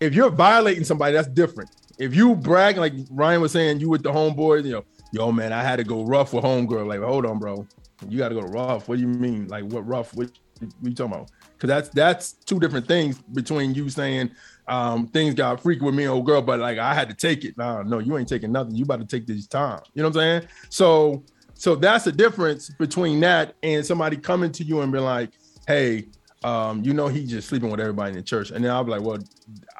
if 0.00 0.14
you're 0.14 0.30
violating 0.30 0.84
somebody, 0.84 1.12
that's 1.12 1.28
different. 1.28 1.70
If 1.98 2.14
you 2.14 2.34
brag, 2.34 2.76
like 2.76 2.92
Ryan 3.10 3.40
was 3.40 3.52
saying, 3.52 3.80
you 3.80 3.88
with 3.88 4.02
the 4.02 4.12
homeboys, 4.12 4.64
you 4.64 4.72
know, 4.72 4.84
yo 5.12 5.32
man, 5.32 5.52
I 5.52 5.62
had 5.62 5.76
to 5.76 5.84
go 5.84 6.04
rough 6.04 6.32
with 6.32 6.44
homegirl. 6.44 6.86
Like, 6.86 7.00
hold 7.00 7.26
on, 7.26 7.38
bro, 7.38 7.66
you 8.08 8.18
got 8.18 8.28
to 8.28 8.34
go 8.34 8.42
rough. 8.42 8.88
What 8.88 8.96
do 8.96 9.02
you 9.02 9.08
mean? 9.08 9.48
Like, 9.48 9.64
what 9.64 9.86
rough? 9.86 10.14
What, 10.14 10.30
what 10.60 10.70
you 10.82 10.94
talking 10.94 11.14
about? 11.14 11.30
Because 11.56 11.68
that's 11.68 11.88
that's 11.90 12.32
two 12.32 12.60
different 12.60 12.86
things 12.86 13.18
between 13.32 13.74
you 13.74 13.88
saying 13.88 14.30
um, 14.68 15.06
things 15.08 15.34
got 15.34 15.62
freaky 15.62 15.84
with 15.84 15.94
me 15.94 16.04
and 16.04 16.12
old 16.12 16.26
girl, 16.26 16.42
but 16.42 16.60
like 16.60 16.78
I 16.78 16.94
had 16.94 17.08
to 17.08 17.14
take 17.14 17.44
it. 17.44 17.56
Nah, 17.56 17.82
no, 17.82 17.98
you 17.98 18.16
ain't 18.18 18.28
taking 18.28 18.52
nothing. 18.52 18.74
You 18.74 18.84
about 18.84 19.00
to 19.00 19.06
take 19.06 19.26
this 19.26 19.46
time. 19.46 19.80
You 19.94 20.02
know 20.02 20.08
what 20.08 20.16
I'm 20.16 20.40
saying? 20.40 20.48
So 20.70 21.22
so 21.54 21.74
that's 21.74 22.04
the 22.04 22.12
difference 22.12 22.70
between 22.70 23.20
that 23.20 23.54
and 23.62 23.84
somebody 23.84 24.16
coming 24.16 24.52
to 24.52 24.64
you 24.64 24.82
and 24.82 24.92
be 24.92 24.98
like, 24.98 25.30
hey, 25.66 26.06
um, 26.44 26.84
you 26.84 26.92
know, 26.92 27.08
he 27.08 27.24
just 27.24 27.48
sleeping 27.48 27.70
with 27.70 27.80
everybody 27.80 28.10
in 28.10 28.16
the 28.16 28.22
church. 28.22 28.50
And 28.50 28.64
then 28.64 28.70
I'll 28.70 28.84
be 28.84 28.90
like, 28.90 29.00
well, 29.00 29.18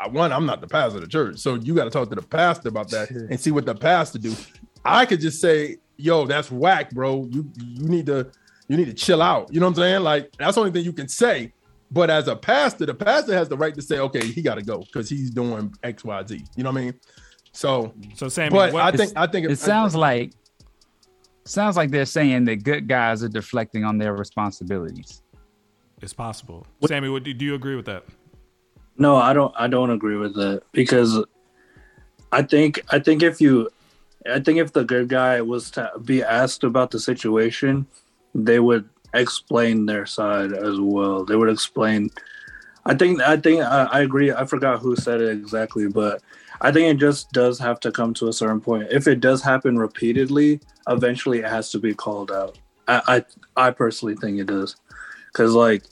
I, 0.01 0.09
one, 0.09 0.33
I'm 0.33 0.47
not 0.47 0.61
the 0.61 0.67
pastor 0.67 0.97
of 0.97 1.03
the 1.03 1.09
church. 1.09 1.39
So 1.39 1.55
you 1.55 1.75
got 1.75 1.85
to 1.85 1.91
talk 1.91 2.09
to 2.09 2.15
the 2.15 2.23
pastor 2.23 2.71
about 2.71 2.91
that 2.91 3.11
and 3.11 3.39
see 3.39 3.51
what 3.51 3.67
the 3.67 3.75
pastor 3.75 4.19
do. 4.19 4.35
I 4.85 5.05
could 5.05 5.21
just 5.21 5.41
say, 5.41 5.77
yo, 5.97 6.27
that's 6.27 6.51
whack, 6.51 6.91
bro. 6.93 7.29
You 7.31 7.51
you 7.59 7.89
need 7.89 8.07
to 8.07 8.31
you 8.69 8.77
need 8.77 8.87
to 8.87 8.95
chill 8.95 9.21
out. 9.21 9.53
You 9.53 9.61
know 9.61 9.67
what 9.67 9.79
I'm 9.79 9.83
saying? 9.83 10.03
Like 10.03 10.33
that's 10.39 10.55
the 10.55 10.61
only 10.61 10.73
thing 10.73 10.85
you 10.85 10.93
can 10.93 11.09
say. 11.09 11.53
But 11.91 12.11
as 12.11 12.27
a 12.29 12.35
pastor, 12.37 12.87
the 12.87 12.95
pastor 12.95 13.33
has 13.35 13.49
the 13.49 13.57
right 13.57 13.75
to 13.75 13.83
say, 13.83 13.99
okay, 14.01 14.27
he 14.27 14.43
got 14.43 14.57
to 14.57 14.63
go 14.63 14.81
because 14.81 15.09
he's 15.09 15.31
doing 15.31 15.73
X, 15.83 16.05
Y, 16.05 16.25
Z. 16.27 16.45
You 16.57 16.65
know 16.65 16.71
what 16.73 16.81
I 16.81 16.85
mean? 16.87 16.95
So, 17.53 17.95
so 18.15 18.29
Sammy, 18.29 18.51
but 18.51 18.73
what- 18.73 18.83
I 18.83 18.97
think 18.97 19.13
I 19.17 19.27
think 19.27 19.49
it 19.49 19.57
sounds 19.59 19.95
like 19.95 20.33
sounds 21.45 21.77
like 21.77 21.91
they're 21.91 22.05
saying 22.05 22.45
that 22.47 22.65
good 22.65 22.89
guys 22.89 23.23
are 23.23 23.29
deflecting 23.29 23.85
on 23.85 23.99
their 23.99 24.15
responsibilities. 24.15 25.23
It's 26.03 26.13
possible. 26.13 26.67
Sammy, 26.87 27.09
what, 27.09 27.23
do 27.23 27.33
do 27.33 27.45
you 27.45 27.55
agree 27.55 27.77
with 27.77 27.87
that? 27.87 28.05
No, 28.99 29.17
I 29.17 29.33
don't. 29.33 29.55
I 29.57 29.67
don't 29.69 29.91
agree 29.91 30.17
with 30.17 30.35
that 30.35 30.63
because 30.73 31.23
I 32.33 32.43
think 32.43 32.81
I 32.91 32.99
think 32.99 33.23
if 33.23 33.41
you, 33.41 33.71
I 34.31 34.41
think 34.41 34.59
if 34.59 34.73
the 34.73 34.85
good 34.85 35.09
guy 35.09 35.41
was 35.41 35.71
to 35.73 35.91
be 36.05 36.23
asked 36.23 36.65
about 36.65 36.91
the 36.91 36.99
situation, 36.99 37.87
they 38.35 38.59
would 38.59 38.89
explain 39.15 39.87
their 39.87 40.07
side 40.07 40.53
as 40.53 40.81
well. 40.81 41.25
They 41.25 41.37
would 41.37 41.49
explain. 41.49 42.11
I 42.85 42.95
think 42.95 43.21
I 43.21 43.37
think 43.37 43.63
I, 43.63 43.85
I 43.85 44.01
agree. 44.01 44.33
I 44.33 44.45
forgot 44.45 44.81
who 44.81 44.97
said 44.97 45.21
it 45.21 45.31
exactly, 45.31 45.89
but 45.89 46.23
I 46.61 46.73
think 46.73 46.95
it 46.95 47.01
just 47.01 47.33
does 47.33 47.59
have 47.59 47.81
to 47.81 47.93
come 47.93 48.15
to 48.15 48.29
a 48.29 48.33
certain 48.33 48.61
point. 48.61 48.89
If 48.91 49.07
it 49.07 49.21
does 49.21 49.43
happen 49.43 49.79
repeatedly, 49.79 50.61
eventually 50.89 51.41
it 51.41 51.49
has 51.49 51.71
to 51.71 51.79
be 51.79 51.95
called 51.95 52.31
out. 52.31 52.59
I 52.89 53.25
I, 53.57 53.69
I 53.69 53.71
personally 53.71 54.17
think 54.17 54.39
it 54.39 54.47
does, 54.47 54.77
because 55.33 55.53
like 55.55 55.83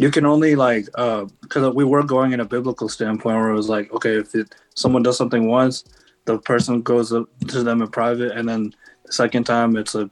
you 0.00 0.10
can 0.10 0.24
only 0.24 0.56
like 0.56 0.88
uh 0.94 1.26
because 1.42 1.74
we 1.74 1.84
were 1.84 2.02
going 2.02 2.32
in 2.32 2.40
a 2.40 2.44
biblical 2.44 2.88
standpoint 2.88 3.36
where 3.36 3.50
it 3.50 3.54
was 3.54 3.68
like 3.68 3.92
okay 3.92 4.16
if 4.16 4.34
it, 4.34 4.54
someone 4.74 5.02
does 5.02 5.18
something 5.18 5.46
once 5.46 5.84
the 6.24 6.38
person 6.38 6.80
goes 6.80 7.10
to 7.10 7.62
them 7.62 7.82
in 7.82 7.88
private 7.88 8.32
and 8.32 8.48
then 8.48 8.74
the 9.04 9.12
second 9.12 9.44
time 9.44 9.76
it's 9.76 9.94
a, 9.94 10.10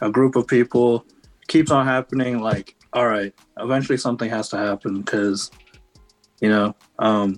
a 0.00 0.10
group 0.10 0.34
of 0.34 0.44
people 0.48 1.06
keeps 1.48 1.70
on 1.70 1.86
happening 1.86 2.38
like 2.38 2.76
all 2.92 3.08
right 3.08 3.34
eventually 3.58 3.98
something 3.98 4.30
has 4.30 4.48
to 4.48 4.56
happen 4.56 5.00
because 5.00 5.50
you 6.40 6.48
know 6.48 6.74
um 6.98 7.36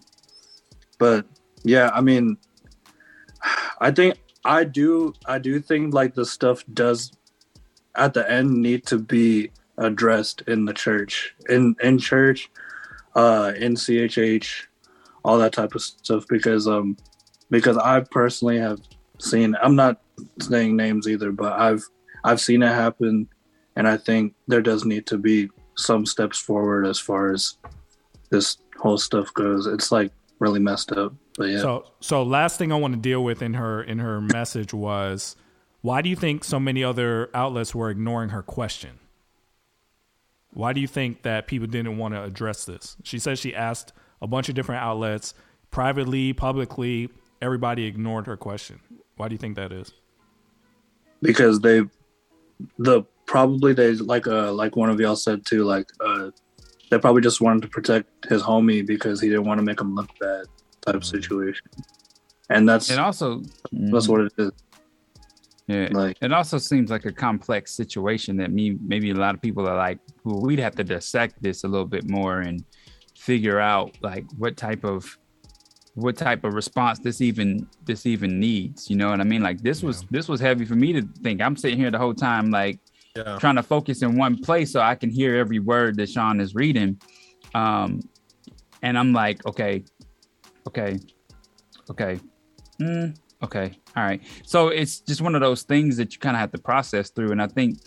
but 0.98 1.24
yeah 1.64 1.90
i 1.94 2.00
mean 2.00 2.36
i 3.80 3.90
think 3.90 4.14
i 4.44 4.62
do 4.64 5.12
i 5.26 5.38
do 5.38 5.60
think 5.60 5.94
like 5.94 6.14
the 6.14 6.26
stuff 6.26 6.62
does 6.74 7.12
at 7.96 8.12
the 8.14 8.30
end 8.30 8.52
need 8.52 8.84
to 8.86 8.98
be 8.98 9.50
addressed 9.78 10.42
in 10.42 10.64
the 10.64 10.74
church 10.74 11.34
in 11.48 11.74
in 11.82 11.98
church 11.98 12.50
uh 13.16 13.52
in 13.56 13.74
chh 13.74 14.68
all 15.24 15.38
that 15.38 15.52
type 15.52 15.74
of 15.74 15.82
stuff 15.82 16.24
because 16.28 16.68
um 16.68 16.96
because 17.50 17.76
i 17.78 18.00
personally 18.10 18.58
have 18.58 18.78
seen 19.18 19.56
i'm 19.62 19.74
not 19.74 20.00
saying 20.40 20.76
names 20.76 21.08
either 21.08 21.32
but 21.32 21.52
i've 21.54 21.82
i've 22.24 22.40
seen 22.40 22.62
it 22.62 22.68
happen 22.68 23.28
and 23.76 23.88
i 23.88 23.96
think 23.96 24.34
there 24.48 24.62
does 24.62 24.84
need 24.84 25.06
to 25.06 25.18
be 25.18 25.48
some 25.76 26.04
steps 26.04 26.38
forward 26.38 26.86
as 26.86 26.98
far 26.98 27.32
as 27.32 27.56
this 28.30 28.58
whole 28.78 28.98
stuff 28.98 29.32
goes 29.34 29.66
it's 29.66 29.90
like 29.92 30.12
really 30.38 30.60
messed 30.60 30.92
up 30.92 31.12
but 31.36 31.44
yeah 31.44 31.60
So 31.60 31.84
so 32.00 32.22
last 32.22 32.58
thing 32.58 32.72
I 32.72 32.76
want 32.76 32.94
to 32.94 33.00
deal 33.00 33.22
with 33.22 33.42
in 33.42 33.54
her 33.54 33.82
in 33.82 33.98
her 33.98 34.20
message 34.20 34.72
was 34.72 35.36
why 35.82 36.02
do 36.02 36.08
you 36.08 36.16
think 36.16 36.44
so 36.44 36.58
many 36.60 36.82
other 36.84 37.30
outlets 37.34 37.74
were 37.74 37.90
ignoring 37.90 38.30
her 38.30 38.42
question? 38.42 38.98
Why 40.52 40.72
do 40.72 40.80
you 40.80 40.86
think 40.86 41.22
that 41.22 41.46
people 41.46 41.68
didn't 41.68 41.96
want 41.96 42.14
to 42.14 42.22
address 42.22 42.64
this? 42.64 42.96
She 43.02 43.18
says 43.18 43.38
she 43.38 43.54
asked 43.54 43.92
a 44.20 44.26
bunch 44.26 44.48
of 44.50 44.54
different 44.54 44.82
outlets, 44.82 45.32
privately, 45.70 46.32
publicly, 46.34 47.08
everybody 47.40 47.86
ignored 47.86 48.26
her 48.26 48.36
question. 48.36 48.80
Why 49.16 49.28
do 49.28 49.34
you 49.34 49.38
think 49.38 49.56
that 49.56 49.72
is? 49.72 49.92
because 51.22 51.60
they 51.60 51.82
the 52.78 53.02
probably 53.30 53.72
they 53.72 53.94
like 53.94 54.26
uh 54.26 54.52
like 54.52 54.74
one 54.74 54.90
of 54.90 54.98
y'all 54.98 55.14
said 55.14 55.46
too 55.46 55.62
like 55.62 55.88
uh 56.04 56.28
they 56.90 56.98
probably 56.98 57.22
just 57.22 57.40
wanted 57.40 57.62
to 57.62 57.68
protect 57.68 58.08
his 58.28 58.42
homie 58.42 58.84
because 58.84 59.20
he 59.20 59.28
didn't 59.28 59.44
want 59.44 59.58
to 59.58 59.62
make 59.62 59.80
him 59.80 59.94
look 59.94 60.10
bad 60.18 60.46
type 60.80 60.96
of 60.96 61.04
situation. 61.04 61.68
And 62.48 62.68
that's 62.68 62.90
And 62.90 62.98
also, 62.98 63.42
that's 63.70 64.08
what 64.08 64.22
it 64.22 64.32
is. 64.36 64.50
Yeah, 65.68 65.88
like 65.92 66.16
it 66.20 66.32
also 66.32 66.58
seems 66.58 66.90
like 66.90 67.04
a 67.04 67.12
complex 67.12 67.72
situation 67.72 68.36
that 68.38 68.50
me 68.50 68.76
maybe 68.84 69.10
a 69.10 69.14
lot 69.14 69.36
of 69.36 69.40
people 69.40 69.68
are 69.68 69.76
like, 69.76 70.00
well, 70.24 70.40
we'd 70.40 70.58
have 70.58 70.74
to 70.74 70.82
dissect 70.82 71.40
this 71.40 71.62
a 71.62 71.68
little 71.68 71.86
bit 71.86 72.10
more 72.10 72.40
and 72.40 72.64
figure 73.16 73.60
out 73.60 73.96
like 74.02 74.24
what 74.38 74.56
type 74.56 74.82
of 74.82 75.16
what 75.94 76.16
type 76.16 76.42
of 76.42 76.54
response 76.54 76.98
this 76.98 77.20
even 77.20 77.68
this 77.84 78.06
even 78.06 78.40
needs 78.40 78.88
you 78.88 78.96
know 78.96 79.10
what 79.10 79.20
i 79.20 79.24
mean? 79.24 79.42
Like 79.42 79.60
this 79.60 79.82
was 79.82 80.04
this 80.10 80.26
was 80.26 80.40
heavy 80.40 80.64
for 80.64 80.74
me 80.74 80.92
to 80.94 81.02
think. 81.22 81.40
I'm 81.40 81.54
sitting 81.54 81.78
here 81.78 81.92
the 81.92 81.98
whole 81.98 82.14
time 82.14 82.50
like 82.50 82.80
Yeah. 83.16 83.38
trying 83.38 83.56
to 83.56 83.62
focus 83.62 84.02
in 84.02 84.16
one 84.16 84.36
place 84.38 84.70
so 84.72 84.80
i 84.80 84.94
can 84.94 85.10
hear 85.10 85.34
every 85.36 85.58
word 85.58 85.96
that 85.96 86.08
sean 86.08 86.38
is 86.40 86.54
reading. 86.54 87.00
Um 87.54 88.00
and 88.82 88.96
i'm 88.98 89.12
like 89.12 89.44
okay 89.46 89.84
okay 90.68 90.98
okay 91.90 92.20
mm, 92.80 93.16
okay 93.42 93.72
all 93.96 94.04
right. 94.04 94.22
So 94.44 94.68
it's 94.68 95.00
just 95.00 95.20
one 95.20 95.34
of 95.34 95.40
those 95.40 95.62
things 95.64 95.96
that 95.96 96.12
you 96.14 96.20
kind 96.20 96.36
of 96.36 96.40
have 96.40 96.52
to 96.52 96.58
process 96.58 97.10
through. 97.10 97.32
And 97.32 97.42
i 97.42 97.48
think 97.48 97.78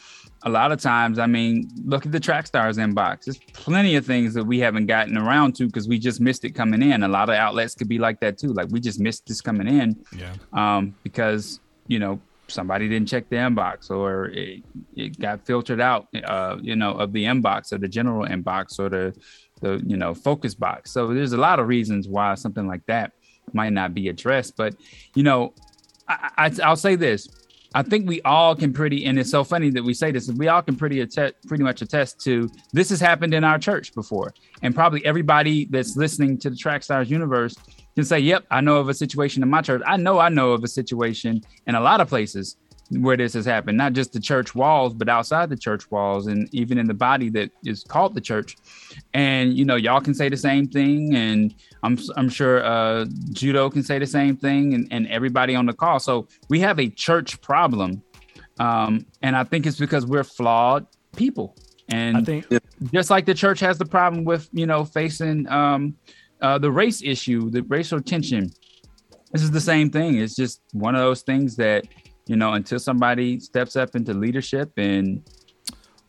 a 0.46 0.50
lot 0.50 0.74
of 0.74 0.82
times 0.82 1.18
i 1.20 1.26
mean 1.26 1.70
look 1.86 2.06
at 2.06 2.12
the 2.12 2.20
track 2.20 2.46
stars 2.46 2.78
inbox. 2.78 3.24
There's 3.24 3.40
plenty 3.54 3.96
of 3.96 4.06
things 4.06 4.34
that 4.34 4.44
we 4.44 4.60
haven't 4.60 4.88
gotten 4.88 5.18
around 5.18 5.56
to 5.56 5.68
because 5.68 5.88
we 5.88 5.98
just 5.98 6.20
missed 6.20 6.44
it 6.44 6.52
coming 6.52 6.82
in. 6.82 7.04
A 7.04 7.08
lot 7.08 7.30
of 7.30 7.36
outlets 7.36 7.76
could 7.76 7.88
be 7.88 7.98
like 8.00 8.20
that 8.20 8.38
too. 8.38 8.52
Like 8.52 8.68
we 8.70 8.82
just 8.82 9.00
missed 9.00 9.26
this 9.28 9.40
coming 9.40 9.68
in. 9.68 10.04
Yeah. 10.18 10.34
um 10.52 10.94
because 11.04 11.62
you 11.88 12.00
know 12.00 12.20
somebody 12.54 12.88
didn't 12.88 13.08
check 13.08 13.28
the 13.30 13.36
inbox 13.36 13.90
or 13.90 14.26
it, 14.28 14.64
it 14.96 15.20
got 15.20 15.46
filtered 15.46 15.82
out 15.82 16.08
uh 16.26 16.58
you 16.62 16.76
know 16.76 16.92
of 16.94 17.12
the 17.12 17.24
inbox 17.24 17.74
or 17.74 17.78
the 17.78 17.88
general 17.88 18.26
inbox 18.28 18.80
or 18.80 18.90
the 18.90 19.16
the 19.62 19.82
you 19.86 19.98
know 19.98 20.14
focus 20.14 20.54
box. 20.54 20.92
So 20.92 21.14
there's 21.14 21.34
a 21.34 21.38
lot 21.38 21.60
of 21.60 21.68
reasons 21.68 22.08
why 22.08 22.36
something 22.36 22.68
like 22.68 22.86
that 22.88 23.14
might 23.54 23.74
not 23.74 23.94
be 23.94 24.10
addressed. 24.10 24.56
But 24.56 24.76
you 25.16 25.24
know 25.24 25.54
I, 26.08 26.30
I 26.38 26.52
i'll 26.64 26.76
say 26.76 26.96
this 26.96 27.28
I 27.76 27.82
think 27.82 28.08
we 28.08 28.22
all 28.22 28.56
can 28.56 28.72
pretty, 28.72 29.06
and 29.06 29.18
it's 29.18 29.32
so 29.32 29.44
funny 29.44 29.70
that 29.72 29.84
we 29.84 29.94
say 29.94 30.12
this. 30.12 30.30
We 30.32 30.48
all 30.48 30.62
can 30.62 30.76
pretty 30.76 31.02
attest, 31.02 31.36
pretty 31.48 31.64
much 31.64 31.82
attest 31.82 32.20
to 32.22 32.50
this 32.72 32.90
has 32.90 33.00
happened 33.00 33.34
in 33.34 33.44
our 33.44 33.58
church 33.58 33.94
before, 33.94 34.34
and 34.62 34.76
probably 34.76 35.04
everybody 35.06 35.66
that's 35.66 35.98
listening 35.98 36.38
to 36.40 36.50
the 36.50 36.56
Track 36.56 36.84
Stars 36.84 37.10
universe 37.10 37.56
can 37.96 38.04
say, 38.04 38.20
"Yep, 38.20 38.46
I 38.52 38.62
know 38.62 38.78
of 38.78 38.90
a 38.90 38.94
situation 38.94 39.42
in 39.44 39.50
my 39.50 39.62
church. 39.62 39.82
I 39.86 39.98
know 39.98 40.20
I 40.20 40.30
know 40.30 40.52
of 40.52 40.64
a 40.64 40.68
situation 40.68 41.42
in 41.68 41.76
a 41.76 41.82
lot 41.82 42.00
of 42.00 42.10
places 42.10 42.58
where 42.90 43.18
this 43.18 43.34
has 43.34 43.46
happened, 43.46 43.78
not 43.78 43.94
just 43.94 44.14
the 44.14 44.20
church 44.20 44.54
walls, 44.54 44.94
but 44.94 45.10
outside 45.10 45.50
the 45.50 45.58
church 45.58 45.90
walls, 45.90 46.28
and 46.28 46.48
even 46.54 46.78
in 46.78 46.86
the 46.86 46.94
body 46.94 47.30
that 47.30 47.50
is 47.66 47.84
called 47.84 48.14
the 48.14 48.22
church." 48.22 48.56
And 49.16 49.58
you 49.58 49.66
know, 49.66 49.76
y'all 49.78 50.02
can 50.02 50.14
say 50.14 50.30
the 50.30 50.38
same 50.38 50.68
thing, 50.68 51.16
and 51.16 51.56
I'm 51.84 51.98
I'm 52.16 52.30
sure 52.30 52.64
uh, 52.64 53.06
Judo 53.34 53.70
can 53.70 53.84
say 53.84 54.00
the 54.00 54.08
same 54.08 54.38
thing, 54.38 54.74
and, 54.74 54.88
and 54.92 55.08
everybody 55.08 55.54
on 55.56 55.66
the 55.66 55.74
call. 55.74 56.00
So 56.00 56.28
we 56.50 56.60
have 56.62 56.80
a 56.80 56.90
church 56.90 57.42
problem, 57.42 58.02
um, 58.60 59.06
and 59.22 59.36
I 59.36 59.44
think 59.44 59.66
it's 59.68 59.78
because 59.78 60.06
we're 60.06 60.24
flawed 60.24 60.88
people. 61.16 61.56
And 61.90 62.18
I 62.18 62.22
think 62.22 62.46
just 62.94 63.10
like 63.10 63.26
the 63.26 63.34
church 63.34 63.60
has 63.60 63.78
the 63.78 63.86
problem 63.86 64.24
with 64.24 64.48
you 64.54 64.66
know 64.66 64.86
facing 64.86 65.48
um, 65.50 65.96
uh, 66.42 66.58
the 66.58 66.72
race 66.72 67.04
issue, 67.04 67.50
the 67.52 67.62
racial 67.64 68.02
tension. 68.02 68.50
This 69.32 69.44
is 69.44 69.52
the 69.52 69.62
same 69.62 69.90
thing. 69.90 70.18
It's 70.20 70.36
just 70.36 70.62
one 70.72 70.96
of 70.96 71.02
those 71.02 71.22
things 71.24 71.56
that 71.58 71.86
you 72.28 72.36
know 72.38 72.54
until 72.54 72.80
somebody 72.80 73.40
steps 73.40 73.76
up 73.76 73.96
into 73.96 74.14
leadership 74.14 74.72
and 74.78 75.22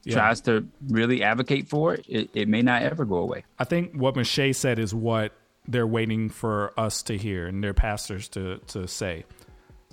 Yeah. 0.05 0.15
tries 0.17 0.41
to 0.43 0.67
really 0.91 1.23
advocate 1.23 1.67
for 1.69 1.95
it, 1.95 2.05
it, 2.09 2.31
it 2.35 2.47
may 2.49 2.61
not 2.63 2.83
ever 2.83 3.05
go 3.07 3.17
away. 3.17 3.45
I 3.59 3.65
think 3.65 3.95
what 3.95 4.15
Miche 4.15 4.55
said 4.55 4.79
is 4.79 4.95
what 4.95 5.33
they're 5.67 5.87
waiting 5.87 6.29
for 6.29 6.73
us 6.79 7.03
to 7.05 7.17
hear 7.17 7.47
and 7.47 7.63
their 7.63 7.75
pastors 7.75 8.29
to 8.31 8.59
to 8.69 8.87
say. 8.89 9.25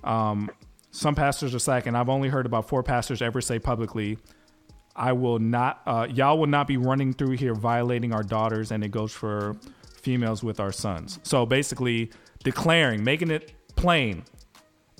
Um, 0.03 0.49
some 0.91 1.15
pastors 1.15 1.55
are 1.55 1.59
slacking. 1.59 1.95
I've 1.95 2.09
only 2.09 2.29
heard 2.29 2.45
about 2.45 2.67
four 2.67 2.83
pastors 2.83 3.21
ever 3.21 3.41
say 3.41 3.59
publicly, 3.59 4.17
"I 4.95 5.13
will 5.13 5.39
not. 5.39 5.81
Uh, 5.85 6.07
y'all 6.09 6.37
will 6.37 6.47
not 6.47 6.67
be 6.67 6.77
running 6.77 7.13
through 7.13 7.37
here 7.37 7.53
violating 7.53 8.13
our 8.13 8.23
daughters." 8.23 8.71
And 8.71 8.83
it 8.83 8.91
goes 8.91 9.13
for 9.13 9.55
females 10.01 10.43
with 10.43 10.59
our 10.59 10.71
sons. 10.71 11.19
So 11.23 11.45
basically, 11.45 12.11
declaring, 12.43 13.03
making 13.03 13.31
it 13.31 13.53
plain, 13.75 14.23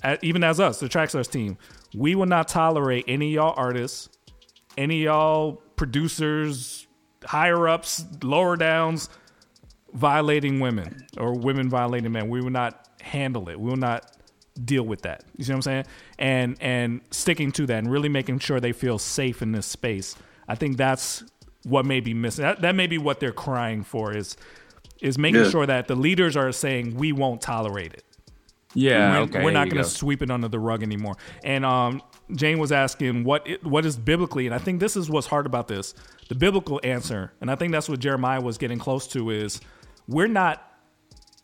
at, 0.02 0.22
even 0.22 0.44
as 0.44 0.60
us, 0.60 0.80
the 0.80 0.88
Trackstars 0.88 1.30
team, 1.30 1.58
we 1.94 2.14
will 2.14 2.26
not 2.26 2.48
tolerate 2.48 3.04
any 3.08 3.32
y'all 3.32 3.54
artists 3.56 4.08
any 4.76 5.04
y'all 5.04 5.54
producers, 5.76 6.86
higher 7.24 7.68
ups, 7.68 8.04
lower 8.22 8.56
downs 8.56 9.08
violating 9.92 10.60
women 10.60 11.06
or 11.18 11.34
women 11.38 11.68
violating 11.68 12.12
men. 12.12 12.28
We 12.28 12.40
will 12.40 12.50
not 12.50 12.88
handle 13.00 13.48
it. 13.48 13.58
We 13.60 13.68
will 13.70 13.76
not 13.76 14.10
deal 14.64 14.82
with 14.84 15.02
that. 15.02 15.24
You 15.36 15.44
see 15.44 15.52
what 15.52 15.56
I'm 15.56 15.62
saying? 15.62 15.84
And 16.18 16.56
and 16.60 17.00
sticking 17.10 17.52
to 17.52 17.66
that 17.66 17.78
and 17.78 17.90
really 17.90 18.08
making 18.08 18.38
sure 18.40 18.60
they 18.60 18.72
feel 18.72 18.98
safe 18.98 19.42
in 19.42 19.52
this 19.52 19.66
space. 19.66 20.16
I 20.48 20.54
think 20.54 20.76
that's 20.76 21.24
what 21.64 21.86
may 21.86 22.00
be 22.00 22.12
missing. 22.14 22.42
That, 22.42 22.60
that 22.62 22.74
may 22.74 22.86
be 22.86 22.98
what 22.98 23.20
they're 23.20 23.32
crying 23.32 23.84
for 23.84 24.16
is 24.16 24.36
is 25.00 25.18
making 25.18 25.42
Yeah. 25.44 25.50
sure 25.50 25.66
that 25.66 25.88
the 25.88 25.96
leaders 25.96 26.36
are 26.36 26.52
saying 26.52 26.94
we 26.96 27.12
won't 27.12 27.40
tolerate 27.40 27.92
it. 27.92 28.04
Yeah, 28.74 29.10
we're, 29.18 29.22
okay, 29.24 29.44
we're 29.44 29.50
not 29.50 29.68
going 29.68 29.82
to 29.82 29.88
sweep 29.88 30.22
it 30.22 30.30
under 30.30 30.48
the 30.48 30.58
rug 30.58 30.82
anymore. 30.82 31.16
And 31.44 31.62
um, 31.64 32.00
Jane 32.34 32.58
was 32.58 32.72
asking 32.72 33.22
what 33.24 33.46
it, 33.46 33.62
what 33.64 33.84
is 33.84 33.98
biblically, 33.98 34.46
and 34.46 34.54
I 34.54 34.58
think 34.58 34.80
this 34.80 34.96
is 34.96 35.10
what's 35.10 35.26
hard 35.26 35.44
about 35.44 35.68
this. 35.68 35.94
The 36.30 36.34
biblical 36.34 36.80
answer, 36.82 37.32
and 37.42 37.50
I 37.50 37.54
think 37.54 37.72
that's 37.72 37.86
what 37.88 37.98
Jeremiah 37.98 38.40
was 38.40 38.56
getting 38.56 38.78
close 38.78 39.06
to, 39.08 39.28
is 39.30 39.60
we're 40.08 40.28
not 40.28 40.68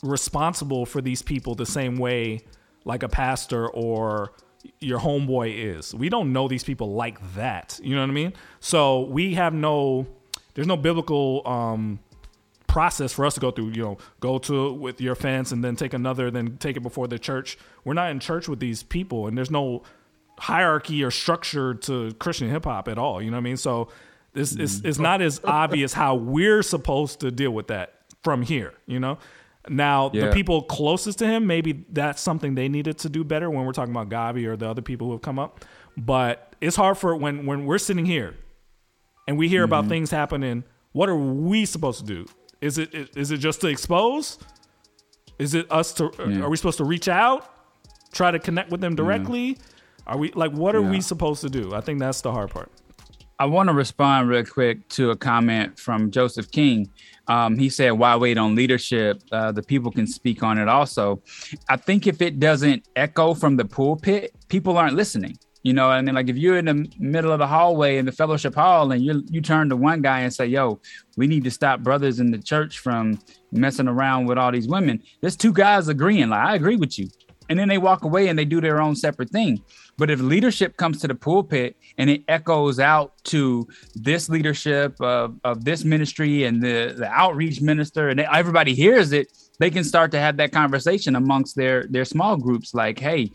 responsible 0.03 0.87
for 0.87 1.01
these 1.01 1.23
people 1.23 1.55
the 1.55 1.67
same 1.67 1.97
way 1.97 2.41
like 2.85 3.03
a 3.03 3.09
pastor 3.09 3.69
or 3.69 4.33
your 4.81 4.99
homeboy 4.99 5.77
is. 5.77 5.95
We 5.95 6.09
don't 6.09 6.33
know 6.33 6.49
these 6.49 6.65
people 6.65 6.95
like 6.95 7.35
that. 7.35 7.79
You 7.83 7.95
know 7.95 8.03
what 8.03 8.11
I 8.11 8.15
mean? 8.15 8.33
So 8.61 9.01
we 9.01 9.35
have 9.35 9.53
no 9.53 10.07
there's 10.55 10.67
no 10.67 10.77
biblical 10.77 11.43
um 11.47 12.01
process 12.67 13.13
for 13.13 13.25
us 13.25 13.35
to 13.35 13.41
go 13.41 13.51
through, 13.51 13.71
you 13.71 13.83
know, 13.83 13.99
go 14.21 14.39
to 14.39 14.73
with 14.73 15.01
your 15.01 15.15
fence 15.15 15.53
and 15.53 15.65
then 15.65 15.75
take 15.75 15.95
another, 15.95 16.31
then 16.31 16.59
take 16.59 16.77
it 16.77 16.81
before 16.81 17.09
the 17.09 17.19
church. 17.19 17.59
We're 17.85 17.95
not 17.95 18.11
in 18.11 18.21
church 18.21 18.49
with 18.49 18.61
these 18.61 18.83
people 18.83 19.27
and 19.27 19.37
there's 19.37 19.51
no 19.51 19.83
hierarchy 20.39 21.03
or 21.03 21.11
structure 21.11 21.75
to 21.75 22.13
Christian 22.15 22.49
hip 22.51 22.65
hop 22.65 22.89
at 22.89 22.99
all. 22.99 23.23
You 23.23 23.31
know 23.31 23.37
what 23.37 23.43
I 23.43 23.45
mean? 23.45 23.57
So 23.57 23.89
this 24.33 24.55
is 24.55 24.85
it's 24.85 24.99
not 24.99 25.23
as 25.23 25.41
obvious 25.45 25.93
how 25.93 26.15
we're 26.15 26.63
supposed 26.63 27.21
to 27.21 27.31
deal 27.31 27.51
with 27.51 27.69
that 27.69 27.98
from 28.23 28.43
here, 28.43 28.75
you 28.87 29.01
know? 29.01 29.19
Now 29.69 30.09
the 30.09 30.33
people 30.33 30.63
closest 30.63 31.19
to 31.19 31.27
him, 31.27 31.47
maybe 31.47 31.85
that's 31.91 32.23
something 32.23 32.55
they 32.55 32.69
needed 32.69 32.99
to 32.99 33.09
do 33.09 33.23
better 33.25 33.51
when 33.51 33.65
we're 33.67 33.73
talking 33.73 33.95
about 33.95 34.09
Gawvi 34.09 34.47
or 34.47 34.57
the 34.57 34.69
other 34.69 34.81
people 34.83 35.09
who 35.09 35.13
have 35.15 35.23
come 35.23 35.39
up. 35.39 35.65
But 35.97 36.55
it's 36.61 36.77
hard 36.77 36.97
for 36.97 37.15
when 37.17 37.45
when 37.45 37.67
we're 37.67 37.79
sitting 37.79 38.07
here 38.07 38.35
and 39.27 39.37
we 39.37 39.49
hear 39.49 39.65
about 39.65 39.83
Mm-hmm. 39.85 39.91
things 39.91 40.11
happening. 40.11 40.65
What 40.93 41.09
are 41.09 41.17
we 41.17 41.67
supposed 41.67 42.01
to 42.01 42.07
do? 42.07 42.27
Is 42.61 42.79
it 42.79 42.95
is 43.17 43.31
it 43.31 43.39
just 43.39 43.61
to 43.61 43.67
expose? 43.69 44.39
Is 45.39 45.55
it 45.55 45.71
us 45.71 45.93
to? 45.95 46.11
Yeah. 46.19 46.41
Are 46.43 46.49
we 46.49 46.57
supposed 46.57 46.79
to 46.79 46.85
reach 46.85 47.09
out, 47.09 47.49
try 48.13 48.31
to 48.31 48.39
connect 48.39 48.71
with 48.71 48.81
them 48.81 48.95
directly? 48.97 49.59
Are 50.07 50.17
we 50.17 50.33
like 50.33 50.53
what 50.53 50.75
are 50.75 50.83
we 50.83 51.01
supposed 51.03 51.43
to 51.43 51.51
do? 51.51 51.75
I 51.75 51.81
think 51.83 51.99
that's 52.01 52.23
the 52.23 52.33
hard 52.33 52.51
part. 52.51 52.73
I 53.41 53.47
want 53.47 53.69
to 53.69 53.73
respond 53.73 54.29
real 54.29 54.45
quick 54.45 54.89
to 54.91 55.11
a 55.11 55.17
comment 55.17 55.79
from 55.79 56.11
Joseph 56.11 56.51
King. 56.51 56.91
Um, 57.29 57.57
he 57.57 57.69
said, 57.69 57.93
"Why 57.93 58.17
wait 58.17 58.37
on 58.37 58.57
leadership? 58.57 59.23
Uh, 59.31 59.53
the 59.53 59.63
people 59.63 59.93
can 59.93 60.09
speak 60.09 60.43
on 60.43 60.59
it." 60.59 60.69
Also, 60.69 61.23
I 61.69 61.77
think 61.77 62.07
if 62.09 62.21
it 62.21 62.41
doesn't 62.41 62.89
echo 62.97 63.35
from 63.35 63.57
the 63.57 63.65
pulpit, 63.65 64.35
people 64.49 64.77
aren't 64.77 64.97
listening. 64.97 65.39
You 65.63 65.73
know, 65.73 65.89
I 65.89 66.01
mean, 66.03 66.15
like 66.15 66.29
if 66.29 66.37
you're 66.37 66.59
in 66.59 66.65
the 66.65 66.91
middle 66.99 67.31
of 67.31 67.39
the 67.39 67.47
hallway 67.47 67.99
in 67.99 68.07
the 68.07 68.13
fellowship 68.13 68.55
hall, 68.57 68.91
and 68.91 69.05
you 69.05 69.23
you 69.31 69.41
turn 69.41 69.69
to 69.69 69.77
one 69.77 70.03
guy 70.03 70.21
and 70.21 70.35
say, 70.35 70.47
"Yo, 70.47 70.81
we 71.17 71.29
need 71.29 71.45
to 71.45 71.51
stop 71.51 71.81
brothers 71.81 72.19
in 72.19 72.33
the 72.33 72.39
church 72.39 72.81
from 72.81 73.21
messing 73.53 73.87
around 73.87 74.27
with 74.27 74.39
all 74.39 74.51
these 74.51 74.67
women." 74.67 75.01
There's 75.21 75.37
two 75.37 75.53
guys 75.53 75.87
agreeing, 75.87 76.31
like 76.31 76.45
I 76.45 76.55
agree 76.57 76.77
with 76.77 76.99
you, 76.99 77.09
and 77.49 77.59
then 77.59 77.69
they 77.69 77.79
walk 77.79 78.05
away 78.05 78.29
and 78.29 78.39
they 78.39 78.45
do 78.45 78.61
their 78.61 78.81
own 78.81 78.97
separate 78.97 79.31
thing. 79.31 79.63
But 79.99 80.11
if 80.11 80.21
leadership 80.21 80.77
comes 80.77 81.01
to 81.01 81.09
the 81.09 81.15
pulpit 81.15 81.77
and 81.99 82.09
it 82.09 82.23
echoes 82.29 82.79
out 82.79 83.13
to 83.25 83.67
this 83.95 84.29
leadership 84.29 84.95
of, 85.01 85.39
of 85.43 85.65
this 85.65 85.85
ministry 85.85 86.45
and 86.45 86.63
the, 86.63 86.95
the 86.97 87.09
outreach 87.09 87.61
minister, 87.61 88.09
and 88.09 88.21
everybody 88.21 88.75
hears 88.75 89.13
it, 89.13 89.37
they 89.59 89.71
can 89.71 89.83
start 89.83 90.13
to 90.13 90.21
have 90.21 90.37
that 90.37 90.53
conversation 90.53 91.17
amongst 91.17 91.57
their 91.57 91.87
their 91.89 92.05
small 92.05 92.37
groups. 92.37 92.75
Like, 92.75 93.01
hey, 93.01 93.33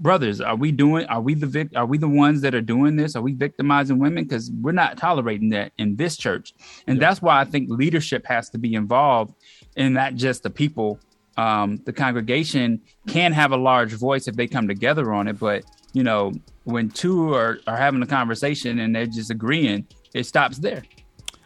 brothers, 0.00 0.42
are 0.42 0.56
we 0.56 0.72
doing? 0.72 1.06
Are 1.06 1.22
we 1.22 1.32
the 1.32 1.46
vic? 1.46 1.68
Are 1.74 1.86
we 1.86 1.96
the 1.96 2.08
ones 2.08 2.42
that 2.42 2.54
are 2.54 2.60
doing 2.60 2.96
this? 2.96 3.16
Are 3.16 3.22
we 3.22 3.32
victimizing 3.32 3.98
women? 3.98 4.24
Because 4.24 4.50
we're 4.60 4.72
not 4.72 4.98
tolerating 4.98 5.48
that 5.50 5.72
in 5.78 5.96
this 5.96 6.18
church, 6.18 6.52
and 6.86 7.00
that's 7.00 7.22
why 7.22 7.40
I 7.40 7.46
think 7.46 7.70
leadership 7.70 8.26
has 8.26 8.50
to 8.50 8.58
be 8.58 8.74
involved, 8.74 9.34
and 9.74 9.94
not 9.94 10.16
just 10.16 10.42
the 10.42 10.50
people 10.50 11.00
um, 11.36 11.78
the 11.84 11.92
congregation 11.92 12.80
can 13.06 13.32
have 13.32 13.52
a 13.52 13.56
large 13.56 13.92
voice 13.92 14.28
if 14.28 14.36
they 14.36 14.46
come 14.46 14.68
together 14.68 15.12
on 15.12 15.28
it. 15.28 15.38
But 15.38 15.64
you 15.94 16.02
know, 16.04 16.32
when 16.64 16.90
two 16.90 17.32
are, 17.34 17.58
are 17.66 17.76
having 17.78 18.02
a 18.02 18.06
conversation 18.06 18.80
and 18.80 18.94
they're 18.94 19.06
just 19.06 19.30
agreeing, 19.30 19.86
it 20.12 20.26
stops 20.26 20.58
there. 20.58 20.82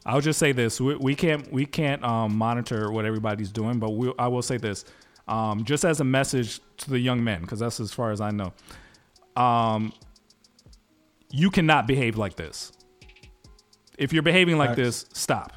I'll 0.04 0.20
just 0.22 0.38
say 0.40 0.50
this: 0.52 0.80
we, 0.80 0.96
we 0.96 1.14
can't 1.14 1.52
we 1.52 1.66
can't 1.66 2.02
um, 2.02 2.36
monitor 2.36 2.90
what 2.90 3.04
everybody's 3.04 3.52
doing, 3.52 3.78
but 3.78 3.90
we, 3.90 4.12
I 4.18 4.26
will 4.28 4.42
say 4.42 4.56
this, 4.56 4.84
um, 5.28 5.64
just 5.64 5.84
as 5.84 6.00
a 6.00 6.04
message 6.04 6.60
to 6.78 6.90
the 6.90 6.98
young 6.98 7.22
men, 7.22 7.42
because 7.42 7.60
that's 7.60 7.78
as 7.78 7.92
far 7.92 8.10
as 8.10 8.20
I 8.20 8.30
know. 8.30 8.52
Um, 9.36 9.92
you 11.30 11.50
cannot 11.50 11.86
behave 11.86 12.16
like 12.16 12.36
this. 12.36 12.72
if 13.98 14.12
you're 14.12 14.22
behaving 14.22 14.56
like 14.56 14.76
this, 14.76 15.04
stop. 15.12 15.52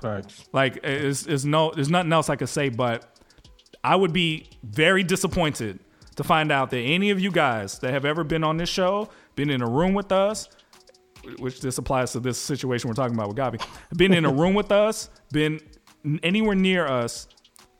Like 0.51 0.79
it's, 0.83 1.25
it's 1.27 1.45
no, 1.45 1.71
there's 1.73 1.89
nothing 1.89 2.11
else 2.11 2.29
I 2.29 2.35
could 2.35 2.49
say, 2.49 2.69
but 2.69 3.17
I 3.83 3.95
would 3.95 4.11
be 4.13 4.49
very 4.63 5.03
disappointed 5.03 5.79
to 6.15 6.23
find 6.23 6.51
out 6.51 6.69
that 6.71 6.79
any 6.79 7.09
of 7.09 7.19
you 7.19 7.31
guys 7.31 7.79
that 7.79 7.91
have 7.91 8.05
ever 8.05 8.23
been 8.23 8.43
on 8.43 8.57
this 8.57 8.69
show, 8.69 9.09
been 9.35 9.49
in 9.49 9.61
a 9.61 9.67
room 9.69 9.93
with 9.93 10.11
us, 10.11 10.49
which 11.39 11.61
this 11.61 11.77
applies 11.77 12.11
to 12.13 12.19
this 12.19 12.37
situation 12.37 12.87
we're 12.89 12.95
talking 12.95 13.15
about 13.15 13.27
with 13.27 13.37
Gawvi, 13.37 13.61
been 13.95 14.13
in 14.13 14.25
a 14.25 14.31
room 14.31 14.53
with 14.53 14.71
us, 14.71 15.09
been 15.31 15.59
anywhere 16.23 16.55
near 16.55 16.87
us, 16.87 17.27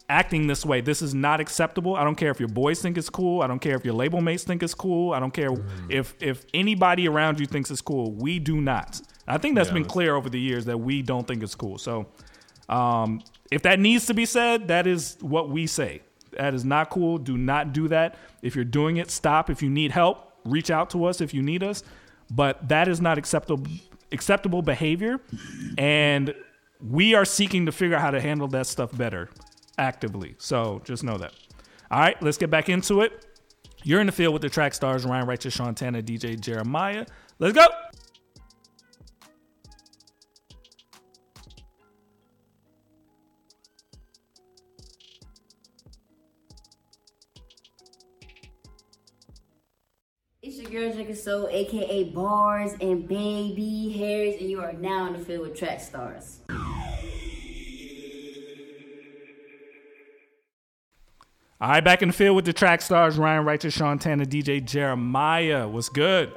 acting 0.10 0.46
this 0.46 0.66
way. 0.66 0.82
This 0.82 1.02
is 1.02 1.14
not 1.16 1.40
acceptable. 1.40 1.96
I 1.96 2.04
don't 2.04 2.16
care 2.16 2.32
if 2.32 2.40
your 2.40 2.50
boys 2.50 2.82
think 2.82 2.98
it's 2.98 3.10
cool. 3.10 3.42
I 3.42 3.48
don't 3.48 3.60
care 3.60 3.76
if 3.76 3.84
your 3.86 3.94
label 3.94 4.22
mates 4.22 4.44
think 4.44 4.62
it's 4.62 4.74
cool. 4.74 5.14
I 5.14 5.20
don't 5.20 5.34
care 5.34 5.50
if 5.90 6.14
if 6.20 6.46
anybody 6.54 7.08
around 7.08 7.40
you 7.40 7.46
thinks 7.46 7.72
it's 7.72 7.82
cool. 7.82 8.12
We 8.12 8.38
do 8.38 8.62
not. 8.62 9.02
I 9.28 9.38
think 9.38 9.56
that's 9.56 9.70
Yeah, 9.70 9.76
been 9.76 9.86
clear 9.86 10.16
over 10.16 10.30
the 10.30 10.40
years 10.40 10.66
that 10.66 10.78
we 10.78 11.02
don't 11.02 11.26
think 11.28 11.42
it's 11.42 11.56
cool. 11.56 11.78
So, 11.78 12.08
um, 12.70 13.22
if 13.52 13.62
that 13.64 13.80
needs 13.80 14.06
to 14.08 14.14
be 14.14 14.26
said, 14.26 14.68
that 14.68 14.86
is 14.86 15.18
what 15.22 15.50
we 15.50 15.66
say. 15.68 16.02
That 16.38 16.54
is 16.54 16.66
not 16.66 16.90
cool. 16.90 17.18
Do 17.18 17.38
not 17.38 17.74
do 17.74 17.88
that. 17.90 18.18
If 18.42 18.56
you're 18.56 18.66
doing 18.66 18.98
it, 18.98 19.12
stop. 19.12 19.50
If 19.50 19.62
you 19.62 19.70
need 19.70 19.92
help, 19.92 20.32
reach 20.46 20.72
out 20.72 20.90
to 20.92 21.06
us 21.06 21.22
if 21.22 21.34
you 21.34 21.42
need 21.42 21.64
us. 21.64 21.84
But 22.30 22.70
that 22.70 22.88
is 22.88 23.02
not 23.02 23.18
acceptable 23.18 23.66
acceptable 24.12 24.62
behavior, 24.62 25.20
and 25.78 26.34
we 26.86 27.14
are 27.16 27.26
seeking 27.26 27.66
to 27.66 27.72
figure 27.72 27.96
out 27.96 28.02
how 28.02 28.12
to 28.12 28.20
handle 28.20 28.48
that 28.50 28.68
stuff 28.68 28.96
better 28.98 29.30
actively. 29.78 30.36
So 30.38 30.82
just 30.84 31.04
know 31.04 31.18
that. 31.18 31.34
All 31.90 32.00
right, 32.00 32.22
let's 32.22 32.38
get 32.38 32.50
back 32.50 32.70
into 32.70 33.02
it. 33.02 33.26
You're 33.84 34.00
in 34.00 34.06
the 34.06 34.12
field 34.12 34.34
with 34.34 34.42
the 34.42 34.50
track 34.50 34.74
stars 34.74 35.06
Ryan 35.06 35.28
Righteous, 35.28 35.54
Sean 35.54 35.76
Tanner, 35.76 36.02
DJ 36.02 36.40
Jeremiah. 36.40 37.06
Let's 37.40 37.56
go. 37.56 37.68
Girl 50.72 50.90
Drinking 50.90 51.16
Soul, 51.16 51.50
aka 51.52 52.06
Bars 52.06 52.72
and 52.80 53.06
Baby 53.06 53.94
Hairs, 53.98 54.36
and 54.40 54.50
you 54.50 54.62
are 54.62 54.72
now 54.72 55.08
in 55.08 55.14
the 55.14 55.20
field 55.20 55.42
with 55.42 55.58
Track 55.58 55.82
Stars. 55.82 56.40
All 61.60 61.70
right, 61.70 61.84
back 61.84 62.02
in 62.02 62.08
the 62.08 62.14
field 62.14 62.38
with 62.38 62.46
the 62.46 62.54
track 62.54 62.82
stars 62.82 63.20
Ryan 63.20 63.46
Righteous, 63.46 63.74
Sean 63.74 64.00
Tanner, 64.00 64.26
DJ 64.26 64.66
Jeremiah. 64.66 65.68
What's 65.68 65.90
good? 65.90 66.32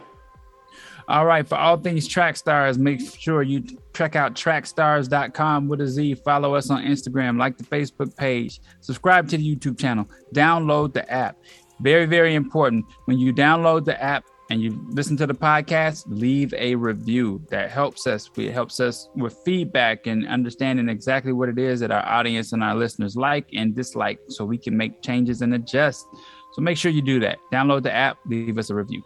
All 1.07 1.25
right, 1.27 1.47
for 1.47 1.55
all 1.55 1.77
things 1.77 2.09
track 2.09 2.37
stars, 2.37 2.77
make 2.77 3.01
sure 3.19 3.43
you 3.43 3.63
check 3.95 4.17
out 4.17 4.35
trackstarz.com 4.35 5.69
with 5.69 5.81
a 5.81 5.87
Z. 5.87 6.17
Follow 6.17 6.55
us 6.55 6.71
on 6.71 6.83
Instagram, 6.85 7.39
like 7.39 7.57
the 7.57 7.65
Facebook 7.65 8.17
page, 8.17 8.61
subscribe 8.81 9.29
to 9.29 9.37
the 9.37 9.57
YouTube 9.57 9.79
channel, 9.79 10.09
download 10.35 10.93
the 10.93 11.11
app. 11.11 11.37
Very, 11.81 12.07
very 12.07 12.35
important. 12.35 12.87
When 13.07 13.19
you 13.19 13.33
download 13.33 13.85
the 13.85 14.01
app 14.03 14.25
and 14.51 14.63
you 14.63 14.79
listen 14.91 15.17
to 15.17 15.27
the 15.27 15.35
podcast, 15.35 16.05
leave 16.07 16.53
a 16.55 16.75
review. 16.75 17.43
That 17.49 17.71
helps 17.71 18.07
us. 18.07 18.31
It 18.37 18.53
helps 18.53 18.81
us 18.81 19.09
with 19.17 19.37
feedback 19.45 20.07
and 20.07 20.27
understanding 20.29 20.89
exactly 20.89 21.33
what 21.33 21.49
it 21.49 21.59
is 21.59 21.81
that 21.81 21.91
our 21.91 22.07
audience 22.07 22.53
and 22.53 22.63
our 22.63 22.75
listeners 22.75 23.17
like 23.17 23.47
and 23.55 23.75
dislike 23.75 24.19
so 24.29 24.45
we 24.45 24.59
can 24.59 24.77
make 24.77 25.03
changes 25.03 25.43
and 25.43 25.55
adjust. 25.55 26.07
So 26.53 26.63
make 26.63 26.79
sure 26.79 26.93
you 26.93 27.03
do 27.03 27.19
that. 27.21 27.39
Download 27.53 27.83
the 27.83 27.93
app, 27.93 28.19
leave 28.27 28.59
us 28.59 28.71
a 28.71 28.75
review. 28.75 29.03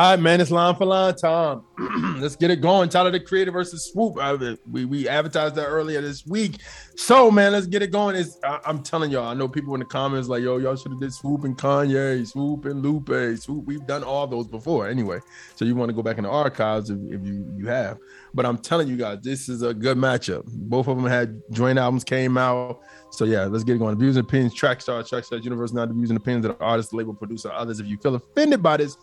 All 0.00 0.12
right, 0.12 0.18
man, 0.18 0.40
it's 0.40 0.50
line 0.50 0.74
for 0.76 0.86
line 0.86 1.14
time. 1.14 1.60
Let's 2.22 2.34
get 2.34 2.50
it 2.50 2.62
going. 2.62 2.88
Tyler 2.88 3.10
the 3.10 3.20
Creator 3.20 3.50
versus 3.50 3.90
Swoop. 3.92 4.16
Uh, 4.18 4.56
We 4.70 4.86
we 4.86 5.06
advertised 5.06 5.56
that 5.56 5.66
earlier 5.66 6.00
this 6.00 6.24
week. 6.24 6.62
So, 6.96 7.30
man, 7.30 7.52
let's 7.52 7.66
get 7.66 7.82
it 7.82 7.90
going. 7.90 8.16
It's, 8.16 8.38
I, 8.42 8.60
I'm 8.64 8.82
telling 8.82 9.10
y'all, 9.10 9.26
I 9.26 9.34
know 9.34 9.46
people 9.46 9.74
in 9.74 9.80
the 9.80 9.86
comments 9.86 10.28
like, 10.28 10.42
yo, 10.42 10.56
y'all 10.56 10.76
should 10.76 10.92
have 10.92 11.00
did 11.00 11.12
Swoop 11.12 11.44
and 11.44 11.56
Kanye, 11.56 12.26
Swoop 12.26 12.64
and 12.64 12.82
Lupe, 12.82 13.38
Swoop. 13.38 13.66
We've 13.66 13.86
done 13.86 14.02
all 14.02 14.26
those 14.26 14.46
before 14.46 14.88
anyway. 14.88 15.18
So 15.54 15.66
you 15.66 15.74
want 15.74 15.90
to 15.90 15.94
go 15.94 16.02
back 16.02 16.16
in 16.16 16.24
the 16.24 16.30
archives 16.30 16.88
if, 16.88 16.98
if 17.10 17.26
you 17.26 17.46
you 17.58 17.66
have. 17.66 17.98
But 18.32 18.46
I'm 18.46 18.56
telling 18.56 18.88
you 18.88 18.96
guys, 18.96 19.18
this 19.22 19.50
is 19.50 19.60
a 19.60 19.74
good 19.74 19.98
matchup. 19.98 20.44
Both 20.46 20.88
of 20.88 20.96
them 20.96 21.06
had 21.06 21.42
joint 21.50 21.78
albums 21.78 22.04
came 22.04 22.38
out. 22.38 22.80
So 23.10 23.24
yeah, 23.24 23.44
let's 23.44 23.64
get 23.64 23.76
it 23.76 23.78
going. 23.78 23.98
Views 23.98 24.16
and 24.16 24.26
opinions, 24.26 24.54
track 24.54 24.80
star, 24.80 25.02
track 25.02 25.24
stars, 25.24 25.44
universe, 25.44 25.72
not 25.72 25.88
the 25.88 25.94
views 25.94 26.10
and 26.10 26.16
opinions 26.16 26.46
of 26.46 26.56
the 26.56 26.64
artist, 26.64 26.94
label, 26.94 27.12
producer, 27.12 27.50
others. 27.52 27.80
If 27.80 27.86
you 27.86 27.98
feel 27.98 28.14
offended 28.14 28.62
by 28.62 28.78
this, 28.78 28.96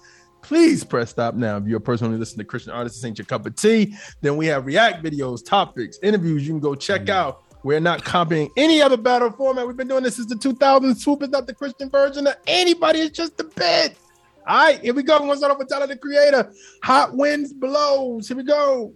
please 0.47 0.81
press 0.81 1.09
stop 1.09 1.35
now. 1.35 1.57
If 1.57 1.65
you're 1.65 1.77
a 1.77 1.81
person 1.81 2.09
who 2.09 2.17
listens 2.17 2.37
to 2.37 2.45
Christian 2.45 2.71
artists, 2.71 2.97
this 2.97 3.05
ain't 3.05 3.17
your 3.17 3.25
cup 3.25 3.45
of 3.45 3.55
tea. 3.55 3.93
Then 4.21 4.37
we 4.37 4.45
have 4.47 4.65
react 4.65 5.03
videos, 5.03 5.45
topics, 5.45 5.99
interviews 6.01 6.47
you 6.47 6.53
can 6.53 6.61
go 6.61 6.73
check 6.73 7.01
mm-hmm. 7.01 7.11
out. 7.11 7.43
We're 7.63 7.81
not 7.81 8.05
copying 8.05 8.49
any 8.55 8.81
other 8.81 8.95
battle 8.95 9.29
format. 9.29 9.67
We've 9.67 9.75
been 9.75 9.89
doing 9.89 10.03
this 10.03 10.15
since 10.15 10.29
the 10.29 10.35
2000s. 10.35 10.99
Swoop 10.99 11.23
is 11.23 11.29
not 11.29 11.47
the 11.47 11.53
Christian 11.53 11.89
version 11.89 12.25
of 12.27 12.35
anybody. 12.47 12.99
It's 12.99 13.17
just 13.17 13.37
a 13.41 13.43
bit. 13.43 13.97
All 14.47 14.57
right, 14.57 14.79
here 14.79 14.93
we 14.93 15.03
go. 15.03 15.15
We're 15.15 15.27
gonna 15.27 15.37
start 15.37 15.51
off 15.51 15.57
with 15.57 15.67
Tyler 15.67 15.87
the 15.87 15.97
Creator. 15.97 16.53
Hot 16.83 17.13
winds 17.13 17.51
blows. 17.51 18.29
Here 18.29 18.37
we 18.37 18.43
go. 18.43 18.93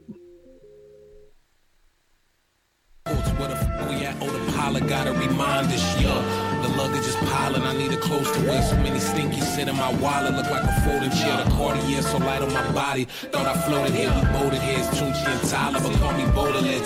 Where 3.03 3.15
the 3.15 3.55
f- 3.55 3.89
we 3.89 4.05
at? 4.05 4.15
Oh, 4.21 4.29
the 4.29 4.51
pilot 4.53 4.87
gotta 4.87 5.11
remind 5.11 5.67
us, 5.67 6.01
yo. 6.01 6.40
Luggage 6.81 7.05
is 7.05 7.15
piling, 7.29 7.61
I 7.61 7.77
need 7.77 7.91
a 7.91 7.97
clothes 7.97 8.31
to 8.31 8.39
wear. 8.47 8.59
So 8.63 8.75
many 8.77 8.97
stinkies 8.97 9.43
sit 9.55 9.67
in 9.67 9.75
my 9.75 9.93
wallet, 10.01 10.33
look 10.33 10.49
like 10.49 10.63
a 10.63 10.81
folding 10.81 11.11
chair. 11.11 11.37
The 11.37 11.51
Cartier 11.51 12.01
so 12.01 12.17
light 12.17 12.41
on 12.41 12.51
my 12.51 12.71
body. 12.71 13.05
Thought 13.05 13.45
I 13.45 13.55
floated 13.67 13.93
here, 13.93 14.09
we 14.09 14.21
boated 14.33 14.63
here. 14.63 14.79
It's 14.79 14.87
Tunchi 14.97 15.23
and 15.29 15.47
Tyler, 15.47 15.79
but 15.79 15.93
call 15.99 16.13
me 16.13 16.25
Baudelaire. 16.33 16.81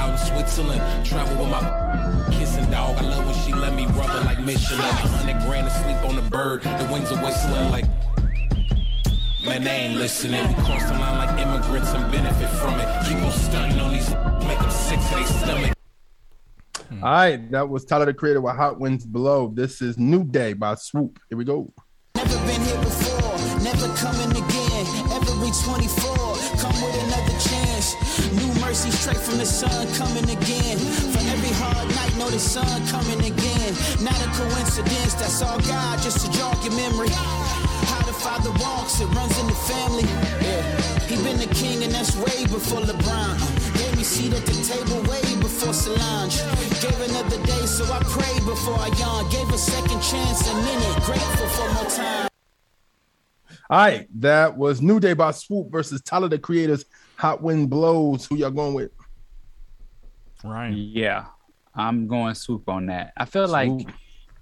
Out 0.00 0.10
in 0.10 0.18
Switzerland, 0.18 1.06
travel 1.06 1.36
with 1.38 1.50
my 1.52 1.62
kissing 2.32 2.68
dog. 2.68 2.98
I 2.98 3.02
love 3.02 3.26
when 3.26 3.36
she 3.46 3.52
let 3.52 3.74
me 3.74 3.86
rub 3.86 4.10
her 4.10 4.24
like 4.24 4.40
Michelin. 4.40 4.80
A 4.80 5.06
hundred 5.06 5.40
grand 5.46 5.68
to 5.68 5.74
sleep 5.82 6.02
on 6.08 6.16
the 6.16 6.28
bird, 6.28 6.62
the 6.62 6.88
wings 6.92 7.12
are 7.12 7.22
whistling 7.22 7.70
like. 7.70 7.86
Man, 9.46 9.62
they 9.62 9.70
ain't 9.70 10.00
listening. 10.00 10.48
We 10.48 10.54
cross 10.64 10.82
the 10.82 10.98
line 10.98 11.16
like 11.16 11.38
immigrants 11.38 11.92
and 11.94 12.10
benefit 12.10 12.50
from 12.58 12.74
it. 12.80 12.88
Keep 13.06 13.22
on 13.22 13.30
stunting 13.30 13.78
on 13.78 13.92
these, 13.92 14.10
make 14.48 14.58
them 14.58 14.70
sick 14.72 14.98
to 14.98 15.14
their 15.14 15.26
stomach. 15.26 15.77
Hmm. 16.88 17.04
All 17.04 17.12
right, 17.12 17.50
that 17.50 17.68
was 17.68 17.84
Tyler 17.84 18.06
the 18.06 18.14
Creator 18.14 18.40
with 18.40 18.56
Hot 18.56 18.80
Winds 18.80 19.04
Below. 19.04 19.52
This 19.54 19.82
is 19.82 19.98
New 19.98 20.24
Day 20.24 20.54
by 20.54 20.74
Swoop. 20.74 21.18
Here 21.28 21.36
we 21.36 21.44
go. 21.44 21.70
Never 22.14 22.38
been 22.46 22.62
here 22.62 22.80
before, 22.80 23.36
never 23.60 23.88
coming 23.94 24.30
again. 24.32 24.86
Every 25.12 25.52
24, 25.52 26.16
come 26.56 26.76
with 26.80 26.96
another 27.04 27.36
chance. 27.44 27.92
New 28.32 28.52
mercy 28.60 28.90
straight 28.90 29.18
from 29.18 29.36
the 29.36 29.44
sun 29.44 29.86
coming 29.94 30.24
again. 30.24 30.78
For 31.12 31.20
every 31.28 31.52
hard 31.60 31.88
night, 31.88 32.16
know 32.16 32.30
the 32.30 32.38
sun 32.38 32.86
coming 32.88 33.20
again. 33.20 33.74
Not 34.00 34.16
a 34.24 34.28
coincidence, 34.32 35.14
that's 35.14 35.42
all 35.42 35.60
God, 35.60 36.00
just 36.00 36.24
to 36.24 36.32
jog 36.32 36.56
your 36.64 36.72
memory. 36.72 37.10
How 37.12 38.00
the 38.06 38.12
father 38.12 38.50
walks, 38.64 39.00
it 39.00 39.06
runs 39.12 39.38
in 39.38 39.46
the 39.46 39.60
family. 39.68 40.08
Yeah, 40.40 40.97
he 41.10 41.16
been 41.22 41.38
the 41.38 41.52
king, 41.54 41.82
and 41.82 41.92
that's 41.92 42.14
way 42.16 42.44
before 42.44 42.80
LeBron. 42.80 43.78
Gave 43.78 43.96
me 43.96 44.02
seat 44.02 44.32
at 44.32 44.44
the 44.44 44.52
table 44.62 45.00
way 45.10 45.22
before 45.40 45.72
Solange. 45.72 46.38
Gave 46.80 47.00
another 47.10 47.42
day, 47.44 47.66
so 47.66 47.84
I 47.92 48.00
prayed 48.04 48.44
before 48.44 48.78
I 48.78 48.88
yawn. 48.98 49.28
Gave 49.30 49.48
a 49.50 49.58
second 49.58 50.00
chance, 50.00 50.48
a 50.48 50.54
minute, 50.54 51.02
grateful 51.04 51.46
for 51.48 51.72
more 51.74 51.90
time. 51.90 52.28
All 53.70 53.78
right, 53.78 54.08
that 54.20 54.56
was 54.56 54.80
New 54.80 54.98
Day 54.98 55.12
by 55.12 55.30
Swoop 55.32 55.70
versus 55.70 56.00
Tyler 56.00 56.28
the 56.28 56.38
Creator's 56.38 56.86
Hot 57.16 57.42
Wind 57.42 57.68
Blows. 57.68 58.24
Who 58.26 58.36
y'all 58.36 58.50
going 58.50 58.74
with? 58.74 58.90
Ryan. 60.42 60.74
Yeah, 60.74 61.26
I'm 61.74 62.06
going 62.06 62.34
swoop 62.34 62.68
on 62.68 62.86
that. 62.86 63.12
I 63.16 63.24
feel 63.24 63.46
like 63.46 63.70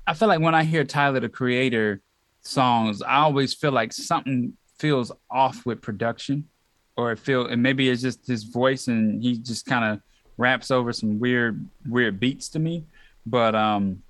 I 0.06 0.14
feel 0.14 0.28
like 0.28 0.40
when 0.40 0.54
I 0.54 0.62
hear 0.62 0.84
Tyler 0.84 1.20
the 1.20 1.28
Creator 1.28 2.02
songs, 2.42 3.02
I 3.02 3.16
always 3.16 3.54
feel 3.54 3.72
like 3.72 3.92
something 3.92 4.52
feels 4.78 5.10
off 5.30 5.66
with 5.66 5.82
production, 5.82 6.48
or 6.96 7.12
it 7.12 7.18
feel 7.18 7.46
and 7.46 7.62
maybe 7.62 7.88
it's 7.88 8.02
just 8.02 8.26
his 8.26 8.44
voice 8.44 8.88
and 8.88 9.22
he 9.22 9.38
just 9.38 9.66
kind 9.66 9.84
of 9.84 10.00
raps 10.38 10.70
over 10.70 10.92
some 10.92 11.18
weird 11.18 11.66
weird 11.88 12.18
beats 12.18 12.48
to 12.50 12.58
me. 12.58 12.84
But 13.24 13.54
um, 13.54 14.02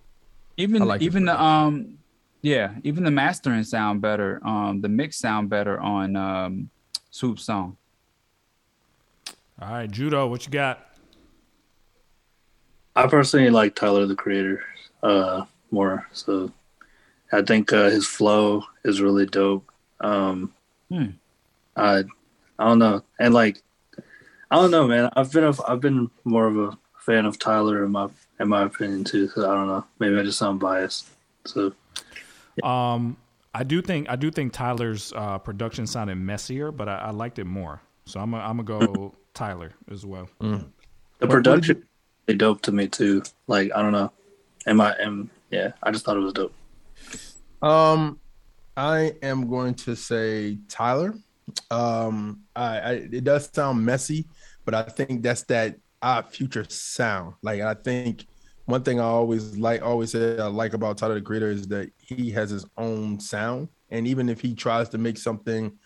even 0.57 0.85
like 0.85 1.03
even 1.03 1.25
the 1.25 1.41
um, 1.41 1.99
yeah, 2.43 2.75
even 2.85 3.05
the 3.05 3.11
mastering 3.11 3.65
sound 3.65 4.01
better. 4.01 4.41
Um, 4.45 4.81
the 4.81 4.89
mix 4.89 5.17
sound 5.17 5.49
better 5.49 5.81
on 5.81 6.17
um, 6.17 6.71
Swoop 7.11 7.39
song. 7.41 7.77
All 9.61 9.71
right, 9.71 9.91
Judo, 9.91 10.27
what 10.27 10.45
you 10.45 10.53
got? 10.53 10.87
I 12.95 13.07
personally 13.07 13.51
like 13.51 13.75
Tyler 13.75 14.07
the 14.07 14.15
Creator 14.15 14.63
uh, 15.03 15.45
more. 15.71 16.07
So 16.13 16.53
I 17.33 17.43
think 17.43 17.73
uh, 17.73 17.91
his 17.91 18.07
flow 18.07 18.65
is 18.85 19.01
really 19.01 19.27
dope. 19.27 19.71
Um, 20.01 20.53
Hmm. 20.89 21.11
I 21.75 22.05
I 22.59 22.65
don't 22.66 22.78
know, 22.78 23.03
and 23.19 23.35
like 23.35 23.62
I 24.51 24.57
don't 24.57 24.70
know, 24.70 24.87
man. 24.87 25.11
I've 25.16 25.33
been 25.33 25.45
a, 25.45 25.55
I've 25.69 25.81
been 25.81 26.11
more 26.24 26.47
of 26.47 26.57
a 26.57 26.78
fan 27.01 27.27
of 27.27 27.39
Tyler 27.39 27.85
in 27.85 27.93
my 27.93 28.09
in 28.41 28.49
my 28.49 28.62
opinion 28.62 29.05
too. 29.05 29.28
So 29.28 29.51
I 29.51 29.55
don't 29.55 29.66
know. 29.66 29.85
Maybe 29.99 30.19
I 30.19 30.23
just 30.23 30.39
sound 30.39 30.61
biased. 30.61 31.09
So 31.47 31.73
Um, 32.62 33.16
I 33.55 33.62
do 33.65 33.81
think 33.83 34.09
I 34.09 34.16
do 34.16 34.31
think 34.31 34.53
Tyler's 34.53 35.12
uh, 35.15 35.39
production 35.39 35.87
sounded 35.87 36.16
messier, 36.16 36.70
but 36.73 36.89
I, 36.89 36.97
I 36.97 37.11
liked 37.11 37.39
it 37.39 37.45
more. 37.45 37.81
So 38.05 38.20
I'm 38.20 38.31
gonna 38.31 38.43
I'm 38.45 38.62
gonna 38.65 38.85
go 38.87 39.15
Tyler 39.35 39.73
as 39.91 40.05
well. 40.07 40.28
The 40.41 40.47
What- 40.49 40.65
what 41.19 41.31
production 41.31 41.85
they 42.27 42.35
dope 42.35 42.61
to 42.62 42.73
me 42.73 42.89
too. 42.89 43.23
Like 43.47 43.70
I 43.74 43.83
don't 43.83 43.93
know. 43.93 44.12
Am 44.66 44.81
I 44.81 44.95
am 45.01 45.31
yeah, 45.51 45.73
I 45.83 45.91
just 45.93 46.05
thought 46.05 46.16
it 46.16 46.20
was 46.20 46.33
dope. 46.33 46.53
Um, 47.62 48.19
I 48.77 49.15
am 49.23 49.49
going 49.49 49.74
to 49.74 49.95
say 49.97 50.59
Tyler. 50.69 51.15
Um, 51.70 52.43
I, 52.55 52.78
I 52.78 52.93
it 53.12 53.24
does 53.24 53.51
sound 53.52 53.85
messy, 53.85 54.27
but 54.64 54.74
I 54.74 54.82
think 54.82 55.23
that's 55.23 55.43
that 55.44 55.77
odd 56.02 56.31
future 56.31 56.64
sound. 56.68 57.35
Like 57.43 57.60
I 57.60 57.74
think 57.74 58.27
one 58.66 58.82
thing 58.82 59.01
I 59.01 59.05
always 59.05 59.56
like, 59.56 59.82
always 59.82 60.12
say 60.12 60.39
I 60.39 60.47
like 60.47 60.74
about 60.74 60.98
Tyler 60.98 61.14
the 61.14 61.20
Creator 61.20 61.51
is 61.51 61.68
that 61.68 61.90
he 61.98 62.31
has 62.32 62.51
his 62.51 62.66
own 62.77 63.20
sound, 63.20 63.68
and 63.90 64.06
even 64.06 64.28
if 64.28 64.40
he 64.40 64.55
tries 64.55 64.89
to 64.90 64.98
make 64.98 65.18
something 65.18 65.78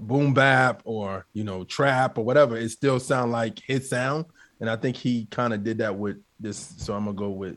boom 0.00 0.34
bap 0.34 0.82
or 0.84 1.26
you 1.32 1.44
know 1.44 1.64
trap 1.64 2.18
or 2.18 2.24
whatever, 2.24 2.56
it 2.56 2.68
still 2.70 3.00
sound 3.00 3.32
like 3.32 3.60
his 3.60 3.88
sound. 3.88 4.26
And 4.60 4.70
I 4.70 4.76
think 4.76 4.96
he 4.96 5.26
kind 5.26 5.52
of 5.52 5.62
did 5.62 5.78
that 5.78 5.96
with 5.96 6.16
this. 6.40 6.74
So 6.78 6.94
I'm 6.94 7.04
gonna 7.04 7.16
go 7.16 7.30
with 7.30 7.56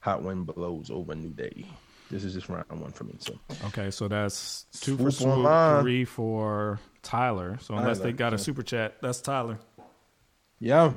Hot 0.00 0.22
Wind 0.22 0.46
Blows 0.46 0.90
over 0.90 1.14
New 1.14 1.30
Day. 1.30 1.66
This 2.14 2.22
is 2.22 2.32
just 2.34 2.48
round 2.48 2.64
one 2.70 2.92
for 2.92 3.02
me. 3.02 3.16
So 3.18 3.34
Okay, 3.66 3.90
so 3.90 4.06
that's 4.06 4.66
two 4.80 4.96
for 4.96 5.10
Swoop 5.10 5.14
Swoop, 5.14 5.30
online. 5.38 5.82
three 5.82 6.04
for 6.04 6.78
Tyler. 7.02 7.58
So 7.60 7.74
unless 7.74 7.98
Tyler, 7.98 8.10
they 8.12 8.16
got 8.16 8.32
a 8.32 8.38
super 8.38 8.62
chat, 8.62 8.94
that's 9.02 9.20
Tyler. 9.20 9.58
Yeah. 10.60 10.92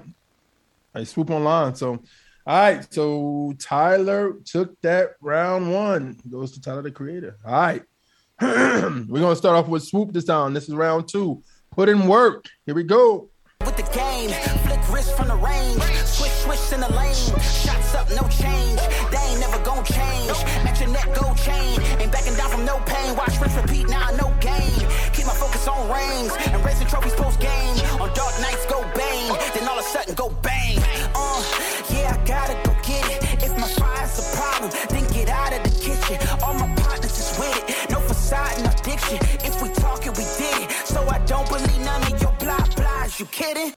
I 0.94 1.06
swoop 1.06 1.32
online. 1.32 1.74
So 1.74 1.90
all 1.90 2.00
right. 2.46 2.94
So 2.94 3.56
Tyler 3.58 4.34
took 4.46 4.80
that 4.82 5.14
round 5.20 5.74
one. 5.74 6.20
Goes 6.30 6.52
to 6.52 6.62
Tyler 6.62 6.84
the 6.84 6.92
creator. 6.92 7.38
All 7.44 7.52
right. 7.52 7.82
We're 8.42 9.20
gonna 9.20 9.36
start 9.36 9.56
off 9.56 9.68
with 9.68 9.82
swoop 9.84 10.14
this 10.14 10.26
time. 10.26 10.54
This 10.54 10.70
is 10.70 10.76
round 10.76 11.08
two. 11.10 11.42
Put 11.72 11.90
in 11.90 12.08
work. 12.08 12.46
Here 12.68 12.76
we 12.76 12.84
go. 12.84 13.32
with 13.62 13.76
the 13.76 13.82
game. 13.92 14.30
Flick 14.68 14.94
wrist 14.94 15.18
from 15.18 15.30
the 15.30 15.36
range. 15.36 15.82
Switch, 16.06 16.30
switch 16.30 16.74
in 16.74 16.80
the 16.82 16.90
lane. 16.96 17.16
Shots 17.42 17.96
up, 17.96 18.08
no 18.12 18.28
change. 18.30 18.77
Watch 23.28 23.42
rinse, 23.42 23.56
repeat, 23.58 23.90
now 23.90 24.10
no 24.12 24.34
gain. 24.40 24.80
Keep 25.12 25.28
my 25.28 25.36
focus 25.36 25.68
on 25.68 25.92
rings. 25.92 26.32
And 26.48 26.64
trophies 26.88 27.14
post 27.16 27.40
game. 27.42 27.76
On 28.00 28.08
dark 28.16 28.40
nights, 28.40 28.66
go 28.68 28.82
bang. 28.96 29.36
Then 29.54 29.68
all 29.68 29.78
of 29.78 29.86
a 29.86 29.90
sudden, 29.90 30.16
go 30.16 30.30
bang. 30.42 30.78
Uh, 31.14 31.44
yeah, 31.92 32.16
I 32.16 32.26
gotta 32.26 32.56
go 32.64 32.74
get 32.88 33.04
it. 33.12 33.44
If 33.44 33.52
my 33.60 33.68
fire's 33.68 34.18
a 34.20 34.38
problem, 34.38 34.72
then 34.90 35.04
get 35.12 35.28
out 35.28 35.52
of 35.52 35.62
the 35.64 35.74
kitchen. 35.78 36.18
All 36.42 36.54
my 36.54 36.74
partners 36.76 37.20
is 37.20 37.38
with 37.38 37.52
it. 37.68 37.92
No 37.92 38.00
facade, 38.00 38.64
no 38.64 38.72
diction. 38.82 39.18
If 39.44 39.62
we 39.62 39.68
we 39.68 40.24
did 40.38 40.64
it. 40.64 40.72
So 40.86 41.06
I 41.10 41.20
don't 41.26 41.48
believe 41.50 41.80
none 41.84 42.02
of 42.04 42.22
your 42.22 42.32
blah 42.40 42.58
blahs. 42.78 43.20
You 43.20 43.26
kidding? 43.26 43.74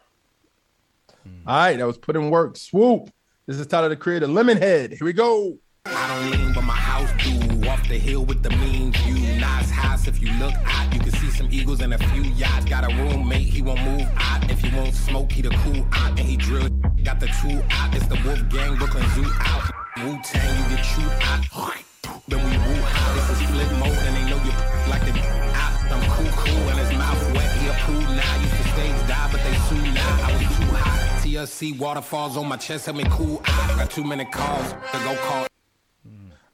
All 1.47 1.57
right, 1.57 1.77
that 1.77 1.87
was 1.87 1.99
put 1.99 2.15
in 2.15 2.31
work. 2.31 2.57
Swoop. 2.57 3.11
This 3.47 3.59
is 3.59 3.67
Tyler 3.67 3.89
the 3.89 3.97
creator. 3.97 4.29
Lemonhead. 4.29 4.91
Here 4.93 5.05
we 5.05 5.13
go. 5.13 5.59
I 5.93 6.09
don't 6.09 6.31
lean, 6.31 6.53
but 6.53 6.63
my 6.63 6.75
house 6.75 7.11
do. 7.25 7.69
Off 7.69 7.87
the 7.89 7.99
hill 7.99 8.25
with 8.25 8.43
the 8.43 8.51
mean 8.51 8.93
view. 8.93 9.41
Nice 9.41 9.71
house. 9.71 10.07
If 10.07 10.21
you 10.21 10.31
look 10.35 10.55
out, 10.65 10.93
you 10.95 11.01
can 11.01 11.13
see 11.13 11.31
some 11.31 11.49
eagles 11.51 11.81
and 11.81 11.93
a 11.95 11.99
few 11.99 12.23
yachts. 12.23 12.65
Got 12.65 12.91
a 12.91 12.95
roommate, 12.95 13.49
he 13.49 13.63
won't 13.63 13.83
move 13.83 14.09
out. 14.17 14.51
If 14.51 14.61
he 14.61 14.75
won't 14.77 14.95
smoke, 14.95 15.33
he 15.33 15.43
the 15.43 15.51
cool 15.51 15.87
out. 15.93 16.11
And 16.19 16.21
he 16.21 16.37
drill. 16.37 16.69
Got 17.05 17.21
the 17.21 17.27
two 17.41 17.63
out. 17.71 17.95
It's 17.95 18.07
the 18.07 18.19
Wolf 18.25 18.49
Gang, 18.49 18.77
Brooklyn 18.77 19.09
Zoo 19.11 19.25
out. 19.41 19.71
Wu 19.99 20.19
Tang, 20.25 20.71
you 20.71 20.77
get 20.77 20.85
chewed 20.85 21.13
out. 21.23 21.45
Then 22.29 22.39
we 22.45 22.57
woo 22.59 22.83
out. 22.83 23.15
This 23.15 23.31
is 23.31 23.51
flip 23.51 23.71
mode, 23.79 23.91
and 24.07 24.17
they 24.17 24.31
know 24.31 24.43
you 24.45 24.53
like 24.89 25.03
the 25.05 25.19
out. 25.19 25.93
I'm 25.93 26.03
cool, 26.11 26.31
cool, 26.31 26.69
and 26.71 26.79
his 26.79 26.93
mouth 26.97 27.35
wet. 27.35 27.51
He 27.59 27.69
a 27.69 27.73
pool 27.73 28.01
now. 28.15 28.41
Used 28.41 28.57
to 28.57 28.69
stage 28.69 29.09
dive, 29.09 29.33
but 29.33 29.43
they 29.43 29.55
sue 29.69 29.93
now. 29.93 30.27
I 30.27 30.33
was 30.33 30.57
too 30.57 30.75
hot. 30.77 31.23
TLC 31.23 31.79
waterfalls 31.79 32.37
on 32.37 32.49
my 32.49 32.57
chest, 32.57 32.87
help 32.87 32.99
me 32.99 33.05
cool 33.11 33.43
out. 33.47 33.79
Got 33.79 33.91
too 33.91 34.05
many 34.05 34.25
calls 34.25 34.73
to 34.93 34.99
go 35.05 35.17
call. 35.17 35.50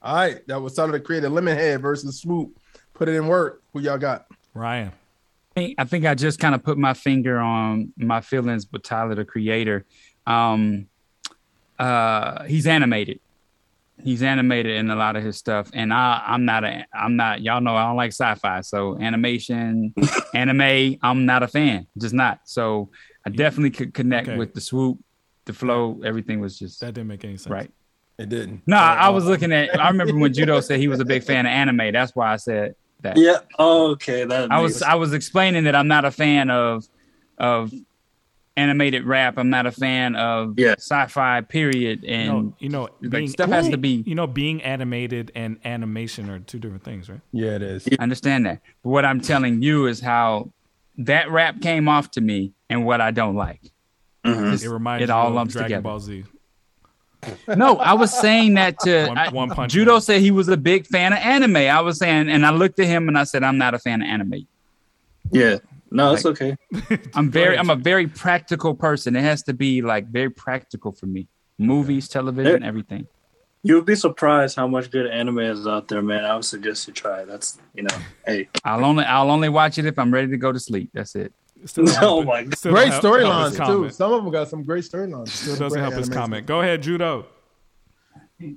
All 0.06 0.14
right, 0.14 0.46
that 0.46 0.60
was 0.62 0.74
Tyler 0.74 0.92
the 0.92 1.00
creator. 1.00 1.28
Lemonhead 1.28 1.80
versus 1.80 2.20
Swoop. 2.20 2.56
Put 2.94 3.08
it 3.08 3.14
in 3.16 3.26
work. 3.26 3.62
Who 3.72 3.80
y'all 3.80 3.98
got? 3.98 4.26
Ryan. 4.54 4.88
I 4.88 5.54
think, 5.60 5.74
I 5.78 5.84
think 5.84 6.04
I 6.06 6.14
just 6.14 6.38
kind 6.38 6.54
of 6.54 6.62
put 6.62 6.78
my 6.78 6.94
finger 6.94 7.38
on 7.38 7.92
my 7.96 8.20
feelings 8.20 8.66
with 8.70 8.82
Tyler 8.82 9.14
the 9.16 9.24
Creator. 9.24 9.84
Um, 10.26 10.86
uh, 11.78 12.44
he's 12.44 12.66
animated. 12.66 13.20
He's 14.02 14.22
animated 14.22 14.76
in 14.76 14.90
a 14.90 14.94
lot 14.96 15.16
of 15.16 15.24
his 15.24 15.38
stuff, 15.38 15.70
and 15.72 15.92
I, 15.92 16.22
I'm 16.26 16.44
not 16.44 16.64
a, 16.64 16.84
I'm 16.92 17.16
not. 17.16 17.40
Y'all 17.40 17.62
know 17.62 17.74
I 17.74 17.84
don't 17.86 17.96
like 17.96 18.10
sci-fi, 18.12 18.60
so 18.60 18.98
animation, 19.00 19.94
anime, 20.34 20.96
I'm 21.02 21.24
not 21.24 21.42
a 21.42 21.48
fan. 21.48 21.86
Just 21.98 22.12
not. 22.14 22.40
So 22.44 22.90
I 23.26 23.30
definitely 23.30 23.70
could 23.70 23.94
connect 23.94 24.28
Okay. 24.28 24.36
with 24.36 24.52
the 24.52 24.60
swoop, 24.60 24.98
the 25.46 25.54
flow. 25.54 26.00
Everything 26.04 26.40
was 26.40 26.58
just 26.58 26.80
That 26.80 26.92
didn't 26.94 27.08
make 27.08 27.24
any 27.24 27.38
sense. 27.38 27.50
right. 27.50 27.70
It 28.18 28.28
didn't. 28.30 28.62
No, 28.66 28.76
I, 28.76 28.94
I 28.94 29.08
was 29.10 29.24
uh, 29.26 29.28
looking 29.28 29.52
at. 29.52 29.78
I 29.78 29.88
remember 29.88 30.16
when 30.16 30.32
Judo 30.32 30.60
said 30.66 30.80
he 30.80 30.88
was 30.88 31.00
a 31.00 31.04
big 31.04 31.22
fan 31.22 31.44
of 31.46 31.50
anime. 31.50 31.92
That's 31.92 32.14
why 32.16 32.32
I 32.32 32.36
said 32.36 32.74
that. 33.02 33.16
Yeah. 33.18 33.38
Oh, 33.58 33.90
okay. 33.92 34.24
That 34.24 34.50
I 34.50 34.62
makes 34.62 34.74
was 34.74 34.82
I 34.82 34.94
was 34.94 35.12
explaining 35.12 35.64
that 35.64 35.74
I'm 35.76 35.88
not 35.88 36.04
a 36.06 36.10
fan 36.10 36.48
of 36.50 36.86
of 37.38 37.72
animated 38.56 39.04
rap. 39.04 39.36
I'm 39.36 39.50
not 39.50 39.66
a 39.66 39.70
fan 39.70 40.16
of 40.16 40.58
sci-fi 40.58 41.42
period 41.42 42.04
You 42.04 42.08
and 42.08 42.28
know, 42.28 42.54
you 42.58 42.68
know 42.70 42.88
like 43.02 43.10
being- 43.10 43.28
stuff 43.28 43.50
has 43.50 43.68
to 43.68 43.76
be 43.76 44.02
You 44.06 44.14
know, 44.14 44.26
being 44.26 44.62
animated 44.62 45.30
and 45.34 45.58
animation 45.64 46.30
are 46.30 46.38
two 46.38 46.58
different 46.58 46.82
things, 46.84 47.10
right? 47.10 47.20
Yeah, 47.32 47.50
it 47.56 47.62
is. 47.62 47.86
I 47.98 48.02
understand 48.02 48.46
that. 48.46 48.62
But 48.82 48.88
what 48.90 49.04
I'm 49.04 49.20
telling 49.20 49.60
you 49.60 49.86
is 49.86 50.00
how 50.00 50.50
that 50.98 51.30
rap 51.30 51.60
came 51.60 51.86
off 51.86 52.10
to 52.12 52.22
me 52.22 52.52
and 52.70 52.86
what 52.86 53.02
I 53.02 53.10
don't 53.10 53.36
like. 53.36 53.60
Just- 54.24 54.64
It 54.64 54.70
reminds 54.70 55.02
it 55.04 55.08
you 55.08 55.14
all 55.14 55.28
of 55.28 55.34
lumps 55.34 55.52
Dragon 55.52 55.68
together. 55.68 55.82
Ball 55.82 56.00
Z. 56.00 56.24
No, 57.56 57.76
I 57.78 57.94
was 57.94 58.12
saying 58.18 58.54
that 58.54 58.78
to 58.80 59.06
One- 59.08 59.18
I- 59.18 59.28
One 59.30 59.50
Punch 59.50 59.72
Judo 59.72 59.98
said 59.98 60.20
he 60.20 60.30
was 60.30 60.48
a 60.48 60.56
big 60.56 60.86
fan 60.86 61.12
of 61.12 61.18
anime. 61.18 61.56
I 61.56 61.80
was 61.80 61.98
saying, 61.98 62.28
and 62.28 62.44
I 62.46 62.50
looked 62.50 62.78
at 62.80 62.86
him 62.86 63.08
and 63.08 63.16
I 63.18 63.24
said, 63.24 63.42
I'm 63.42 63.58
not 63.58 63.74
a 63.74 63.78
fan 63.78 64.02
of 64.02 64.08
anime. 64.08 64.46
Yeah. 65.30 65.58
No, 65.90 66.12
it's 66.14 66.24
Like- 66.24 66.42
okay. 66.42 66.56
I'm 67.14 67.30
very, 67.30 67.56
I'm 67.58 67.70
a 67.70 67.76
very 67.76 68.06
practical 68.08 68.74
person. 68.74 69.14
It 69.16 69.22
has 69.22 69.42
to 69.44 69.52
be 69.54 69.82
like 69.82 70.08
very 70.08 70.30
practical 70.30 70.92
for 70.92 71.06
me. 71.06 71.28
Movies, 71.58 72.08
television, 72.08 72.60
There- 72.60 72.68
everything. 72.68 73.06
You 73.62 73.74
would 73.76 73.86
be 73.86 73.96
surprised 73.96 74.54
how 74.54 74.68
much 74.68 74.92
good 74.92 75.06
anime 75.08 75.40
is 75.40 75.66
out 75.66 75.88
there, 75.88 76.00
man. 76.00 76.24
I 76.24 76.36
would 76.36 76.44
suggest 76.44 76.86
you 76.86 76.94
try. 76.94 77.22
it. 77.22 77.26
That's 77.28 77.58
you 77.74 77.82
know, 77.82 77.96
hey. 78.24 78.48
I'll 78.64 78.84
only, 78.84 79.02
I'll 79.04 79.28
only 79.30 79.48
watch 79.48 79.76
it 79.78 79.86
if 79.86 79.98
I'm 79.98 80.14
ready 80.14 80.28
to 80.28 80.36
go 80.36 80.52
to 80.52 80.60
sleep. 80.60 80.90
That's 80.94 81.16
it. 81.16 81.32
Oh 82.00 82.22
my 82.22 82.42
god. 82.44 82.56
Still 82.58 82.72
Great 82.72 82.88
help- 82.88 83.02
help 83.02 83.14
his 83.14 83.24
storylines 83.24 83.50
too. 83.52 83.56
comment. 83.56 83.94
Some 83.94 84.12
of 84.12 84.22
them 84.22 84.32
got 84.32 84.48
some 84.48 84.62
great 84.62 84.84
storylines. 84.84 85.28
Still 85.28 85.56
doesn't 85.56 85.80
help 85.80 85.94
his 85.94 86.08
comment. 86.08 86.46
Go 86.46 86.60
ahead, 86.60 86.82
Judo. 86.82 87.26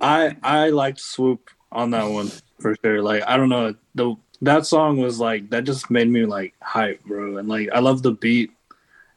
I 0.00 0.36
I 0.42 0.68
liked 0.70 1.00
Swoop 1.00 1.50
on 1.72 1.90
that 1.92 2.04
one 2.04 2.30
for 2.60 2.76
sure. 2.84 3.02
Like 3.02 3.22
I 3.26 3.36
don't 3.36 3.48
know 3.48 3.74
the 3.94 4.14
that 4.42 4.66
song 4.66 4.98
was 4.98 5.18
like 5.18 5.50
that 5.50 5.64
just 5.64 5.90
made 5.90 6.08
me 6.08 6.26
like 6.26 6.54
hype, 6.62 7.02
bro. 7.04 7.38
And 7.38 7.48
like 7.48 7.68
I 7.72 7.80
love 7.80 8.02
the 8.02 8.12
beat. 8.12 8.50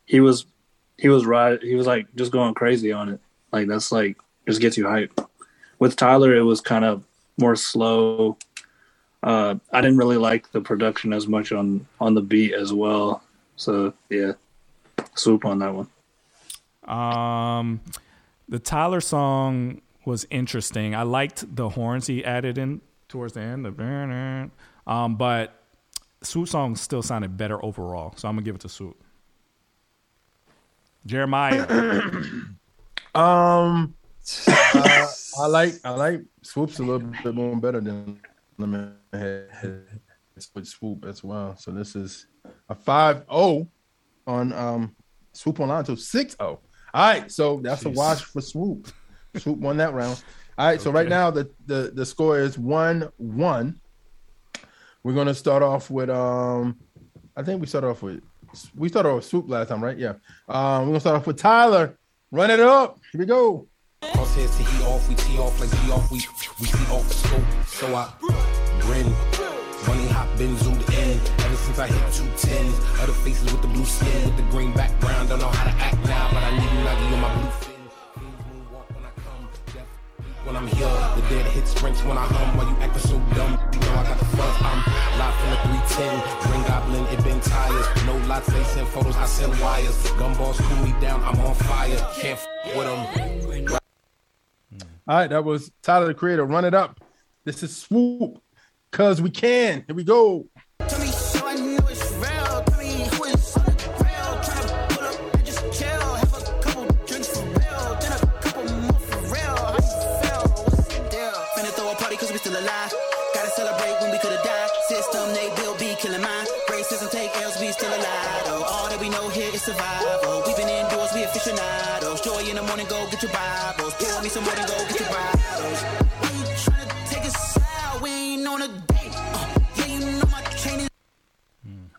He 0.06 0.20
was 0.20 0.46
he 0.98 1.10
was 1.10 1.26
right. 1.26 1.62
He 1.62 1.76
was 1.76 1.88
like 1.88 2.08
just 2.16 2.32
going 2.32 2.54
crazy 2.54 2.92
on 2.92 3.10
it. 3.10 3.20
Like 3.52 3.68
that's 3.68 3.92
like 3.92 4.18
just 4.48 4.62
gets 4.62 4.78
you 4.78 4.88
hype. 4.88 5.20
With 5.80 5.96
Tyler, 5.96 6.36
it 6.36 6.44
was 6.44 6.62
kind 6.62 6.86
of 6.86 7.04
more 7.38 7.56
slow. 7.56 8.38
Uh, 9.22 9.56
I 9.72 9.82
didn't 9.82 9.98
really 9.98 10.18
like 10.18 10.52
the 10.52 10.62
production 10.62 11.14
as 11.14 11.28
much 11.28 11.52
on 11.52 11.86
on 12.00 12.14
the 12.14 12.22
beat 12.22 12.54
as 12.54 12.72
well. 12.74 13.23
So 13.56 13.94
yeah, 14.10 14.34
Swoop 15.16 15.46
on 15.46 15.60
that 15.60 15.74
one. 15.74 15.88
Um, 16.86 17.82
the 18.50 18.60
Tyler 18.60 19.02
song 19.02 19.82
was 20.06 20.26
interesting. 20.30 20.96
I 20.96 21.04
liked 21.04 21.56
the 21.56 21.70
horns 21.70 22.08
he 22.08 22.26
added 22.26 22.58
in 22.58 22.82
towards 23.08 23.34
the 23.34 23.42
end. 23.42 23.66
The 23.66 24.50
um, 24.88 25.16
but 25.16 25.54
Swoop 26.22 26.48
song 26.48 26.76
still 26.76 27.02
sounded 27.02 27.38
better 27.38 27.64
overall. 27.64 28.14
So 28.18 28.28
I'm 28.28 28.36
gonna 28.36 28.46
give 28.46 28.56
it 28.56 28.62
to 28.62 28.70
Swoop. 28.70 29.02
Jeremiah. 31.06 31.68
Um, 33.16 33.94
uh, 34.48 35.08
I 35.40 35.46
like 35.46 35.74
I 35.84 35.92
like 35.92 36.22
swoops 36.42 36.80
a 36.80 36.84
little 36.84 37.08
bit 37.24 37.36
more 37.36 37.56
better 37.58 37.80
than 37.80 38.20
Lemonhead 38.60 39.84
with 40.56 40.68
swoop 40.68 41.06
as 41.06 41.24
well. 41.24 41.56
So 41.56 41.72
this 41.72 41.96
is 41.96 42.26
a 42.70 42.76
5-0 42.76 43.68
on 44.28 44.54
um 44.54 44.96
swoop 45.34 45.60
online 45.60 45.84
to 45.86 45.94
6-0. 45.94 46.36
All 46.40 46.60
right, 46.96 47.32
so 47.32 47.60
that's 47.64 47.86
a 47.86 47.90
Jeez. 47.90 47.96
wash 47.96 48.24
for 48.24 48.42
swoop. 48.42 48.88
Swoop 49.38 49.58
won 49.58 49.78
that 49.78 49.94
round. 49.94 50.24
All 50.58 50.68
right, 50.68 50.80
so 50.80 50.92
right 50.92 51.10
now 51.10 51.32
the 51.32 51.50
the 51.66 51.92
the 51.96 52.06
score 52.06 52.40
is 52.40 52.58
one 52.58 53.10
one. 53.18 53.80
We're 55.04 55.16
gonna 55.16 55.34
start 55.34 55.64
off 55.64 55.90
with 55.90 56.10
um, 56.12 56.78
I 57.36 57.42
think 57.42 57.60
we 57.60 57.66
started 57.68 57.88
off 57.88 58.04
with 58.04 58.22
we 58.76 58.90
started 58.90 59.10
off 59.10 59.16
with 59.16 59.26
swoop 59.26 59.50
last 59.50 59.70
time, 59.70 59.84
right? 59.84 59.98
Yeah. 59.98 60.14
Um, 60.48 60.82
we're 60.82 60.88
gonna 60.88 61.00
start 61.00 61.16
off 61.16 61.26
with 61.28 61.38
Tyler. 61.38 61.98
Run 62.32 62.52
it 62.52 62.60
up. 62.60 63.00
Here 63.12 63.20
we 63.20 63.26
go. 63.26 63.68
Crosshairs 64.04 64.56
to 64.58 64.64
he 64.64 64.84
off, 64.84 65.10
we 65.10 65.16
tee 65.16 65.38
off 65.40 65.60
like 65.60 65.72
he 65.80 65.92
off, 65.92 66.12
we 66.12 66.18
we 66.60 66.68
see 66.68 66.92
off 66.94 67.08
the 67.08 67.14
scope. 67.16 67.44
So 67.66 67.96
I 67.96 68.12
grin. 68.82 69.12
Money 69.88 70.08
hop 70.10 70.38
been 70.38 70.56
zoomed 70.58 70.82
in. 70.90 70.93
Ever 70.93 70.93
since 71.74 71.92
I 71.92 71.94
hit 71.94 72.14
210. 72.14 73.02
Other 73.02 73.14
faces 73.14 73.52
with 73.52 73.62
the 73.62 73.68
blue 73.68 73.86
skin, 73.86 74.26
with 74.26 74.38
the 74.38 74.44
green 74.52 74.74
background. 74.74 75.30
Don't 75.30 75.40
know 75.40 75.48
how 75.48 75.64
to 75.64 75.76
act 75.82 75.98
now, 76.06 76.30
but 76.32 76.44
I 76.44 76.52
need 76.52 76.64
you 76.64 76.86
nuggy 76.86 77.14
on 77.14 77.22
my 77.22 77.34
blue 77.36 77.50
fin. 77.50 77.74
When 80.46 80.56
I'm 80.56 80.68
here, 80.68 80.88
the 81.16 81.22
dead 81.30 81.46
hit 81.48 81.68
sprints 81.68 82.04
when 82.04 82.18
I 82.18 82.26
hum. 82.26 82.58
While 82.58 82.68
you 82.68 82.76
acting 82.78 83.02
so 83.02 83.18
dumb, 83.34 83.58
you 83.74 83.80
know 83.80 83.94
I 83.94 84.04
got 84.04 84.20
the 84.20 84.26
fuzz. 84.26 84.56
I'm 84.62 84.80
live 85.18 85.36
from 85.40 85.50
the 85.50 85.58
310. 85.98 86.52
Green 86.52 86.64
Goblin, 86.68 87.06
it 87.08 87.24
been 87.24 87.40
tires. 87.42 87.88
No 88.06 88.18
lot 88.28 88.44
facing 88.44 88.86
photos, 88.88 89.16
I 89.16 89.26
send 89.26 89.60
wires. 89.60 89.98
Gumballs 90.20 90.58
cool 90.58 90.86
me 90.86 90.94
down, 91.02 91.24
I'm 91.24 91.40
on 91.40 91.56
fire. 91.56 91.98
Can't 92.20 92.38
f 92.38 92.48
with 92.76 92.86
them. 92.86 93.80
All 95.08 95.18
right, 95.18 95.30
that 95.30 95.44
was 95.44 95.72
Tyler 95.82 96.08
the 96.08 96.14
Creator. 96.14 96.46
Run 96.46 96.66
it 96.66 96.74
up. 96.74 97.00
This 97.46 97.64
is 97.64 97.76
Swoop. 97.76 98.42
Cause 98.92 99.24
we 99.24 99.32
can. 99.32 99.84
Here 99.88 99.96
we 99.96 100.04
go. 100.04 100.46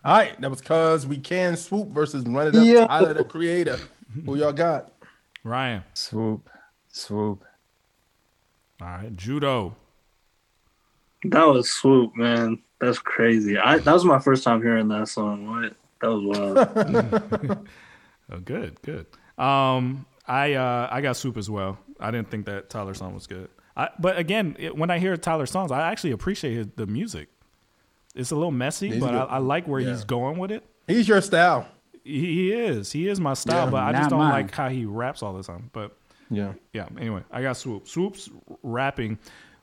All 0.05 0.15
right, 0.15 0.39
that 0.39 0.51
was 0.51 0.61
Cause 0.61 1.07
We 1.07 1.17
Can 1.17 1.57
Swoop 1.57 1.87
versus 1.87 2.23
Run 2.25 2.49
It 2.49 2.55
Up. 2.55 2.63
Yo. 2.63 2.85
Tyler 2.85 3.15
the 3.15 3.23
Creator. 3.23 3.79
Who 4.23 4.35
y'all 4.35 4.53
got? 4.53 4.91
Ryan. 5.43 5.83
Swoop. 5.95 6.47
Swoop. 6.89 7.43
All 8.79 8.87
right. 8.87 9.15
Judo. 9.15 9.75
That 11.23 11.45
was 11.47 11.71
swoop, 11.71 12.15
man. 12.15 12.61
That's 12.79 12.99
crazy. 12.99 13.57
I 13.57 13.79
that 13.79 13.91
was 13.91 14.05
my 14.05 14.19
first 14.19 14.43
time 14.43 14.61
hearing 14.61 14.89
that 14.89 15.07
song. 15.07 15.49
What? 15.49 15.75
That 16.01 16.11
was 16.11 17.25
wild. 17.43 17.67
Oh, 18.31 18.39
good, 18.39 18.81
good. 18.81 19.05
Um, 19.37 20.05
I 20.27 20.53
uh, 20.53 20.87
I 20.91 21.01
got 21.01 21.15
swoop 21.15 21.37
as 21.37 21.49
well. 21.49 21.77
I 21.99 22.11
didn't 22.11 22.29
think 22.29 22.45
that 22.45 22.69
Tyler 22.69 22.93
song 22.93 23.13
was 23.13 23.27
good. 23.27 23.49
I, 23.77 23.89
but 23.99 24.17
again, 24.17 24.55
it, 24.57 24.75
when 24.75 24.89
I 24.89 24.99
hear 24.99 25.15
Tyler 25.17 25.45
songs, 25.45 25.71
I 25.71 25.91
actually 25.91 26.11
appreciate 26.11 26.55
his, 26.55 26.67
the 26.75 26.87
music. 26.87 27.29
It's 28.15 28.31
a 28.31 28.35
little 28.35 28.51
messy, 28.51 28.89
He's 28.91 28.99
but 28.99 29.13
I. 29.13 29.23
I 29.23 29.37
like 29.39 29.67
where 29.67 29.79
Yeah. 29.81 29.91
he's 29.91 30.03
going 30.05 30.37
with 30.37 30.51
it. 30.51 30.63
He's 30.87 31.07
your 31.07 31.21
style. 31.21 31.67
He, 32.03 32.19
he 32.19 32.51
is. 32.53 32.91
He 32.91 33.07
is 33.07 33.19
my 33.19 33.33
style, 33.33 33.65
Yeah. 33.65 33.71
but 33.71 33.83
I 33.83 33.91
just 33.93 34.09
don't 34.09 34.19
mine. 34.19 34.31
like 34.31 34.51
how 34.51 34.69
he 34.69 34.85
raps 34.85 35.21
all 35.23 35.33
the 35.33 35.43
time. 35.43 35.69
But 35.73 35.97
Yeah. 36.29 36.53
yeah. 36.73 36.87
Anyway, 36.99 37.23
I 37.31 37.41
got 37.41 37.57
Swoop. 37.57 37.87
Swoop's 37.87 38.29
rapping. 38.63 39.17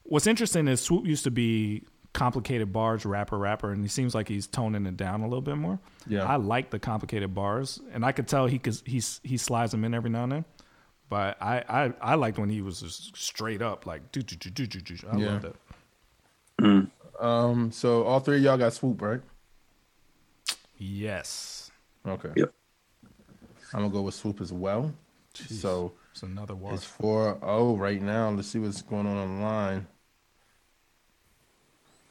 What's 0.05 0.27
interesting 0.27 0.69
is 0.69 0.81
Swoop 0.81 1.07
used 1.07 1.25
to 1.25 1.31
be 1.31 1.85
complicated 2.13 2.73
bars, 2.75 3.07
rapper, 3.07 3.39
rapper, 3.39 3.71
and 3.73 3.83
he 3.83 3.89
seems 3.89 4.15
like 4.15 4.29
he's 4.29 4.47
toning 4.47 4.85
it 4.85 4.97
down 4.99 5.23
a 5.23 5.25
little 5.27 5.41
bit 5.41 5.57
more. 5.57 5.79
Yeah. 6.07 6.25
I 6.25 6.37
like 6.37 6.69
the 6.71 6.79
complicated 6.79 7.33
bars, 7.35 7.81
and 7.95 8.05
I 8.05 8.13
could 8.13 8.29
tell 8.29 8.47
he 8.49 8.59
cause 8.59 8.83
he's 8.85 9.21
he 9.25 9.37
slides 9.39 9.71
them 9.73 9.83
in 9.85 9.95
every 9.95 10.11
now 10.11 10.25
and 10.25 10.33
then. 10.33 10.45
But 11.09 11.41
I 11.41 11.65
I, 11.69 11.93
I 12.03 12.15
liked 12.17 12.39
when 12.39 12.51
he 12.51 12.61
was 12.61 12.81
just 12.83 13.17
straight 13.17 13.63
up 13.63 13.87
like 13.87 14.13
do 14.13 14.21
do 14.21 14.37
do 14.37 14.51
do 14.51 14.67
do 14.67 14.81
do. 14.81 14.97
I 15.11 15.17
Yeah. 15.17 15.27
love 15.27 15.43
that. 15.43 16.89
Um, 17.23 17.71
so 17.71 18.03
all 18.05 18.21
three 18.21 18.39
of 18.39 18.43
y'all 18.43 18.59
got 18.59 18.73
swoop, 18.73 19.01
right? 19.01 19.21
Yes. 20.77 21.71
Okay. 22.07 22.31
Yep. 22.37 22.53
I'm 23.73 23.81
gonna 23.81 23.91
go 23.91 24.03
with 24.03 24.15
swoop 24.15 24.41
as 24.41 24.53
well. 24.53 24.93
So 25.35 25.93
It's 26.11 26.23
another 26.25 26.55
one. 26.55 26.75
it's 26.75 26.85
four 26.85 27.39
oh 27.43 27.77
right 27.77 28.03
now. 28.03 28.31
Let's 28.31 28.49
see 28.49 28.59
what's 28.59 28.83
going 28.83 29.07
on 29.07 29.17
online. 29.17 29.87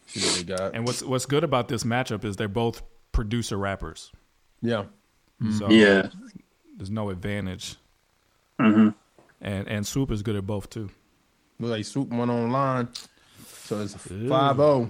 See 0.07 0.21
what 0.25 0.33
they 0.33 0.43
got. 0.43 0.73
And 0.75 0.85
what's 0.85 1.03
what's 1.03 1.25
good 1.25 1.43
about 1.43 1.67
this 1.67 1.83
matchup 1.83 2.23
is 2.25 2.38
they're 2.38 2.47
both 2.47 2.81
producer 3.11 3.57
rappers. 3.57 4.11
Yeah. 4.61 4.85
So 5.57 5.69
Yeah. 5.69 6.09
there's 6.77 6.89
no 6.89 7.09
advantage. 7.09 7.75
hmm 8.59 8.89
And 9.41 9.67
and 9.67 9.85
Swoop 9.85 10.09
is 10.11 10.23
good 10.23 10.35
at 10.35 10.47
both 10.47 10.69
too. 10.69 10.89
Look 11.59 11.71
like 11.71 11.85
swoop 11.85 12.09
went 12.09 12.31
online. 12.31 12.88
So 13.65 13.81
it's 13.81 13.93
Ew. 14.09 14.27
5-0. 14.29 14.89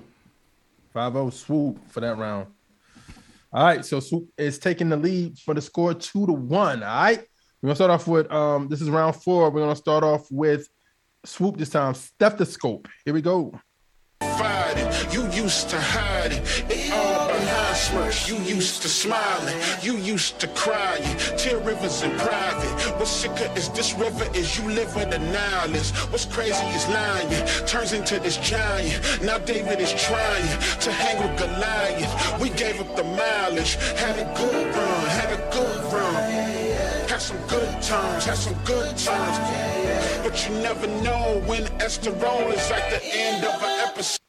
5-0 0.93 1.33
swoop 1.33 1.79
for 1.89 1.99
that 2.01 2.17
round. 2.17 2.47
All 3.53 3.65
right, 3.65 3.83
so 3.83 3.99
swoop 3.99 4.29
is 4.37 4.59
taking 4.59 4.89
the 4.89 4.97
lead 4.97 5.37
for 5.39 5.53
the 5.53 5.61
score 5.61 5.93
two 5.93 6.25
to 6.25 6.33
one. 6.33 6.83
All 6.83 7.03
right. 7.03 7.23
We're 7.61 7.67
gonna 7.67 7.75
start 7.75 7.91
off 7.91 8.07
with 8.07 8.31
um 8.31 8.69
this 8.69 8.81
is 8.81 8.89
round 8.89 9.15
four. 9.17 9.49
We're 9.49 9.61
gonna 9.61 9.75
start 9.75 10.03
off 10.03 10.25
with 10.31 10.67
swoop 11.25 11.57
this 11.57 11.69
time. 11.69 11.93
Stethoscope. 11.93 12.87
Here 13.05 13.13
we 13.13 13.21
go. 13.21 13.53
You 15.11 15.29
used 15.31 15.69
to 15.69 15.79
hiding. 15.79 16.41
It 16.69 17.10
smirks. 17.81 18.29
You 18.29 18.37
used 18.37 18.81
to 18.83 18.89
smiling. 18.89 19.57
You 19.81 19.97
used 19.97 20.39
to 20.39 20.47
crying. 20.49 21.17
Tear 21.37 21.57
rivers 21.57 22.03
in 22.03 22.11
private. 22.17 22.73
What's 22.97 23.11
sicker 23.11 23.49
is 23.55 23.69
this 23.69 23.93
river 23.95 24.25
is 24.33 24.57
you 24.57 24.69
live 24.69 24.95
in 24.97 25.09
the 25.09 25.19
Nilings. 25.19 25.89
What's 26.11 26.25
crazy 26.25 26.65
is 26.77 26.87
lying. 26.89 27.29
Turns 27.65 27.93
into 27.93 28.19
this 28.19 28.37
giant. 28.37 29.23
Now 29.23 29.39
David 29.39 29.79
is 29.79 29.93
trying 29.93 30.49
to 30.85 30.91
hang 30.91 31.17
with 31.23 31.37
Goliath. 31.39 32.13
We 32.41 32.49
gave 32.49 32.79
up 32.79 32.95
the 32.95 33.03
mileage. 33.03 33.75
Had 33.97 34.15
a 34.19 34.27
good 34.37 34.67
run. 34.75 35.05
Had 35.19 35.31
a 35.37 35.41
good 35.57 35.81
run. 35.93 36.13
Had 37.09 37.21
some 37.21 37.41
good 37.47 37.81
times. 37.81 38.25
Had 38.25 38.37
some 38.37 38.57
good 38.63 38.95
times. 38.97 39.37
But 40.23 40.35
you 40.47 40.55
never 40.61 40.87
know 41.05 41.41
when 41.47 41.63
Esther 41.81 42.11
roll 42.11 42.51
is 42.51 42.71
at 42.71 42.89
the 42.91 43.01
end 43.03 43.43
of 43.43 43.61
an 43.61 43.87
episode. 43.87 44.19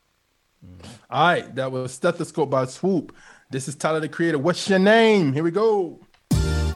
All 1.11 1.27
right, 1.27 1.55
that 1.57 1.71
was 1.71 1.93
Stethoscope 1.93 2.49
by 2.49 2.65
Swoop. 2.65 3.15
This 3.53 3.69
is 3.69 3.75
Tyler 3.75 4.01
the 4.01 4.09
Creator. 4.09 4.39
What's 4.39 4.71
your 4.71 4.79
name? 4.79 5.35
Here 5.35 5.43
we 5.43 5.51
go. 5.51 6.01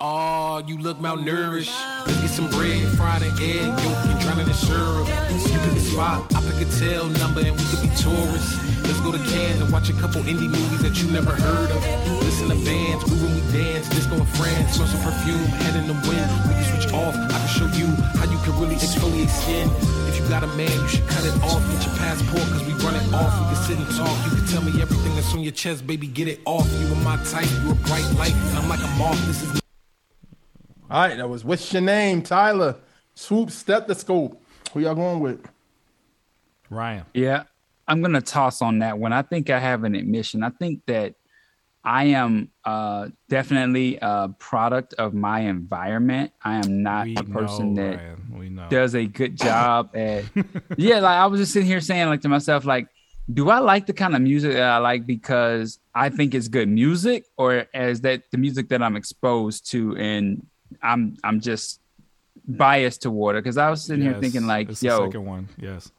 Oh, 0.01 0.63
you 0.67 0.77
look 0.79 0.99
malnourished. 0.99 1.73
Let's 2.07 2.21
get 2.21 2.31
some 2.31 2.51
bread, 2.51 2.87
fried 2.97 3.23
an 3.23 3.33
egg, 3.41 3.65
yolk, 3.65 4.05
and 4.07 4.21
drown 4.21 4.41
it 4.41 4.49
in 4.49 4.55
syrup. 4.55 5.09
You 5.09 5.59
pick 5.59 5.73
a 5.73 5.81
spot, 5.81 6.35
I 6.35 6.41
pick 6.45 6.67
a 6.67 6.71
tail 6.77 7.09
number, 7.21 7.41
and 7.41 7.57
we 7.57 7.65
could 7.73 7.81
be 7.81 7.89
tourists. 7.97 8.61
Let's 8.85 9.01
go 9.01 9.11
to 9.11 9.19
Cannes 9.33 9.61
and 9.63 9.73
watch 9.73 9.89
a 9.89 9.95
couple 9.95 10.21
indie 10.23 10.53
movies 10.53 10.83
that 10.83 11.01
you 11.01 11.11
never 11.11 11.33
heard 11.33 11.71
of. 11.71 11.81
Listen 12.23 12.49
to 12.49 12.59
bands, 12.65 13.05
groove 13.05 13.23
when 13.23 13.35
we 13.35 13.43
dance, 13.53 13.89
disco 13.89 14.17
in 14.17 14.27
France, 14.37 14.77
smell 14.77 14.87
some 14.87 15.01
perfume, 15.01 15.43
head 15.65 15.75
in 15.81 15.89
the 15.89 15.97
wind. 16.05 16.29
We 16.45 16.55
can 16.55 16.67
switch 16.77 16.93
off, 16.93 17.17
I 17.17 17.39
can 17.41 17.51
show 17.57 17.69
you 17.73 17.89
how 18.21 18.29
you 18.29 18.39
can 18.45 18.53
really 18.61 18.77
exfoliate 18.77 19.33
skin. 19.33 19.71
If 20.13 20.21
you 20.21 20.29
got 20.29 20.45
a 20.45 20.51
man, 20.61 20.71
you 20.71 20.89
should 20.89 21.07
cut 21.09 21.25
it 21.25 21.35
off. 21.43 21.65
Get 21.73 21.87
your 21.89 21.97
passport, 21.97 22.45
cause 22.53 22.63
we 22.69 22.75
run 22.85 22.95
it 22.95 23.09
off. 23.17 23.33
We 23.41 23.57
can 23.57 23.65
sit 23.65 23.79
and 23.81 23.91
talk. 23.97 24.15
You 24.29 24.37
can 24.37 24.47
tell 24.47 24.63
me 24.63 24.77
everything 24.81 25.15
that's 25.17 25.33
on 25.33 25.41
your 25.41 25.57
chest, 25.57 25.87
baby, 25.87 26.07
get 26.07 26.29
it 26.29 26.41
off. 26.45 26.69
You 26.79 26.93
are 26.93 27.03
my 27.03 27.17
type, 27.25 27.49
you 27.65 27.73
a 27.73 27.75
bright 27.89 28.07
light, 28.21 28.37
and 28.37 28.59
I'm 28.59 28.69
like 28.69 28.85
a 28.85 28.91
moth. 28.99 29.19
This 29.27 29.43
is 29.43 29.66
All 30.89 31.01
right, 31.09 31.17
that 31.17 31.29
was 31.29 31.45
What's 31.45 31.73
your 31.73 31.83
name? 31.83 32.23
Tyler. 32.23 32.77
Swoop 33.15 33.51
Stethoscope. 33.51 34.41
Who 34.73 34.81
y'all 34.81 34.95
going 34.95 35.21
with? 35.21 35.45
Ryan. 36.71 37.05
Yeah, 37.13 37.45
I'm 37.89 38.03
gonna 38.03 38.21
toss 38.21 38.63
on 38.63 38.79
that 38.81 38.99
one. 38.99 39.13
I 39.13 39.23
think 39.23 39.51
I 39.51 39.59
have 39.59 39.85
an 39.85 39.95
admission. 39.97 40.45
I 40.45 40.51
think 40.51 40.83
that 40.87 41.15
I 41.83 42.05
am 42.05 42.51
uh, 42.65 43.09
definitely 43.29 43.99
a 44.01 44.29
product 44.39 44.95
of 44.95 45.15
my 45.15 45.41
environment. 45.41 46.33
I 46.43 46.57
am 46.57 46.83
not 46.83 47.07
We 47.07 47.17
a 47.17 47.23
person 47.23 47.75
know, 47.75 47.83
that 47.83 47.97
Ryan. 48.31 48.69
Does 48.69 48.95
a 48.95 49.07
good 49.07 49.37
job 49.37 49.91
at. 49.95 50.25
yeah, 50.77 51.01
like 51.01 51.17
I 51.17 51.27
was 51.27 51.41
just 51.41 51.53
sitting 51.53 51.69
here 51.69 51.81
saying, 51.81 52.07
like 52.09 52.21
to 52.23 52.29
myself, 52.29 52.65
like, 52.65 52.89
do 53.33 53.51
I 53.51 53.59
like 53.59 53.87
the 53.87 53.93
kind 53.93 54.15
of 54.15 54.23
music 54.23 54.53
that 54.53 54.63
I 54.63 54.79
like 54.79 55.05
because 55.07 55.81
I 55.95 56.11
think 56.11 56.35
it's 56.35 56.47
good 56.49 56.69
music, 56.69 57.25
or 57.37 57.67
is 57.75 58.03
that 58.03 58.23
the 58.31 58.39
music 58.39 58.69
that 58.69 58.83
I'm 58.83 58.95
exposed 58.95 59.69
to 59.71 59.97
and 59.97 60.47
I'm 60.83 61.17
I'm 61.25 61.41
just 61.41 61.81
biased 62.47 63.03
toward 63.03 63.37
it? 63.37 63.45
Because 63.45 63.59
I 63.59 63.71
was 63.71 63.85
sitting 63.85 64.05
here 64.05 64.15
thinking, 64.21 64.47
like, 64.47 64.69
yo, 64.83 65.07
second 65.07 65.25
one. 65.27 65.49
Yes. 65.59 65.91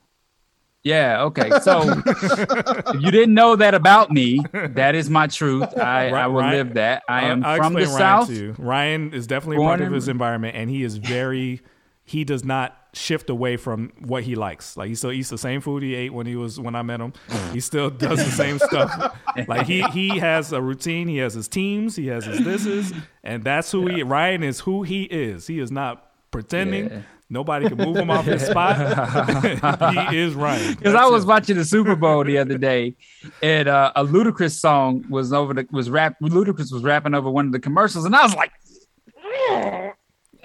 yeah, 0.84 1.24
okay. 1.24 1.52
So 1.62 1.84
you 3.00 3.12
didn't 3.12 3.34
know 3.34 3.56
that 3.56 3.74
about 3.74 4.12
me, 4.12 4.40
that 4.54 4.96
is 4.96 5.10
my 5.10 5.28
truth. 5.28 5.78
I, 5.78 6.10
I 6.10 6.28
will 6.28 6.42
Ryan- 6.42 6.58
live 6.58 6.74
that. 6.76 7.04
I 7.10 7.26
am 7.26 7.44
I'll 7.44 7.58
from 7.58 7.74
the 7.74 7.82
Ryan 7.82 7.98
South. 7.98 8.60
Ryan 8.60 9.14
is 9.14 9.28
definitely 9.28 9.58
part 9.58 9.82
of 9.82 9.92
his 9.92 10.08
environment, 10.08 10.56
and 10.56 10.70
he 10.70 10.84
is 10.84 10.98
very. 11.16 11.62
He 12.08 12.24
does 12.24 12.44
not 12.44 12.76
shift 12.94 13.30
away 13.30 13.58
from 13.58 13.92
what 14.00 14.24
he 14.24 14.34
likes. 14.36 14.76
Like 14.78 14.88
he 14.88 14.96
still 14.96 15.12
eats 15.12 15.30
the 15.30 15.38
same 15.38 15.62
food 15.62 15.84
he 15.84 15.94
ate 15.94 16.14
when 16.14 16.26
he 16.26 16.36
was 16.36 16.60
when 16.60 16.74
I 16.74 16.82
met 16.82 17.02
him. 17.02 17.12
He 17.52 17.60
still 17.60 17.90
does 17.90 18.24
the 18.24 18.32
same 18.32 18.58
stuff. 18.60 19.16
Like 19.48 19.68
he 19.68 19.84
he 19.90 20.18
has 20.18 20.52
a 20.52 20.60
routine. 20.60 21.08
He 21.08 21.18
has 21.18 21.36
his 21.36 21.48
teams. 21.48 21.96
He 21.96 22.08
has 22.08 22.26
his 22.26 22.40
thises, 22.40 23.00
and 23.24 23.44
that's 23.44 23.72
who 23.72 23.86
he. 23.86 24.02
Ryan 24.02 24.42
is 24.42 24.62
who 24.62 24.82
he 24.82 25.04
is. 25.04 25.46
He 25.46 25.60
is 25.60 25.70
not 25.70 26.10
pretending 26.32 26.90
Yeah. 26.90 27.02
Nobody 27.30 27.68
can 27.68 27.78
move 27.78 27.98
him 27.98 28.10
off 28.10 28.26
his 28.26 28.42
spot. 28.48 28.78
he 30.10 30.18
is 30.18 30.34
Ryan. 30.34 30.76
Because 30.76 30.96
I 30.96 31.06
was 31.06 31.26
watching 31.26 31.58
the 31.58 31.66
Super 31.66 31.96
Bowl 31.96 32.24
the 32.24 32.38
other 32.38 32.58
day, 32.58 32.96
and 33.44 33.68
uh, 33.68 33.92
a 33.96 34.04
Ludacris 34.06 34.58
song 34.58 35.06
was 35.10 35.34
over 35.34 35.54
the 35.54 35.68
was 35.72 35.90
rap. 35.90 36.16
Ludacris 36.22 36.72
was 36.72 36.84
rapping 36.84 37.14
over 37.14 37.30
one 37.30 37.46
of 37.46 37.52
the 37.52 37.60
commercials, 37.60 38.06
and 38.06 38.16
I 38.16 38.24
was 38.24 38.34
like, 38.34 38.52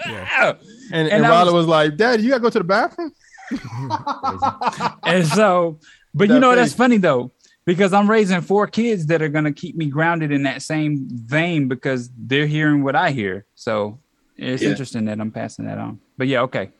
And, 0.06 0.28
And- 0.92 1.08
and, 1.08 1.08
and 1.08 1.26
I 1.26 1.44
was- 1.44 1.52
was, 1.52 1.66
like, 1.66 1.96
Dad, 1.96 2.20
you 2.20 2.28
gotta 2.30 2.42
go 2.42 2.50
to 2.50 2.58
the 2.58 2.64
bathroom? 2.64 3.12
and 5.04 5.26
so, 5.26 5.78
but 6.14 6.28
That 6.28 6.34
you 6.34 6.40
know 6.40 6.54
that's 6.54 6.72
funny 6.74 6.96
though 6.98 7.32
because 7.64 7.92
I'm 7.92 8.10
raising 8.10 8.40
four 8.40 8.66
kids 8.66 9.06
that 9.06 9.20
are 9.22 9.28
gonna 9.28 9.52
keep 9.52 9.76
me 9.76 9.86
grounded 9.86 10.32
in 10.32 10.42
that 10.44 10.62
same 10.62 11.06
vein 11.10 11.68
because 11.68 12.10
they're 12.16 12.46
hearing 12.46 12.82
what 12.82 12.96
I 12.96 13.10
hear. 13.10 13.44
So 13.54 13.98
it's 14.36 14.62
Yeah. 14.62 14.70
interesting 14.70 15.04
that 15.06 15.20
I'm 15.20 15.30
passing 15.30 15.66
that 15.66 15.78
on. 15.78 16.00
But 16.18 16.28
yeah, 16.28 16.40
okay. 16.42 16.70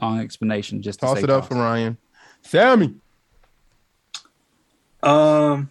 Long 0.00 0.20
explanation. 0.20 0.82
Just 0.82 1.00
to 1.00 1.06
Toss 1.06 1.18
say 1.18 1.24
it 1.24 1.30
up 1.30 1.42
toss. 1.42 1.48
for 1.48 1.54
Ryan. 1.54 1.96
Sammy. 2.42 2.94
Um, 5.02 5.70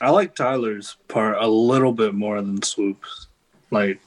I 0.00 0.10
like 0.10 0.34
Tyler's 0.34 0.96
part 1.08 1.36
a 1.40 1.46
little 1.46 1.92
bit 1.92 2.14
more 2.14 2.40
than 2.40 2.62
Swoop's. 2.62 3.26
Like, 3.70 4.00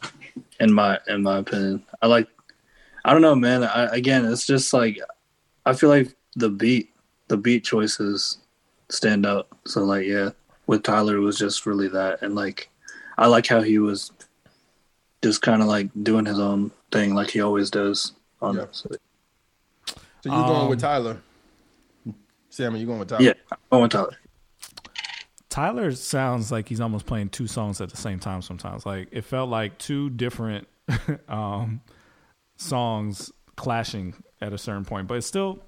in 0.60 0.74
my 0.74 1.00
in 1.08 1.24
my 1.24 1.38
opinion, 1.40 1.84
I 2.02 2.08
like. 2.08 2.28
I 3.06 3.14
don't 3.14 3.22
know, 3.22 3.34
man. 3.36 3.64
I, 3.64 3.86
again, 3.96 4.26
it's 4.26 4.46
just 4.46 4.74
like 4.74 5.00
I 5.66 5.74
feel 5.74 5.90
like 5.90 6.14
the 6.36 6.50
beat, 6.50 6.94
the 7.30 7.38
beat 7.38 7.64
choices 7.64 8.40
stand 8.90 9.26
out. 9.26 9.48
So 9.66 9.84
like, 9.86 10.06
yeah, 10.06 10.32
with 10.68 10.84
Tyler, 10.84 11.16
it 11.16 11.22
was 11.22 11.38
just 11.38 11.66
really 11.66 11.88
that, 11.88 12.22
and 12.22 12.36
like, 12.36 12.70
I 13.18 13.28
like 13.28 13.48
how 13.48 13.62
he 13.62 13.80
was 13.80 14.12
just 15.24 15.42
kind 15.42 15.62
of 15.62 15.70
like 15.70 15.90
doing 16.04 16.26
his 16.26 16.40
own 16.40 16.72
thing, 16.92 17.16
like 17.16 17.30
he 17.30 17.40
always 17.42 17.72
does. 17.72 18.14
On 18.42 18.56
Yeah. 18.56 18.66
so, 18.72 18.90
So 19.86 19.96
you 20.26 20.30
going 20.32 20.70
with 20.70 20.84
Um, 20.84 20.90
Tyler? 20.90 21.18
Sammy, 22.50 22.80
you 22.80 22.86
going 22.86 23.00
with 23.00 23.10
Tyler? 23.10 23.24
yeah, 23.24 23.34
I'm 23.52 23.58
going 23.72 23.84
with 23.84 23.92
Tyler. 23.92 24.18
Tyler 25.50 25.92
sounds 25.94 26.52
like 26.52 26.70
he's 26.70 26.80
almost 26.80 27.06
playing 27.06 27.30
two 27.30 27.48
songs 27.48 27.82
at 27.82 27.90
the 27.90 27.98
same 27.98 28.20
time 28.20 28.42
sometimes. 28.42 28.86
Like 28.86 29.08
it 29.12 29.24
felt 29.24 29.50
like 29.50 29.78
two 29.80 30.10
different 30.12 30.68
um, 31.28 31.82
songs 32.58 33.32
clashing 33.56 34.14
at 34.42 34.54
a 34.54 34.58
certain 34.58 34.86
point, 34.86 35.08
but 35.08 35.16
it's 35.16 35.28
still, 35.28 35.60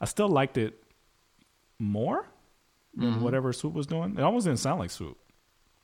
I 0.00 0.04
still 0.04 0.28
liked 0.28 0.58
it 0.58 0.82
more 1.78 2.26
than 2.94 3.14
Mhm. 3.14 3.20
whatever 3.20 3.52
Swoop 3.52 3.74
was 3.74 3.86
doing. 3.86 4.16
It 4.18 4.22
almost 4.22 4.46
didn't 4.46 4.58
sound 4.60 4.80
like 4.80 4.90
Swoop. 4.90 5.16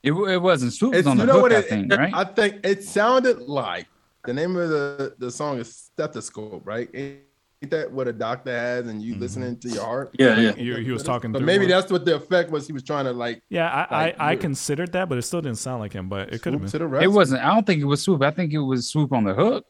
It, 0.02 0.12
it 0.12 0.40
wasn't 0.42 0.72
Swoop 0.72 0.94
was 0.94 1.06
on 1.06 1.16
you 1.16 1.22
the 1.22 1.26
know 1.26 1.32
hook, 1.34 1.42
what 1.42 1.52
I 1.52 1.58
it, 1.58 1.68
think, 1.68 1.92
right? 1.92 2.12
I 2.14 2.24
think 2.24 2.64
it 2.64 2.84
sounded 2.84 3.40
like 3.40 3.86
the 4.24 4.34
name 4.34 4.56
of 4.56 4.68
the, 4.68 5.14
the 5.18 5.30
song 5.30 5.58
is 5.58 5.74
Stethoscope, 5.74 6.66
right? 6.66 6.88
Ain't 6.94 7.20
that 7.62 7.90
what 7.90 8.06
a 8.06 8.12
doctor 8.12 8.50
has 8.52 8.86
and 8.86 9.02
you 9.02 9.12
Mm-hmm. 9.14 9.22
listening 9.22 9.58
to 9.60 9.68
your 9.68 9.82
heart? 9.84 10.10
Yeah, 10.18 10.38
yeah. 10.38 10.54
You- 10.56 10.76
he 10.76 10.90
was 10.92 11.02
talking 11.02 11.32
But 11.32 11.42
maybe 11.42 11.66
that's 11.66 11.90
what 11.90 12.04
the 12.04 12.14
effect 12.16 12.50
was. 12.50 12.66
He 12.66 12.72
was 12.72 12.82
trying 12.82 13.06
to 13.06 13.12
like. 13.12 13.42
Yeah, 13.48 13.68
I, 13.90 14.04
Like, 14.04 14.20
I, 14.20 14.32
I 14.32 14.36
considered 14.36 14.92
that, 14.92 15.08
but 15.08 15.18
it 15.18 15.22
still 15.22 15.40
didn't 15.40 15.58
sound 15.58 15.80
like 15.80 15.92
him. 15.92 16.08
But 16.08 16.32
it 16.32 16.42
could 16.42 16.52
have 16.52 16.62
been. 16.62 16.70
to 16.70 16.78
the. 16.78 17.00
It 17.00 17.06
wasn't. 17.10 17.42
I 17.42 17.54
don't 17.54 17.66
think 17.66 17.80
it 17.80 17.86
was 17.86 18.02
Swoop. 18.02 18.22
I 18.22 18.30
think 18.30 18.52
it 18.52 18.58
was 18.58 18.88
Swoop 18.88 19.12
on 19.12 19.24
the 19.24 19.34
hook. 19.34 19.64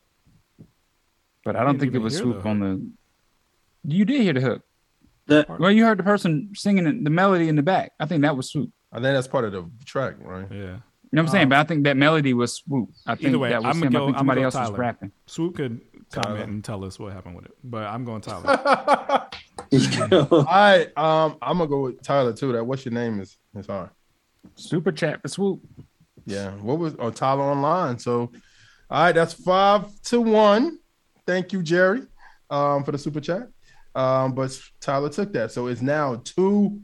But 1.45 1.57
I 1.57 1.65
don't 1.65 1.79
think 1.79 1.95
it 1.95 1.99
was 1.99 2.17
Swoop 2.17 2.43
the 2.43 2.49
on 2.49 2.61
the. 2.61 2.87
You 3.85 4.05
did 4.05 4.21
hear 4.21 4.33
the 4.33 4.41
hook. 4.41 4.63
That 5.29 5.49
Well, 5.61 5.71
you 5.71 5.85
heard 5.85 5.99
the 5.99 6.03
person 6.05 6.51
singing 6.55 7.05
the 7.05 7.11
melody 7.11 7.49
in 7.49 7.57
the 7.57 7.63
back. 7.63 7.93
I 8.01 8.07
think 8.07 8.23
that 8.23 8.37
was 8.37 8.51
Swoop. 8.51 8.71
I 8.93 8.97
think 8.97 9.05
that's 9.15 9.29
part 9.29 9.45
of 9.45 9.53
the 9.53 9.65
track, 9.85 10.15
right? 10.21 10.47
Yeah. 10.51 10.57
You 10.57 11.19
know 11.19 11.23
what 11.23 11.29
I'm 11.29 11.29
saying? 11.29 11.49
but 11.51 11.59
I 11.59 11.65
think 11.65 11.85
that 11.85 11.97
melody 11.97 12.35
was 12.35 12.55
Swoop. 12.55 12.91
I 13.07 13.15
think 13.15 13.29
Either 13.29 13.39
way, 13.39 13.51
that 13.51 13.63
was 13.63 13.77
I'm 13.77 13.83
him. 13.83 13.91
gonna 13.93 13.99
I 13.99 14.01
go. 14.01 14.07
think 14.07 14.17
I'm 14.17 14.21
somebody 14.21 14.39
gonna 14.41 14.45
else 14.47 14.55
go 14.55 14.61
was 14.73 14.79
rapping. 14.79 15.13
Swoop 15.27 15.57
could 15.57 15.81
comment 16.13 16.39
Tyler. 16.39 16.43
and 16.43 16.65
tell 16.65 16.85
us 16.85 16.99
what 16.99 17.13
happened 17.13 17.37
with 17.37 17.47
it, 17.47 17.55
but 17.65 17.85
I'm 17.85 18.05
going 18.05 18.21
Tyler. 18.21 18.47
All 20.31 20.45
right, 20.45 20.97
um, 20.97 21.37
I'm 21.43 21.59
gonna 21.59 21.67
go 21.67 21.81
with 21.83 22.03
Tyler 22.03 22.33
too. 22.33 22.53
That 22.53 22.65
what's 22.65 22.85
your 22.85 22.95
name 22.95 23.21
is 23.21 23.37
is 23.57 23.67
hard. 23.67 23.91
Super 24.55 24.93
chat 24.93 25.23
for 25.23 25.29
Swoop. 25.29 25.61
Yeah, 26.25 26.51
what 26.57 26.79
was 26.79 26.95
oh 26.99 27.11
Tyler 27.11 27.43
online? 27.43 27.99
So, 27.99 28.31
all 28.91 29.03
right, 29.05 29.13
that's 29.13 29.33
five 29.33 29.87
to 30.05 30.21
one. 30.21 30.79
Thank 31.27 31.53
you, 31.53 31.63
Jerry, 31.63 32.03
um, 32.51 32.85
for 32.85 32.93
the 32.93 32.99
super 32.99 33.21
chat. 33.21 33.49
Um, 33.95 34.35
but 34.35 34.57
Tyler 34.81 35.09
took 35.09 35.33
that, 35.33 35.53
so 35.53 35.67
it's 35.67 35.83
now 35.83 36.21
two 36.25 36.81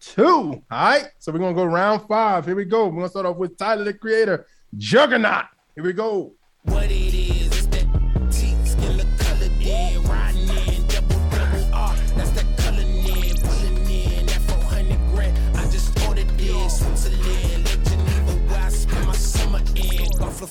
two. 0.00 0.24
All 0.24 0.62
right, 0.70 1.08
so 1.18 1.32
we're 1.32 1.38
gonna 1.38 1.54
go 1.54 1.64
round 1.64 2.02
five. 2.08 2.46
Here 2.46 2.56
we 2.56 2.64
go. 2.64 2.86
We're 2.86 2.96
gonna 2.96 3.08
start 3.08 3.26
off 3.26 3.36
with 3.36 3.56
Tyler, 3.56 3.84
the 3.84 3.94
creator, 3.94 4.46
Juggernaut. 4.76 5.46
Here 5.74 5.84
we 5.84 5.92
go. 5.92 6.34
What 6.64 6.84
it 6.84 6.90
is, 6.90 7.09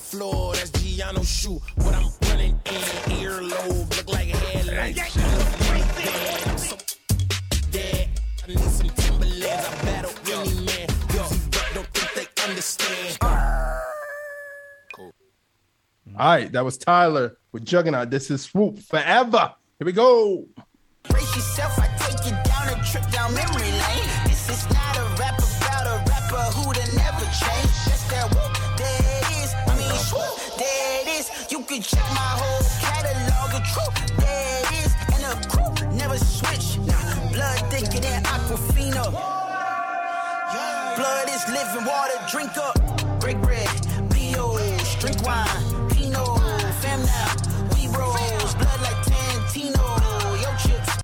floor, 0.00 0.54
that's 0.54 0.70
Giano 0.70 1.22
shoe. 1.22 1.60
What 1.76 1.94
I'm 1.94 2.10
running 2.22 2.60
in, 2.64 2.82
earlobe, 3.20 3.96
look 3.96 4.08
like 4.12 4.28
headlights. 4.28 5.16
I'm 6.46 6.58
so 6.58 6.76
dead. 7.70 8.08
I 8.42 8.46
need 8.48 8.58
some 8.58 8.88
Timberlands. 8.88 9.46
I 9.46 9.84
battle 9.84 10.12
any 10.32 10.54
man. 10.64 10.88
Yo, 11.14 11.22
don't 11.74 11.88
think 11.92 12.10
they 12.14 12.26
understand. 12.42 13.18
All 16.18 16.26
right, 16.26 16.50
that 16.52 16.64
was 16.64 16.76
Tyler 16.76 17.38
with 17.52 17.64
Juggernaut. 17.64 18.10
This 18.10 18.30
is 18.30 18.42
Swoop 18.42 18.78
Forever. 18.80 19.54
Here 19.78 19.86
we 19.86 19.92
go. 19.92 20.46
Brace 21.04 21.34
yourself, 21.36 21.78
I 21.78 21.86
take 21.98 22.24
you 22.26 22.32
down 22.44 22.68
a 22.68 22.84
trip 22.84 23.10
down 23.10 23.32
memory 23.34 23.70
lane. 23.70 23.79
You 31.80 31.84
check 31.84 32.10
my 32.10 32.36
whole 32.36 32.60
catalog 32.84 33.54
of 33.56 33.64
truth. 33.72 34.16
There 34.18 34.60
it 34.60 34.84
is. 34.84 34.92
And 35.14 35.24
the 35.24 35.32
crew 35.48 35.96
never 35.96 36.18
switch. 36.18 36.76
Nah, 36.84 37.32
blood 37.32 37.56
thicker 37.72 38.00
than 38.00 38.22
Aquafina. 38.24 39.08
Blood 40.96 41.28
is 41.30 41.48
living 41.48 41.86
water, 41.86 42.20
drink 42.28 42.54
up. 42.58 42.76
Break 43.18 43.40
bread, 43.40 43.66
B.O., 44.10 44.58
drink 45.00 45.22
wine, 45.24 45.88
Pinot, 45.88 46.38
fam 46.82 47.00
now. 47.00 47.32
We 47.72 47.86
rolls, 47.96 48.54
blood 48.56 48.80
like 48.82 49.00
Tarantino. 49.08 50.42
Yo, 50.42 50.50
chips. 50.58 50.98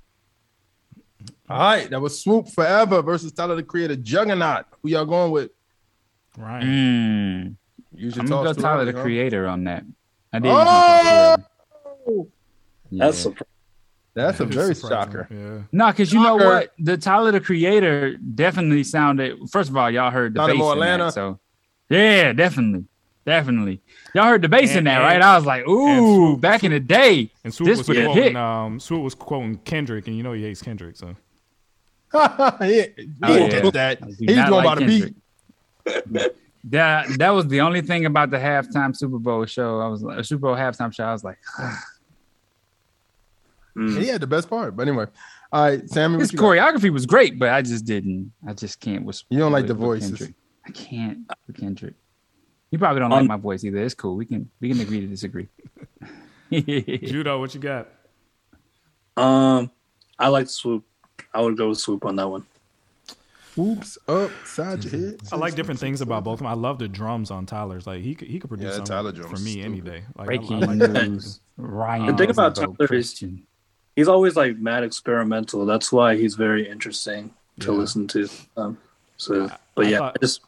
All 1.49 1.57
right, 1.57 1.89
that 1.89 1.99
was 1.99 2.21
Swoop 2.21 2.49
Forever 2.49 3.01
versus 3.01 3.31
Tyler 3.31 3.55
the 3.55 3.63
Creator, 3.63 3.95
Juggernaut. 3.95 4.65
Who 4.83 4.89
y'all 4.89 5.05
going 5.05 5.31
with? 5.31 5.49
Right. 6.37 6.63
Mm. 6.63 7.55
Use 7.95 8.15
your 8.15 8.25
I'm 8.25 8.29
gonna 8.29 8.53
go 8.53 8.61
Tyler 8.61 8.85
the? 8.85 8.93
Creator 8.93 9.47
on 9.47 9.63
that. 9.63 9.83
I 10.33 10.39
did. 10.39 10.51
Oh! 10.51 12.27
That's 12.91 12.91
Yeah. 12.91 13.11
surprising. 13.11 13.47
That's 14.13 14.39
a 14.39 14.45
very 14.45 14.73
surprising. 14.73 15.11
shocker. 15.11 15.27
Yeah. 15.29 15.61
No, 15.71 15.87
because 15.87 16.11
you 16.11 16.21
know 16.21 16.35
what? 16.37 16.73
The 16.79 16.97
Tyler 16.97 17.31
the 17.31 17.39
Creator 17.39 18.17
definitely 18.17 18.83
sounded. 18.83 19.37
First 19.51 19.69
of 19.69 19.77
all, 19.77 19.91
y'all 19.91 20.09
heard 20.09 20.33
the 20.33 20.39
Sounded 20.39 20.53
bass 20.53 20.59
more 20.59 20.73
in 20.73 20.79
that, 20.79 21.13
so 21.13 21.39
yeah, 21.89 22.33
definitely, 22.33 22.85
definitely. 23.25 23.79
Y'all 24.15 24.25
heard 24.25 24.41
the 24.41 24.49
bass 24.49 24.75
in 24.75 24.85
that, 24.85 24.95
and- 25.01 25.03
right? 25.03 25.21
I 25.21 25.35
was 25.35 25.45
like, 25.45 25.67
ooh, 25.67 25.97
Swoop- 25.97 26.41
back 26.41 26.63
in 26.63 26.71
the 26.71 26.79
day, 26.79 27.29
And 27.43 27.53
Swoop 27.53 27.67
this 27.69 27.77
was 27.79 27.89
would 27.89 28.05
quoting, 28.05 28.23
hit. 28.23 28.35
um, 28.35 28.79
Swoop 28.79 29.03
was 29.03 29.13
quoting 29.13 29.57
Kendrick, 29.59 30.07
and 30.07 30.17
you 30.17 30.23
know 30.23 30.33
he 30.33 30.41
hates 30.43 30.63
Kendrick, 30.63 30.95
so 30.97 31.15
yeah, 32.13 32.57
he 32.59 32.67
Oh, 32.69 32.85
didn't 32.87 33.51
yeah. 33.51 33.61
get 33.61 33.73
that. 33.73 34.03
He's 34.17 34.35
going 34.35 34.49
like 34.51 34.65
by 34.65 34.75
the 34.75 34.81
Kendrick. 34.81 35.13
beat. 36.13 36.31
That 36.69 37.07
that 37.19 37.29
was 37.29 37.47
the 37.47 37.61
only 37.61 37.81
thing 37.81 38.05
about 38.05 38.29
the 38.31 38.37
halftime 38.37 38.95
Super 38.95 39.19
Bowl 39.19 39.45
show. 39.45 39.79
I 39.79 39.87
was 39.87 40.01
like, 40.03 40.19
a 40.19 40.23
Super 40.23 40.41
Bowl 40.47 40.55
halftime 40.55 40.93
show. 40.93 41.03
I 41.05 41.11
was 41.13 41.23
like, 41.23 41.37
He 43.75 44.07
had 44.07 44.21
the 44.21 44.27
best 44.27 44.49
part. 44.49 44.75
But 44.75 44.87
anyway, 44.87 45.05
all 45.51 45.63
right, 45.63 45.87
Sammy. 45.89 46.17
his 46.19 46.33
what 46.33 46.33
you 46.33 46.39
got? 46.59 46.73
choreography 46.75 46.89
was 46.91 47.05
great, 47.05 47.37
but 47.37 47.49
I 47.49 47.61
just 47.61 47.85
didn't. 47.85 48.31
I 48.47 48.53
just 48.53 48.79
can't. 48.79 49.05
With, 49.05 49.21
You 49.29 49.37
don't 49.37 49.51
like 49.51 49.63
with- 49.63 49.67
the 49.67 49.75
with 49.75 49.81
voices. 50.01 50.09
Kendrick. 50.17 50.35
I 50.65 50.71
can't 50.71 51.19
with 51.45 51.57
Kendrick. 51.57 51.93
You 52.71 52.79
probably 52.79 52.99
don't 53.01 53.11
Um, 53.13 53.19
like 53.19 53.27
my 53.29 53.37
voice 53.37 53.63
either. 53.63 53.77
It's 53.77 53.93
cool. 53.93 54.15
We 54.15 54.25
can 54.25 54.49
we 54.59 54.69
can 54.69 54.79
agree 54.81 54.99
to 55.01 55.07
disagree. 55.07 55.47
Judo, 56.51 57.39
what 57.39 57.53
you 57.53 57.61
got? 57.61 57.87
Um, 59.15 59.71
I 60.19 60.27
like 60.29 60.49
Swoop. 60.49 60.83
I 61.33 61.41
would 61.41 61.55
go 61.57 61.69
with 61.69 61.77
Swoop 61.79 62.03
on 62.05 62.15
that 62.17 62.27
one. 62.27 62.45
Oops, 63.57 63.97
upside 64.07 64.83
your 64.83 65.01
head. 65.11 65.19
I 65.31 65.35
like 65.35 65.55
different 65.55 65.79
things 65.79 66.01
about 66.01 66.23
both 66.23 66.33
of 66.35 66.39
them. 66.39 66.47
I 66.47 66.53
love 66.53 66.77
the 66.79 66.87
drums 66.87 67.31
on 67.31 67.45
Tyler's. 67.45 67.87
Like 67.87 68.01
he 68.01 68.13
could 68.15 68.27
he 68.27 68.39
could 68.39 68.49
produce 68.49 68.65
Yeah, 68.77 68.83
something 68.83 69.13
Tyler 69.13 69.13
for 69.27 69.41
me 69.41 69.59
is 69.59 69.65
any 69.65 69.81
day. 69.81 70.03
Like, 70.15 70.29
I- 70.29 70.33
I 70.33 70.37
Breaking 70.37 70.59
like 70.61 70.77
news. 70.91 71.39
Ryan. 71.57 72.05
The 72.07 72.13
thing 72.17 72.29
about 72.29 72.57
Rosenberg, 72.57 72.89
Tyler 72.89 72.99
is- 72.99 73.23
He's 73.95 74.07
always 74.07 74.35
like 74.35 74.57
mad 74.59 74.83
experimental. 74.83 75.65
That's 75.65 75.91
why 75.91 76.15
he's 76.17 76.35
very 76.35 76.69
interesting 76.69 77.33
to 77.61 77.71
Yeah. 77.71 77.77
listen 77.79 78.07
to. 78.09 78.29
Um, 78.55 78.77
so, 79.17 79.49
but 79.73 79.87
I 79.87 79.89
yeah, 79.89 79.97
thought- 79.97 80.15
I 80.15 80.19
just 80.21 80.41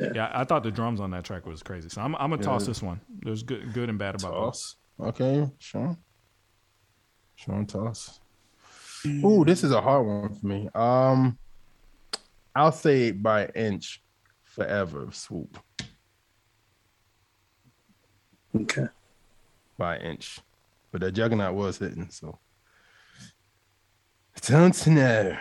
Yeah, 0.00 0.30
I 0.34 0.42
thought 0.44 0.62
the 0.64 0.72
drums 0.72 0.98
on 1.00 1.10
that 1.12 1.24
track 1.24 1.46
was 1.46 1.62
crazy. 1.62 1.88
So 1.88 2.00
I'm, 2.02 2.16
I'm 2.16 2.30
gonna 2.30 2.42
toss 2.42 2.66
this 2.66 2.82
one. 2.82 3.00
There's 3.22 3.42
good 3.44 3.72
good 3.72 3.88
and 3.88 3.98
bad 3.98 4.16
about 4.16 4.32
both. 4.32 4.44
Toss. 4.54 4.76
Okay, 5.00 5.48
sure. 5.58 5.96
Sean, 7.36 7.66
tell 7.66 7.86
us. 7.86 8.18
Ooh, 9.06 9.44
this 9.44 9.62
is 9.62 9.70
a 9.70 9.80
hard 9.80 10.04
one 10.06 10.34
for 10.34 10.46
me. 10.46 10.68
Um, 10.74 11.38
I'll 12.56 12.72
say 12.72 13.10
by 13.10 13.42
an 13.42 13.50
inch, 13.54 14.02
forever 14.44 15.08
swoop. 15.12 15.58
Okay. 18.58 18.86
By 19.76 19.96
an 19.96 20.12
inch, 20.12 20.40
but 20.90 21.02
the 21.02 21.12
juggernaut 21.12 21.54
was 21.54 21.76
hitting, 21.76 22.08
so 22.08 22.38
it's 24.34 24.50
on 24.50 24.70
to 24.70 24.90
know. 24.90 25.36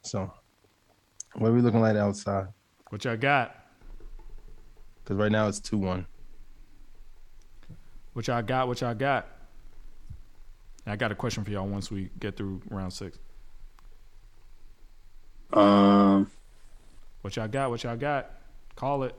So, 0.00 0.32
what 1.34 1.50
are 1.50 1.52
we 1.52 1.60
looking 1.60 1.82
like 1.82 1.96
outside? 1.96 2.46
What 2.88 3.04
y'all 3.04 3.18
got? 3.18 3.54
Because 5.04 5.18
right 5.18 5.30
now 5.30 5.48
it's 5.48 5.60
two 5.60 5.76
one. 5.76 6.06
What 8.14 8.28
y'all 8.28 8.40
got? 8.40 8.66
What 8.66 8.80
y'all 8.80 8.94
got? 8.94 9.28
I 10.86 10.96
got 10.96 11.12
a 11.12 11.14
question 11.14 11.44
for 11.44 11.50
y'all 11.50 11.68
once 11.68 11.90
we 11.90 12.08
get 12.18 12.34
through 12.34 12.62
round 12.70 12.94
six. 12.94 13.18
Um, 15.52 16.30
What 17.26 17.34
y'all 17.34 17.48
got? 17.48 17.70
What 17.70 17.82
y'all 17.82 17.96
got? 17.96 18.30
Call 18.76 19.02
it. 19.02 19.12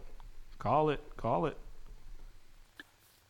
Call 0.59 0.91
it. 0.91 1.01
Call 1.17 1.45
it. 1.47 1.57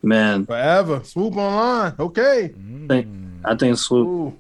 man, 0.04 0.46
Forever 0.46 1.04
swoop 1.04 1.36
online. 1.36 1.96
Okay. 1.98 2.54
I 2.54 2.88
think, 2.88 3.08
I 3.44 3.56
think 3.56 3.76
swoop. 3.80 4.08
Ooh, 4.08 4.38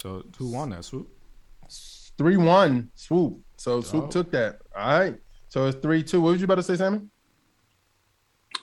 So 0.00 0.24
who 0.38 0.46
won 0.52 0.70
that 0.70 0.84
swoop? 0.84 1.08
three 2.16 2.36
one 2.36 2.92
swoop. 2.94 3.40
So 3.56 3.80
swoop 3.80 4.04
Oh. 4.04 4.08
took 4.10 4.30
that. 4.30 4.60
All 4.76 5.00
right. 5.00 5.16
So 5.48 5.66
it's 5.66 5.76
three 5.80 6.04
two. 6.04 6.20
What 6.20 6.30
was 6.30 6.40
you 6.40 6.44
about 6.44 6.54
to 6.54 6.62
say, 6.62 6.76
Sammy? 6.76 7.00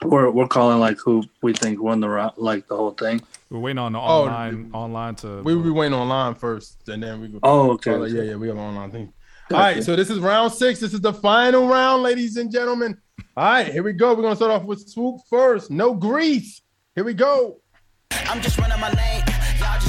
We're 0.02 0.32
we're 0.32 0.48
calling 0.48 0.80
like 0.80 0.98
who 1.04 1.26
we 1.42 1.52
think 1.52 1.82
won 1.84 2.00
the 2.00 2.08
round, 2.08 2.36
like 2.38 2.70
the 2.70 2.78
whole 2.78 2.92
thing. 2.92 3.22
We're 3.50 3.60
waiting 3.60 3.80
on 3.80 3.92
the 3.92 4.00
Oh, 4.00 4.02
online 4.30 4.72
online 4.74 5.16
to. 5.16 5.42
We 5.44 5.56
will 5.56 5.64
be 5.64 5.72
waiting 5.72 5.94
online 5.94 6.36
first, 6.36 6.88
and 6.88 7.04
then 7.04 7.20
we 7.20 7.28
go. 7.28 7.40
Oh, 7.44 7.72
okay, 7.72 7.92
Oh, 7.92 8.04
okay. 8.04 8.14
yeah, 8.16 8.24
yeah, 8.24 8.36
we 8.38 8.48
have 8.48 8.56
an 8.56 8.64
online 8.64 8.92
thing. 8.92 9.12
All 9.54 9.60
right, 9.60 9.84
so 9.84 9.96
this 9.96 10.10
is 10.10 10.20
round 10.20 10.54
six. 10.54 10.80
This 10.80 10.94
is 10.94 11.02
the 11.02 11.14
final 11.14 11.68
round, 11.68 12.04
ladies 12.04 12.38
and 12.38 12.50
gentlemen. 12.52 12.98
All 13.36 13.44
right, 13.44 13.68
here 13.68 13.84
we 13.84 13.94
go. 13.94 14.14
We're 14.14 14.22
gonna 14.22 14.36
start 14.36 14.52
off 14.52 14.64
with 14.64 14.88
swoop 14.88 15.20
first. 15.30 15.70
No 15.70 15.94
grease. 15.94 16.62
Here 16.96 17.04
we 17.04 17.14
go. 17.14 17.60
I'm 18.12 18.42
just 18.42 18.58
running 18.58 18.80
my 18.80 18.92
lane. 18.92 19.31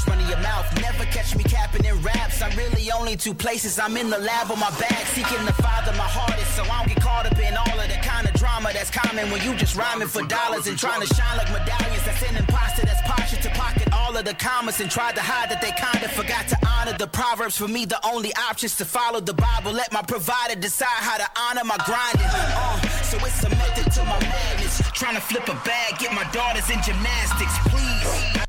Y'all 0.02 0.08
just 0.08 0.08
running 0.08 0.28
your 0.28 0.42
mouth. 0.42 0.66
Never 0.80 1.04
catch 1.04 1.36
me 1.36 1.44
capping 1.44 1.84
in 1.84 2.00
raps. 2.02 2.42
I'm 2.42 2.56
really 2.56 2.90
only 2.90 3.16
two 3.16 3.34
places. 3.34 3.78
I'm 3.78 3.96
in 3.96 4.10
the 4.10 4.18
lab 4.18 4.50
on 4.50 4.58
my 4.58 4.70
bag, 4.78 5.06
seeking 5.06 5.44
the 5.44 5.52
father 5.52 5.92
my 5.92 6.08
hardest. 6.08 6.56
So 6.56 6.62
I 6.62 6.78
don't 6.78 6.88
get 6.88 7.00
caught 7.00 7.26
up 7.26 7.38
in 7.38 7.56
all 7.56 7.78
of 7.78 7.88
the 7.88 7.98
kind 8.02 8.26
of 8.26 8.34
drama 8.34 8.70
that's 8.72 8.90
common 8.90 9.30
when 9.30 9.42
you 9.42 9.54
just 9.56 9.76
rhyming 9.76 10.08
for 10.08 10.22
dollars 10.26 10.66
and 10.66 10.78
trying 10.78 11.00
to 11.00 11.14
shine 11.14 11.36
like 11.36 11.50
medallions. 11.52 12.04
That's 12.04 12.22
an 12.22 12.36
imposter 12.36 12.86
that's 12.86 13.02
partial 13.02 13.38
to 13.42 13.50
pocket 13.50 13.92
all 13.92 14.16
of 14.16 14.24
the 14.24 14.34
commas 14.34 14.80
and 14.80 14.90
tried 14.90 15.14
to 15.16 15.22
hide 15.22 15.50
that 15.50 15.60
they 15.60 15.72
kinda 15.72 16.08
forgot 16.08 16.48
to 16.48 16.56
honor 16.66 16.96
the 16.98 17.06
proverbs. 17.06 17.56
For 17.56 17.68
me, 17.68 17.84
the 17.84 18.00
only 18.06 18.32
options 18.34 18.76
to 18.76 18.84
follow 18.84 19.20
the 19.20 19.34
Bible. 19.34 19.72
Let 19.72 19.92
my 19.92 20.02
provider 20.02 20.58
decide 20.58 21.02
how 21.08 21.18
to 21.18 21.28
honor 21.36 21.64
my 21.64 21.78
grinding. 21.84 22.26
Uh, 22.26 22.80
so 23.10 23.16
it's 23.18 23.44
a 23.44 23.50
method 23.50 23.92
to 23.92 24.04
my 24.04 24.18
madness. 24.20 24.82
Trying 24.92 25.14
to 25.14 25.20
flip 25.20 25.48
a 25.48 25.54
bag, 25.64 25.98
get 25.98 26.12
my 26.12 26.24
daughters 26.32 26.68
in 26.70 26.80
gymnastics, 26.82 27.56
please. 27.68 28.42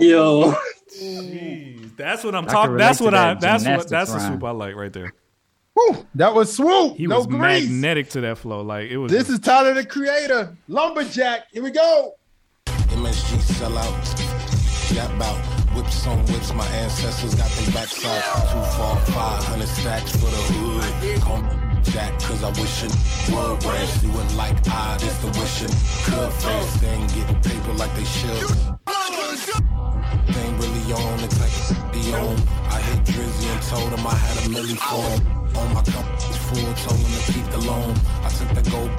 Yo, 0.00 0.52
Jeez, 0.98 1.96
that's 1.96 2.24
what 2.24 2.34
I'm 2.34 2.46
talking. 2.46 2.76
That's 2.76 2.98
to 2.98 3.04
what 3.04 3.14
I. 3.14 3.34
That's 3.34 3.64
what. 3.64 3.70
gymnastics 3.70 3.90
That's 3.90 4.12
the 4.12 4.18
swoop 4.28 4.44
I 4.44 4.50
like 4.50 4.74
right 4.74 4.92
there. 4.92 5.12
Woo, 5.76 6.06
that 6.16 6.34
was 6.34 6.54
swoop. 6.54 6.96
He 6.96 7.06
no 7.06 7.18
was 7.18 7.26
grease. 7.26 7.68
magnetic 7.68 8.08
to 8.10 8.20
that 8.22 8.38
flow. 8.38 8.62
Like 8.62 8.90
it 8.90 8.96
was. 8.98 9.12
This 9.12 9.28
is 9.28 9.38
Tyler 9.38 9.74
the 9.74 9.84
Creator, 9.84 10.56
Lumberjack. 10.68 11.46
Here 11.52 11.62
we 11.62 11.70
go. 11.70 12.14
MSG 12.66 13.40
sell 13.40 13.76
out. 13.78 13.94
Whips 15.74 16.04
on 16.08 16.18
whips. 16.26 16.52
My 16.52 16.66
ancestors 16.66 17.34
got 17.36 17.48
them 17.50 17.72
backside. 17.72 18.22
Two, 18.50 18.76
four, 18.76 18.96
five 19.14 19.44
hundred 19.44 19.68
stacks 19.68 20.10
for 20.12 20.26
the 20.26 20.42
hood. 20.50 21.20
Call 21.22 21.69
me 21.80 21.92
Jack, 21.92 22.18
cause 22.20 22.42
I 22.42 22.48
wish 22.60 22.84
it 22.84 22.94
would 23.32 23.64
race. 23.64 24.02
You 24.02 24.12
would 24.12 24.32
like 24.34 24.56
I, 24.68 24.96
this 24.98 25.16
the 25.18 25.28
wishing. 25.38 25.74
Could 26.04 26.32
face, 26.32 26.80
they 26.80 26.88
ain't 26.88 27.14
getting 27.14 27.40
paper 27.40 27.72
like 27.74 27.94
they 27.94 28.04
should. 28.04 28.48
They 30.26 30.40
ain't 30.40 30.58
really 30.58 30.92
on 30.92 31.18
the 31.18 31.28
like 31.40 31.70
of 31.70 31.92
be 31.92 32.12
on. 32.14 32.36
I 32.70 32.80
hit 32.80 33.04
Drizzy 33.04 33.52
and 33.52 33.62
told 33.62 33.90
him 33.92 34.06
I 34.06 34.14
had 34.14 34.36
a 34.38 34.48
milli 34.50 34.76
for 34.76 35.02
him. 35.02 35.56
On 35.56 35.74
my 35.74 35.82
company's 35.82 36.36
full, 36.36 36.74
told 36.74 37.00
him 37.00 37.18
to 37.18 37.32
keep 37.32 37.46
the 37.50 37.58
loan. 37.58 37.94
I 38.22 38.28
took 38.28 38.48
the 38.54 38.70
gold. 38.70 38.90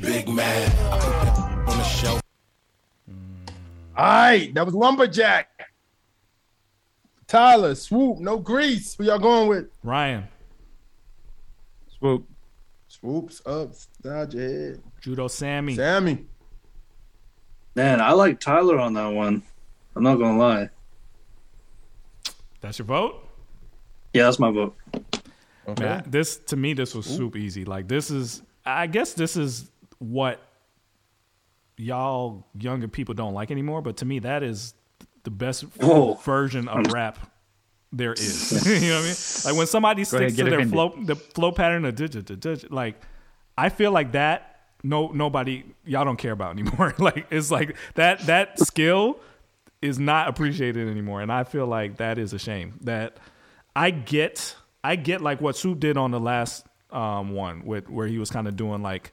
Big 0.00 0.28
man, 0.28 0.70
I 0.92 0.98
put 0.98 1.12
that 1.22 1.38
on 1.68 1.78
the 1.78 1.84
shelf. 1.84 2.20
All 3.96 4.04
right, 4.04 4.54
that 4.54 4.64
was 4.64 4.74
Lumberjack. 4.74 5.48
Tyler, 7.26 7.74
swoop, 7.74 8.18
no 8.18 8.38
grease. 8.38 8.94
Who 8.94 9.04
y'all 9.04 9.18
going 9.18 9.48
with? 9.48 9.66
Ryan. 9.82 10.28
Swoop. 12.02 12.28
Swoops 12.88 13.40
upside 13.46 14.34
your 14.34 14.42
head. 14.42 14.82
Judo 15.00 15.28
Sammy. 15.28 15.76
Sammy. 15.76 16.26
man, 17.76 18.00
I 18.00 18.10
like 18.10 18.40
Tyler 18.40 18.80
on 18.80 18.94
that 18.94 19.06
one. 19.06 19.44
I'm 19.94 20.02
not 20.02 20.16
gonna 20.16 20.36
lie. 20.36 20.70
That's 22.60 22.80
your 22.80 22.86
vote. 22.86 23.24
Yeah, 24.14 24.24
that's 24.24 24.40
my 24.40 24.50
vote. 24.50 24.76
Okay. 25.68 25.84
Man, 25.84 26.04
this 26.08 26.38
to 26.38 26.56
me, 26.56 26.74
this 26.74 26.92
was 26.92 27.06
super 27.06 27.38
easy. 27.38 27.64
Like 27.64 27.86
this 27.86 28.10
is, 28.10 28.42
I 28.66 28.88
guess 28.88 29.12
this 29.12 29.36
is 29.36 29.70
what 30.00 30.42
y'all 31.76 32.48
younger 32.58 32.88
people 32.88 33.14
don't 33.14 33.32
like 33.32 33.52
anymore. 33.52 33.80
But 33.80 33.98
to 33.98 34.04
me, 34.04 34.18
that 34.18 34.42
is 34.42 34.74
the 35.22 35.30
best 35.30 35.62
Whoa. 35.80 36.14
version 36.14 36.66
of 36.66 36.92
rap 36.92 37.31
there 37.92 38.14
is. 38.14 38.66
you 38.82 38.88
know 38.88 38.96
what 38.96 39.02
I 39.02 39.06
mean? 39.06 39.16
Like 39.44 39.58
when 39.58 39.66
somebody 39.66 40.04
Go 40.04 40.16
ahead, 40.16 40.32
sticks 40.32 40.36
to 40.36 40.56
their 40.56 40.66
flow, 40.66 40.94
the 41.04 41.16
flow 41.16 41.52
pattern 41.52 41.84
of 41.84 41.94
digit 41.94 42.26
to 42.26 42.36
digit, 42.36 42.72
like 42.72 43.00
I 43.56 43.68
feel 43.68 43.92
like 43.92 44.12
that. 44.12 44.48
No, 44.84 45.08
nobody, 45.08 45.62
y'all 45.84 46.04
don't 46.04 46.16
care 46.16 46.32
about 46.32 46.58
anymore. 46.58 46.94
like 46.98 47.26
it's 47.30 47.50
like 47.50 47.76
that 47.94 48.20
that 48.26 48.58
skill 48.58 49.20
is 49.80 49.98
not 49.98 50.28
appreciated 50.28 50.88
anymore, 50.88 51.20
and 51.20 51.30
I 51.30 51.44
feel 51.44 51.66
like 51.66 51.98
that 51.98 52.18
is 52.18 52.32
a 52.32 52.38
shame. 52.38 52.78
That 52.82 53.18
I 53.76 53.90
get, 53.90 54.56
I 54.82 54.96
get 54.96 55.20
like 55.20 55.40
what 55.40 55.56
Swoop 55.56 55.78
did 55.78 55.96
on 55.96 56.10
the 56.10 56.20
last 56.20 56.66
um, 56.90 57.32
one, 57.32 57.64
with 57.64 57.88
where 57.88 58.08
he 58.08 58.18
was 58.18 58.30
kind 58.30 58.48
of 58.48 58.56
doing 58.56 58.82
like 58.82 59.12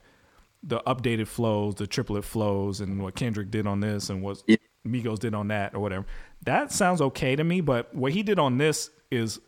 the 0.62 0.80
updated 0.80 1.28
flows, 1.28 1.76
the 1.76 1.86
triplet 1.86 2.24
flows, 2.24 2.80
and 2.80 3.00
what 3.02 3.14
Kendrick 3.14 3.50
did 3.50 3.66
on 3.66 3.80
this, 3.80 4.10
and 4.10 4.22
what 4.22 4.42
Migos 4.86 5.18
did 5.20 5.34
on 5.34 5.48
that, 5.48 5.74
or 5.74 5.80
whatever. 5.80 6.06
That 6.44 6.72
sounds 6.72 7.00
okay 7.00 7.36
to 7.36 7.44
me, 7.44 7.60
but 7.60 7.94
what 7.94 8.12
he 8.12 8.22
did 8.22 8.38
on 8.38 8.58
this 8.58 8.90
is 9.10 9.40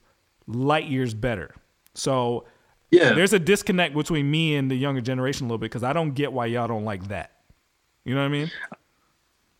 light 0.47 0.86
years 0.86 1.14
better. 1.14 1.55
So 1.94 2.44
Yeah. 2.90 3.12
there's 3.14 3.32
a 3.32 3.39
disconnect 3.39 3.94
between 3.94 4.31
me 4.31 4.56
and 4.56 4.70
the 4.70 4.74
younger 4.77 5.01
generation 5.01 5.47
a 5.47 5.48
little 5.48 5.59
bit 5.59 5.66
because 5.70 5.82
I 5.85 5.93
don't 5.93 6.12
get 6.12 6.32
why 6.32 6.47
y'all 6.47 6.69
don't 6.69 6.85
like 6.85 7.09
that. 7.09 7.32
You 8.05 8.14
know 8.14 8.20
what 8.20 8.27
I 8.27 8.31
mean? 8.31 8.51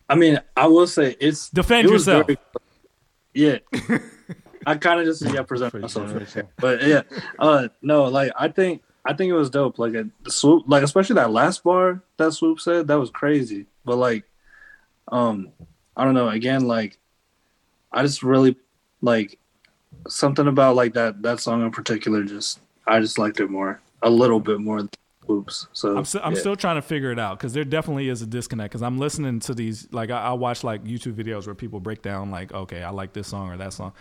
I 0.09 0.15
mean, 0.15 0.39
I 0.55 0.67
will 0.67 0.85
say 0.87 1.15
it's 1.19 1.49
Defend 1.49 1.87
it 1.87 1.91
yourself. 1.91 2.27
very- 2.27 2.37
yeah, 3.33 3.57
I 4.67 4.75
kind 4.75 4.99
of 4.99 5.05
just 5.07 5.23
yeah 5.23 5.41
present 5.41 5.73
myself, 5.73 6.13
but 6.57 6.83
yeah, 6.83 7.01
uh, 7.39 7.69
no, 7.81 8.03
like 8.05 8.31
I 8.37 8.47
think 8.49 8.83
I 9.05 9.13
think 9.13 9.29
it 9.31 9.33
was 9.33 9.49
dope. 9.49 9.79
Like 9.79 9.93
a 9.95 10.07
swoop, 10.29 10.65
like 10.67 10.83
especially 10.83 11.15
that 11.15 11.31
last 11.31 11.63
bar 11.63 12.03
that 12.17 12.33
swoop 12.33 12.59
said 12.59 12.87
that 12.87 12.99
was 12.99 13.09
crazy. 13.09 13.65
But 13.85 13.95
like, 13.97 14.25
um, 15.07 15.49
I 15.97 16.05
don't 16.05 16.13
know. 16.13 16.29
Again, 16.29 16.67
like 16.67 16.99
I 17.93 18.01
just 18.01 18.23
really 18.23 18.57
like 19.01 19.37
something 20.07 20.47
about 20.47 20.75
like 20.75 20.93
that 20.93 21.21
that 21.21 21.39
song 21.39 21.61
in 21.63 21.71
particular. 21.71 22.23
Just 22.23 22.59
I 22.87 22.99
just 22.99 23.17
liked 23.17 23.39
it 23.39 23.49
more, 23.49 23.81
a 24.01 24.09
little 24.09 24.39
bit 24.39 24.59
more 24.59 24.87
Oops. 25.29 25.67
So 25.73 25.97
I'm, 25.97 26.05
st- 26.05 26.25
I'm 26.25 26.33
yeah. 26.33 26.39
still 26.39 26.55
trying 26.55 26.75
to 26.75 26.81
figure 26.81 27.11
it 27.11 27.19
out 27.19 27.37
because 27.37 27.53
there 27.53 27.63
definitely 27.63 28.09
is 28.09 28.21
a 28.21 28.25
disconnect. 28.25 28.71
Because 28.71 28.81
I'm 28.81 28.97
listening 28.97 29.39
to 29.41 29.53
these, 29.53 29.87
like 29.91 30.09
I, 30.09 30.21
I 30.21 30.33
watch 30.33 30.63
like 30.63 30.83
YouTube 30.83 31.13
videos 31.13 31.45
where 31.45 31.55
people 31.55 31.79
break 31.79 32.01
down, 32.01 32.31
like, 32.31 32.53
okay, 32.53 32.83
I 32.83 32.89
like 32.89 33.13
this 33.13 33.27
song 33.27 33.49
or 33.49 33.57
that 33.57 33.73
song. 33.73 33.93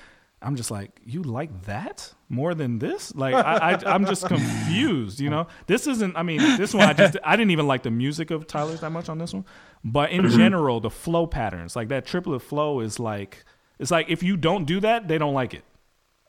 I'm 0.44 0.56
just 0.56 0.72
like, 0.72 1.00
you 1.04 1.22
like 1.22 1.66
that 1.66 2.12
more 2.28 2.52
than 2.54 2.80
this? 2.80 3.14
Like, 3.14 3.34
I, 3.34 3.74
I, 3.74 3.94
I'm 3.94 4.04
just 4.06 4.26
confused. 4.26 5.20
You 5.20 5.30
know, 5.30 5.46
this 5.68 5.86
isn't. 5.86 6.16
I 6.16 6.24
mean, 6.24 6.40
this 6.56 6.74
one 6.74 6.88
I 6.88 6.92
just 6.92 7.16
I 7.22 7.36
didn't 7.36 7.52
even 7.52 7.68
like 7.68 7.84
the 7.84 7.92
music 7.92 8.32
of 8.32 8.48
Tyler's 8.48 8.80
that 8.80 8.90
much 8.90 9.08
on 9.08 9.18
this 9.18 9.32
one, 9.32 9.44
but 9.84 10.10
in 10.10 10.22
mm-hmm. 10.22 10.36
general, 10.36 10.80
the 10.80 10.90
flow 10.90 11.28
patterns, 11.28 11.76
like 11.76 11.88
that 11.88 12.06
triplet 12.06 12.42
flow, 12.42 12.80
is 12.80 12.98
like 12.98 13.44
it's 13.78 13.90
like 13.90 14.08
if 14.08 14.22
you 14.22 14.36
don't 14.36 14.64
do 14.64 14.80
that, 14.80 15.08
they 15.08 15.18
don't 15.18 15.34
like 15.34 15.54
it, 15.54 15.64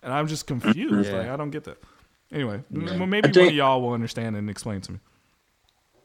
and 0.02 0.14
I'm 0.14 0.28
just 0.28 0.48
confused. 0.48 1.10
Yeah. 1.10 1.18
Like, 1.18 1.28
I 1.30 1.38
don't 1.38 1.52
get 1.52 1.64
that. 1.66 1.78
Anyway, 2.32 2.64
Yeah. 2.72 3.06
maybe 3.06 3.30
I 3.30 3.40
one 3.42 3.48
of 3.50 3.54
y'all 3.54 3.82
will 3.82 3.94
understand 3.94 4.36
and 4.36 4.50
explain 4.50 4.82
to 4.82 4.94
me. 4.94 5.00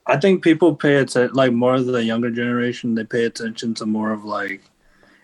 I 0.06 0.16
think 0.16 0.42
people 0.42 0.74
pay 0.74 0.96
attention, 0.96 1.34
like 1.34 1.52
more 1.52 1.74
of 1.74 1.86
the 1.86 2.02
younger 2.02 2.30
generation, 2.30 2.94
they 2.94 3.04
pay 3.04 3.24
attention 3.24 3.74
to 3.74 3.86
more 3.86 4.12
of 4.12 4.24
like 4.24 4.62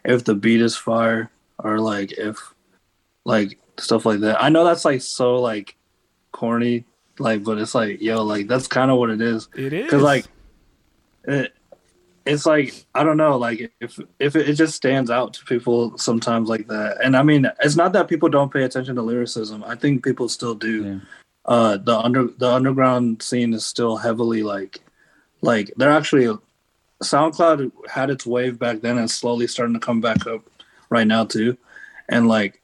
if 0.05 0.25
the 0.25 0.35
beat 0.35 0.61
is 0.61 0.77
fire 0.77 1.31
or 1.59 1.79
like 1.79 2.13
if 2.13 2.39
like 3.25 3.59
stuff 3.79 4.05
like 4.07 4.21
that. 4.21 4.43
I 4.43 4.51
know 4.51 4.65
that's 4.65 4.85
like 4.85 5.01
so 5.03 5.37
like 5.37 5.77
corny, 6.33 6.85
like, 7.19 7.45
but 7.45 7.59
it's 7.59 7.75
like 7.75 8.01
yo, 8.03 8.23
like 8.23 8.47
that's 8.47 8.67
kind 8.67 8.91
of 8.91 8.99
what 8.99 9.11
it 9.11 9.21
is. 9.21 9.49
It 9.57 9.73
is 9.73 9.85
because 9.85 10.03
like 10.03 10.27
it, 11.25 11.55
it's 12.27 12.47
like 12.47 12.87
I 12.95 13.05
don't 13.05 13.17
know, 13.17 13.37
like 13.37 13.73
if 13.81 13.99
if 14.19 14.37
it, 14.37 14.49
it 14.49 14.55
just 14.55 14.75
stands 14.75 15.11
out 15.11 15.35
to 15.35 15.45
people 15.45 15.97
sometimes 15.99 16.49
like 16.49 16.67
that. 16.69 16.99
And 17.03 17.17
I 17.17 17.23
mean, 17.23 17.51
it's 17.61 17.77
not 17.77 17.93
that 17.93 18.09
people 18.09 18.29
don't 18.29 18.53
pay 18.53 18.65
attention 18.65 18.97
to 18.97 19.03
lyricism. 19.03 19.63
I 19.65 19.75
think 19.75 20.05
people 20.05 20.29
still 20.29 20.55
do. 20.55 21.01
Uh, 21.45 21.77
the 21.77 21.99
under 21.99 22.25
the 22.39 22.49
underground 22.51 23.23
scene 23.23 23.53
is 23.53 23.67
still 23.67 23.97
heavily 23.99 24.43
like 24.43 24.81
like 25.43 25.73
they're 25.77 25.93
actually 25.93 26.35
SoundCloud 27.03 27.71
had 27.91 28.09
its 28.09 28.25
wave 28.25 28.59
back 28.59 28.81
then 28.81 28.97
and 28.97 29.11
slowly 29.11 29.47
starting 29.47 29.75
to 29.75 29.81
come 29.81 30.01
back 30.01 30.27
up 30.27 30.43
right 30.89 31.07
now 31.07 31.25
too. 31.25 31.59
And 32.09 32.29
like 32.29 32.63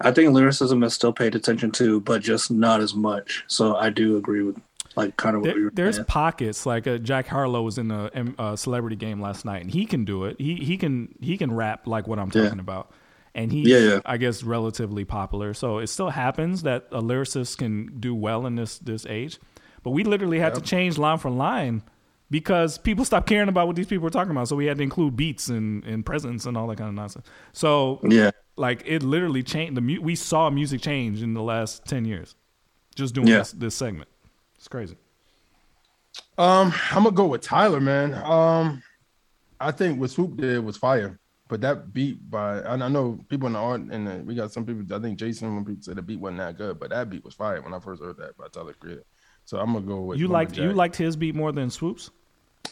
I 0.00 0.12
think 0.12 0.32
lyricism 0.32 0.82
is 0.84 0.92
still 0.94 1.12
paid 1.12 1.34
attention 1.34 1.72
to, 1.72 2.00
but 2.00 2.22
just 2.22 2.50
not 2.50 2.80
as 2.80 2.94
much. 2.94 3.44
So 3.48 3.76
I 3.76 3.88
do 3.90 4.18
agree 4.18 4.42
with 4.42 4.60
like 4.98 5.16
kind 5.16 5.36
of 5.36 5.42
what 5.42 5.54
There- 5.54 5.64
were 5.64 5.70
there's 5.72 5.96
saying. 5.96 6.06
pockets 6.06 6.66
like 6.66 6.86
uh, 6.86 6.98
Jack 6.98 7.26
Harlow 7.28 7.62
was 7.62 7.78
in 7.78 7.90
a, 7.90 8.10
um, 8.14 8.34
a 8.38 8.56
celebrity 8.56 8.96
game 8.96 9.20
last 9.20 9.44
night, 9.44 9.62
and 9.62 9.70
he 9.70 9.86
can 9.86 10.04
do 10.04 10.24
it. 10.24 10.36
He 10.38 10.56
he 10.56 10.76
can 10.76 11.14
he 11.20 11.36
can 11.38 11.52
rap 11.54 11.86
like 11.86 12.06
what 12.06 12.18
I'm 12.18 12.30
Yeah. 12.34 12.44
talking 12.44 12.60
about, 12.60 12.90
and 13.34 13.50
he's 13.52 13.66
Yeah, 13.68 13.78
yeah. 13.78 14.00
I 14.04 14.16
guess 14.16 14.42
relatively 14.42 15.04
popular. 15.04 15.54
So 15.54 15.78
it 15.78 15.86
still 15.88 16.10
happens 16.10 16.62
that 16.62 16.86
a 16.92 17.00
lyricist 17.02 17.58
can 17.58 17.98
do 17.98 18.14
well 18.14 18.46
in 18.46 18.56
this 18.56 18.78
this 18.78 19.06
age, 19.06 19.38
but 19.82 19.90
we 19.90 20.04
literally 20.04 20.38
had 20.40 20.54
to 20.54 20.60
change 20.60 20.98
line 20.98 21.18
for 21.18 21.30
line 21.30 21.82
because 22.30 22.76
people 22.76 23.04
stopped 23.06 23.26
caring 23.26 23.48
about 23.48 23.66
what 23.66 23.76
these 23.76 23.86
people 23.86 24.02
were 24.04 24.10
talking 24.10 24.30
about. 24.32 24.48
So 24.48 24.56
we 24.56 24.66
had 24.66 24.76
to 24.78 24.82
include 24.82 25.16
beats 25.16 25.48
and 25.48 25.82
and 25.84 26.04
presence 26.04 26.44
and 26.46 26.56
all 26.56 26.66
that 26.68 26.76
kind 26.76 26.88
of 26.88 26.94
nonsense. 26.94 27.26
So 27.52 28.00
Yeah. 28.08 28.30
like 28.56 28.82
it 28.86 29.02
literally 29.02 29.42
changed. 29.42 29.76
The 29.76 29.80
mu- 29.80 30.00
we 30.02 30.14
saw 30.14 30.50
music 30.50 30.80
change 30.82 31.22
in 31.22 31.32
the 31.34 31.42
last 31.42 31.86
ten 31.86 32.04
years, 32.04 32.34
just 32.94 33.14
doing 33.14 33.28
Yeah. 33.28 33.38
this 33.38 33.52
this 33.52 33.74
segment. 33.74 34.08
It's 34.58 34.68
crazy. 34.68 34.96
Um, 36.36 36.72
I'm 36.90 37.04
gonna 37.04 37.12
go 37.12 37.26
with 37.26 37.42
Tyler, 37.42 37.80
man. 37.80 38.14
Um, 38.14 38.82
I 39.60 39.70
think 39.70 40.00
what 40.00 40.10
Swoop 40.10 40.36
did 40.36 40.64
was 40.64 40.76
fire, 40.76 41.18
but 41.48 41.60
that 41.62 41.92
beat 41.92 42.30
by 42.30 42.58
and 42.58 42.82
I 42.82 42.88
know 42.88 43.18
people 43.28 43.46
in 43.46 43.54
the 43.54 43.58
art 43.58 43.80
and 43.80 44.06
the, 44.06 44.16
we 44.24 44.34
got 44.34 44.52
some 44.52 44.66
people. 44.66 44.84
I 44.94 45.00
think 45.00 45.18
Jason 45.18 45.54
when 45.54 45.64
people 45.64 45.82
said 45.82 45.96
the 45.96 46.02
beat 46.02 46.20
wasn't 46.20 46.38
that 46.38 46.58
good, 46.58 46.78
but 46.78 46.90
that 46.90 47.08
beat 47.10 47.24
was 47.24 47.34
fire 47.34 47.62
when 47.62 47.74
I 47.74 47.80
first 47.80 48.02
heard 48.02 48.16
that 48.18 48.36
by 48.36 48.46
Tyler 48.48 48.74
Creator. 48.74 49.04
So 49.44 49.58
I'm 49.58 49.72
gonna 49.72 49.86
go 49.86 50.00
with 50.02 50.18
You 50.18 50.28
liked 50.28 50.56
you 50.56 50.72
liked 50.72 50.96
his 50.96 51.16
beat 51.16 51.34
more 51.34 51.52
than 51.52 51.70
Swoops? 51.70 52.10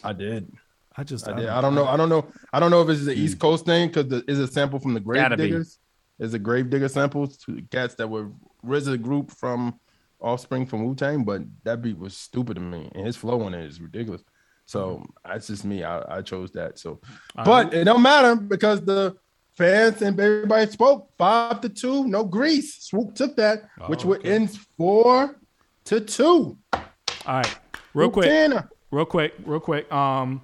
I 0.05 0.13
did. 0.13 0.53
I 0.97 1.05
just 1.05 1.29
I 1.29 1.35
did. 1.35 1.49
I 1.49 1.61
don't 1.61 1.75
know. 1.75 1.87
I 1.87 1.97
don't 1.97 2.09
know. 2.09 2.27
I 2.53 2.61
don't 2.61 2.71
know 2.71 2.83
if 2.83 2.89
it's 2.89 3.05
the 3.05 3.15
East 3.15 3.39
Coast 3.39 3.67
thing 3.67 3.89
because 3.89 4.23
is 4.29 4.39
a 4.39 4.47
sample 4.47 4.79
from 4.79 4.95
the 4.95 5.01
Grave 5.01 5.23
Gotta 5.23 5.37
be. 5.37 5.45
Diggers. 5.45 5.79
Is 6.19 6.33
a 6.33 6.39
Grave 6.39 6.71
Digger 6.71 6.89
sample 6.89 7.27
to 7.27 7.63
cats 7.71 7.95
that 7.97 8.09
were 8.09 8.31
RZA 8.65 9.03
group 9.03 9.31
from 9.31 9.79
Offspring 10.21 10.67
from 10.67 10.85
Wu 10.85 10.95
Tang, 10.95 11.25
but 11.25 11.43
that 11.65 11.83
beat 11.83 11.99
was 11.99 12.17
stupid 12.17 12.55
to 12.55 12.61
me, 12.61 12.91
and 12.95 13.07
his 13.07 13.17
flow 13.17 13.43
on 13.43 13.55
it 13.55 13.65
is 13.65 13.81
ridiculous. 13.81 14.23
So 14.65 15.05
that's 15.25 15.47
just 15.47 15.65
me. 15.65 15.85
I, 15.85 16.19
I 16.19 16.23
chose 16.23 16.51
that. 16.53 16.79
So, 16.79 17.01
All 17.37 17.45
but 17.45 17.67
right. 17.67 17.75
it 17.75 17.85
don't 17.85 18.03
matter 18.03 18.35
because 18.35 18.81
the 18.85 19.15
fans 19.53 20.03
and 20.03 20.19
everybody 20.19 20.71
spoke 20.71 21.11
five 21.17 21.61
to 21.61 21.69
two. 21.69 22.07
No 22.09 22.25
grease. 22.25 22.83
Swoop 22.83 23.15
took 23.15 23.37
that, 23.37 23.69
which 23.87 24.05
Oh, 24.05 24.09
would 24.09 24.27
end 24.27 24.59
four 24.77 25.39
to 25.85 26.01
two. 26.01 26.59
All 26.73 26.83
right. 27.27 27.59
Real 27.95 28.07
Swoop 28.07 28.13
quick. 28.15 28.27
Tanner. 28.27 28.69
Real 28.91 29.05
quick, 29.05 29.35
real 29.45 29.61
quick. 29.61 29.91
Um 29.93 30.41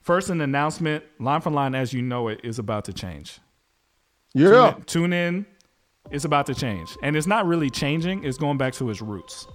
first 0.00 0.30
an 0.30 0.40
announcement, 0.40 1.04
line 1.20 1.40
for 1.40 1.50
line 1.50 1.74
as 1.74 1.92
you 1.92 2.02
know 2.02 2.28
it 2.28 2.40
is 2.42 2.58
about 2.58 2.86
to 2.86 2.92
change. 2.92 3.38
Yeah. 4.34 4.48
Tune 4.50 4.74
in, 4.76 4.82
tune 4.84 5.12
in. 5.12 5.46
It's 6.10 6.24
about 6.24 6.46
to 6.46 6.54
change. 6.54 6.96
And 7.02 7.16
it's 7.16 7.26
not 7.26 7.46
really 7.46 7.70
changing, 7.70 8.24
it's 8.24 8.38
going 8.38 8.58
back 8.58 8.72
to 8.74 8.90
its 8.90 9.00
roots. 9.00 9.46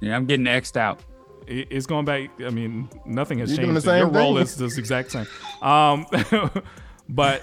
Yeah, 0.00 0.16
I'm 0.16 0.26
getting 0.26 0.46
X'd 0.46 0.76
out. 0.76 1.00
It- 1.46 1.68
It's 1.70 1.86
going 1.86 2.04
back. 2.04 2.30
I 2.44 2.50
mean, 2.50 2.88
nothing 3.06 3.38
has 3.38 3.50
You 3.50 3.56
changed. 3.56 3.66
doing 3.66 3.74
the 3.74 3.80
same 3.80 3.98
Your 3.98 4.08
role 4.08 4.38
is 4.38 4.56
the 4.56 4.66
exact 4.66 5.10
same. 5.12 5.26
Um, 5.62 6.06
but 7.08 7.42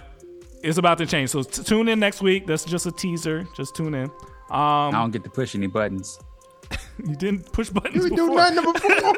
it's 0.64 0.78
about 0.78 0.98
to 1.00 1.06
change. 1.06 1.30
So 1.30 1.44
t- 1.44 1.64
tune 1.64 1.88
in 1.88 2.00
next 2.00 2.22
week. 2.22 2.46
That's 2.48 2.66
just 2.66 2.86
a 2.86 2.92
teaser. 2.92 3.46
Just 3.56 3.76
tune 3.76 3.94
in. 3.94 4.06
Um, 4.06 4.12
I 4.50 4.92
don't 4.92 5.12
get 5.12 5.24
to 5.26 5.30
push 5.30 5.56
any 5.56 5.68
buttons. 5.68 6.20
you 7.06 7.16
didn't 7.16 7.52
push 7.54 7.70
buttons. 7.70 8.04
You 8.04 8.10
do 8.10 8.28
before. 8.28 8.36
nothing 8.52 8.74
before. 8.74 9.16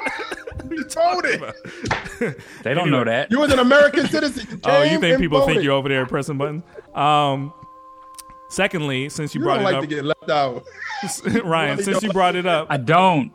you 0.71 0.83
told 0.85 1.25
it. 1.25 2.41
They 2.63 2.73
don't 2.73 2.89
know 2.91 3.03
that. 3.03 3.31
You 3.31 3.39
was 3.39 3.51
an 3.53 3.59
American 3.59 4.07
citizen. 4.07 4.45
You 4.51 4.59
Oh, 4.65 4.83
you 4.83 4.99
think 4.99 5.13
and 5.13 5.21
people 5.21 5.39
think 5.41 5.49
voted. 5.51 5.63
you're 5.63 5.73
over 5.73 5.87
there 5.89 6.05
pressing 6.05 6.37
buttons? 6.37 6.63
Um, 6.93 7.53
secondly, 8.49 9.09
since 9.09 9.33
you, 9.33 9.39
You 9.39 9.45
brought 9.45 9.55
don't 9.55 9.63
it 9.63 9.65
like 9.65 9.75
up, 9.75 9.81
to 9.81 9.87
get 9.87 10.05
left 10.05 10.29
out. 10.29 10.65
Ryan, 11.45 11.71
really 11.77 11.83
since 11.83 12.03
you 12.03 12.11
brought 12.11 12.35
it 12.35 12.45
up, 12.45 12.67
I 12.69 12.77
don't. 12.77 13.31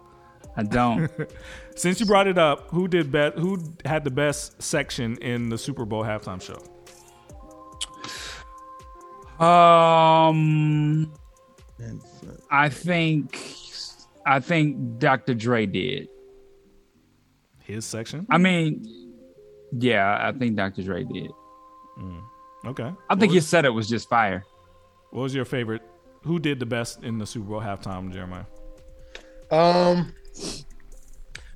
I 0.57 0.63
don't. 0.63 1.11
since 1.77 1.99
you 2.01 2.07
brought 2.07 2.27
it 2.27 2.39
up, 2.39 2.69
who 2.69 2.87
did 2.89 3.11
best? 3.11 3.39
Who 3.39 3.59
had 3.85 4.05
the 4.05 4.11
best 4.11 4.61
section 4.63 5.17
in 5.19 5.49
the 5.49 5.59
Super 5.59 5.85
Bowl 5.85 6.05
halftime 6.05 6.41
show? 6.41 6.61
Um, 9.45 11.13
I 12.51 12.69
think, 12.69 13.57
I 14.25 14.39
think 14.39 14.99
Dr. 14.99 15.35
Dre 15.35 15.67
did. 15.67 16.09
His 17.59 17.85
section. 17.85 18.27
I 18.31 18.39
mean, 18.39 18.85
yeah, 19.73 20.19
I 20.21 20.33
think 20.39 20.55
Dr. 20.57 20.83
Dre 20.83 21.03
did. 21.05 21.31
Okay. 22.67 22.93
I 23.11 23.15
think 23.17 23.33
his 23.33 23.49
setup 23.49 23.75
was 23.75 23.89
just 23.89 24.09
fire. 24.09 24.45
What 25.15 25.23
was 25.23 25.35
your 25.35 25.45
favorite? 25.45 25.83
Who 26.25 26.41
did 26.41 26.59
the 26.59 26.67
best 26.67 27.05
in 27.05 27.19
the 27.19 27.27
Super 27.27 27.47
Bowl 27.51 27.61
halftime, 27.61 28.13
Jeremiah? 28.13 28.47
Um, 29.53 30.13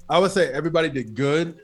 I 0.08 0.20
would 0.20 0.30
say 0.30 0.52
everybody 0.52 0.88
did 0.90 1.16
good, 1.16 1.58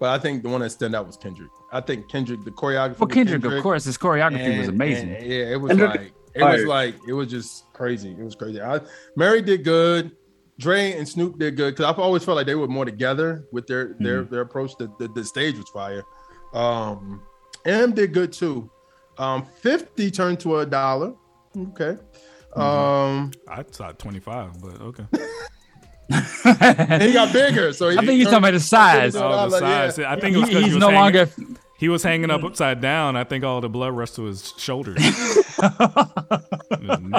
but 0.00 0.08
I 0.08 0.18
think 0.18 0.42
the 0.42 0.48
one 0.48 0.62
that 0.62 0.70
stood 0.70 0.94
out 0.94 1.06
was 1.06 1.18
Kendrick. 1.18 1.50
I 1.70 1.82
think 1.82 2.08
Kendrick, 2.10 2.44
the 2.44 2.50
choreography. 2.50 2.98
Well, 2.98 3.08
with 3.08 3.10
Kendrick, 3.12 3.44
of 3.44 3.62
course, 3.62 3.84
his 3.84 3.98
choreography 3.98 4.58
was 4.58 4.68
amazing. 4.68 5.10
and, 5.16 5.26
yeah, 5.26 5.50
it 5.52 5.60
was 5.60 5.70
Kendrick- 5.76 5.90
like 6.00 6.12
it 6.34 6.42
was 6.44 6.64
like 6.64 6.94
it 7.06 7.12
was 7.12 7.28
just 7.28 7.70
crazy. 7.74 8.12
It 8.12 8.22
was 8.24 8.34
crazy. 8.34 8.62
I, 8.62 8.80
Mary 9.14 9.42
did 9.42 9.64
good. 9.64 10.12
Dre 10.58 10.92
and 10.94 11.06
Snoop 11.06 11.38
did 11.38 11.56
good 11.56 11.74
because 11.74 11.84
I've 11.84 11.98
always 12.00 12.24
felt 12.24 12.36
like 12.36 12.46
they 12.46 12.54
were 12.54 12.66
more 12.68 12.84
together 12.86 13.44
with 13.52 13.66
their 13.66 13.96
their 14.00 14.22
Mm-hmm. 14.22 14.32
their 14.32 14.40
approach. 14.40 14.72
The, 14.78 14.90
the 14.98 15.08
the 15.08 15.24
stage 15.24 15.56
was 15.58 15.68
fire. 15.68 16.04
Um, 16.54 17.20
M 17.66 17.92
did 17.92 18.14
good 18.14 18.32
too. 18.32 18.70
Um, 19.18 19.44
fifty 19.60 20.10
turned 20.10 20.40
to 20.40 20.58
a 20.58 20.66
dollar. 20.66 21.12
Okay. 21.56 21.96
Mm-hmm. 22.56 22.60
Um, 22.60 23.30
I 23.48 23.62
thought 23.62 23.98
25, 23.98 24.60
but 24.60 24.80
okay. 24.80 25.04
he 27.06 27.12
got 27.12 27.32
bigger, 27.32 27.72
so 27.72 27.90
he 27.90 27.98
I 27.98 28.04
think 28.04 28.18
you're 28.20 28.24
talking 28.24 28.38
about 28.38 28.52
the 28.52 28.60
size. 28.60 29.14
Oh, 29.16 29.48
the 29.50 29.58
size. 29.58 29.98
I 29.98 30.18
think 30.18 30.36
it 30.36 30.40
was 30.40 30.48
He- 30.48 30.54
'cause 30.54 30.64
he's 30.64 30.74
was 30.74 30.80
no 30.80 30.88
hanging- 30.90 31.00
longer. 31.16 31.30
He 31.78 31.88
was 31.88 32.02
hanging 32.02 32.30
up 32.30 32.42
upside 32.42 32.80
down. 32.80 33.14
I 33.16 33.22
think 33.24 33.44
all 33.44 33.60
the 33.60 33.68
blood 33.68 33.94
rushed 33.96 34.16
to 34.16 34.22
his 34.24 34.52
shoulders. 34.56 34.96
His. 35.04 35.44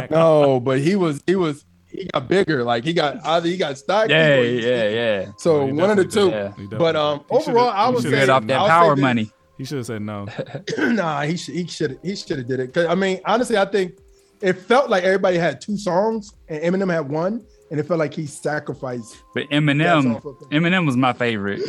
No, 0.09 0.59
but 0.59 0.79
he 0.79 0.95
was 0.95 1.21
he 1.25 1.35
was 1.35 1.63
he 1.87 2.05
got 2.13 2.27
bigger. 2.27 2.63
Like 2.63 2.83
he 2.83 2.91
got 2.93 3.25
either 3.25 3.47
he 3.47 3.55
got 3.57 3.77
stocky. 3.77 4.11
Yeah, 4.11 4.39
yeah, 4.41 4.89
yeah. 4.89 5.31
So 5.37 5.65
he 5.67 5.71
one 5.71 5.91
of 5.91 5.97
the 5.97 6.03
two. 6.05 6.29
definitely 6.29 6.63
did. 6.65 6.71
He 6.73 6.77
But 6.77 6.95
um, 6.95 7.19
did. 7.19 7.25
He 7.37 7.43
should've- 7.43 7.49
overall, 7.57 7.69
I 7.69 7.87
he 7.87 7.93
would 7.93 8.03
should've 8.03 8.19
say 8.25 8.29
off 8.29 8.47
that 8.47 8.57
I 8.57 8.61
would 8.63 8.67
power 8.69 8.89
say 8.91 8.95
this- 8.95 9.01
money. 9.01 9.31
He 9.59 9.65
should 9.65 9.77
have 9.77 9.85
said 9.85 10.01
no. 10.01 10.25
nah, 10.79 11.21
he 11.23 11.35
should 11.37 11.53
he 11.53 11.67
should 11.67 11.99
he 12.01 12.15
should 12.15 12.37
have 12.39 12.47
did 12.47 12.59
it. 12.61 12.73
Cause 12.73 12.87
I 12.87 12.95
mean, 12.95 13.19
honestly, 13.25 13.57
I 13.57 13.65
think 13.65 13.99
it 14.41 14.53
felt 14.53 14.89
like 14.89 15.03
everybody 15.03 15.37
had 15.37 15.59
two 15.61 15.77
songs 15.77 16.33
and 16.47 16.63
Eminem 16.63 16.91
had 16.91 17.07
one, 17.09 17.45
and 17.69 17.79
it 17.79 17.83
felt 17.83 17.99
like 17.99 18.13
he 18.13 18.25
sacrificed. 18.25 19.17
But 19.35 19.49
Eminem, 19.49 20.21
Eminem 20.49 20.85
was 20.85 20.95
my 20.95 21.11
favorite. 21.13 21.59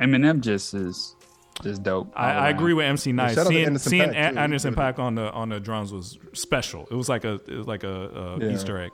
Eminem 0.00 0.40
just 0.40 0.74
is 0.74 1.14
just 1.62 1.82
dope. 1.82 2.10
I, 2.16 2.30
I 2.32 2.48
agree 2.50 2.72
with 2.72 2.86
MC 2.86 3.12
Nice. 3.12 3.34
shout 3.34 3.48
Seeing, 3.48 3.66
Anderson 3.66 3.90
seeing 3.90 4.02
.Paak, 4.08 4.12
too. 4.12 4.18
An- 4.18 4.38
Anderson 4.38 4.74
.Paak 4.74 4.98
on 4.98 5.14
the 5.16 5.30
on 5.32 5.48
the 5.48 5.60
drums 5.60 5.92
was 5.92 6.18
special. 6.32 6.86
It 6.90 6.94
was 6.94 7.08
like 7.08 7.24
a 7.24 7.34
it 7.46 7.56
was 7.58 7.66
like 7.66 7.84
a, 7.84 7.90
a 7.90 8.38
Yeah. 8.40 8.52
Easter 8.54 8.80
egg. 8.80 8.90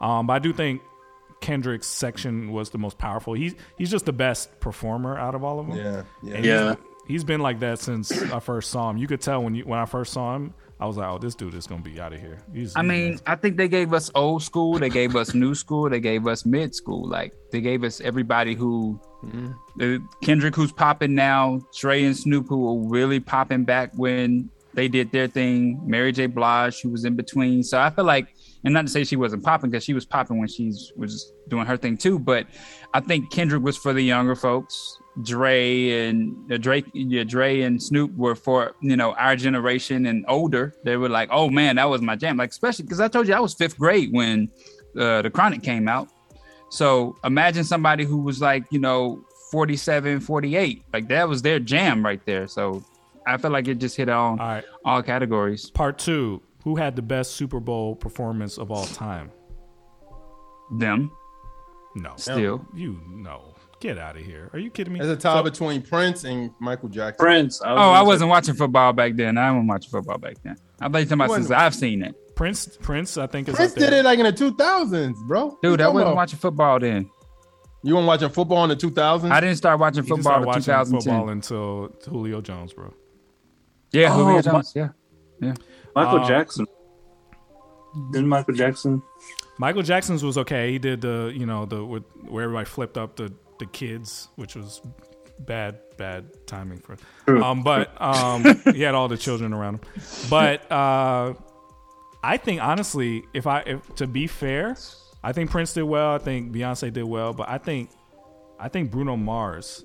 Um, 0.00 0.26
but 0.26 0.34
I 0.34 0.38
do 0.38 0.52
think 0.52 0.82
Kendrick's 1.42 1.86
section 1.86 2.52
was 2.52 2.70
the 2.70 2.78
most 2.78 2.96
powerful. 2.96 3.34
He's 3.34 3.54
he's 3.76 3.90
just 3.90 4.06
the 4.06 4.12
best 4.12 4.58
performer 4.60 5.18
out 5.18 5.34
of 5.34 5.44
all 5.44 5.60
of 5.60 5.66
them. 5.66 5.76
Yeah, 5.76 6.02
yeah. 6.22 6.34
And 6.34 6.44
Yeah. 6.44 6.68
He's, 6.70 6.78
he's 7.08 7.24
been 7.24 7.40
like 7.40 7.60
that 7.60 7.78
since 7.78 8.10
I 8.32 8.40
first 8.40 8.70
saw 8.70 8.88
him. 8.88 8.96
You 8.96 9.06
could 9.06 9.20
tell 9.20 9.42
when 9.42 9.54
you 9.54 9.64
when 9.64 9.78
I 9.78 9.84
first 9.84 10.12
saw 10.12 10.34
him, 10.34 10.54
I 10.80 10.86
was 10.86 10.96
like, 10.96 11.08
oh, 11.08 11.18
this 11.18 11.34
dude 11.34 11.54
is 11.54 11.66
gonna 11.66 11.82
be 11.82 12.00
out 12.00 12.12
of 12.12 12.20
here. 12.20 12.38
He's, 12.52 12.74
I 12.74 12.82
mean, 12.82 13.20
I 13.26 13.36
think 13.36 13.56
they 13.56 13.68
gave 13.68 13.92
us 13.92 14.10
old 14.14 14.42
school, 14.42 14.78
they 14.78 14.88
gave 14.88 15.14
us 15.14 15.34
new 15.34 15.54
school, 15.54 15.90
they 15.90 16.00
gave 16.00 16.26
us 16.26 16.46
mid 16.46 16.74
school. 16.74 17.06
Like 17.08 17.34
they 17.50 17.60
gave 17.60 17.84
us 17.84 18.00
everybody 18.00 18.54
who 18.54 18.98
mm-hmm. 19.24 19.52
the 19.76 20.02
Kendrick 20.22 20.56
who's 20.56 20.72
popping 20.72 21.14
now, 21.14 21.60
Dre 21.78 22.04
and 22.04 22.16
Snoop 22.16 22.48
who 22.48 22.58
were 22.58 22.88
really 22.88 23.20
popping 23.20 23.64
back 23.64 23.92
when 23.96 24.48
they 24.74 24.88
did 24.88 25.12
their 25.12 25.28
thing, 25.28 25.80
Mary 25.84 26.12
J. 26.12 26.26
Blige 26.26 26.80
who 26.80 26.88
was 26.88 27.04
in 27.04 27.14
between. 27.14 27.62
So 27.62 27.78
I 27.78 27.90
feel 27.90 28.04
like, 28.04 28.34
and 28.64 28.74
not 28.74 28.86
to 28.86 28.92
say 28.92 29.04
she 29.04 29.16
wasn't 29.16 29.42
popping 29.42 29.70
because 29.70 29.84
she 29.84 29.94
was 29.94 30.04
popping 30.04 30.38
when 30.38 30.48
she 30.48 30.72
was 30.96 31.32
doing 31.48 31.66
her 31.66 31.76
thing 31.76 31.96
too, 31.96 32.18
but 32.18 32.46
I 32.94 33.00
think 33.00 33.30
Kendrick 33.30 33.62
was 33.62 33.76
for 33.76 33.92
the 33.92 34.02
younger 34.02 34.34
folks. 34.36 34.98
Dre 35.22 36.08
and 36.08 36.50
uh, 36.50 36.56
Drake, 36.56 36.86
yeah, 36.94 37.22
Dre 37.24 37.60
and 37.60 37.82
Snoop 37.82 38.14
were 38.16 38.34
for 38.34 38.74
you 38.80 38.96
know 38.96 39.12
our 39.14 39.36
generation 39.36 40.06
and 40.06 40.24
older. 40.28 40.74
They 40.84 40.96
were 40.96 41.10
like, 41.10 41.28
oh 41.30 41.50
man, 41.50 41.76
that 41.76 41.88
was 41.90 42.00
my 42.00 42.16
jam. 42.16 42.36
Like 42.38 42.50
especially 42.50 42.84
because 42.84 43.00
I 43.00 43.08
told 43.08 43.28
you 43.28 43.34
I 43.34 43.40
was 43.40 43.52
fifth 43.52 43.78
grade 43.78 44.08
when 44.12 44.48
uh, 44.98 45.20
the 45.22 45.30
Chronic 45.30 45.62
came 45.62 45.86
out. 45.86 46.08
So 46.70 47.16
imagine 47.24 47.64
somebody 47.64 48.04
who 48.04 48.18
was 48.18 48.40
like 48.40 48.64
you 48.70 48.78
know 48.78 49.22
47, 49.50 50.20
48. 50.20 50.82
Like 50.94 51.08
that 51.08 51.28
was 51.28 51.42
their 51.42 51.58
jam 51.58 52.02
right 52.02 52.24
there. 52.24 52.46
So 52.46 52.82
I 53.26 53.36
feel 53.36 53.50
like 53.50 53.68
it 53.68 53.74
just 53.74 53.96
hit 53.98 54.08
on 54.08 54.40
All 54.40 54.46
right. 54.46 54.64
all 54.86 55.02
categories. 55.02 55.68
Part 55.70 55.98
two. 55.98 56.40
Who 56.64 56.76
had 56.76 56.94
the 56.96 57.02
best 57.02 57.32
Super 57.32 57.60
Bowl 57.60 57.96
performance 57.96 58.58
of 58.58 58.70
all 58.70 58.84
time? 58.86 59.30
Them. 60.78 61.10
No. 61.96 62.12
Still. 62.16 62.64
You 62.74 63.00
no. 63.08 63.54
Get 63.80 63.98
out 63.98 64.16
of 64.16 64.22
here. 64.24 64.48
Are 64.52 64.58
you 64.60 64.70
kidding 64.70 64.92
me? 64.92 65.00
There's 65.00 65.10
a 65.10 65.16
tie 65.16 65.42
between 65.42 65.82
Prince 65.82 66.22
and 66.24 66.52
Michael 66.60 66.88
Jackson. 66.88 67.24
Prince. 67.24 67.60
oh, 67.64 67.74
I 67.74 68.02
wasn't 68.02 68.30
watching 68.30 68.54
football 68.54 68.92
back 68.92 69.14
then. 69.16 69.36
I 69.36 69.50
wasn't 69.50 69.68
watching 69.68 69.90
football 69.90 70.18
back 70.18 70.36
then. 70.44 70.56
I 70.80 70.88
thought 70.88 70.98
you 70.98 71.04
talking 71.04 71.12
about 71.14 71.28
You 71.30 71.34
since 71.34 71.50
I've 71.50 71.74
seen 71.74 72.02
it. 72.04 72.14
Prince 72.36 72.76
Prince, 72.80 73.18
I 73.18 73.26
think 73.26 73.48
is 73.48 73.56
Prince 73.56 73.72
up 73.72 73.78
there. 73.78 73.90
did 73.90 73.98
it 73.98 74.04
like 74.04 74.18
in 74.20 74.24
the 74.24 74.32
2000s, 74.32 75.16
bro. 75.26 75.58
Dude, 75.62 75.80
I 75.80 75.88
wasn't 75.88 76.04
talking 76.04 76.16
watching 76.16 76.38
football 76.38 76.78
then. 76.78 77.10
You 77.82 77.96
weren't 77.96 78.06
watching 78.06 78.28
football 78.28 78.62
in 78.62 78.70
the 78.70 78.76
2000s? 78.76 79.30
I 79.30 79.40
didn't 79.40 79.56
start 79.56 79.80
watching 79.80 80.04
football 80.04 80.22
start 80.22 80.42
in 80.42 80.46
watching 80.46 80.62
2010. 80.62 81.00
football 81.12 81.28
until 81.30 81.96
Julio 82.08 82.40
Jones, 82.40 82.72
bro. 82.72 82.94
Yeah, 83.90 84.12
Oh, 84.12 84.18
Julio 84.18 84.34
my- 84.36 84.40
Jones. 84.42 84.72
Yeah, 84.76 84.88
yeah. 85.40 85.54
Michael 85.94 86.20
Um, 86.20 86.28
Jackson. 86.28 86.66
Didn't 88.12 88.28
Michael 88.28 88.54
Jackson? 88.54 89.02
Michael 89.58 89.82
Jackson's 89.82 90.24
was 90.24 90.38
okay. 90.38 90.72
He 90.72 90.78
did 90.78 91.02
the 91.02 91.32
you 91.34 91.44
know 91.46 91.66
the 91.66 91.84
with, 91.84 92.04
where 92.28 92.44
everybody 92.44 92.64
flipped 92.64 92.96
up 92.96 93.16
the 93.16 93.32
the 93.58 93.66
kids, 93.66 94.28
which 94.36 94.54
was 94.56 94.80
bad 95.40 95.78
bad 95.98 96.24
timing 96.46 96.78
for. 96.78 96.96
Um, 97.28 97.62
but 97.62 98.00
um, 98.00 98.44
he 98.72 98.80
had 98.82 98.94
all 98.94 99.08
the 99.08 99.18
children 99.18 99.52
around 99.52 99.74
him. 99.74 99.80
But 100.30 100.70
uh, 100.72 101.34
I 102.24 102.36
think 102.38 102.62
honestly, 102.62 103.24
if 103.34 103.46
I 103.46 103.60
if 103.60 103.94
to 103.96 104.06
be 104.06 104.26
fair, 104.26 104.74
I 105.22 105.32
think 105.32 105.50
Prince 105.50 105.74
did 105.74 105.82
well. 105.82 106.14
I 106.14 106.18
think 106.18 106.52
Beyonce 106.52 106.90
did 106.92 107.04
well, 107.04 107.34
but 107.34 107.48
I 107.48 107.58
think 107.58 107.90
I 108.58 108.68
think 108.68 108.90
Bruno 108.90 109.16
Mars 109.16 109.84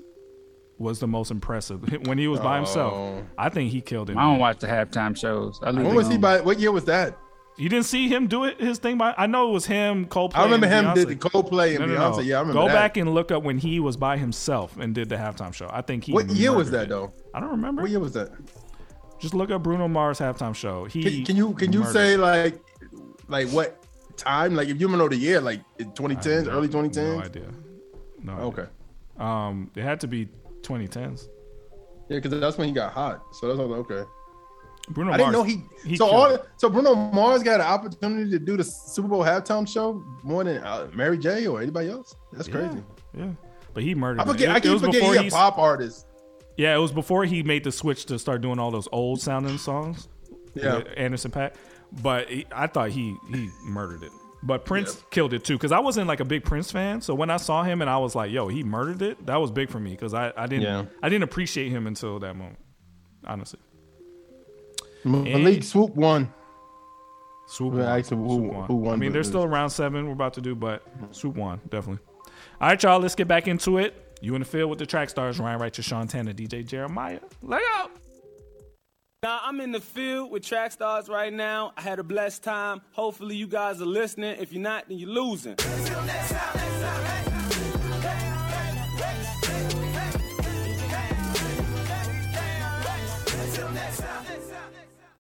was 0.80 0.99
the 0.99 1.08
most 1.08 1.32
impressive 1.32 1.82
when 2.08 2.18
he 2.18 2.28
was 2.28 2.40
by 2.40 2.56
Oh. 2.58 2.64
himself. 2.64 3.24
I 3.38 3.49
think 3.49 3.72
he 3.72 3.82
killed 3.82 4.10
it. 4.10 4.18
I 4.18 4.22
don't 4.24 4.40
watch 4.40 4.60
the 4.60 4.68
halftime 4.68 5.18
shows. 5.18 5.60
I 5.64 5.72
When 5.72 5.95
was 5.95 6.08
he 6.08 6.18
by? 6.18 6.41
What 6.41 6.60
year 6.60 6.72
was 6.72 6.86
that? 6.86 7.18
You 7.60 7.70
didn't 7.70 7.86
see 7.86 8.08
him 8.08 8.28
do 8.28 8.44
it 8.44 8.62
his 8.62 8.78
thing 8.78 8.99
by 8.99 9.16
I 9.18 9.26
know 9.26 9.49
it 9.49 9.54
was 9.54 9.66
him, 9.66 10.06
Coldplay. 10.06 10.36
I 10.38 10.44
remember 10.44 10.68
and 10.68 10.88
him 10.90 10.94
did 10.94 11.08
Beyonce. 11.08 11.20
the 11.22 11.30
Coldplay 11.30 11.76
and 11.76 11.86
Beyonce. 11.91 12.24
Yeah, 12.26 12.38
I 12.38 12.40
remember 12.41 12.62
Go 12.62 12.68
that. 12.68 12.74
back 12.76 12.98
and 12.98 13.16
look 13.16 13.32
up 13.32 13.41
when 13.41 13.58
he 13.58 13.80
was 13.80 13.98
by 13.98 14.18
himself 14.18 14.78
and 14.78 14.94
did 14.94 15.10
the 15.10 15.16
halftime 15.16 15.52
show. 15.52 15.68
I 15.74 15.82
think 15.82 16.04
he. 16.04 16.12
What 16.14 16.30
year 16.30 16.54
was 16.54 16.70
that 16.70 16.84
it. 16.84 16.90
though? 16.90 17.12
I 17.34 17.40
don't 17.40 17.49
remember. 17.49 17.82
What 17.82 17.90
year 17.90 17.99
was 17.99 18.12
that? 18.14 18.30
Just 19.20 19.34
look 19.34 19.49
up 19.49 19.64
Bruno 19.64 19.88
Mars 19.88 20.20
halftime 20.20 20.54
show. 20.54 20.86
He 20.86 21.02
Can, 21.02 21.26
can 21.26 21.36
you 21.36 21.54
can 21.56 21.74
you 21.74 21.80
murdered 21.80 21.94
say 21.94 22.14
it. 22.14 22.20
like 22.20 22.62
like 23.28 23.49
what 23.49 23.84
time? 24.18 24.54
Like 24.54 24.68
if 24.70 24.80
you 24.80 24.88
even 24.88 24.99
know 24.99 25.10
the 25.10 25.16
year, 25.16 25.41
like 25.41 25.62
in 25.80 25.91
2010s, 25.94 26.48
early 26.48 26.68
2010s. 26.68 26.95
No 27.18 27.24
idea. 27.24 27.48
No. 28.22 28.34
idea. 28.34 28.45
Okay. 28.45 28.66
Um, 29.18 29.72
it 29.76 29.82
had 29.82 29.99
to 30.02 30.08
be 30.08 30.30
2010s. 30.62 31.28
Yeah, 32.10 32.20
because 32.20 32.40
that's 32.40 32.58
when 32.58 32.68
he 32.68 32.74
got 32.74 32.94
hot. 32.94 33.22
So 33.34 33.48
that's 33.48 33.60
all 33.60 33.74
okay. 33.74 34.04
Bruno 34.90 35.12
I 35.12 35.18
didn't 35.18 35.34
know 35.34 35.44
he. 35.44 35.64
he 35.86 35.98
so 35.98 36.08
all 36.08 36.26
it. 36.28 36.46
so 36.56 36.70
Bruno 36.70 36.96
Mars 36.96 37.44
got 37.44 37.60
an 37.60 37.68
opportunity 37.68 38.32
to 38.32 38.40
do 38.40 38.56
the 38.56 38.64
Super 38.64 39.10
Bowl 39.10 39.22
halftime 39.22 39.68
show 39.68 40.02
more 40.24 40.44
than 40.46 40.64
uh, 40.64 40.88
Mary 40.94 41.18
J 41.18 41.46
or 41.48 41.62
anybody 41.62 41.90
else. 41.90 42.16
That's 42.32 42.48
crazy. 42.48 42.82
Yeah, 43.14 43.32
but 43.74 43.84
he 43.84 43.94
murdered. 43.94 44.22
I 44.22 44.24
it. 44.24 44.28
forget. 44.28 44.50
It- 44.50 44.56
I 44.56 44.60
keep 44.62 44.80
forgetting 44.80 45.00
before 45.00 45.16
he 45.16 45.28
a 45.28 45.32
pop 45.32 45.58
artist. 45.58 46.06
Yeah, 46.56 46.76
it 46.76 46.80
was 46.80 46.92
before 46.92 47.26
he 47.26 47.44
made 47.44 47.64
the 47.64 47.72
switch 47.72 48.06
to 48.06 48.18
start 48.18 48.42
doing 48.42 48.60
all 48.60 48.72
those 48.72 48.88
old 48.92 49.22
sounding 49.22 49.58
songs. 49.58 50.08
Yeah. 50.56 50.82
Anderson 50.96 51.32
.Paak. 51.32 51.54
But 52.02 52.30
he, 52.30 52.46
I 52.52 52.68
thought 52.68 52.90
he 52.90 53.16
he 53.30 53.50
murdered 53.64 54.04
it. 54.04 54.12
But 54.43 54.65
Prince 54.65 55.03
killed 55.09 55.34
it 55.34 55.43
too 55.43 55.55
because 55.55 55.72
I 55.72 55.80
wasn't 55.80 56.07
like 56.07 56.19
a 56.19 56.26
big 56.26 56.43
Prince 56.45 56.72
fan. 56.72 57.01
So 57.01 57.15
when 57.15 57.30
I 57.31 57.38
saw 57.38 57.64
him 57.64 57.81
and 57.81 57.89
I 57.89 57.97
was 57.97 58.14
like, 58.15 58.31
"Yo, 58.31 58.47
he 58.47 58.64
murdered 58.64 59.01
it," 59.01 59.26
that 59.26 59.38
was 59.38 59.51
big 59.51 59.69
for 59.69 59.80
me 59.80 59.91
because 59.91 60.14
I, 60.14 60.31
I 60.38 60.45
didn't 60.45 60.64
Yeah. 60.64 60.85
I 61.01 61.09
didn't 61.09 61.23
appreciate 61.23 61.69
him 61.69 61.88
until 61.88 62.19
that 62.19 62.35
moment. 62.35 62.59
Honestly, 63.26 63.59
Malik 65.03 65.64
Swoop 65.64 65.95
won. 65.95 66.31
Swoop 67.47 67.73
Yeah, 67.76 67.80
won. 67.81 67.99
actually, 67.99 68.18
who- 68.18 68.38
won. 68.43 68.68
who 68.68 68.76
won 68.76 68.93
I 68.93 68.97
mean, 68.97 69.11
they're 69.11 69.23
still 69.23 69.43
around 69.43 69.69
seven 69.72 70.05
we're 70.05 70.14
about 70.14 70.34
to 70.34 70.41
do, 70.41 70.53
but 70.55 70.84
Swoop 71.11 71.35
won 71.35 71.59
definitely. 71.69 72.03
All 72.61 72.68
right, 72.69 72.81
y'all, 72.81 72.99
let's 72.99 73.15
get 73.15 73.27
back 73.27 73.47
into 73.47 73.77
it. 73.77 74.03
You 74.22 74.35
in 74.35 74.39
the 74.41 74.45
field 74.47 74.69
with 74.69 74.80
the 74.80 74.85
Trackstarz, 74.85 75.39
Ryan 75.39 75.59
Righteous, 75.59 75.85
Sean 75.85 76.07
Tanner, 76.07 76.34
DJ 76.34 76.65
Jeremiah. 76.65 77.19
Let 77.41 77.61
go. 77.61 77.89
Now 79.23 79.39
I'm 79.41 79.60
in 79.61 79.72
the 79.72 79.80
field 79.80 80.30
with 80.30 80.44
Trackstarz 80.44 81.10
right 81.10 81.34
now. 81.34 81.73
I 81.76 81.81
had 81.81 81.98
a 81.98 82.03
blessed 82.03 82.44
time. 82.44 82.81
Hopefully 82.91 83.35
you 83.35 83.48
guys 83.48 83.81
are 83.81 83.85
listening. 83.85 84.39
If 84.39 84.53
you're 84.53 84.61
not, 84.61 84.88
then 84.89 84.99
you're 84.99 85.10
losing. 85.10 85.56